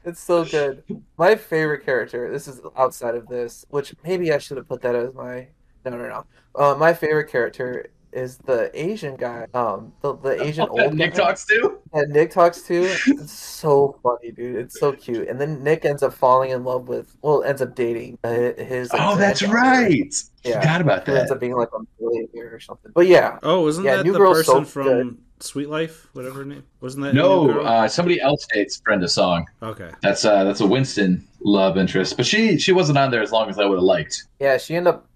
It's 0.07 0.21
so 0.21 0.45
good. 0.45 0.85
My 1.19 1.35
favorite 1.35 1.85
character. 1.85 2.31
This 2.31 2.47
is 2.47 2.61
outside 2.77 3.17
of 3.17 3.27
this, 3.27 3.67
which 3.71 3.95
maybe 4.05 4.33
I 4.33 4.39
should 4.39 4.57
have 4.57 4.69
put 4.69 4.81
that 4.83 4.95
as 4.95 5.13
my. 5.13 5.49
No, 5.85 5.91
no, 5.91 6.09
no. 6.09 6.25
Uh, 6.55 6.75
my 6.77 6.95
favorite 6.95 7.29
character 7.31 7.91
is 8.17 8.39
the 8.39 8.71
Asian 8.75 9.15
guy. 9.17 9.47
Um, 9.55 9.93
the, 10.01 10.17
the 10.17 10.43
Asian 10.43 10.65
that 10.65 10.71
old 10.85 10.95
Nick 10.95 11.13
guy. 11.15 11.25
talks 11.25 11.45
to? 11.47 11.79
And 11.93 12.13
Nick 12.13 12.31
talks 12.31 12.63
to. 12.63 12.83
It's 13.07 13.33
so 13.33 13.99
funny, 14.03 14.33
dude. 14.33 14.57
It's 14.57 14.79
so 14.81 14.93
cute. 14.93 15.29
And 15.29 15.41
then 15.41 15.63
Nick 15.63 15.85
ends 15.85 16.03
up 16.03 16.13
falling 16.15 16.51
in 16.51 16.65
love 16.65 16.89
with, 16.89 17.17
well, 17.23 17.43
ends 17.45 17.63
up 17.63 17.75
dating 17.75 18.19
uh, 18.25 18.31
his. 18.57 18.93
like, 18.93 19.03
Oh, 19.03 19.17
that's 19.17 19.41
granddaughter. 19.43 19.95
right. 19.95 20.15
Forgot 20.45 20.81
about 20.81 21.07
who 21.07 21.15
ends 21.15 21.29
that. 21.31 21.35
up 21.37 21.41
being 21.41 21.57
like 21.57 21.69
a 21.75 21.81
millionaire 22.03 22.55
or 22.55 22.61
something. 22.61 22.93
But 22.95 23.07
yeah. 23.07 23.39
Oh, 23.43 23.67
isn't 23.69 23.85
yeah, 23.85 23.97
that 23.97 24.07
New 24.07 24.13
the 24.13 24.19
Girl's 24.19 24.39
person 24.39 24.65
so 24.65 24.65
from 24.65 24.85
good. 24.85 25.19
Suite 25.41 25.69
Life? 25.69 26.09
Whatever 26.15 26.39
her 26.41 26.45
name 26.45 26.63
wasn't 26.81 27.03
that? 27.05 27.11
in 27.11 27.17
New 27.17 27.23
No, 27.23 27.47
Girl? 27.53 27.67
uh, 27.67 27.89
somebody 27.89 28.21
else 28.21 28.47
dates 28.53 28.79
Brenda 28.79 29.09
Song. 29.09 29.47
Okay. 29.63 29.91
That's 30.03 30.25
uh, 30.25 30.45
that's 30.45 30.61
a 30.61 30.67
Winston 30.67 31.27
love 31.41 31.77
interest, 31.77 32.17
but 32.17 32.25
she 32.27 32.59
she 32.59 32.73
wasn't 32.73 32.97
on 32.99 33.11
there 33.11 33.23
as 33.23 33.33
long 33.33 33.51
as 33.51 33.59
I 33.59 33.65
would 33.67 33.77
have 33.77 33.83
liked. 33.85 34.25
Yeah, 34.41 34.57
she 34.57 34.77
ended 34.77 34.95
up 34.95 35.09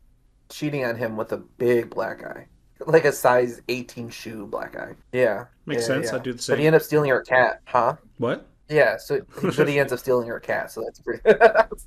cheating 0.51 0.85
on 0.85 0.97
him 0.97 1.17
with 1.17 1.33
a 1.33 1.37
big 1.39 1.91
black 1.91 2.21
guy, 2.21 2.49
like 2.87 3.05
a 3.05 3.13
size 3.13 3.61
18 3.69 4.11
shoe 4.11 4.47
black 4.47 4.73
guy. 4.73 4.95
Yeah, 5.13 5.47
Makes 5.67 5.83
yeah, 5.83 5.87
sense. 5.87 6.11
yeah. 6.11 6.17
I'd 6.17 6.23
do 6.23 6.33
the 6.33 6.43
same. 6.43 6.55
But 6.55 6.61
he 6.61 6.67
ended 6.67 6.81
up 6.81 6.87
stealing 6.87 7.11
her 7.11 7.23
cat, 7.23 7.61
huh? 7.65 7.97
What? 8.19 8.47
Yeah, 8.69 8.97
so 8.99 9.21
but 9.57 9.69
he 9.69 9.79
ends 9.79 9.93
up 9.93 9.99
stealing 9.99 10.29
her 10.29 10.41
cat, 10.41 10.71
so 10.71 10.83
that's 10.83 11.01
pretty. 11.01 11.23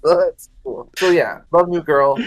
so 0.04 0.18
that's 0.20 0.50
cool. 0.64 0.90
So 0.98 1.10
yeah, 1.12 1.42
love 1.52 1.70
new 1.70 1.82
girl. 1.82 2.18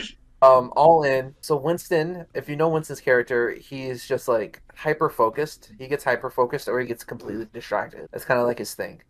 Um, 0.42 0.72
all 0.76 1.02
in. 1.04 1.34
So 1.40 1.56
Winston, 1.56 2.26
if 2.34 2.48
you 2.48 2.56
know 2.56 2.68
Winston's 2.68 3.00
character, 3.00 3.52
he's 3.52 4.06
just 4.06 4.28
like 4.28 4.62
hyper 4.74 5.08
focused. 5.10 5.72
He 5.78 5.88
gets 5.88 6.04
hyper 6.04 6.30
focused, 6.30 6.68
or 6.68 6.78
he 6.80 6.86
gets 6.86 7.04
completely 7.04 7.46
distracted. 7.52 8.06
That's 8.12 8.24
kind 8.24 8.40
of 8.40 8.46
like 8.46 8.58
his 8.58 8.74
thing. 8.74 9.02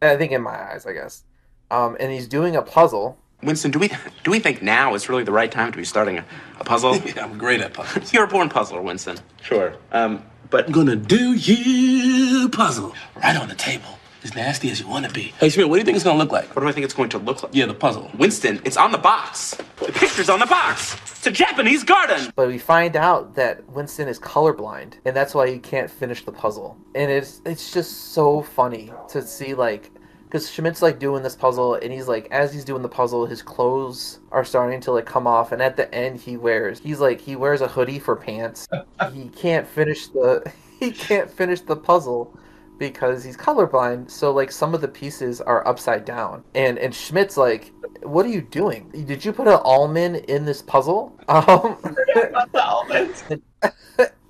And 0.00 0.10
I 0.10 0.16
think 0.16 0.32
in 0.32 0.42
my 0.42 0.72
eyes, 0.72 0.86
I 0.86 0.92
guess. 0.92 1.24
Um, 1.70 1.96
and 2.00 2.12
he's 2.12 2.28
doing 2.28 2.56
a 2.56 2.62
puzzle. 2.62 3.18
Winston, 3.42 3.70
do 3.70 3.78
we 3.78 3.88
do 4.22 4.30
we 4.30 4.38
think 4.38 4.62
now 4.62 4.94
is 4.94 5.08
really 5.08 5.24
the 5.24 5.32
right 5.32 5.50
time 5.50 5.70
to 5.72 5.76
be 5.78 5.84
starting 5.84 6.18
a, 6.18 6.24
a 6.60 6.64
puzzle? 6.64 6.96
yeah, 7.04 7.24
I'm 7.24 7.38
great 7.38 7.60
at 7.60 7.74
puzzles. 7.74 8.12
You're 8.12 8.24
a 8.24 8.28
born 8.28 8.48
puzzler, 8.48 8.80
Winston. 8.80 9.18
Sure. 9.42 9.74
Um, 9.92 10.24
but 10.50 10.66
I'm 10.66 10.72
gonna 10.72 10.96
do 10.96 11.34
you 11.34 12.48
puzzle 12.48 12.94
right 13.16 13.36
on 13.36 13.48
the 13.48 13.54
table. 13.54 13.98
As 14.22 14.34
nasty 14.34 14.70
as 14.70 14.80
you 14.80 14.88
want 14.88 15.04
to 15.04 15.12
be. 15.12 15.34
Hey, 15.38 15.50
Schmidt, 15.50 15.68
what 15.68 15.76
do 15.76 15.80
you 15.80 15.84
think 15.84 15.96
it's 15.96 16.04
gonna 16.04 16.16
look 16.18 16.32
like? 16.32 16.56
what 16.56 16.62
do 16.62 16.68
I 16.68 16.72
think 16.72 16.84
it's 16.84 16.94
going 16.94 17.10
to 17.10 17.18
look 17.18 17.42
like? 17.42 17.54
Yeah, 17.54 17.66
the 17.66 17.74
puzzle. 17.74 18.10
Winston, 18.16 18.58
it's 18.64 18.78
on 18.78 18.90
the 18.90 18.96
box. 18.96 19.54
The 19.76 19.92
picture's 19.92 20.30
on 20.30 20.40
the 20.40 20.46
box. 20.46 20.94
It's 21.26 21.26
a 21.26 21.30
Japanese 21.30 21.84
garden. 21.84 22.32
But 22.34 22.48
we 22.48 22.56
find 22.56 22.96
out 22.96 23.34
that 23.34 23.68
Winston 23.68 24.08
is 24.08 24.18
colorblind, 24.18 24.94
and 25.04 25.14
that's 25.14 25.34
why 25.34 25.50
he 25.50 25.58
can't 25.58 25.90
finish 25.90 26.24
the 26.24 26.32
puzzle. 26.32 26.78
And 26.94 27.10
it's 27.10 27.42
it's 27.44 27.70
just 27.70 28.12
so 28.14 28.40
funny 28.40 28.90
to 29.08 29.20
see 29.20 29.52
like 29.52 29.90
because 30.34 30.50
Schmidt's 30.50 30.82
like 30.82 30.98
doing 30.98 31.22
this 31.22 31.36
puzzle, 31.36 31.74
and 31.74 31.92
he's 31.92 32.08
like 32.08 32.26
as 32.32 32.52
he's 32.52 32.64
doing 32.64 32.82
the 32.82 32.88
puzzle, 32.88 33.24
his 33.24 33.40
clothes 33.40 34.18
are 34.32 34.44
starting 34.44 34.80
to 34.80 34.90
like 34.90 35.06
come 35.06 35.28
off, 35.28 35.52
and 35.52 35.62
at 35.62 35.76
the 35.76 35.94
end 35.94 36.18
he 36.18 36.36
wears 36.36 36.80
he's 36.80 36.98
like 36.98 37.20
he 37.20 37.36
wears 37.36 37.60
a 37.60 37.68
hoodie 37.68 38.00
for 38.00 38.16
pants. 38.16 38.66
he 39.12 39.28
can't 39.28 39.64
finish 39.64 40.08
the 40.08 40.42
he 40.80 40.90
can't 40.90 41.30
finish 41.30 41.60
the 41.60 41.76
puzzle 41.76 42.36
because 42.78 43.22
he's 43.22 43.36
colorblind 43.36 44.10
so 44.10 44.32
like 44.32 44.50
some 44.50 44.74
of 44.74 44.80
the 44.80 44.88
pieces 44.88 45.40
are 45.40 45.64
upside 45.68 46.04
down. 46.04 46.42
And 46.56 46.80
and 46.80 46.92
schmidt's 46.92 47.36
like 47.36 47.70
what 48.02 48.26
are 48.26 48.30
you 48.30 48.42
doing? 48.42 48.90
Did 49.06 49.24
you 49.24 49.32
put 49.32 49.46
an 49.46 49.60
almond 49.62 50.16
in 50.16 50.44
this 50.44 50.62
puzzle? 50.62 51.16
Um 51.28 51.78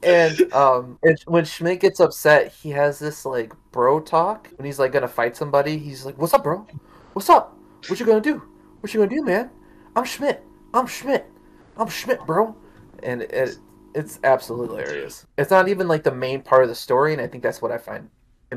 and 0.04 0.52
um 0.52 0.98
and 1.02 1.18
when 1.26 1.44
schmidt 1.44 1.80
gets 1.80 2.00
upset 2.00 2.52
he 2.52 2.70
has 2.70 2.98
this 2.98 3.24
like 3.24 3.52
bro 3.72 4.00
talk. 4.00 4.48
When 4.56 4.66
he's 4.66 4.78
like 4.78 4.92
gonna 4.92 5.08
fight 5.08 5.36
somebody 5.36 5.78
he's 5.78 6.04
like 6.04 6.18
what's 6.18 6.34
up 6.34 6.44
bro? 6.44 6.66
What's 7.12 7.30
up? 7.30 7.56
What 7.88 8.00
you 8.00 8.06
gonna 8.06 8.20
do? 8.20 8.42
What 8.80 8.92
you 8.92 9.00
gonna 9.00 9.14
do 9.14 9.24
man? 9.24 9.50
I'm 9.96 10.04
schmidt. 10.04 10.42
I'm 10.72 10.86
schmidt. 10.86 11.26
I'm 11.76 11.88
schmidt 11.88 12.24
bro. 12.26 12.56
And 13.02 13.22
it, 13.22 13.58
it's 13.94 14.18
absolutely 14.24 14.82
hilarious. 14.82 15.26
It's 15.38 15.50
not 15.50 15.68
even 15.68 15.88
like 15.88 16.02
the 16.02 16.14
main 16.14 16.42
part 16.42 16.62
of 16.62 16.68
the 16.68 16.74
story 16.74 17.12
and 17.12 17.22
i 17.22 17.26
think 17.26 17.42
that's 17.42 17.62
what 17.62 17.72
i 17.72 17.78
find 17.78 18.08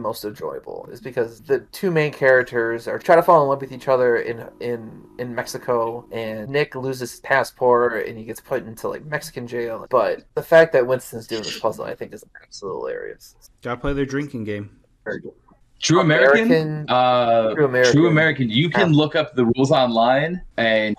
most 0.02 0.24
enjoyable 0.26 0.88
is 0.92 1.02
because 1.02 1.42
the 1.42 1.60
two 1.72 1.92
main 1.92 2.12
characters 2.12 2.88
are 2.88 3.00
trying 3.00 3.18
to 3.20 3.24
fall 3.24 3.42
in 3.44 3.50
love 3.50 3.62
with 3.62 3.72
each 3.72 3.88
other 3.88 4.18
in 4.18 4.46
in 4.60 5.04
in 5.20 5.34
Mexico 5.36 6.06
and 6.12 6.50
Nick 6.50 6.76
loses 6.76 7.12
his 7.12 7.20
passport 7.22 8.08
and 8.08 8.18
he 8.18 8.24
gets 8.24 8.40
put 8.40 8.66
into 8.66 8.88
like 8.88 9.06
Mexican 9.06 9.48
jail 9.48 9.86
but 9.90 10.24
the 10.36 10.44
fact 10.44 10.74
that 10.74 10.86
Winston's 10.86 11.28
doing 11.28 11.44
this 11.44 11.60
puzzle 11.60 11.86
I 11.86 11.96
think 11.96 12.14
is 12.14 12.24
absolutely 12.44 12.92
hilarious 12.94 13.36
Gotta 13.62 13.80
play 13.82 13.94
their 13.94 14.06
drinking 14.06 14.44
game. 14.44 14.70
True 15.80 16.00
American, 16.02 16.46
American- 16.46 16.90
uh, 16.90 17.54
True 17.54 17.66
American. 17.66 17.94
True 17.94 18.08
American. 18.08 18.50
You 18.50 18.70
can 18.70 18.94
look 18.94 19.16
up 19.16 19.36
the 19.36 19.46
rules 19.46 19.72
online, 19.72 20.42
and 20.58 20.96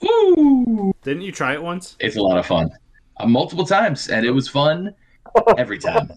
Didn't 1.02 1.22
you 1.22 1.32
try 1.32 1.54
it 1.54 1.62
once? 1.62 1.96
it's 1.98 2.16
a 2.16 2.22
lot 2.22 2.38
of 2.38 2.46
fun, 2.46 2.70
uh, 3.18 3.26
multiple 3.26 3.64
times, 3.66 4.08
and 4.08 4.24
it 4.24 4.30
was 4.30 4.48
fun 4.48 4.94
every 5.58 5.78
time. 5.78 6.10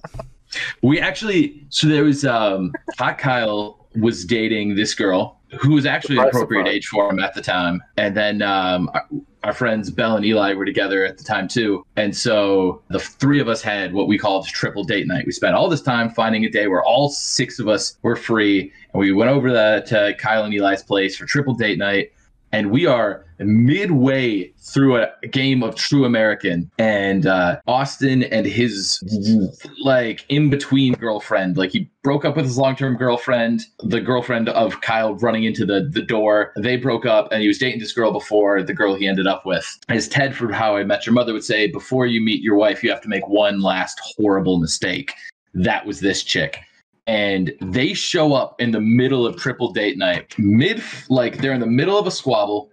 We 0.82 1.00
actually, 1.00 1.66
so 1.70 1.88
there 1.88 2.04
was 2.04 2.26
um, 2.26 2.74
Hot 2.98 3.18
Kyle 3.18 3.88
was 4.00 4.26
dating 4.26 4.76
this 4.76 4.94
girl 4.94 5.40
who 5.60 5.74
was 5.74 5.86
actually 5.86 6.16
Surprise, 6.16 6.30
appropriate 6.30 6.62
surprise. 6.62 6.76
age 6.76 6.88
for 6.88 7.10
him 7.10 7.20
at 7.20 7.34
the 7.34 7.42
time, 7.42 7.82
and 7.98 8.16
then 8.16 8.42
um, 8.42 8.90
our, 8.94 9.06
our 9.44 9.54
friends 9.54 9.92
Belle 9.92 10.16
and 10.16 10.26
Eli 10.26 10.54
were 10.54 10.64
together 10.66 11.06
at 11.06 11.18
the 11.18 11.26
time 11.26 11.48
too, 11.48 11.86
and 11.98 12.16
so 12.16 12.82
the 12.90 13.00
three 13.00 13.42
of 13.42 13.50
us 13.50 13.62
had 13.62 13.94
what 13.94 14.08
we 14.08 14.18
called 14.18 14.48
triple 14.48 14.86
date 14.86 15.08
night. 15.08 15.26
We 15.26 15.34
spent 15.34 15.56
all 15.56 15.68
this 15.68 15.82
time 15.82 16.10
finding 16.10 16.46
a 16.46 16.50
day 16.50 16.68
where 16.68 16.84
all 16.84 17.10
six 17.10 17.60
of 17.60 17.68
us 17.68 17.98
were 18.02 18.16
free, 18.16 18.72
and 18.94 19.00
we 19.00 19.12
went 19.12 19.30
over 19.30 19.52
the, 19.52 19.84
to 19.88 20.16
Kyle 20.18 20.46
and 20.46 20.54
Eli's 20.54 20.84
place 20.84 21.18
for 21.18 21.26
triple 21.26 21.54
date 21.54 21.78
night 21.78 22.12
and 22.52 22.70
we 22.70 22.86
are 22.86 23.26
midway 23.46 24.52
through 24.60 24.98
a, 24.98 25.10
game 25.32 25.64
of 25.64 25.76
True 25.76 26.06
American, 26.06 26.70
and 26.78 27.26
uh, 27.26 27.60
Austin 27.68 28.24
and 28.24 28.46
his 28.46 29.02
like 29.84 30.26
in 30.30 30.50
between 30.50 30.94
girlfriend, 30.94 31.58
like 31.58 31.72
he 31.72 31.90
broke 32.04 32.26
up 32.26 32.36
with 32.36 32.46
his 32.46 32.58
long 32.58 32.76
term 32.76 32.96
girlfriend, 32.96 33.62
the 33.80 34.02
girlfriend 34.02 34.50
of 34.50 34.82
Kyle 34.82 35.16
running 35.16 35.44
into 35.44 35.66
the 35.66 35.90
the 35.92 36.02
door. 36.02 36.54
They 36.58 36.78
broke 36.78 37.06
up, 37.06 37.32
and 37.32 37.42
he 37.42 37.48
was 37.48 37.58
dating 37.58 37.80
this 37.80 37.94
girl 37.94 38.12
before 38.12 38.64
the 38.64 38.74
girl 38.74 38.96
he 38.96 39.08
ended 39.08 39.28
up 39.28 39.46
with. 39.46 39.66
As 39.90 40.08
Ted 40.08 40.36
from 40.36 40.52
How 40.52 40.76
I 40.76 40.84
Met 40.84 41.06
Your 41.06 41.14
Mother 41.14 41.34
would 41.34 41.44
say, 41.44 41.68
before 41.68 42.06
you 42.06 42.22
meet 42.22 42.42
your 42.42 42.56
wife, 42.56 42.84
you 42.84 42.90
have 42.90 43.02
to 43.02 43.10
make 43.10 43.28
one 43.28 43.62
last 43.62 44.00
horrible 44.18 44.60
mistake. 44.60 45.14
That 45.54 45.86
was 45.86 46.00
this 46.00 46.24
chick 46.24 46.60
and 47.08 47.52
they 47.62 47.94
show 47.94 48.34
up 48.34 48.56
in 48.62 48.72
the 48.72 48.80
middle 48.80 49.26
of 49.26 49.36
triple 49.36 49.72
date 49.72 49.98
night 49.98 50.36
mid 50.38 50.82
like 51.10 51.40
they're 51.40 51.54
in 51.54 51.60
the 51.60 51.66
middle 51.66 51.98
of 51.98 52.06
a 52.06 52.12
squabble 52.12 52.71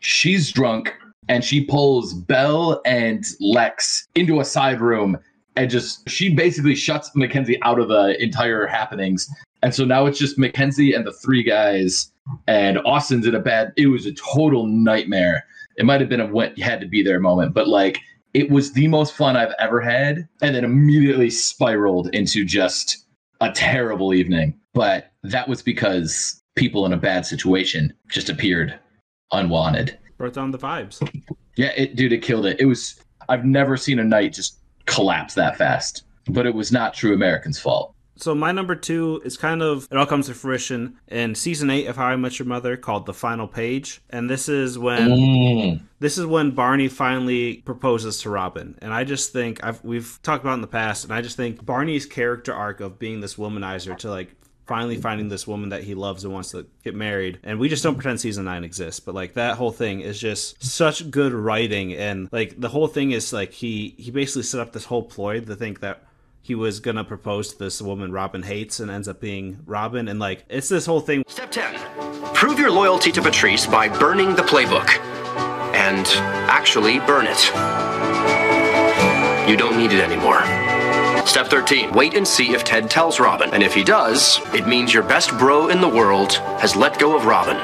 she's 0.00 0.52
drunk 0.52 0.94
and 1.28 1.44
she 1.44 1.64
pulls 1.64 2.14
belle 2.14 2.80
and 2.84 3.24
lex 3.40 4.06
into 4.14 4.40
a 4.40 4.44
side 4.44 4.80
room 4.80 5.18
and 5.56 5.70
just 5.70 6.08
she 6.08 6.34
basically 6.34 6.74
shuts 6.74 7.10
mackenzie 7.14 7.60
out 7.62 7.80
of 7.80 7.88
the 7.88 8.22
entire 8.22 8.66
happenings. 8.66 9.28
And 9.62 9.74
so 9.74 9.84
now 9.84 10.06
it's 10.06 10.18
just 10.18 10.38
mackenzie 10.38 10.92
and 10.92 11.06
the 11.06 11.12
three 11.12 11.42
guys 11.42 12.12
and 12.46 12.78
austin's 12.78 13.26
in 13.26 13.34
a 13.34 13.40
bad 13.40 13.72
it 13.76 13.86
was 13.86 14.06
a 14.06 14.12
total 14.12 14.66
nightmare. 14.66 15.44
It 15.76 15.86
might 15.86 16.00
have 16.00 16.10
been 16.10 16.20
a 16.20 16.26
went 16.26 16.58
had 16.58 16.80
to 16.80 16.86
be 16.86 17.02
there 17.02 17.20
moment 17.20 17.54
but 17.54 17.68
like 17.68 18.00
it 18.34 18.50
was 18.50 18.72
the 18.72 18.88
most 18.88 19.14
fun 19.14 19.36
i've 19.36 19.54
ever 19.58 19.80
had 19.80 20.28
and 20.42 20.54
then 20.54 20.64
immediately 20.64 21.30
spiraled 21.30 22.08
into 22.14 22.44
just 22.44 23.06
a 23.40 23.50
terrible 23.52 24.14
evening. 24.14 24.58
But 24.74 25.12
that 25.22 25.48
was 25.48 25.62
because 25.62 26.42
people 26.54 26.86
in 26.86 26.92
a 26.92 26.98
bad 26.98 27.26
situation 27.26 27.92
just 28.08 28.28
appeared 28.28 28.78
unwanted. 29.32 29.98
Brought 30.18 30.32
down 30.34 30.50
the 30.50 30.58
vibes. 30.58 31.06
Yeah, 31.56 31.72
it, 31.76 31.96
dude, 31.96 32.12
it 32.12 32.22
killed 32.22 32.46
it. 32.46 32.60
It 32.60 32.66
was. 32.66 33.00
I've 33.28 33.44
never 33.44 33.76
seen 33.76 33.98
a 33.98 34.04
night 34.04 34.32
just 34.32 34.58
collapse 34.86 35.34
that 35.34 35.56
fast. 35.56 36.04
But 36.28 36.46
it 36.46 36.54
was 36.54 36.72
not 36.72 36.94
True 36.94 37.14
American's 37.14 37.58
fault. 37.58 37.94
So 38.18 38.34
my 38.34 38.50
number 38.50 38.74
two 38.74 39.20
is 39.26 39.36
kind 39.36 39.62
of 39.62 39.86
it 39.90 39.96
all 39.98 40.06
comes 40.06 40.26
to 40.26 40.34
fruition 40.34 40.96
in 41.08 41.34
season 41.34 41.68
eight 41.68 41.86
of 41.86 41.96
How 41.96 42.06
I 42.06 42.16
Met 42.16 42.38
Your 42.38 42.46
Mother 42.46 42.76
called 42.76 43.04
The 43.04 43.12
Final 43.12 43.46
Page, 43.46 44.00
and 44.08 44.28
this 44.30 44.48
is 44.48 44.78
when 44.78 45.10
Mm. 45.10 45.80
this 46.00 46.16
is 46.16 46.24
when 46.24 46.52
Barney 46.52 46.88
finally 46.88 47.58
proposes 47.58 48.18
to 48.22 48.30
Robin, 48.30 48.74
and 48.80 48.94
I 48.94 49.04
just 49.04 49.32
think 49.34 49.62
I've 49.62 49.84
we've 49.84 50.18
talked 50.22 50.42
about 50.42 50.54
in 50.54 50.62
the 50.62 50.66
past, 50.66 51.04
and 51.04 51.12
I 51.12 51.20
just 51.20 51.36
think 51.36 51.64
Barney's 51.64 52.06
character 52.06 52.54
arc 52.54 52.80
of 52.80 52.98
being 52.98 53.20
this 53.20 53.34
womanizer 53.34 53.96
to 53.98 54.08
like 54.10 54.34
finally 54.66 54.96
finding 54.96 55.28
this 55.28 55.46
woman 55.46 55.68
that 55.70 55.84
he 55.84 55.94
loves 55.94 56.24
and 56.24 56.32
wants 56.32 56.50
to 56.50 56.66
get 56.82 56.94
married 56.94 57.38
and 57.44 57.58
we 57.58 57.68
just 57.68 57.82
don't 57.82 57.94
pretend 57.94 58.20
season 58.20 58.44
9 58.44 58.64
exists 58.64 59.00
but 59.00 59.14
like 59.14 59.34
that 59.34 59.56
whole 59.56 59.70
thing 59.70 60.00
is 60.00 60.18
just 60.18 60.62
such 60.62 61.10
good 61.10 61.32
writing 61.32 61.94
and 61.94 62.28
like 62.32 62.60
the 62.60 62.68
whole 62.68 62.88
thing 62.88 63.12
is 63.12 63.32
like 63.32 63.52
he 63.52 63.94
he 63.96 64.10
basically 64.10 64.42
set 64.42 64.60
up 64.60 64.72
this 64.72 64.84
whole 64.84 65.02
ploy 65.02 65.40
to 65.40 65.54
think 65.54 65.80
that 65.80 66.02
he 66.46 66.54
was 66.54 66.78
gonna 66.78 67.02
propose 67.02 67.52
to 67.52 67.58
this 67.58 67.82
woman 67.82 68.12
Robin 68.12 68.42
hates 68.42 68.78
and 68.78 68.88
ends 68.88 69.08
up 69.08 69.20
being 69.20 69.58
Robin 69.66 70.06
and 70.06 70.20
like 70.20 70.44
it's 70.48 70.68
this 70.68 70.86
whole 70.86 71.00
thing. 71.00 71.24
Step 71.26 71.50
10. 71.50 71.74
Prove 72.34 72.60
your 72.60 72.70
loyalty 72.70 73.10
to 73.10 73.20
Patrice 73.20 73.66
by 73.66 73.88
burning 73.88 74.36
the 74.36 74.42
playbook. 74.42 74.88
And 75.74 76.06
actually 76.48 77.00
burn 77.00 77.26
it. 77.28 77.46
You 79.50 79.56
don't 79.56 79.76
need 79.76 79.92
it 79.92 80.00
anymore. 80.00 80.65
Step 81.26 81.48
13. 81.48 81.92
Wait 81.92 82.14
and 82.14 82.26
see 82.26 82.54
if 82.54 82.64
Ted 82.64 82.88
tells 82.88 83.20
Robin. 83.20 83.50
And 83.52 83.62
if 83.62 83.74
he 83.74 83.84
does, 83.84 84.38
it 84.54 84.66
means 84.66 84.94
your 84.94 85.02
best 85.02 85.36
bro 85.36 85.68
in 85.68 85.80
the 85.80 85.88
world 85.88 86.34
has 86.60 86.76
let 86.76 86.98
go 86.98 87.14
of 87.14 87.26
Robin 87.26 87.56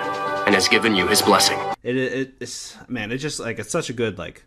and 0.45 0.55
has 0.55 0.69
given 0.69 0.95
you 0.95 1.07
his 1.07 1.23
blessing. 1.23 1.59
It, 1.83 1.97
it 1.97 2.35
it's 2.41 2.77
man, 2.89 3.13
it's 3.13 3.23
just 3.23 3.41
like 3.41 3.59
it's 3.59 3.71
such 3.71 3.89
a 3.89 3.95
good 3.95 4.19
like 4.19 4.45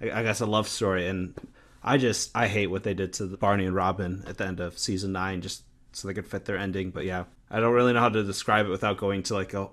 I, 0.00 0.10
I 0.10 0.22
guess 0.22 0.40
a 0.40 0.46
love 0.46 0.68
story 0.68 1.06
and 1.08 1.34
I 1.82 1.96
just 1.96 2.30
I 2.36 2.48
hate 2.48 2.66
what 2.66 2.82
they 2.82 2.92
did 2.92 3.12
to 3.14 3.36
Barney 3.36 3.64
and 3.64 3.74
Robin 3.74 4.24
at 4.26 4.36
the 4.36 4.44
end 4.44 4.60
of 4.60 4.78
season 4.78 5.12
nine 5.12 5.40
just 5.40 5.62
so 5.92 6.08
they 6.08 6.14
could 6.14 6.26
fit 6.26 6.44
their 6.44 6.58
ending. 6.58 6.90
But 6.90 7.04
yeah, 7.06 7.24
I 7.50 7.60
don't 7.60 7.72
really 7.72 7.92
know 7.92 8.00
how 8.00 8.08
to 8.10 8.24
describe 8.24 8.66
it 8.66 8.70
without 8.70 8.98
going 8.98 9.22
to 9.24 9.34
like 9.34 9.54
a 9.54 9.68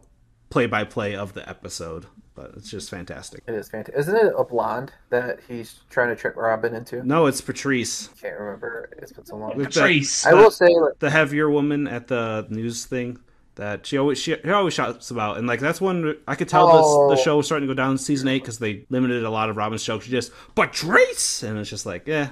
play 0.50 0.68
by 0.68 0.84
play 0.84 1.16
of 1.16 1.34
the 1.34 1.48
episode. 1.50 2.06
But 2.36 2.54
it's 2.58 2.70
just 2.72 2.90
fantastic. 2.90 3.44
It 3.46 3.54
is 3.54 3.70
fantastic. 3.70 4.00
Isn't 4.00 4.16
it 4.16 4.34
a 4.36 4.44
blonde 4.44 4.92
that 5.10 5.40
he's 5.48 5.82
trying 5.92 6.10
to 6.10 6.16
trick 6.16 6.36
Robin 6.36 6.74
into? 6.74 7.06
No, 7.06 7.28
it's 7.28 7.42
Patrice. 7.42 8.10
Can't 8.20 8.40
remember. 8.40 8.90
It's 8.98 9.12
been 9.12 9.26
so 9.26 9.36
long. 9.36 9.56
With 9.56 9.72
the- 9.72 10.24
I 10.26 10.34
will 10.34 10.50
say, 10.50 10.68
like, 10.68 10.98
the 10.98 11.12
heavier 11.12 11.50
woman 11.50 11.88
at 11.88 12.08
the 12.08 12.48
news 12.50 12.86
thing 12.86 13.20
that 13.56 13.86
she 13.86 13.98
always 13.98 14.18
she, 14.18 14.36
she 14.44 14.50
always 14.50 14.74
shouts 14.74 15.12
about, 15.12 15.38
and 15.38 15.48
like 15.48 15.60
that's 15.60 15.80
one 15.80 16.18
I 16.28 16.36
could 16.36 16.50
tell 16.50 16.68
Oh. 16.70 17.10
this, 17.10 17.18
the 17.18 17.22
oh. 17.22 17.24
show 17.24 17.38
was 17.38 17.46
starting 17.46 17.68
to 17.68 17.74
go 17.74 17.78
down 17.78 17.92
in 17.92 17.98
season 17.98 18.28
eight 18.28 18.42
because 18.42 18.58
they 18.60 18.86
limited 18.90 19.24
a 19.24 19.30
lot 19.30 19.50
of 19.50 19.58
Robin's 19.58 19.84
jokes. 19.84 20.06
She 20.06 20.12
just 20.12 20.32
Patrice, 20.56 21.44
and 21.44 21.60
it's 21.60 21.70
just 21.70 21.86
like 21.86 22.08
yeah, 22.08 22.30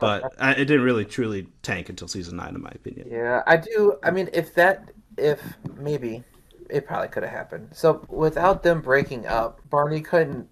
but 0.00 0.34
I, 0.38 0.52
it 0.52 0.64
didn't 0.64 0.82
really 0.82 1.04
truly 1.04 1.46
tank 1.62 1.88
until 1.88 2.08
season 2.08 2.36
nine, 2.36 2.54
in 2.54 2.62
my 2.62 2.72
opinion. 2.74 3.08
Yeah, 3.10 3.42
I 3.46 3.56
do. 3.56 3.98
I 4.02 4.10
mean, 4.10 4.28
if 4.32 4.54
that, 4.54 4.90
if 5.16 5.40
maybe, 5.78 6.24
it 6.70 6.86
probably 6.86 7.08
could 7.08 7.22
have 7.22 7.32
happened. 7.32 7.68
So 7.72 8.04
without 8.08 8.62
them 8.62 8.80
breaking 8.80 9.26
up, 9.26 9.60
Barney 9.70 10.00
couldn't 10.00 10.48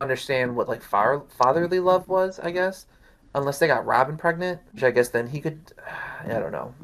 understand 0.00 0.54
what 0.54 0.68
like 0.68 0.82
fa- 0.82 1.22
fatherly 1.36 1.80
love 1.80 2.08
was. 2.08 2.38
I 2.40 2.50
guess, 2.50 2.86
unless 3.34 3.58
they 3.58 3.66
got 3.66 3.86
Robin 3.86 4.16
pregnant, 4.16 4.60
which 4.72 4.82
I 4.84 4.90
guess 4.90 5.08
then 5.08 5.26
he 5.26 5.40
could. 5.40 5.60
I 6.24 6.40
don't 6.40 6.52
know. 6.52 6.74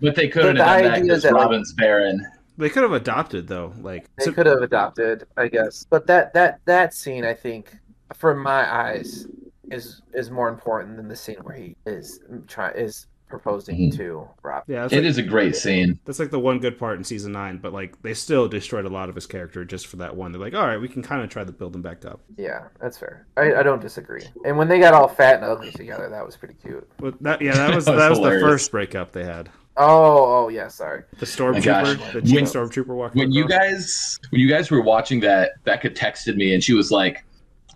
But 0.00 0.14
they 0.14 0.28
couldn't 0.28 0.56
But 0.56 0.66
have 0.66 0.82
done 0.82 0.82
that 0.84 0.92
idea 0.92 1.02
because 1.04 1.22
that, 1.22 1.32
like- 1.32 1.42
Robin's 1.42 1.72
barren. 1.74 2.26
They 2.58 2.68
could 2.68 2.82
have 2.82 2.92
adopted 2.92 3.48
though, 3.48 3.72
like 3.80 4.06
They 4.18 4.30
could 4.30 4.44
have 4.46 4.60
adopted, 4.60 5.26
I 5.38 5.48
guess. 5.48 5.86
But 5.88 6.06
that 6.08 6.34
that 6.34 6.60
that 6.66 6.92
scene, 6.92 7.24
I 7.24 7.32
think, 7.32 7.74
from 8.14 8.42
my 8.42 8.70
eyes, 8.72 9.26
is 9.70 10.02
is 10.12 10.30
more 10.30 10.50
important 10.50 10.98
than 10.98 11.08
the 11.08 11.16
scene 11.16 11.38
where 11.42 11.56
he 11.56 11.74
is 11.86 12.20
try 12.46 12.70
is 12.72 13.06
proposing 13.32 13.76
mm-hmm. 13.78 13.96
to 13.96 14.28
Robin. 14.42 14.74
Yeah, 14.74 14.82
that's 14.82 14.92
It 14.92 14.96
like- 14.96 15.04
is 15.06 15.16
a 15.16 15.22
great 15.22 15.56
scene. 15.56 15.98
That's 16.04 16.18
like 16.18 16.30
the 16.30 16.38
one 16.38 16.58
good 16.58 16.78
part 16.78 16.98
in 16.98 17.04
season 17.04 17.32
nine, 17.32 17.56
but 17.56 17.72
like 17.72 18.00
they 18.02 18.12
still 18.12 18.46
destroyed 18.46 18.84
a 18.84 18.90
lot 18.90 19.08
of 19.08 19.14
his 19.14 19.26
character 19.26 19.64
just 19.64 19.86
for 19.86 19.96
that 19.96 20.14
one. 20.14 20.32
They're 20.32 20.40
like, 20.40 20.54
all 20.54 20.66
right, 20.66 20.78
we 20.78 20.86
can 20.86 21.02
kind 21.02 21.22
of 21.22 21.30
try 21.30 21.42
to 21.42 21.50
build 21.50 21.74
him 21.74 21.80
back 21.80 22.04
up. 22.04 22.20
Yeah, 22.36 22.68
that's 22.78 22.98
fair. 22.98 23.26
I, 23.38 23.54
I 23.54 23.62
don't 23.62 23.80
disagree. 23.80 24.24
And 24.44 24.58
when 24.58 24.68
they 24.68 24.78
got 24.78 24.92
all 24.92 25.08
fat 25.08 25.36
and 25.36 25.44
ugly 25.44 25.72
together, 25.72 26.10
that 26.10 26.24
was 26.24 26.36
pretty 26.36 26.54
cute. 26.54 26.86
But 26.98 27.20
that 27.22 27.40
yeah, 27.40 27.54
that 27.54 27.74
was 27.74 27.86
That 27.86 27.92
that 27.96 28.10
was 28.10 28.20
was, 28.20 28.34
the 28.34 28.40
first 28.40 28.70
breakup 28.70 29.12
they 29.12 29.24
had. 29.24 29.48
Oh, 29.78 30.44
oh 30.44 30.48
yeah, 30.50 30.68
sorry. 30.68 31.04
The 31.18 31.38
oh 31.40 31.52
My 31.52 31.60
gosh. 31.60 31.86
stormtrooper, 31.86 32.12
the 32.12 32.20
cheap 32.20 32.34
When- 32.34 32.44
stormtrooper 32.44 32.94
walking. 32.94 33.18
When 33.20 33.32
you 33.32 33.48
guys 33.48 34.20
when 34.28 34.42
you 34.42 34.48
guys 34.48 34.70
were 34.70 34.82
watching 34.82 35.20
that, 35.20 35.52
Becca 35.64 35.90
texted 35.90 36.36
me 36.36 36.52
and 36.52 36.62
she 36.62 36.74
was 36.74 36.90
like, 36.90 37.24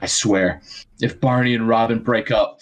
I 0.03 0.07
swear, 0.07 0.61
if 1.01 1.21
Barney 1.21 1.55
and 1.55 1.67
Robin 1.67 2.01
break 2.01 2.31
up, 2.31 2.61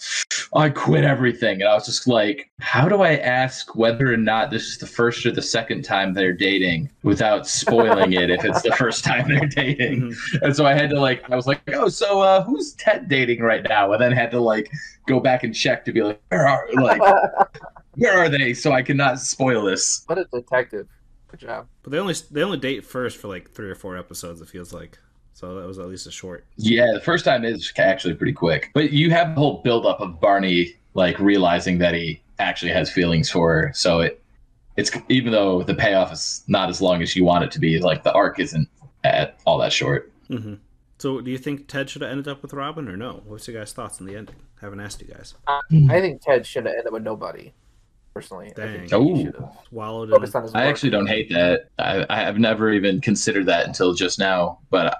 I 0.53 0.69
quit 0.69 1.03
everything. 1.03 1.61
And 1.61 1.69
I 1.69 1.73
was 1.73 1.85
just 1.85 2.07
like, 2.07 2.49
how 2.59 2.87
do 2.87 3.01
I 3.01 3.17
ask 3.17 3.75
whether 3.75 4.11
or 4.11 4.17
not 4.17 4.51
this 4.51 4.63
is 4.63 4.77
the 4.77 4.87
first 4.87 5.25
or 5.25 5.31
the 5.31 5.41
second 5.41 5.83
time 5.83 6.13
they're 6.13 6.33
dating 6.33 6.89
without 7.03 7.45
spoiling 7.45 8.13
it 8.13 8.29
if 8.29 8.45
it's 8.45 8.61
the 8.61 8.71
first 8.77 9.03
time 9.03 9.27
they're 9.27 9.47
dating? 9.47 10.15
And 10.41 10.55
so 10.55 10.65
I 10.65 10.73
had 10.73 10.89
to 10.91 10.99
like 10.99 11.29
I 11.29 11.35
was 11.35 11.45
like, 11.45 11.61
oh, 11.73 11.89
so 11.89 12.21
uh 12.21 12.43
who's 12.43 12.73
Ted 12.73 13.09
dating 13.09 13.41
right 13.41 13.63
now? 13.67 13.91
And 13.91 14.01
then 14.01 14.13
had 14.13 14.31
to 14.31 14.39
like 14.39 14.71
go 15.05 15.19
back 15.19 15.43
and 15.43 15.53
check 15.53 15.83
to 15.85 15.91
be 15.91 16.01
like, 16.01 16.21
where 16.29 16.47
are 16.47 16.67
like 16.75 17.01
where 17.95 18.17
are 18.17 18.29
they 18.29 18.53
so 18.53 18.71
I 18.71 18.81
cannot 18.81 19.19
spoil 19.19 19.63
this. 19.63 20.03
What 20.07 20.19
a 20.19 20.25
detective. 20.25 20.87
Good 21.27 21.41
job. 21.41 21.67
But 21.83 21.91
they 21.91 21.99
only 21.99 22.15
they 22.31 22.43
only 22.43 22.59
date 22.59 22.85
first 22.85 23.17
for 23.17 23.27
like 23.27 23.51
three 23.51 23.69
or 23.69 23.75
four 23.75 23.97
episodes. 23.97 24.39
It 24.39 24.47
feels 24.47 24.71
like 24.71 24.99
so 25.35 25.53
that 25.55 25.67
was 25.67 25.77
at 25.79 25.87
least 25.87 26.07
a 26.07 26.11
short. 26.11 26.45
Yeah, 26.55 26.93
the 26.93 27.01
first 27.01 27.25
time 27.25 27.43
is 27.43 27.71
actually 27.77 28.13
pretty 28.13 28.31
quick. 28.31 28.71
But 28.73 28.91
you 28.91 29.11
have 29.11 29.35
the 29.35 29.41
whole 29.41 29.61
buildup 29.61 29.99
of 29.99 30.19
Barney 30.21 30.75
like 30.93 31.19
realizing 31.19 31.77
that 31.79 31.93
he 31.93 32.21
actually 32.39 32.71
has 32.71 32.89
feelings 32.89 33.29
for 33.29 33.51
her. 33.51 33.71
So 33.75 33.99
it 33.99 34.23
it's 34.77 34.91
even 35.09 35.33
though 35.33 35.61
the 35.61 35.75
payoff 35.75 36.13
is 36.13 36.43
not 36.47 36.69
as 36.69 36.81
long 36.81 37.01
as 37.01 37.17
you 37.17 37.25
want 37.25 37.43
it 37.43 37.51
to 37.51 37.59
be, 37.59 37.79
like 37.79 38.03
the 38.03 38.13
arc 38.13 38.39
isn't 38.39 38.69
at 39.03 39.37
all 39.45 39.57
that 39.57 39.73
short. 39.73 40.09
hmm 40.29 40.55
So 40.99 41.19
do 41.19 41.29
you 41.29 41.37
think 41.37 41.67
Ted 41.67 41.89
should 41.89 42.01
have 42.01 42.11
ended 42.11 42.29
up 42.29 42.41
with 42.41 42.53
Robin 42.53 42.87
or 42.87 42.95
no? 42.95 43.21
What's 43.25 43.45
your 43.45 43.59
guys' 43.59 43.73
thoughts 43.73 43.99
on 43.99 44.07
the 44.07 44.15
ending? 44.15 44.37
haven't 44.61 44.79
asked 44.79 45.01
you 45.01 45.13
guys. 45.13 45.35
I 45.47 45.99
think 45.99 46.21
Ted 46.21 46.47
should 46.47 46.65
have 46.65 46.71
ended 46.71 46.87
up 46.87 46.93
with 46.93 47.03
nobody. 47.03 47.51
Personally, 48.13 48.47
I 48.51 48.53
think 48.53 48.89
Dang. 48.89 49.15
he 49.15 49.23
should 49.25 49.35
Swallowed 49.67 50.13
on 50.13 50.21
his 50.21 50.55
I 50.55 50.67
actually 50.67 50.91
don't 50.91 51.07
hate 51.07 51.29
that. 51.31 51.67
I, 51.77 52.05
I 52.09 52.21
have 52.21 52.39
never 52.39 52.71
even 52.71 53.01
considered 53.01 53.47
that 53.47 53.67
until 53.67 53.93
just 53.93 54.17
now, 54.17 54.59
but 54.69 54.85
I 54.87 54.97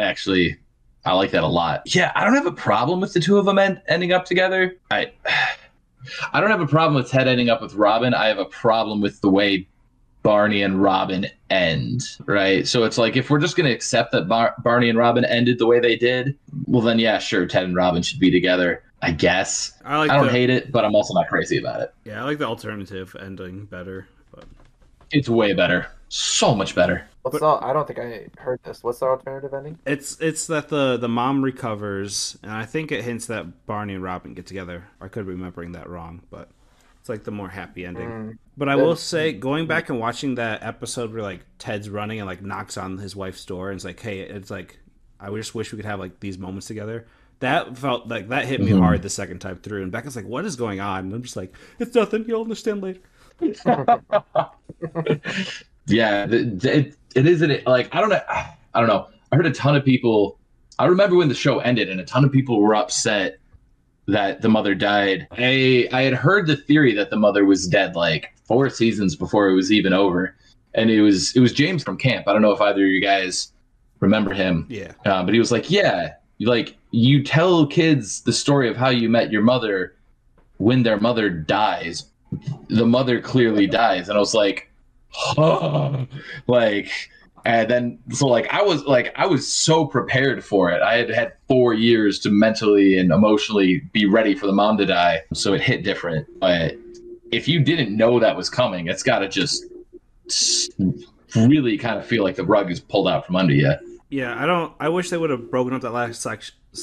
actually 0.00 0.56
I 1.04 1.12
like 1.12 1.30
that 1.30 1.42
a 1.44 1.48
lot. 1.48 1.94
Yeah, 1.94 2.12
I 2.14 2.24
don't 2.24 2.34
have 2.34 2.46
a 2.46 2.52
problem 2.52 3.00
with 3.00 3.12
the 3.12 3.20
two 3.20 3.38
of 3.38 3.44
them 3.44 3.58
en- 3.58 3.80
ending 3.88 4.12
up 4.12 4.24
together. 4.24 4.76
I 4.90 5.12
I 6.32 6.40
don't 6.40 6.50
have 6.50 6.60
a 6.60 6.66
problem 6.66 6.94
with 6.94 7.10
Ted 7.10 7.28
ending 7.28 7.48
up 7.50 7.60
with 7.60 7.74
Robin. 7.74 8.14
I 8.14 8.28
have 8.28 8.38
a 8.38 8.44
problem 8.46 9.00
with 9.00 9.20
the 9.20 9.28
way 9.28 9.66
Barney 10.22 10.62
and 10.62 10.82
Robin 10.82 11.26
end, 11.50 12.02
right? 12.26 12.66
So 12.66 12.84
it's 12.84 12.98
like 12.98 13.16
if 13.16 13.30
we're 13.30 13.38
just 13.40 13.56
going 13.56 13.68
to 13.68 13.74
accept 13.74 14.12
that 14.12 14.28
Bar- 14.28 14.54
Barney 14.62 14.88
and 14.88 14.98
Robin 14.98 15.24
ended 15.24 15.58
the 15.58 15.66
way 15.66 15.80
they 15.80 15.96
did, 15.96 16.36
well 16.66 16.82
then 16.82 16.98
yeah, 16.98 17.18
sure, 17.18 17.46
Ted 17.46 17.64
and 17.64 17.74
Robin 17.76 18.02
should 18.02 18.20
be 18.20 18.30
together. 18.30 18.82
I 19.00 19.12
guess. 19.12 19.72
I 19.84 19.96
like 19.98 20.10
I 20.10 20.16
don't 20.16 20.26
the- 20.26 20.32
hate 20.32 20.50
it, 20.50 20.72
but 20.72 20.84
I'm 20.84 20.94
also 20.94 21.14
not 21.14 21.28
crazy 21.28 21.56
about 21.58 21.80
it. 21.80 21.94
Yeah, 22.04 22.20
I 22.20 22.24
like 22.24 22.38
the 22.38 22.46
alternative 22.46 23.14
ending 23.20 23.66
better. 23.66 24.08
But 24.34 24.44
It's 25.12 25.28
way 25.28 25.52
better. 25.52 25.86
So 26.08 26.54
much 26.54 26.74
better. 26.74 27.06
What's 27.32 27.40
the, 27.40 27.46
I 27.46 27.72
don't 27.72 27.86
think 27.86 27.98
I 27.98 28.26
heard 28.40 28.60
this. 28.64 28.82
What's 28.82 28.98
the 29.00 29.06
alternative 29.06 29.52
ending? 29.54 29.78
It's 29.86 30.18
it's 30.20 30.46
that 30.48 30.68
the 30.68 30.96
the 30.96 31.08
mom 31.08 31.42
recovers, 31.42 32.38
and 32.42 32.52
I 32.52 32.64
think 32.64 32.92
it 32.92 33.04
hints 33.04 33.26
that 33.26 33.66
Barney 33.66 33.94
and 33.94 34.02
Robin 34.02 34.34
get 34.34 34.46
together. 34.46 34.84
I 35.00 35.08
could 35.08 35.26
be 35.26 35.32
remembering 35.32 35.72
that 35.72 35.88
wrong, 35.88 36.22
but 36.30 36.48
it's 37.00 37.08
like 37.08 37.24
the 37.24 37.30
more 37.30 37.48
happy 37.48 37.84
ending. 37.84 38.08
Mm. 38.08 38.38
But 38.56 38.68
I 38.68 38.76
will 38.76 38.96
say, 38.96 39.32
going 39.32 39.66
back 39.66 39.88
and 39.88 39.98
watching 40.00 40.34
that 40.36 40.62
episode 40.62 41.12
where 41.12 41.22
like 41.22 41.40
Ted's 41.58 41.88
running 41.88 42.18
and 42.18 42.26
like 42.26 42.42
knocks 42.42 42.76
on 42.76 42.98
his 42.98 43.14
wife's 43.14 43.44
door 43.44 43.70
and 43.70 43.76
it's 43.76 43.84
like, 43.84 44.00
hey, 44.00 44.20
it's 44.20 44.50
like, 44.50 44.78
I 45.20 45.30
just 45.30 45.54
wish 45.54 45.72
we 45.72 45.76
could 45.76 45.86
have 45.86 46.00
like 46.00 46.20
these 46.20 46.38
moments 46.38 46.66
together. 46.66 47.06
That 47.40 47.78
felt 47.78 48.08
like 48.08 48.28
that 48.30 48.46
hit 48.46 48.60
me 48.60 48.72
Mhm. 48.72 48.80
hard 48.80 49.02
the 49.02 49.10
second 49.10 49.38
time 49.38 49.58
through. 49.58 49.84
And 49.84 49.92
Becca's 49.92 50.16
like, 50.16 50.26
what 50.26 50.44
is 50.44 50.56
going 50.56 50.80
on? 50.80 51.04
And 51.04 51.14
I'm 51.14 51.22
just 51.22 51.36
like, 51.36 51.54
it's 51.78 51.94
nothing. 51.94 52.24
You'll 52.26 52.42
understand 52.42 52.82
later. 52.82 53.00
Yeah, 55.90 56.26
th- 56.26 56.60
th- 56.60 56.86
it, 56.86 56.96
it 57.14 57.26
isn't 57.26 57.66
like 57.66 57.94
I 57.94 58.00
don't 58.00 58.10
know. 58.10 58.20
I 58.74 58.80
don't 58.80 58.88
know. 58.88 59.08
I 59.32 59.36
heard 59.36 59.46
a 59.46 59.52
ton 59.52 59.76
of 59.76 59.84
people. 59.84 60.38
I 60.78 60.86
remember 60.86 61.16
when 61.16 61.28
the 61.28 61.34
show 61.34 61.58
ended, 61.58 61.88
and 61.88 62.00
a 62.00 62.04
ton 62.04 62.24
of 62.24 62.30
people 62.30 62.60
were 62.60 62.74
upset 62.74 63.38
that 64.06 64.40
the 64.40 64.48
mother 64.48 64.74
died. 64.74 65.26
I 65.32 65.88
I 65.92 66.02
had 66.02 66.14
heard 66.14 66.46
the 66.46 66.56
theory 66.56 66.94
that 66.94 67.10
the 67.10 67.16
mother 67.16 67.44
was 67.44 67.66
dead 67.66 67.94
like 67.94 68.34
four 68.44 68.70
seasons 68.70 69.16
before 69.16 69.48
it 69.48 69.54
was 69.54 69.70
even 69.70 69.92
over, 69.92 70.34
and 70.74 70.90
it 70.90 71.02
was 71.02 71.34
it 71.36 71.40
was 71.40 71.52
James 71.52 71.82
from 71.82 71.96
camp. 71.96 72.26
I 72.28 72.32
don't 72.32 72.42
know 72.42 72.52
if 72.52 72.60
either 72.60 72.84
of 72.84 72.90
you 72.90 73.00
guys 73.00 73.52
remember 74.00 74.32
him. 74.32 74.66
Yeah. 74.68 74.92
Uh, 75.04 75.24
but 75.24 75.34
he 75.34 75.38
was 75.38 75.52
like, 75.52 75.70
yeah, 75.70 76.14
like 76.40 76.76
you 76.90 77.22
tell 77.22 77.66
kids 77.66 78.22
the 78.22 78.32
story 78.32 78.68
of 78.68 78.76
how 78.76 78.88
you 78.88 79.08
met 79.08 79.30
your 79.30 79.42
mother 79.42 79.94
when 80.56 80.82
their 80.82 80.98
mother 80.98 81.30
dies. 81.30 82.06
The 82.68 82.86
mother 82.86 83.20
clearly 83.20 83.66
dies, 83.66 84.08
and 84.08 84.16
I 84.16 84.20
was 84.20 84.34
like, 84.34 84.67
like, 86.46 86.90
and 87.44 87.70
then 87.70 87.98
so 88.10 88.26
like 88.26 88.52
I 88.52 88.62
was 88.62 88.84
like 88.84 89.12
I 89.16 89.26
was 89.26 89.50
so 89.50 89.86
prepared 89.86 90.44
for 90.44 90.70
it. 90.70 90.82
I 90.82 90.96
had 90.96 91.10
had 91.10 91.32
four 91.46 91.74
years 91.74 92.18
to 92.20 92.30
mentally 92.30 92.98
and 92.98 93.10
emotionally 93.10 93.78
be 93.92 94.06
ready 94.06 94.34
for 94.34 94.46
the 94.46 94.52
mom 94.52 94.76
to 94.78 94.86
die, 94.86 95.22
so 95.32 95.54
it 95.54 95.60
hit 95.60 95.84
different. 95.84 96.26
But 96.40 96.76
if 97.30 97.48
you 97.48 97.60
didn't 97.60 97.96
know 97.96 98.20
that 98.20 98.36
was 98.36 98.50
coming, 98.50 98.88
it's 98.88 99.02
got 99.02 99.20
to 99.20 99.28
just 99.28 99.64
really 101.36 101.78
kind 101.78 101.98
of 101.98 102.06
feel 102.06 102.22
like 102.22 102.36
the 102.36 102.44
rug 102.44 102.70
is 102.70 102.80
pulled 102.80 103.08
out 103.08 103.26
from 103.26 103.36
under 103.36 103.54
you. 103.54 103.72
Yeah, 104.10 104.40
I 104.42 104.46
don't. 104.46 104.72
I 104.80 104.88
wish 104.88 105.10
they 105.10 105.18
would 105.18 105.30
have 105.30 105.50
broken 105.50 105.74
up 105.74 105.82
that 105.82 105.92
last 105.92 106.24
like 106.24 106.42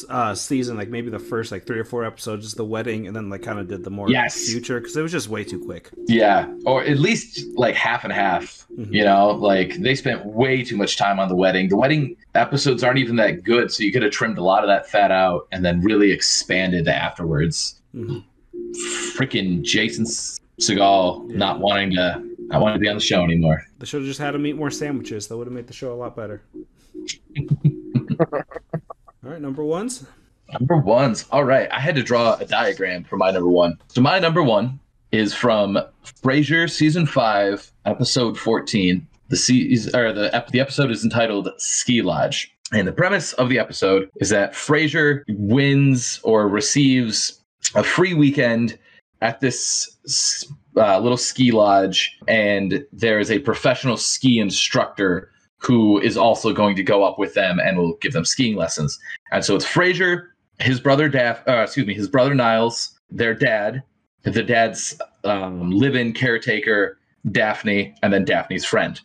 uh, 0.09 0.33
season, 0.35 0.75
like 0.77 0.89
maybe 0.89 1.09
the 1.09 1.19
first 1.19 1.51
like 1.51 1.65
three 1.65 1.79
or 1.79 1.85
four 1.85 2.03
episodes, 2.05 2.43
just 2.45 2.57
the 2.57 2.65
wedding, 2.65 3.07
and 3.07 3.15
then 3.15 3.29
like 3.29 3.43
kind 3.43 3.59
of 3.59 3.67
did 3.67 3.83
the 3.83 3.89
more 3.89 4.09
Yes. 4.09 4.49
future 4.49 4.79
because 4.79 4.95
it 4.97 5.01
was 5.01 5.11
just 5.11 5.29
way 5.29 5.43
too 5.43 5.63
quick. 5.63 5.89
Yeah, 6.07 6.51
or 6.65 6.83
at 6.83 6.97
least 6.97 7.45
like 7.55 7.75
half 7.75 8.03
and 8.03 8.11
half. 8.11 8.65
You 8.77 9.03
know, 9.05 9.31
like 9.31 9.75
they 9.75 9.95
spent 9.95 10.25
way 10.25 10.63
too 10.63 10.75
much 10.75 10.97
time 10.97 11.19
on 11.19 11.29
the 11.29 11.35
wedding. 11.35 11.69
The 11.69 11.77
wedding 11.77 12.15
episodes 12.33 12.83
aren't 12.83 12.97
even 12.99 13.15
that 13.17 13.43
good, 13.43 13.71
so 13.71 13.83
you 13.83 13.91
could 13.91 14.03
have 14.03 14.11
trimmed 14.11 14.37
a 14.37 14.43
lot 14.43 14.63
of 14.63 14.67
that 14.67 14.89
fat 14.89 15.11
out 15.11 15.47
and 15.51 15.63
then 15.63 15.81
really 15.81 16.11
expanded 16.11 16.87
afterwards. 16.87 17.81
freaking 19.15 19.61
Jason 19.61 20.05
Segel 20.59 21.27
not 21.29 21.59
wanting 21.59 21.91
to 21.91 22.21
not 22.47 22.61
wanting 22.61 22.75
to 22.75 22.79
be 22.81 22.89
on 22.89 22.95
the 22.95 23.01
show 23.01 23.23
anymore. 23.23 23.63
They 23.79 23.85
should 23.85 24.01
have 24.01 24.07
just 24.07 24.19
had 24.19 24.35
him 24.35 24.45
eat 24.45 24.55
more 24.57 24.69
sandwiches. 24.71 25.27
That 25.27 25.37
would 25.37 25.47
have 25.47 25.53
made 25.53 25.67
the 25.67 25.73
show 25.73 25.93
a 25.93 25.95
lot 25.95 26.15
better. 26.15 26.41
Right, 29.35 29.41
number 29.41 29.65
ones. 29.65 30.05
Number 30.57 30.77
ones. 30.77 31.25
All 31.29 31.43
right. 31.43 31.67
I 31.69 31.81
had 31.81 31.95
to 31.95 32.01
draw 32.01 32.35
a 32.35 32.45
diagram 32.45 33.03
for 33.03 33.17
my 33.17 33.31
number 33.31 33.49
one. 33.49 33.77
So 33.89 33.99
my 33.99 34.17
number 34.17 34.41
one 34.41 34.79
is 35.11 35.33
from 35.33 35.77
Frasier 36.23 36.69
season 36.69 37.05
five, 37.05 37.69
episode 37.83 38.39
fourteen. 38.39 39.05
The 39.27 39.35
season 39.35 39.93
or 39.93 40.13
the 40.13 40.45
the 40.53 40.61
episode 40.61 40.89
is 40.89 41.03
entitled 41.03 41.49
Ski 41.57 42.01
Lodge. 42.01 42.55
And 42.71 42.87
the 42.87 42.93
premise 42.93 43.33
of 43.33 43.49
the 43.49 43.59
episode 43.59 44.09
is 44.21 44.29
that 44.29 44.53
Frasier 44.53 45.23
wins 45.27 46.21
or 46.23 46.47
receives 46.47 47.43
a 47.75 47.83
free 47.83 48.13
weekend 48.13 48.79
at 49.19 49.41
this 49.41 49.97
uh, 50.77 50.97
little 50.99 51.17
ski 51.17 51.51
lodge, 51.51 52.17
and 52.29 52.85
there 52.93 53.19
is 53.19 53.29
a 53.29 53.39
professional 53.39 53.97
ski 53.97 54.39
instructor 54.39 55.29
who 55.65 55.99
is 55.99 56.15
also 56.15 56.53
going 56.53 56.75
to 56.75 56.83
go 56.83 57.03
up 57.03 57.17
with 57.17 57.33
them 57.33 57.59
and 57.59 57.77
will 57.77 57.95
give 57.97 58.13
them 58.13 58.25
skiing 58.25 58.55
lessons. 58.55 58.99
And 59.31 59.43
so 59.43 59.55
it's 59.55 59.65
Frasier, 59.65 60.27
his 60.59 60.79
brother 60.79 61.09
Daff, 61.09 61.41
uh, 61.47 61.63
excuse 61.63 61.87
me, 61.87 61.93
his 61.93 62.07
brother 62.07 62.35
Niles, 62.35 62.99
their 63.09 63.33
dad, 63.33 63.81
the 64.23 64.43
dad's 64.43 64.99
um, 65.23 65.71
live-in 65.71 66.13
caretaker 66.13 66.99
Daphne, 67.31 67.95
and 68.03 68.13
then 68.13 68.25
Daphne's 68.25 68.65
friend. 68.65 69.01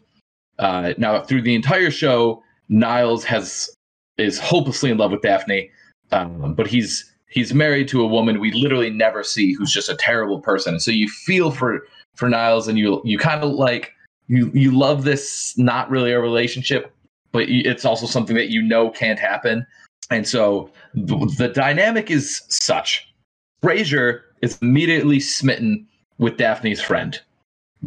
Uh, 0.59 0.93
now, 0.99 1.23
through 1.23 1.43
the 1.43 1.55
entire 1.55 1.91
show, 1.91 2.43
Niles 2.69 3.25
has 3.25 3.71
is 4.19 4.39
hopelessly 4.39 4.91
in 4.91 4.99
love 4.99 5.11
with 5.11 5.23
Daphne, 5.23 5.71
um, 6.13 6.55
but 6.55 6.67
he's 6.67 7.11
he's 7.31 7.55
married 7.55 7.89
to 7.89 8.03
a 8.03 8.07
woman 8.07 8.39
we 8.39 8.53
literally 8.53 8.91
never 8.91 9.25
see, 9.25 9.55
who's 9.55 9.73
just 9.73 9.89
a 9.89 9.97
terrible 9.97 10.41
person. 10.41 10.79
So 10.79 10.91
you 10.91 11.09
feel 11.09 11.51
for 11.51 11.87
for 12.15 12.29
Niles, 12.29 12.69
and 12.69 12.79
you 12.79 13.01
you 13.05 13.19
kind 13.19 13.43
of 13.43 13.53
like 13.53 13.93
you 14.31 14.49
you 14.55 14.71
love 14.71 15.03
this 15.03 15.59
not 15.59 15.91
really 15.91 16.13
a 16.13 16.21
relationship, 16.21 16.95
but 17.33 17.49
it's 17.49 17.85
also 17.85 18.07
something 18.07 18.37
that 18.37 18.49
you 18.49 18.63
know 18.63 18.89
can't 18.89 19.19
happen. 19.19 19.67
And 20.11 20.27
so 20.27 20.71
the, 20.95 21.35
the 21.37 21.49
dynamic 21.49 22.13
is 22.13 22.43
such: 22.49 23.13
Frasier 23.61 24.21
is 24.41 24.57
immediately 24.63 25.19
smitten 25.19 25.85
with 26.19 26.37
Daphne's 26.37 26.81
friend. 26.81 27.21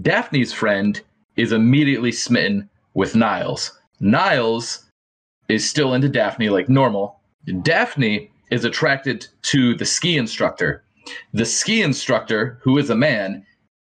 Daphne's 0.02 0.52
friend 0.52 1.00
is 1.38 1.54
immediately 1.54 2.12
smitten 2.12 2.70
with 2.94 3.16
Niles. 3.16 3.80
Niles 4.02 4.84
is 5.48 5.68
still 5.68 5.94
into 5.94 6.10
Daphne 6.10 6.50
like 6.50 6.68
normal. 6.68 7.22
Daphne 7.62 8.30
is 8.52 8.66
attracted 8.66 9.28
to 9.44 9.76
the 9.76 9.86
ski 9.86 10.18
instructor. 10.18 10.84
The 11.34 11.46
ski 11.46 11.82
instructor, 11.82 12.60
who 12.62 12.78
is 12.78 12.90
a 12.90 12.96
man, 12.96 13.46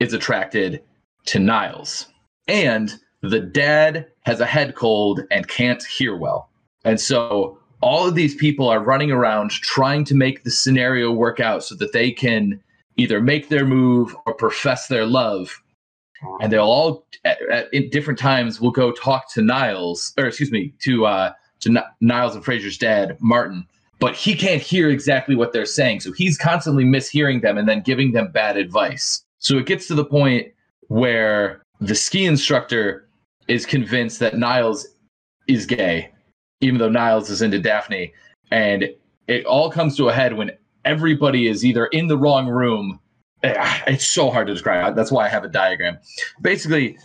is 0.01 0.15
attracted 0.15 0.83
to 1.27 1.39
Niles. 1.39 2.07
And 2.49 2.99
the 3.21 3.41
dad 3.41 4.07
has 4.23 4.41
a 4.41 4.47
head 4.47 4.75
cold 4.75 5.21
and 5.31 5.49
can't 5.49 5.85
hear 5.85 6.17
well. 6.17 6.49
And 6.85 7.01
so 7.01 7.59
all 7.81 8.07
of 8.07 8.15
these 8.15 8.35
people 8.35 8.69
are 8.69 8.81
running 8.81 9.11
around 9.11 9.51
trying 9.51 10.05
to 10.05 10.15
make 10.15 10.45
the 10.45 10.51
scenario 10.51 11.13
work 11.13 11.41
out 11.41 11.63
so 11.63 11.75
that 11.77 11.93
they 11.93 12.11
can 12.11 12.61
either 12.97 13.21
make 13.21 13.49
their 13.49 13.65
move 13.65 14.17
or 14.27 14.35
profess 14.35 14.89
their 14.89 15.07
love. 15.07 15.63
And 16.41 16.53
they'll 16.53 16.63
all 16.63 17.07
at, 17.25 17.39
at 17.51 17.91
different 17.93 18.19
times 18.19 18.61
will 18.61 18.73
go 18.73 18.91
talk 18.91 19.33
to 19.35 19.43
Niles 19.43 20.13
or 20.19 20.27
excuse 20.27 20.51
me 20.51 20.75
to 20.81 21.07
uh 21.07 21.33
to 21.61 21.71
N- 21.71 21.85
Niles 22.01 22.35
and 22.35 22.45
Frasier's 22.45 22.77
dad 22.77 23.17
Martin. 23.21 23.65
But 24.01 24.15
he 24.15 24.35
can't 24.35 24.63
hear 24.63 24.89
exactly 24.89 25.37
what 25.37 25.53
they're 25.53 25.65
saying. 25.65 26.01
So 26.01 26.13
he's 26.13 26.37
constantly 26.37 26.85
mishearing 26.85 27.43
them 27.43 27.57
and 27.59 27.69
then 27.69 27.83
giving 27.83 28.13
them 28.13 28.31
bad 28.33 28.57
advice. 28.57 29.25
So 29.39 29.59
it 29.59 29.67
gets 29.67 29.87
to 29.89 29.95
the 29.95 30.05
point 30.05 30.49
where 30.89 31.63
the 31.81 31.95
ski 31.95 32.25
instructor 32.27 33.09
is 33.47 33.65
convinced 33.65 34.21
that 34.21 34.37
Niles 34.37 34.87
is 35.47 35.67
gay 35.67 36.11
even 36.61 36.79
though 36.79 36.89
Niles 36.89 37.31
is 37.31 37.43
into 37.43 37.59
Daphne 37.59 38.13
and 38.51 38.89
it 39.27 39.45
all 39.45 39.71
comes 39.71 39.97
to 39.97 40.09
a 40.09 40.13
head 40.13 40.37
when 40.37 40.51
everybody 40.85 41.47
is 41.47 41.65
either 41.65 41.87
in 41.87 42.09
the 42.09 42.19
wrong 42.19 42.49
room 42.49 43.01
it's 43.43 44.07
so 44.07 44.31
hard 44.31 44.47
to 44.47 44.53
describe. 44.53 44.97
That's 44.97 45.13
why 45.13 45.27
I 45.27 45.29
have 45.29 45.45
a 45.45 45.49
diagram. 45.49 45.99
Basically, 46.43 46.99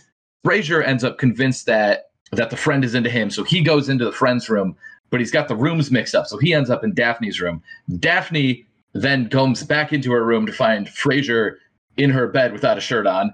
Frasier 0.44 0.84
ends 0.84 1.04
up 1.04 1.18
convinced 1.18 1.66
that 1.66 2.10
that 2.32 2.50
the 2.50 2.56
friend 2.56 2.84
is 2.84 2.94
into 2.94 3.10
him, 3.10 3.30
so 3.30 3.44
he 3.44 3.62
goes 3.62 3.88
into 3.88 4.04
the 4.04 4.12
friend's 4.12 4.48
room, 4.48 4.76
but 5.10 5.20
he's 5.20 5.30
got 5.30 5.46
the 5.46 5.54
rooms 5.54 5.92
mixed 5.92 6.14
up, 6.14 6.26
so 6.26 6.36
he 6.38 6.52
ends 6.52 6.70
up 6.70 6.82
in 6.82 6.92
Daphne's 6.92 7.40
room. 7.40 7.62
Daphne 8.00 8.66
then 8.92 9.28
comes 9.28 9.62
back 9.62 9.92
into 9.92 10.10
her 10.10 10.24
room 10.24 10.44
to 10.46 10.52
find 10.52 10.88
Frasier 10.88 11.56
in 11.96 12.10
her 12.10 12.26
bed 12.26 12.52
without 12.52 12.76
a 12.76 12.80
shirt 12.80 13.06
on, 13.06 13.32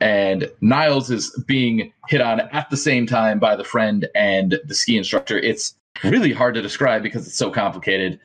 and 0.00 0.50
Niles 0.60 1.10
is 1.10 1.30
being 1.46 1.92
hit 2.08 2.20
on 2.20 2.40
at 2.40 2.70
the 2.70 2.76
same 2.76 3.06
time 3.06 3.38
by 3.38 3.56
the 3.56 3.64
friend 3.64 4.08
and 4.14 4.60
the 4.64 4.74
ski 4.74 4.96
instructor. 4.96 5.38
It's 5.38 5.74
really 6.04 6.32
hard 6.32 6.54
to 6.54 6.62
describe 6.62 7.02
because 7.02 7.26
it's 7.26 7.36
so 7.36 7.50
complicated, 7.50 8.20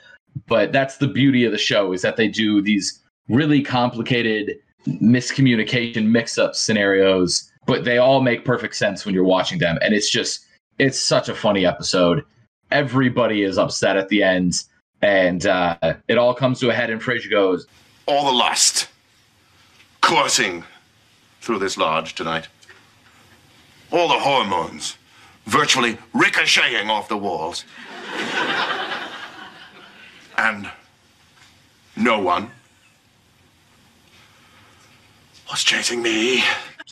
but 0.48 0.72
that's 0.72 0.98
the 0.98 1.08
beauty 1.08 1.46
of 1.46 1.52
the 1.52 1.58
show 1.58 1.94
is 1.94 2.02
that 2.02 2.18
they 2.18 2.28
do 2.28 2.62
these 2.62 3.02
really 3.30 3.62
complicated 3.62 4.60
miscommunication 4.88 6.08
mix-up 6.08 6.56
scenarios 6.56 7.50
but 7.66 7.86
they 7.86 7.98
all 7.98 8.22
make 8.22 8.44
perfect 8.44 8.76
sense 8.76 9.06
when 9.06 9.16
you're 9.16 9.24
watching 9.24 9.58
them 9.60 9.78
and 9.82 9.94
it's 9.94 10.10
just 10.10 10.46
it's 10.78 11.00
such 11.00 11.30
a 11.30 11.36
funny 11.36 11.66
episode 11.66 12.26
everybody 12.72 13.44
is 13.44 13.58
upset 13.58 13.96
at 13.96 14.10
the 14.10 14.22
end 14.22 14.64
and 15.02 15.46
uh, 15.48 15.78
it 16.08 16.18
all 16.18 16.34
comes 16.34 16.60
to 16.60 16.70
a 16.70 16.74
head 16.74 16.90
and 16.90 17.02
Frasier 17.02 17.30
goes 17.30 17.66
All 18.08 18.26
the 18.26 18.38
lust 18.38 18.90
coursing 20.02 20.66
through 21.44 21.60
this 21.60 21.78
lodge 21.78 22.16
tonight. 22.16 22.48
All 23.92 24.08
the 24.08 24.20
hormones 24.20 24.98
virtually 25.46 25.98
ricocheting 26.14 26.90
off 26.90 27.10
the 27.10 27.18
walls. 27.18 27.66
and 30.38 30.72
no 31.98 32.18
one 32.20 32.50
was 35.52 35.64
chasing 35.66 36.02
me. 36.02 36.42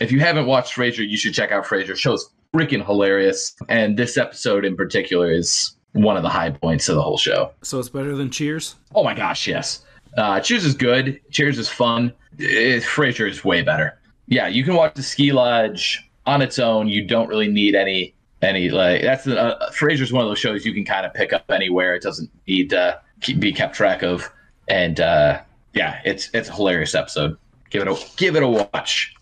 if 0.01 0.11
you 0.11 0.19
haven't 0.19 0.45
watched 0.45 0.75
Frasier 0.75 1.07
you 1.07 1.17
should 1.17 1.33
check 1.33 1.51
out 1.51 1.65
Frasier 1.65 1.95
show's 1.95 2.29
freaking 2.53 2.85
hilarious 2.85 3.55
and 3.69 3.97
this 3.97 4.17
episode 4.17 4.63
in 4.63 4.75
particular 4.75 5.31
is 5.31 5.71
one 5.93 6.17
of 6.17 6.23
the 6.23 6.29
high 6.29 6.51
points 6.51 6.87
of 6.87 6.95
the 6.95 7.01
whole 7.01 7.17
show 7.17 7.51
So 7.63 7.79
it's 7.79 7.89
better 7.89 8.15
than 8.15 8.29
Cheers. 8.29 8.75
Oh 8.93 9.03
my 9.03 9.15
gosh, 9.15 9.47
yes. 9.47 9.85
Uh, 10.17 10.39
Cheers 10.39 10.65
is 10.65 10.75
good. 10.75 11.19
Cheers 11.31 11.57
is 11.57 11.69
fun. 11.69 12.13
Eh, 12.39 12.79
Frasier 12.79 13.27
is 13.27 13.43
way 13.43 13.63
better. 13.63 13.97
Yeah, 14.27 14.47
you 14.47 14.63
can 14.63 14.75
watch 14.75 14.93
the 14.95 15.03
Ski 15.03 15.31
Lodge 15.31 16.09
on 16.25 16.41
its 16.41 16.59
own. 16.59 16.87
You 16.87 17.05
don't 17.05 17.27
really 17.27 17.47
need 17.47 17.75
any 17.75 18.13
any 18.41 18.69
like 18.69 19.01
that's 19.01 19.23
the, 19.25 19.39
uh, 19.39 19.71
one 20.11 20.23
of 20.23 20.29
those 20.29 20.39
shows 20.39 20.65
you 20.65 20.73
can 20.73 20.85
kind 20.85 21.05
of 21.05 21.13
pick 21.13 21.33
up 21.33 21.49
anywhere. 21.49 21.95
It 21.95 22.01
doesn't 22.01 22.29
need 22.47 22.69
to 22.71 22.99
keep, 23.21 23.39
be 23.39 23.51
kept 23.51 23.75
track 23.75 24.03
of. 24.03 24.31
And 24.67 24.99
uh, 24.99 25.41
yeah, 25.73 26.01
it's 26.05 26.29
it's 26.33 26.49
a 26.49 26.53
hilarious 26.53 26.95
episode. 26.95 27.37
Give 27.69 27.81
it 27.81 27.87
a 27.87 27.97
give 28.17 28.35
it 28.35 28.43
a 28.43 28.47
watch. 28.47 29.13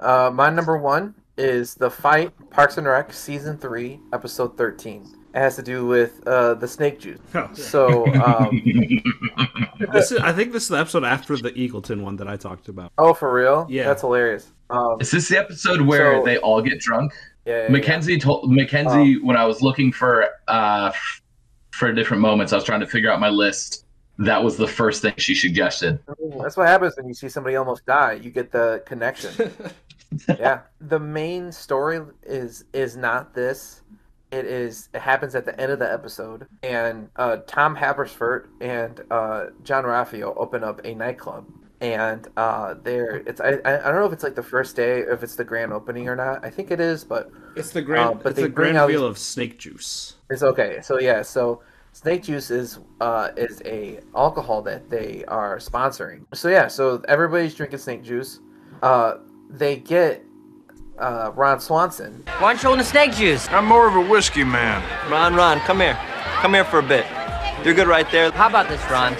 Uh, 0.00 0.30
my 0.32 0.50
number 0.50 0.76
one 0.76 1.14
is 1.36 1.74
the 1.74 1.90
fight 1.90 2.32
Parks 2.50 2.78
and 2.78 2.86
Rec 2.86 3.12
season 3.12 3.58
three 3.58 4.00
episode 4.12 4.56
thirteen. 4.56 5.06
It 5.34 5.38
has 5.38 5.56
to 5.56 5.62
do 5.62 5.86
with 5.86 6.26
uh, 6.26 6.54
the 6.54 6.66
snake 6.66 7.00
juice. 7.00 7.18
So 7.52 8.06
um, 8.22 8.62
This 9.92 10.10
is, 10.12 10.18
I 10.18 10.32
think 10.32 10.52
this 10.52 10.64
is 10.64 10.68
the 10.70 10.78
episode 10.78 11.04
after 11.04 11.36
the 11.36 11.50
Eagleton 11.52 12.02
one 12.02 12.16
that 12.16 12.26
I 12.28 12.36
talked 12.36 12.68
about. 12.68 12.92
oh, 12.98 13.14
for 13.14 13.32
real? 13.32 13.66
Yeah. 13.68 13.84
that's 13.84 14.00
hilarious. 14.00 14.50
Um, 14.70 14.96
Is 15.00 15.10
this 15.10 15.28
the 15.28 15.38
episode 15.38 15.80
where 15.82 16.18
So- 16.18 16.24
they 16.24 16.38
all 16.38 16.60
get 16.62 16.78
drunk? 16.80 17.12
yeah, 17.46 17.62
yeah, 17.62 17.68
Mackenzie 17.68 18.18
told 18.18 18.50
Mackenzie 18.52 19.18
when 19.22 19.36
I 19.36 19.44
was 19.46 19.62
looking 19.62 19.92
for 19.92 20.26
uh 20.48 20.92
for 21.70 21.92
different 21.92 22.20
moments, 22.20 22.52
I 22.52 22.56
was 22.56 22.64
trying 22.64 22.80
to 22.80 22.86
figure 22.86 23.10
out 23.10 23.20
my 23.20 23.28
list. 23.30 23.84
That 24.18 24.42
was 24.42 24.56
the 24.56 24.66
first 24.66 25.00
thing 25.00 25.14
she 25.16 25.34
suggested. 25.34 26.00
That's 26.42 26.56
what 26.56 26.66
happens 26.66 26.96
when 26.96 27.06
you 27.06 27.14
see 27.14 27.28
somebody 27.28 27.54
almost 27.56 27.86
die. 27.86 28.14
You 28.14 28.30
get 28.30 28.50
the 28.50 28.82
connection. 28.84 29.52
yeah, 30.28 30.62
the 30.80 30.98
main 30.98 31.52
story 31.52 32.00
is 32.24 32.64
is 32.72 32.96
not 32.96 33.32
this. 33.34 33.82
It 34.30 34.44
is. 34.44 34.88
It 34.92 35.00
happens 35.00 35.34
at 35.34 35.44
the 35.46 35.58
end 35.58 35.72
of 35.72 35.78
the 35.78 35.90
episode, 35.90 36.46
and 36.62 37.08
uh, 37.16 37.38
Tom 37.46 37.74
Haverford 37.74 38.48
and 38.60 39.00
uh, 39.10 39.46
Jean-Ralphio 39.64 40.34
open 40.36 40.62
up 40.62 40.82
a 40.84 40.94
nightclub, 40.94 41.46
and 41.80 42.28
uh, 42.36 42.74
there 42.82 43.16
it's. 43.26 43.40
I, 43.40 43.52
I 43.64 43.78
don't 43.78 43.94
know 43.94 44.04
if 44.04 44.12
it's 44.12 44.22
like 44.24 44.34
the 44.34 44.42
first 44.42 44.76
day, 44.76 45.00
if 45.00 45.22
it's 45.22 45.36
the 45.36 45.44
grand 45.44 45.72
opening 45.72 46.08
or 46.08 46.14
not. 46.16 46.44
I 46.44 46.50
think 46.50 46.70
it 46.70 46.78
is, 46.78 47.04
but 47.04 47.30
It's 47.56 47.70
the 47.70 47.80
grand. 47.80 48.10
uh, 48.10 48.14
but 48.22 48.26
it's 48.30 48.36
they 48.36 48.42
the 48.42 48.48
bring 48.50 48.72
grand 48.74 48.76
out 48.76 48.88
these- 48.88 49.00
of 49.00 49.16
snake 49.16 49.58
juice. 49.58 50.16
It's 50.28 50.42
okay. 50.42 50.80
So 50.82 51.00
yeah, 51.00 51.22
so 51.22 51.62
snake 51.92 52.22
juice 52.24 52.50
is 52.50 52.80
uh 53.00 53.30
is 53.38 53.62
a 53.64 54.00
alcohol 54.14 54.60
that 54.62 54.90
they 54.90 55.24
are 55.26 55.56
sponsoring. 55.56 56.24
So 56.34 56.50
yeah, 56.50 56.68
so 56.68 57.02
everybody's 57.08 57.54
drinking 57.54 57.78
snake 57.78 58.02
juice. 58.04 58.40
Uh 58.82 59.14
they 59.48 59.76
get 59.76 60.22
uh 60.98 61.32
Ron 61.34 61.60
Swanson. 61.60 62.24
Why 62.38 62.48
aren't 62.48 62.62
you 62.62 62.68
holding 62.68 62.84
the 62.84 62.90
snake 62.90 63.12
juice? 63.14 63.48
I'm 63.50 63.66
more 63.66 63.86
of 63.88 63.96
a 63.96 64.00
whiskey 64.00 64.44
man. 64.44 64.82
Ron, 65.10 65.34
Ron, 65.34 65.60
come 65.60 65.80
here. 65.80 65.98
Come 66.40 66.54
here 66.54 66.64
for 66.64 66.78
a 66.78 66.82
bit. 66.82 67.06
You're 67.64 67.74
good 67.74 67.88
right 67.88 68.10
there. 68.10 68.30
How 68.32 68.48
about 68.48 68.68
this, 68.68 68.82
Ron? 68.90 69.16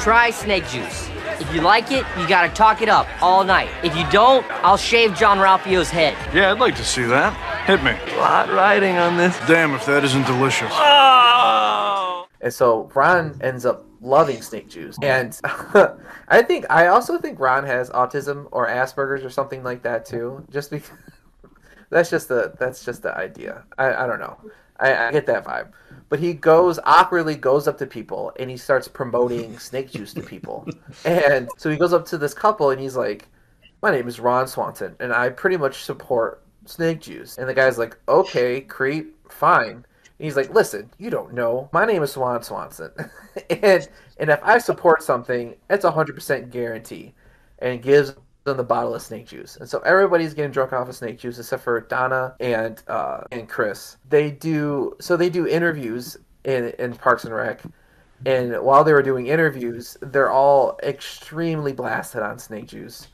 Try 0.00 0.30
snake 0.30 0.66
juice. 0.68 1.10
If 1.38 1.54
you 1.54 1.60
like 1.60 1.92
it, 1.92 2.04
you 2.18 2.26
gotta 2.26 2.52
talk 2.54 2.80
it 2.80 2.88
up 2.88 3.06
all 3.22 3.44
night. 3.44 3.68
If 3.82 3.94
you 3.96 4.08
don't, 4.10 4.46
I'll 4.64 4.78
shave 4.78 5.14
Jean-Ralphio's 5.14 5.90
head. 5.90 6.16
Yeah, 6.34 6.50
I'd 6.50 6.58
like 6.58 6.76
to 6.76 6.84
see 6.84 7.04
that. 7.04 7.34
Hit 7.66 7.82
me. 7.82 7.90
A 8.14 8.18
lot 8.18 8.48
riding 8.50 8.96
on 8.96 9.16
this. 9.16 9.38
Damn 9.46 9.74
if 9.74 9.84
that 9.86 10.02
isn't 10.04 10.26
delicious. 10.26 10.70
Oh! 10.72 12.26
And 12.40 12.52
so 12.52 12.90
Ron 12.94 13.38
ends 13.42 13.66
up 13.66 13.85
loving 14.00 14.42
snake 14.42 14.68
juice. 14.68 14.96
And 15.02 15.38
I 16.28 16.42
think 16.42 16.66
I 16.70 16.88
also 16.88 17.18
think 17.18 17.38
Ron 17.38 17.64
has 17.64 17.90
autism 17.90 18.48
or 18.52 18.68
Asperger's 18.68 19.24
or 19.24 19.30
something 19.30 19.62
like 19.62 19.82
that 19.82 20.04
too. 20.04 20.44
Just 20.50 20.70
because 20.70 20.90
that's 21.90 22.10
just 22.10 22.28
the 22.28 22.54
that's 22.58 22.84
just 22.84 23.02
the 23.02 23.16
idea. 23.16 23.64
I, 23.78 23.94
I 23.94 24.06
don't 24.06 24.20
know. 24.20 24.38
I, 24.78 25.08
I 25.08 25.12
get 25.12 25.26
that 25.26 25.44
vibe. 25.44 25.72
But 26.08 26.20
he 26.20 26.34
goes 26.34 26.78
awkwardly 26.84 27.34
goes 27.34 27.66
up 27.66 27.78
to 27.78 27.86
people 27.86 28.32
and 28.38 28.48
he 28.48 28.56
starts 28.56 28.86
promoting 28.86 29.58
snake 29.58 29.90
juice 29.90 30.14
to 30.14 30.22
people. 30.22 30.68
And 31.04 31.48
so 31.56 31.70
he 31.70 31.76
goes 31.76 31.92
up 31.92 32.06
to 32.06 32.18
this 32.18 32.34
couple 32.34 32.70
and 32.70 32.80
he's 32.80 32.96
like, 32.96 33.28
My 33.82 33.90
name 33.90 34.06
is 34.06 34.20
Ron 34.20 34.46
Swanson 34.46 34.94
and 35.00 35.12
I 35.12 35.30
pretty 35.30 35.56
much 35.56 35.84
support 35.84 36.42
snake 36.64 37.00
juice. 37.00 37.38
And 37.38 37.48
the 37.48 37.54
guy's 37.54 37.78
like, 37.78 37.96
Okay, 38.08 38.60
creep, 38.60 39.16
fine. 39.30 39.84
And 40.18 40.24
he's 40.24 40.36
like, 40.36 40.52
listen, 40.54 40.90
you 40.98 41.10
don't 41.10 41.34
know. 41.34 41.68
My 41.72 41.84
name 41.84 42.02
is 42.02 42.12
Swan 42.12 42.42
Swanson. 42.42 42.90
and 43.50 43.88
and 44.18 44.30
if 44.30 44.40
I 44.42 44.58
support 44.58 45.02
something, 45.02 45.54
it's 45.68 45.84
a 45.84 45.90
hundred 45.90 46.14
percent 46.14 46.50
guarantee. 46.50 47.14
And 47.58 47.82
gives 47.82 48.14
them 48.44 48.56
the 48.56 48.64
bottle 48.64 48.94
of 48.94 49.02
snake 49.02 49.26
juice. 49.26 49.56
And 49.56 49.68
so 49.68 49.80
everybody's 49.80 50.34
getting 50.34 50.50
drunk 50.50 50.72
off 50.72 50.88
of 50.88 50.96
snake 50.96 51.18
juice 51.18 51.38
except 51.38 51.62
for 51.64 51.80
Donna 51.82 52.34
and 52.40 52.82
uh, 52.88 53.22
and 53.30 53.48
Chris. 53.48 53.98
They 54.08 54.30
do 54.30 54.96
so 55.00 55.16
they 55.16 55.28
do 55.28 55.46
interviews 55.46 56.16
in, 56.44 56.72
in 56.78 56.94
Parks 56.94 57.24
and 57.24 57.34
Rec. 57.34 57.62
And 58.24 58.58
while 58.62 58.82
they 58.82 58.94
were 58.94 59.02
doing 59.02 59.26
interviews, 59.26 59.98
they're 60.00 60.30
all 60.30 60.78
extremely 60.82 61.72
blasted 61.72 62.22
on 62.22 62.38
snake 62.38 62.68
juice. 62.68 63.08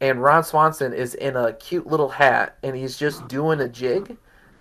And 0.00 0.22
Ron 0.22 0.44
Swanson 0.44 0.92
is 0.92 1.14
in 1.14 1.36
a 1.36 1.54
cute 1.54 1.86
little 1.86 2.08
hat 2.08 2.58
and 2.62 2.76
he's 2.76 2.96
just 2.96 3.26
doing 3.26 3.60
a 3.60 3.68
jig 3.68 4.16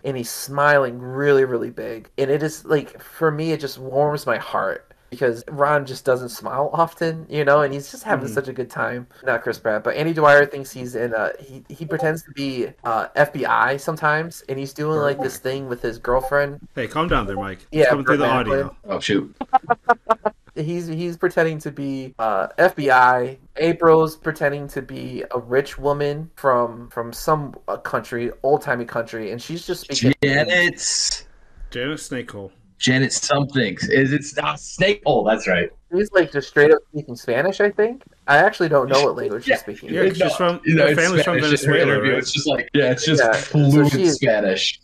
and 0.06 0.16
he's 0.16 0.30
smiling 0.30 1.00
really, 1.00 1.44
really 1.44 1.72
big. 1.72 2.10
And 2.18 2.30
it 2.32 2.42
is 2.44 2.64
like 2.64 3.02
for 3.02 3.32
me, 3.32 3.52
it 3.52 3.60
just 3.60 3.78
warms 3.80 4.26
my 4.26 4.38
heart 4.38 4.94
because 5.10 5.44
Ron 5.50 5.86
just 5.86 6.04
doesn't 6.04 6.30
smile 6.30 6.70
often, 6.74 7.26
you 7.30 7.46
know, 7.46 7.62
and 7.62 7.74
he's 7.74 7.90
just 7.90 8.04
having 8.04 8.28
Mhm. 8.28 8.34
such 8.34 8.48
a 8.50 8.54
good 8.54 8.70
time. 8.70 9.08
Not 9.24 9.44
Chris 9.44 9.58
Pratt, 9.60 9.84
but 9.84 9.96
Andy 9.96 10.14
Dwyer 10.14 10.46
thinks 10.46 10.72
he's 10.72 10.96
in. 10.96 11.14
Uh, 11.14 11.30
he 11.40 11.64
he 11.70 11.86
pretends 11.86 12.24
to 12.24 12.32
be 12.32 12.68
uh, 12.84 13.08
FBI 13.16 13.78
sometimes, 13.80 14.44
and 14.50 14.60
he's 14.60 14.74
doing 14.74 15.00
like 15.00 15.20
this 15.22 15.38
thing 15.38 15.68
with 15.70 15.82
his 15.82 15.98
girlfriend. 15.98 16.68
Hey, 16.76 16.88
calm 16.88 17.08
down 17.08 17.28
there, 17.28 17.36
Mike. 17.38 17.60
It's 17.72 17.84
Yeah, 17.84 17.90
coming 17.90 18.06
through 18.06 18.18
the 18.18 18.26
Burt 18.26 18.34
audio. 18.48 18.76
Oh 18.90 19.00
shoot. 19.00 19.36
He's 20.56 20.88
he's 20.88 21.18
pretending 21.18 21.60
to 21.60 21.72
be 21.72 22.16
uh, 22.18 22.48
FBI. 22.58 23.38
April's 23.58 24.16
pretending 24.16 24.68
to 24.70 24.82
be 24.82 25.24
a 25.32 25.40
rich 25.40 25.78
woman 25.78 26.32
from 26.36 26.90
from 26.90 27.12
some 27.12 27.56
uh, 27.68 27.78
country, 27.78 28.32
old 28.44 28.62
timey 28.62 28.86
country, 28.86 29.32
and 29.32 29.42
she's 29.42 29.68
just 29.68 29.82
speaking. 29.82 30.14
Janet's 30.24 31.26
Janet 31.72 31.98
Snakehole. 32.00 32.52
Janet 32.78 33.12
something. 33.14 33.78
Is 33.90 34.12
it 34.14 34.24
not 34.42 34.60
Snake 34.60 35.02
Hole? 35.06 35.24
That's 35.24 35.48
right. 35.48 35.70
He's 35.94 36.12
like 36.12 36.32
just 36.32 36.50
straight 36.50 36.72
up 36.72 36.80
speaking 36.92 37.16
Spanish. 37.16 37.60
I 37.62 37.72
think. 37.72 38.04
I 38.28 38.38
actually 38.38 38.70
don't 38.70 38.90
know 38.90 39.04
what 39.04 39.16
language 39.18 39.46
she's 39.46 39.60
speaking. 39.60 39.94
Yeah, 39.94 40.08
'cause 40.08 40.18
she's 40.18 40.36
from- 40.36 40.60
You 40.66 40.76
know, 40.76 40.84
her 40.84 40.90
it's 40.92 41.02
family's 41.02 41.24
from 41.24 41.40
Spanish 41.40 41.64
in 41.64 41.70
her 41.70 41.74
Venezuela, 41.76 41.94
interview. 41.94 42.12
right? 42.12 42.20
It's 42.20 42.32
just 42.34 42.48
like 42.48 42.70
yeah, 42.74 42.92
it's 42.92 43.06
just 43.06 43.24
Yeah, 43.24 43.32
fluent 43.34 43.92
she's- 43.92 44.16
Spanish. 44.16 44.80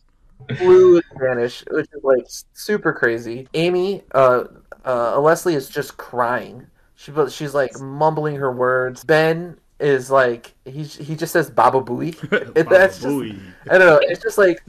Fluent 0.58 1.06
Spanish, 1.16 1.64
which 1.72 1.88
is 1.94 2.04
like 2.04 2.26
super 2.54 2.94
crazy. 2.94 3.48
Amy, 3.54 4.04
uh, 4.14 4.46
uh, 4.86 5.20
Leslie 5.20 5.56
is 5.56 5.70
just 5.70 5.98
crying. 5.98 6.68
She, 6.96 7.12
she's 7.30 7.54
like 7.54 7.80
mumbling 7.80 8.36
her 8.36 8.52
words. 8.52 9.04
Ben 9.04 9.58
is 9.80 10.12
like 10.12 10.54
he 10.66 10.84
he 10.84 11.16
just 11.16 11.34
says 11.34 11.50
Baba 11.50 11.82
Booey. 11.82 12.16
And 12.56 12.68
that's 12.70 12.98
just 12.98 13.08
Booey. 13.08 13.40
I 13.70 13.78
don't 13.78 13.88
know. 13.88 14.00
It's 14.02 14.22
just 14.22 14.38
like 14.38 14.62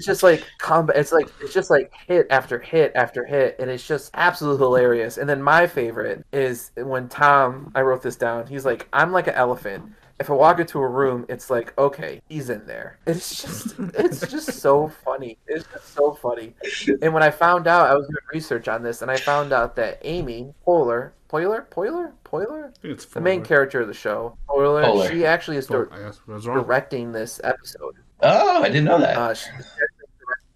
it's 0.00 0.06
just 0.06 0.22
like 0.22 0.44
combat. 0.58 0.96
It's 0.96 1.12
like 1.12 1.28
it's 1.42 1.52
just 1.52 1.68
like 1.68 1.92
hit 2.06 2.26
after 2.30 2.58
hit 2.58 2.92
after 2.94 3.24
hit, 3.24 3.56
and 3.58 3.70
it's 3.70 3.86
just 3.86 4.10
absolutely 4.14 4.64
hilarious. 4.64 5.18
And 5.18 5.28
then 5.28 5.42
my 5.42 5.66
favorite 5.66 6.24
is 6.32 6.72
when 6.76 7.08
Tom. 7.08 7.70
I 7.74 7.82
wrote 7.82 8.02
this 8.02 8.16
down. 8.16 8.46
He's 8.46 8.64
like, 8.64 8.88
I'm 8.94 9.12
like 9.12 9.26
an 9.26 9.34
elephant. 9.34 9.92
If 10.20 10.28
I 10.30 10.34
walk 10.34 10.60
into 10.60 10.78
a 10.78 10.86
room, 10.86 11.24
it's 11.30 11.48
like, 11.48 11.76
okay, 11.78 12.20
he's 12.28 12.50
in 12.50 12.66
there. 12.66 12.98
It's 13.06 13.42
just, 13.42 13.74
it's 13.94 14.20
just 14.30 14.60
so 14.60 14.88
funny. 14.88 15.38
It's 15.46 15.64
just 15.72 15.94
so 15.94 16.12
funny. 16.12 16.54
And 17.00 17.14
when 17.14 17.22
I 17.22 17.30
found 17.30 17.66
out, 17.66 17.88
I 17.90 17.94
was 17.94 18.06
doing 18.06 18.18
research 18.32 18.68
on 18.68 18.82
this, 18.82 19.00
and 19.00 19.10
I 19.10 19.16
found 19.16 19.52
out 19.54 19.74
that 19.76 19.98
Amy 20.02 20.52
Poehler, 20.66 21.12
Poehler, 21.30 21.66
Poehler, 21.68 22.12
Poehler, 22.24 22.74
it's 22.82 23.06
the 23.06 23.20
main 23.20 23.42
character 23.42 23.80
of 23.80 23.88
the 23.88 23.94
show, 23.94 24.36
Poehler, 24.48 24.84
Poehler. 24.84 25.10
she 25.10 25.24
actually 25.24 25.56
is 25.56 25.66
dir- 25.66 25.90
I 25.92 25.98
guess 26.02 26.20
I 26.28 26.32
was 26.32 26.46
wrong. 26.46 26.62
directing 26.62 27.12
this 27.12 27.40
episode. 27.42 27.96
Oh, 28.22 28.62
I 28.62 28.68
didn't 28.68 28.84
know 28.84 28.98
that. 29.00 29.16
Uh, 29.16 29.32
she 29.32 29.48
directed 29.50 30.06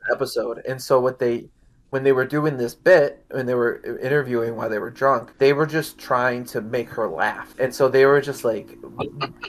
the 0.06 0.14
episode, 0.14 0.62
and 0.68 0.80
so 0.80 1.00
what 1.00 1.18
they, 1.18 1.46
when 1.94 2.02
they 2.02 2.10
were 2.10 2.26
doing 2.26 2.56
this 2.56 2.74
bit, 2.74 3.24
when 3.30 3.46
they 3.46 3.54
were 3.54 3.80
interviewing 4.02 4.56
while 4.56 4.68
they 4.68 4.80
were 4.80 4.90
drunk, 4.90 5.30
they 5.38 5.52
were 5.52 5.64
just 5.64 5.96
trying 5.96 6.44
to 6.44 6.60
make 6.60 6.88
her 6.88 7.08
laugh, 7.08 7.54
and 7.60 7.72
so 7.72 7.88
they 7.88 8.04
were 8.04 8.20
just 8.20 8.44
like 8.44 8.76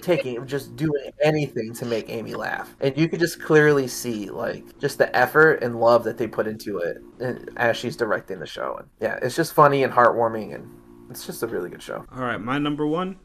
taking, 0.04 0.46
just 0.46 0.76
doing 0.76 1.10
anything 1.24 1.74
to 1.74 1.88
make 1.88 2.08
Amy 2.08 2.36
laugh, 2.36 2.76
and 2.82 2.96
you 2.96 3.10
could 3.10 3.20
just 3.20 3.42
clearly 3.42 3.88
see 3.88 4.30
like 4.30 4.78
just 4.78 5.00
the 5.00 5.10
effort 5.18 5.64
and 5.64 5.80
love 5.80 6.04
that 6.04 6.20
they 6.20 6.28
put 6.28 6.46
into 6.46 6.78
it, 6.78 6.98
and, 7.20 7.50
as 7.58 7.78
she's 7.78 7.98
directing 7.98 8.38
the 8.38 8.46
show, 8.46 8.76
and 8.78 8.88
yeah, 9.02 9.18
it's 9.24 9.36
just 9.36 9.54
funny 9.54 9.82
and 9.82 9.92
heartwarming, 9.92 10.54
and 10.54 10.70
it's 11.10 11.26
just 11.26 11.42
a 11.42 11.48
really 11.48 11.72
good 11.72 11.82
show. 11.82 12.06
All 12.16 12.22
right, 12.22 12.40
my 12.40 12.60
number 12.60 12.86
one. 12.86 13.18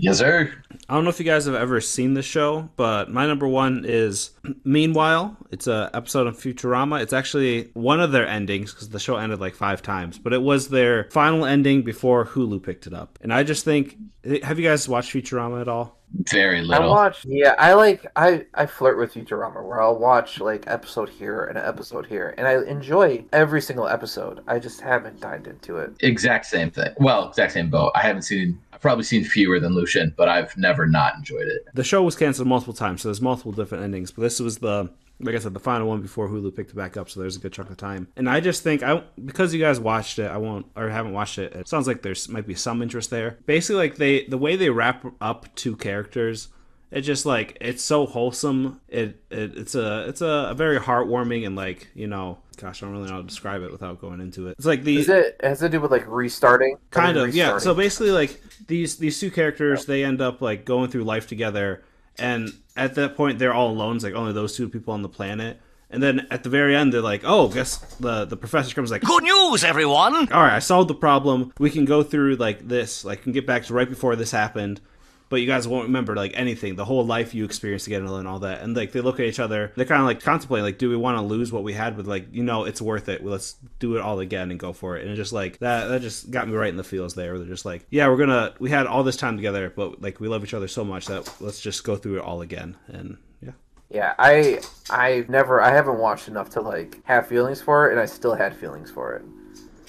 Yes, 0.00 0.18
sir. 0.18 0.52
I 0.88 0.94
don't 0.94 1.02
know 1.02 1.10
if 1.10 1.18
you 1.18 1.24
guys 1.26 1.46
have 1.46 1.56
ever 1.56 1.80
seen 1.80 2.14
the 2.14 2.22
show, 2.22 2.70
but 2.76 3.10
my 3.10 3.26
number 3.26 3.48
one 3.48 3.84
is 3.84 4.30
Meanwhile. 4.64 5.36
It's 5.50 5.66
a 5.66 5.90
episode 5.92 6.28
of 6.28 6.36
Futurama. 6.38 7.02
It's 7.02 7.12
actually 7.12 7.70
one 7.74 8.00
of 8.00 8.12
their 8.12 8.26
endings 8.26 8.72
because 8.72 8.90
the 8.90 9.00
show 9.00 9.16
ended 9.16 9.40
like 9.40 9.56
five 9.56 9.82
times, 9.82 10.16
but 10.16 10.32
it 10.32 10.40
was 10.40 10.68
their 10.68 11.10
final 11.10 11.44
ending 11.44 11.82
before 11.82 12.24
Hulu 12.24 12.62
picked 12.62 12.86
it 12.86 12.94
up. 12.94 13.18
And 13.22 13.32
I 13.32 13.42
just 13.42 13.64
think, 13.64 13.96
eh, 14.24 14.38
have 14.44 14.58
you 14.58 14.68
guys 14.68 14.88
watched 14.88 15.12
Futurama 15.12 15.60
at 15.60 15.68
all? 15.68 15.98
Very 16.30 16.62
little. 16.62 16.84
I 16.84 16.86
watch. 16.86 17.24
Yeah, 17.26 17.54
I 17.58 17.74
like. 17.74 18.06
I 18.16 18.46
I 18.54 18.64
flirt 18.64 18.96
with 18.96 19.12
Futurama, 19.12 19.62
where 19.62 19.82
I'll 19.82 19.98
watch 19.98 20.40
like 20.40 20.64
episode 20.66 21.08
here 21.08 21.44
and 21.44 21.58
an 21.58 21.64
episode 21.64 22.06
here, 22.06 22.34
and 22.38 22.46
I 22.46 22.62
enjoy 22.64 23.24
every 23.32 23.60
single 23.60 23.86
episode. 23.86 24.42
I 24.46 24.58
just 24.58 24.80
haven't 24.80 25.20
dived 25.20 25.48
into 25.48 25.76
it. 25.76 25.96
Exact 26.00 26.46
same 26.46 26.70
thing. 26.70 26.94
Well, 26.98 27.28
exact 27.28 27.52
same 27.52 27.68
boat. 27.68 27.92
I 27.94 28.00
haven't 28.00 28.22
seen. 28.22 28.58
I've 28.78 28.82
probably 28.82 29.02
seen 29.02 29.24
fewer 29.24 29.58
than 29.58 29.74
Lucian, 29.74 30.14
but 30.16 30.28
I've 30.28 30.56
never 30.56 30.86
not 30.86 31.16
enjoyed 31.16 31.48
it. 31.48 31.66
The 31.74 31.82
show 31.82 32.00
was 32.04 32.14
canceled 32.14 32.46
multiple 32.46 32.72
times, 32.72 33.02
so 33.02 33.08
there's 33.08 33.20
multiple 33.20 33.50
different 33.50 33.82
endings. 33.82 34.12
But 34.12 34.22
this 34.22 34.38
was 34.38 34.58
the, 34.58 34.88
like 35.18 35.34
I 35.34 35.40
said, 35.40 35.52
the 35.52 35.58
final 35.58 35.88
one 35.88 36.00
before 36.00 36.28
Hulu 36.28 36.54
picked 36.54 36.70
it 36.70 36.76
back 36.76 36.96
up. 36.96 37.10
So 37.10 37.18
there's 37.18 37.34
a 37.34 37.40
good 37.40 37.52
chunk 37.52 37.70
of 37.70 37.76
time. 37.76 38.06
And 38.16 38.30
I 38.30 38.38
just 38.38 38.62
think 38.62 38.84
I 38.84 39.02
because 39.24 39.52
you 39.52 39.58
guys 39.58 39.80
watched 39.80 40.20
it, 40.20 40.30
I 40.30 40.36
won't 40.36 40.66
or 40.76 40.90
haven't 40.90 41.12
watched 41.12 41.38
it. 41.38 41.54
It 41.54 41.66
sounds 41.66 41.88
like 41.88 42.02
there's 42.02 42.28
might 42.28 42.46
be 42.46 42.54
some 42.54 42.80
interest 42.80 43.10
there. 43.10 43.38
Basically, 43.46 43.82
like 43.82 43.96
they 43.96 44.26
the 44.26 44.38
way 44.38 44.54
they 44.54 44.70
wrap 44.70 45.04
up 45.20 45.52
two 45.56 45.74
characters. 45.74 46.46
It 46.90 47.02
just 47.02 47.26
like 47.26 47.58
it's 47.60 47.82
so 47.82 48.06
wholesome. 48.06 48.80
It, 48.88 49.22
it 49.30 49.56
it's 49.56 49.74
a 49.74 50.08
it's 50.08 50.22
a, 50.22 50.48
a 50.50 50.54
very 50.54 50.78
heartwarming 50.78 51.46
and 51.46 51.54
like 51.54 51.88
you 51.94 52.06
know, 52.06 52.38
gosh, 52.56 52.82
I 52.82 52.86
don't 52.86 52.94
really 52.94 53.08
know 53.08 53.16
how 53.16 53.20
to 53.20 53.26
describe 53.26 53.62
it 53.62 53.70
without 53.70 54.00
going 54.00 54.20
into 54.20 54.48
it. 54.48 54.52
It's 54.52 54.64
like 54.66 54.84
the 54.84 54.96
Is 54.96 55.08
it 55.08 55.38
has 55.42 55.58
to 55.60 55.68
do 55.68 55.80
with 55.80 55.90
like 55.90 56.06
restarting? 56.06 56.76
kind 56.90 57.18
I 57.18 57.22
of 57.22 57.26
mean, 57.28 57.36
yeah 57.36 57.58
so 57.58 57.74
basically 57.74 58.10
like 58.10 58.40
these 58.66 58.96
these 58.96 59.20
two 59.20 59.30
characters 59.30 59.84
they 59.86 60.02
end 60.04 60.20
up 60.22 60.40
like 60.40 60.64
going 60.64 60.88
through 60.90 61.04
life 61.04 61.26
together 61.26 61.84
and 62.18 62.50
at 62.76 62.94
that 62.94 63.16
point 63.16 63.38
they're 63.38 63.54
all 63.54 63.70
alone 63.70 63.96
it's 63.96 64.04
like 64.04 64.14
only 64.14 64.32
those 64.32 64.56
two 64.56 64.68
people 64.68 64.94
on 64.94 65.02
the 65.02 65.08
planet 65.08 65.60
and 65.90 66.02
then 66.02 66.26
at 66.30 66.42
the 66.42 66.48
very 66.50 66.74
end 66.74 66.92
they're 66.92 67.00
like 67.00 67.22
oh 67.24 67.48
guess 67.48 67.76
the 67.96 68.24
the 68.24 68.36
professor 68.36 68.74
comes 68.74 68.90
like 68.90 69.02
Good 69.02 69.22
news, 69.22 69.62
everyone! 69.62 70.14
all 70.32 70.42
right 70.42 70.54
i 70.54 70.58
solved 70.58 70.88
the 70.90 70.94
problem 70.94 71.52
we 71.58 71.70
can 71.70 71.84
go 71.84 72.02
through 72.02 72.36
like 72.36 72.66
this 72.66 73.04
like 73.04 73.22
can 73.22 73.32
get 73.32 73.46
back 73.46 73.64
to 73.64 73.74
right 73.74 73.88
before 73.88 74.16
this 74.16 74.30
happened 74.30 74.80
but 75.28 75.36
you 75.36 75.46
guys 75.46 75.68
won't 75.68 75.86
remember 75.86 76.14
like 76.16 76.32
anything. 76.34 76.76
The 76.76 76.84
whole 76.84 77.04
life 77.04 77.34
you 77.34 77.44
experienced 77.44 77.84
together 77.84 78.06
and 78.06 78.26
all 78.28 78.38
that. 78.40 78.62
And 78.62 78.76
like 78.76 78.92
they 78.92 79.00
look 79.00 79.20
at 79.20 79.26
each 79.26 79.40
other. 79.40 79.72
They're 79.76 79.84
kind 79.84 80.00
of 80.00 80.06
like 80.06 80.20
contemplating 80.20 80.64
like 80.64 80.78
do 80.78 80.88
we 80.88 80.96
want 80.96 81.18
to 81.18 81.22
lose 81.22 81.52
what 81.52 81.62
we 81.62 81.72
had 81.72 81.96
but 81.96 82.06
like 82.06 82.26
you 82.32 82.42
know 82.42 82.64
it's 82.64 82.80
worth 82.80 83.08
it. 83.08 83.24
Let's 83.24 83.56
do 83.78 83.96
it 83.96 84.00
all 84.00 84.20
again 84.20 84.50
and 84.50 84.58
go 84.58 84.72
for 84.72 84.96
it. 84.96 85.02
And 85.02 85.10
it 85.12 85.16
just 85.16 85.32
like 85.32 85.58
that 85.58 85.86
that 85.88 86.02
just 86.02 86.30
got 86.30 86.48
me 86.48 86.54
right 86.54 86.68
in 86.70 86.76
the 86.76 86.84
feels 86.84 87.14
there 87.14 87.38
they're 87.38 87.46
just 87.46 87.64
like 87.64 87.86
yeah 87.90 88.08
we're 88.08 88.16
gonna 88.16 88.54
we 88.58 88.70
had 88.70 88.86
all 88.86 89.02
this 89.04 89.16
time 89.16 89.36
together 89.36 89.72
but 89.74 90.00
like 90.00 90.20
we 90.20 90.28
love 90.28 90.42
each 90.44 90.54
other 90.54 90.68
so 90.68 90.84
much 90.84 91.06
that 91.06 91.32
let's 91.40 91.60
just 91.60 91.84
go 91.84 91.96
through 91.96 92.16
it 92.18 92.22
all 92.24 92.40
again. 92.40 92.76
And 92.88 93.16
yeah. 93.42 93.52
Yeah, 93.90 94.14
I 94.18 94.60
I 94.90 95.24
never 95.28 95.60
I 95.62 95.72
haven't 95.72 95.98
watched 95.98 96.28
enough 96.28 96.50
to 96.50 96.60
like 96.60 97.00
have 97.04 97.26
feelings 97.26 97.60
for 97.62 97.88
it, 97.88 97.92
and 97.92 98.00
I 98.00 98.06
still 98.06 98.34
had 98.34 98.54
feelings 98.56 98.90
for 98.90 99.14
it, 99.14 99.22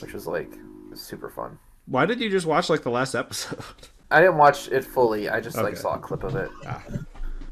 which 0.02 0.14
was 0.14 0.28
like 0.28 0.52
super 0.94 1.30
fun. 1.30 1.57
why 1.86 2.06
did 2.06 2.20
you 2.20 2.30
just 2.30 2.45
watch 2.45 2.70
like 2.70 2.84
the 2.84 2.90
last 2.90 3.16
episode 3.16 3.64
I 4.11 4.22
didn't 4.22 4.38
watch 4.38 4.68
it 4.69 4.84
fully. 4.84 5.30
I 5.30 5.40
just 5.40 5.57
like 5.57 5.77
saw 5.77 5.95
a 5.95 5.99
clip 5.99 6.23
of 6.23 6.36
it. 6.36 6.49
Ah. 6.65 6.84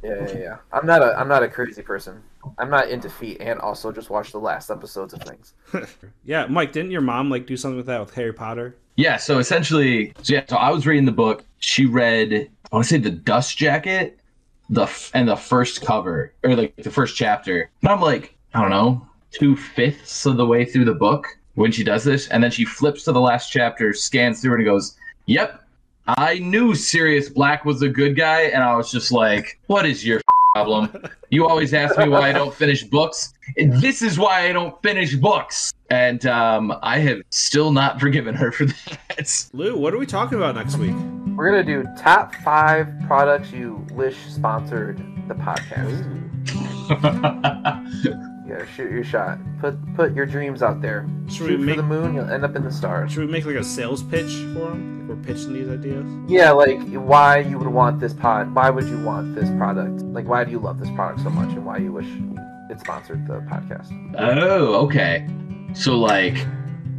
Yeah, 0.04 0.28
yeah, 0.28 0.38
yeah. 0.38 0.58
I'm 0.72 0.86
not 0.86 1.02
a 1.02 1.18
I'm 1.18 1.28
not 1.28 1.44
a 1.44 1.48
crazy 1.48 1.82
person. 1.82 2.22
I'm 2.58 2.70
not 2.70 2.90
into 2.90 3.10
feet, 3.10 3.38
and 3.42 3.60
also 3.60 3.92
just 3.92 4.10
watch 4.10 4.32
the 4.32 4.40
last 4.40 4.70
episodes 4.70 5.14
of 5.14 5.22
things. 5.24 5.54
yeah 6.24 6.46
mike 6.46 6.72
didn't 6.72 6.92
your 6.92 7.02
mom 7.02 7.30
like 7.30 7.46
do 7.46 7.58
something 7.58 7.76
with 7.78 7.88
that 7.88 8.00
with 8.00 8.14
harry 8.14 8.32
potter 8.32 8.78
Yeah, 8.96 9.18
so 9.18 9.38
essentially, 9.40 10.14
so 10.24 10.34
yeah, 10.36 10.44
so 10.48 10.56
I 10.56 10.72
was 10.72 10.88
reading 10.88 11.06
the 11.06 11.12
book. 11.12 11.44
She 11.60 11.86
read, 11.86 12.34
I 12.34 12.76
want 12.76 12.86
to 12.86 12.90
say, 12.90 12.98
the 12.98 13.12
Dust 13.12 13.58
Jacket, 13.58 14.20
the 14.70 14.84
f- 14.84 15.12
and 15.14 15.28
the 15.28 15.36
first 15.36 15.82
cover 15.86 16.34
or 16.44 16.56
like 16.56 16.76
the 16.78 16.90
first 16.90 17.16
chapter. 17.16 17.70
And 17.82 17.92
I'm 17.92 18.02
like, 18.02 18.36
I 18.54 18.62
don't 18.62 18.72
know, 18.72 19.06
two 19.32 19.56
fifths 19.56 20.26
of 20.26 20.38
the 20.38 20.46
way 20.48 20.66
through 20.66 20.86
the 20.86 20.96
book 20.96 21.28
when 21.56 21.72
she 21.72 21.84
does 21.84 22.04
this, 22.04 22.28
and 22.30 22.44
then 22.44 22.50
she 22.52 22.66
flips 22.66 23.04
to 23.04 23.12
the 23.12 23.22
last 23.22 23.52
chapter, 23.52 23.94
scans 23.94 24.42
through, 24.42 24.54
it, 24.54 24.58
and 24.58 24.66
goes, 24.66 24.96
"Yep, 25.26 25.62
I 26.08 26.40
knew 26.40 26.74
Sirius 26.74 27.30
Black 27.30 27.66
was 27.66 27.82
a 27.82 27.90
good 27.90 28.16
guy," 28.16 28.44
and 28.44 28.64
I 28.64 28.76
was 28.76 28.92
just 28.92 29.12
like, 29.12 29.60
"What 29.68 29.86
is 29.86 30.06
your 30.06 30.22
problem? 30.54 30.90
You 31.30 31.48
always 31.48 31.74
ask 31.74 31.98
me 31.98 32.08
why 32.08 32.30
I 32.30 32.34
don't 32.34 32.54
finish 32.54 32.84
books. 32.84 33.34
And 33.58 33.74
this 33.82 34.02
is 34.02 34.18
why 34.18 34.48
I 34.48 34.54
don't 34.54 34.82
finish 34.82 35.16
books." 35.16 35.74
And 35.90 36.26
um, 36.26 36.74
I 36.82 37.00
have 37.00 37.22
still 37.30 37.72
not 37.72 38.00
forgiven 38.00 38.36
her 38.36 38.52
for 38.52 38.66
that. 39.10 39.50
Lou, 39.54 39.78
what 39.78 39.94
are 39.94 39.98
we 39.98 40.06
talking 40.06 40.38
about 40.38 40.56
next 40.56 40.78
week? 40.78 40.96
We're 41.36 41.52
gonna 41.52 41.64
do 41.64 41.88
top 41.98 42.34
five 42.36 42.88
products 43.06 43.52
you 43.52 43.86
wish 43.92 44.18
sponsored 44.28 44.98
the 45.28 45.36
podcast. 45.36 46.28
Yeah, 46.90 48.66
shoot 48.76 48.92
your 48.92 49.04
shot. 49.04 49.38
Put 49.60 49.76
put 49.96 50.14
your 50.16 50.26
dreams 50.26 50.62
out 50.64 50.82
there. 50.82 51.08
Should 51.30 51.42
we 51.42 51.48
Shoot 51.50 51.60
make- 51.60 51.76
for 51.76 51.82
the 51.82 51.88
moon, 51.88 52.14
you'll 52.16 52.30
end 52.30 52.44
up 52.44 52.56
in 52.56 52.64
the 52.64 52.72
stars. 52.72 53.12
Should 53.12 53.26
we 53.26 53.32
make 53.32 53.46
like 53.46 53.56
a 53.56 53.64
sales 53.64 54.04
pitch 54.04 54.32
for 54.54 54.70
them? 54.70 55.08
Like 55.08 55.18
we're 55.18 55.24
pitching 55.24 55.54
these 55.54 55.70
ideas. 55.70 56.06
Yeah, 56.28 56.52
like 56.52 56.80
why 56.94 57.40
you 57.40 57.58
would 57.58 57.68
want 57.68 58.00
this 58.00 58.14
pod? 58.14 58.54
Why 58.54 58.70
would 58.70 58.86
you 58.88 59.02
want 59.04 59.36
this 59.36 59.50
product? 59.52 60.02
Like 60.02 60.28
why 60.28 60.44
do 60.44 60.52
you 60.52 60.60
love 60.60 60.80
this 60.80 60.90
product 60.92 61.22
so 61.22 61.30
much, 61.30 61.50
and 61.50 61.66
why 61.66 61.78
you 61.78 61.92
wish 61.92 62.08
it 62.70 62.80
sponsored 62.80 63.26
the 63.28 63.40
podcast? 63.42 63.88
Oh, 64.18 64.86
okay. 64.86 65.28
So 65.74 65.98
like 65.98 66.38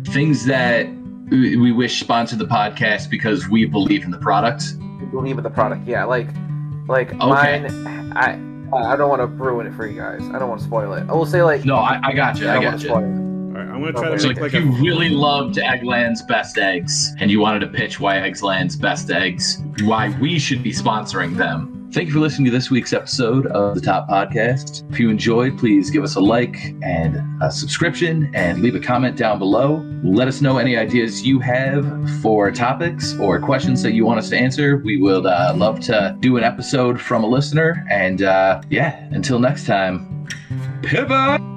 things 0.09 0.45
that 0.47 0.87
we 1.31 1.57
we 1.57 1.73
wish 1.73 2.01
sponsored 2.01 2.39
the 2.39 2.47
podcast 2.47 3.11
because 3.11 3.49
we 3.49 3.65
believe 3.67 4.05
in 4.05 4.11
the 4.11 4.19
product. 4.19 4.65
You 5.01 5.07
believe 5.11 5.39
in 5.39 5.45
the 5.45 5.51
product, 5.51 5.87
yeah. 5.87 6.05
Like 6.05 6.29
like 6.89 7.13
Okay. 7.15 7.61
mine. 7.61 8.13
I 8.17 8.39
I 8.73 8.97
don't 8.97 9.09
want 9.09 9.21
to 9.21 9.27
ruin 9.27 9.67
it 9.67 9.75
for 9.75 9.87
you 9.87 9.99
guys. 9.99 10.21
I 10.35 10.39
don't 10.39 10.49
want 10.49 10.61
to 10.61 10.67
spoil 10.67 10.93
it. 10.95 11.09
I 11.09 11.13
will 11.13 11.27
say 11.27 11.43
like 11.43 11.65
No, 11.65 11.77
I, 11.77 12.01
I 12.03 12.13
got 12.13 12.39
you. 12.39 12.49
I 12.49 12.59
I 12.59 12.63
got 12.63 12.81
you. 12.81 12.89
spoil 12.89 12.99
it. 12.99 13.03
All 13.05 13.65
right, 13.65 13.69
I'm 13.75 13.81
gonna 13.81 13.93
try 13.93 14.07
Okay. 14.09 14.17
to 14.17 14.21
So 14.21 14.29
make 14.29 14.37
like, 14.41 14.53
like 14.53 14.63
if 14.63 14.69
a 14.69 14.73
you 14.77 14.83
really 14.85 15.09
loved 15.09 15.57
Eggland's 15.57 16.23
best 16.23 16.59
eggs 16.59 17.13
and 17.19 17.31
you 17.31 17.41
wanted 17.41 17.61
to 17.61 17.67
pitch 17.69 17.99
why 17.99 18.17
Eggland's 18.17 18.77
best 18.77 19.11
eggs, 19.11 19.63
why 19.83 20.11
we 20.21 20.39
should 20.39 20.63
be 20.63 20.73
sponsoring 20.73 21.37
them. 21.37 21.78
Thank 21.91 22.09
you 22.09 22.13
for 22.13 22.21
listening 22.21 22.45
to 22.45 22.51
this 22.51 22.71
week's 22.71 22.93
episode 22.93 23.47
of 23.47 23.75
the 23.75 23.81
Top 23.81 24.07
Podcast. 24.09 24.89
If 24.93 25.01
you 25.01 25.09
enjoyed, 25.09 25.59
please 25.59 25.89
give 25.89 26.05
us 26.05 26.17
a 26.17 26.21
like 26.21 26.75
and 26.83 27.19
a 27.43 27.51
subscription 27.51 28.31
and 28.35 28.61
leave 28.61 28.75
a 28.75 28.81
comment 28.81 29.17
down 29.17 29.39
below. 29.39 29.83
Let 30.05 30.29
us 30.29 30.43
know 30.43 30.59
any 30.59 30.77
ideas 30.77 31.27
you 31.27 31.41
have 31.41 31.87
for 32.21 32.51
topics 32.51 33.15
or 33.15 33.41
questions 33.41 33.83
that 33.85 33.95
you 33.95 34.05
want 34.05 34.19
us 34.19 34.29
to 34.29 34.37
answer. 34.37 34.83
We 34.85 35.01
would 35.01 35.25
uh, 35.25 35.55
love 35.57 35.81
to 35.81 36.15
do 36.21 36.37
an 36.37 36.45
episode 36.45 37.01
from 37.01 37.25
a 37.25 37.27
listener. 37.27 37.87
And 37.91 38.21
uh, 38.21 38.61
yeah, 38.69 39.09
until 39.11 39.39
next 39.39 39.65
time, 39.65 40.29
pivot! 40.83 41.48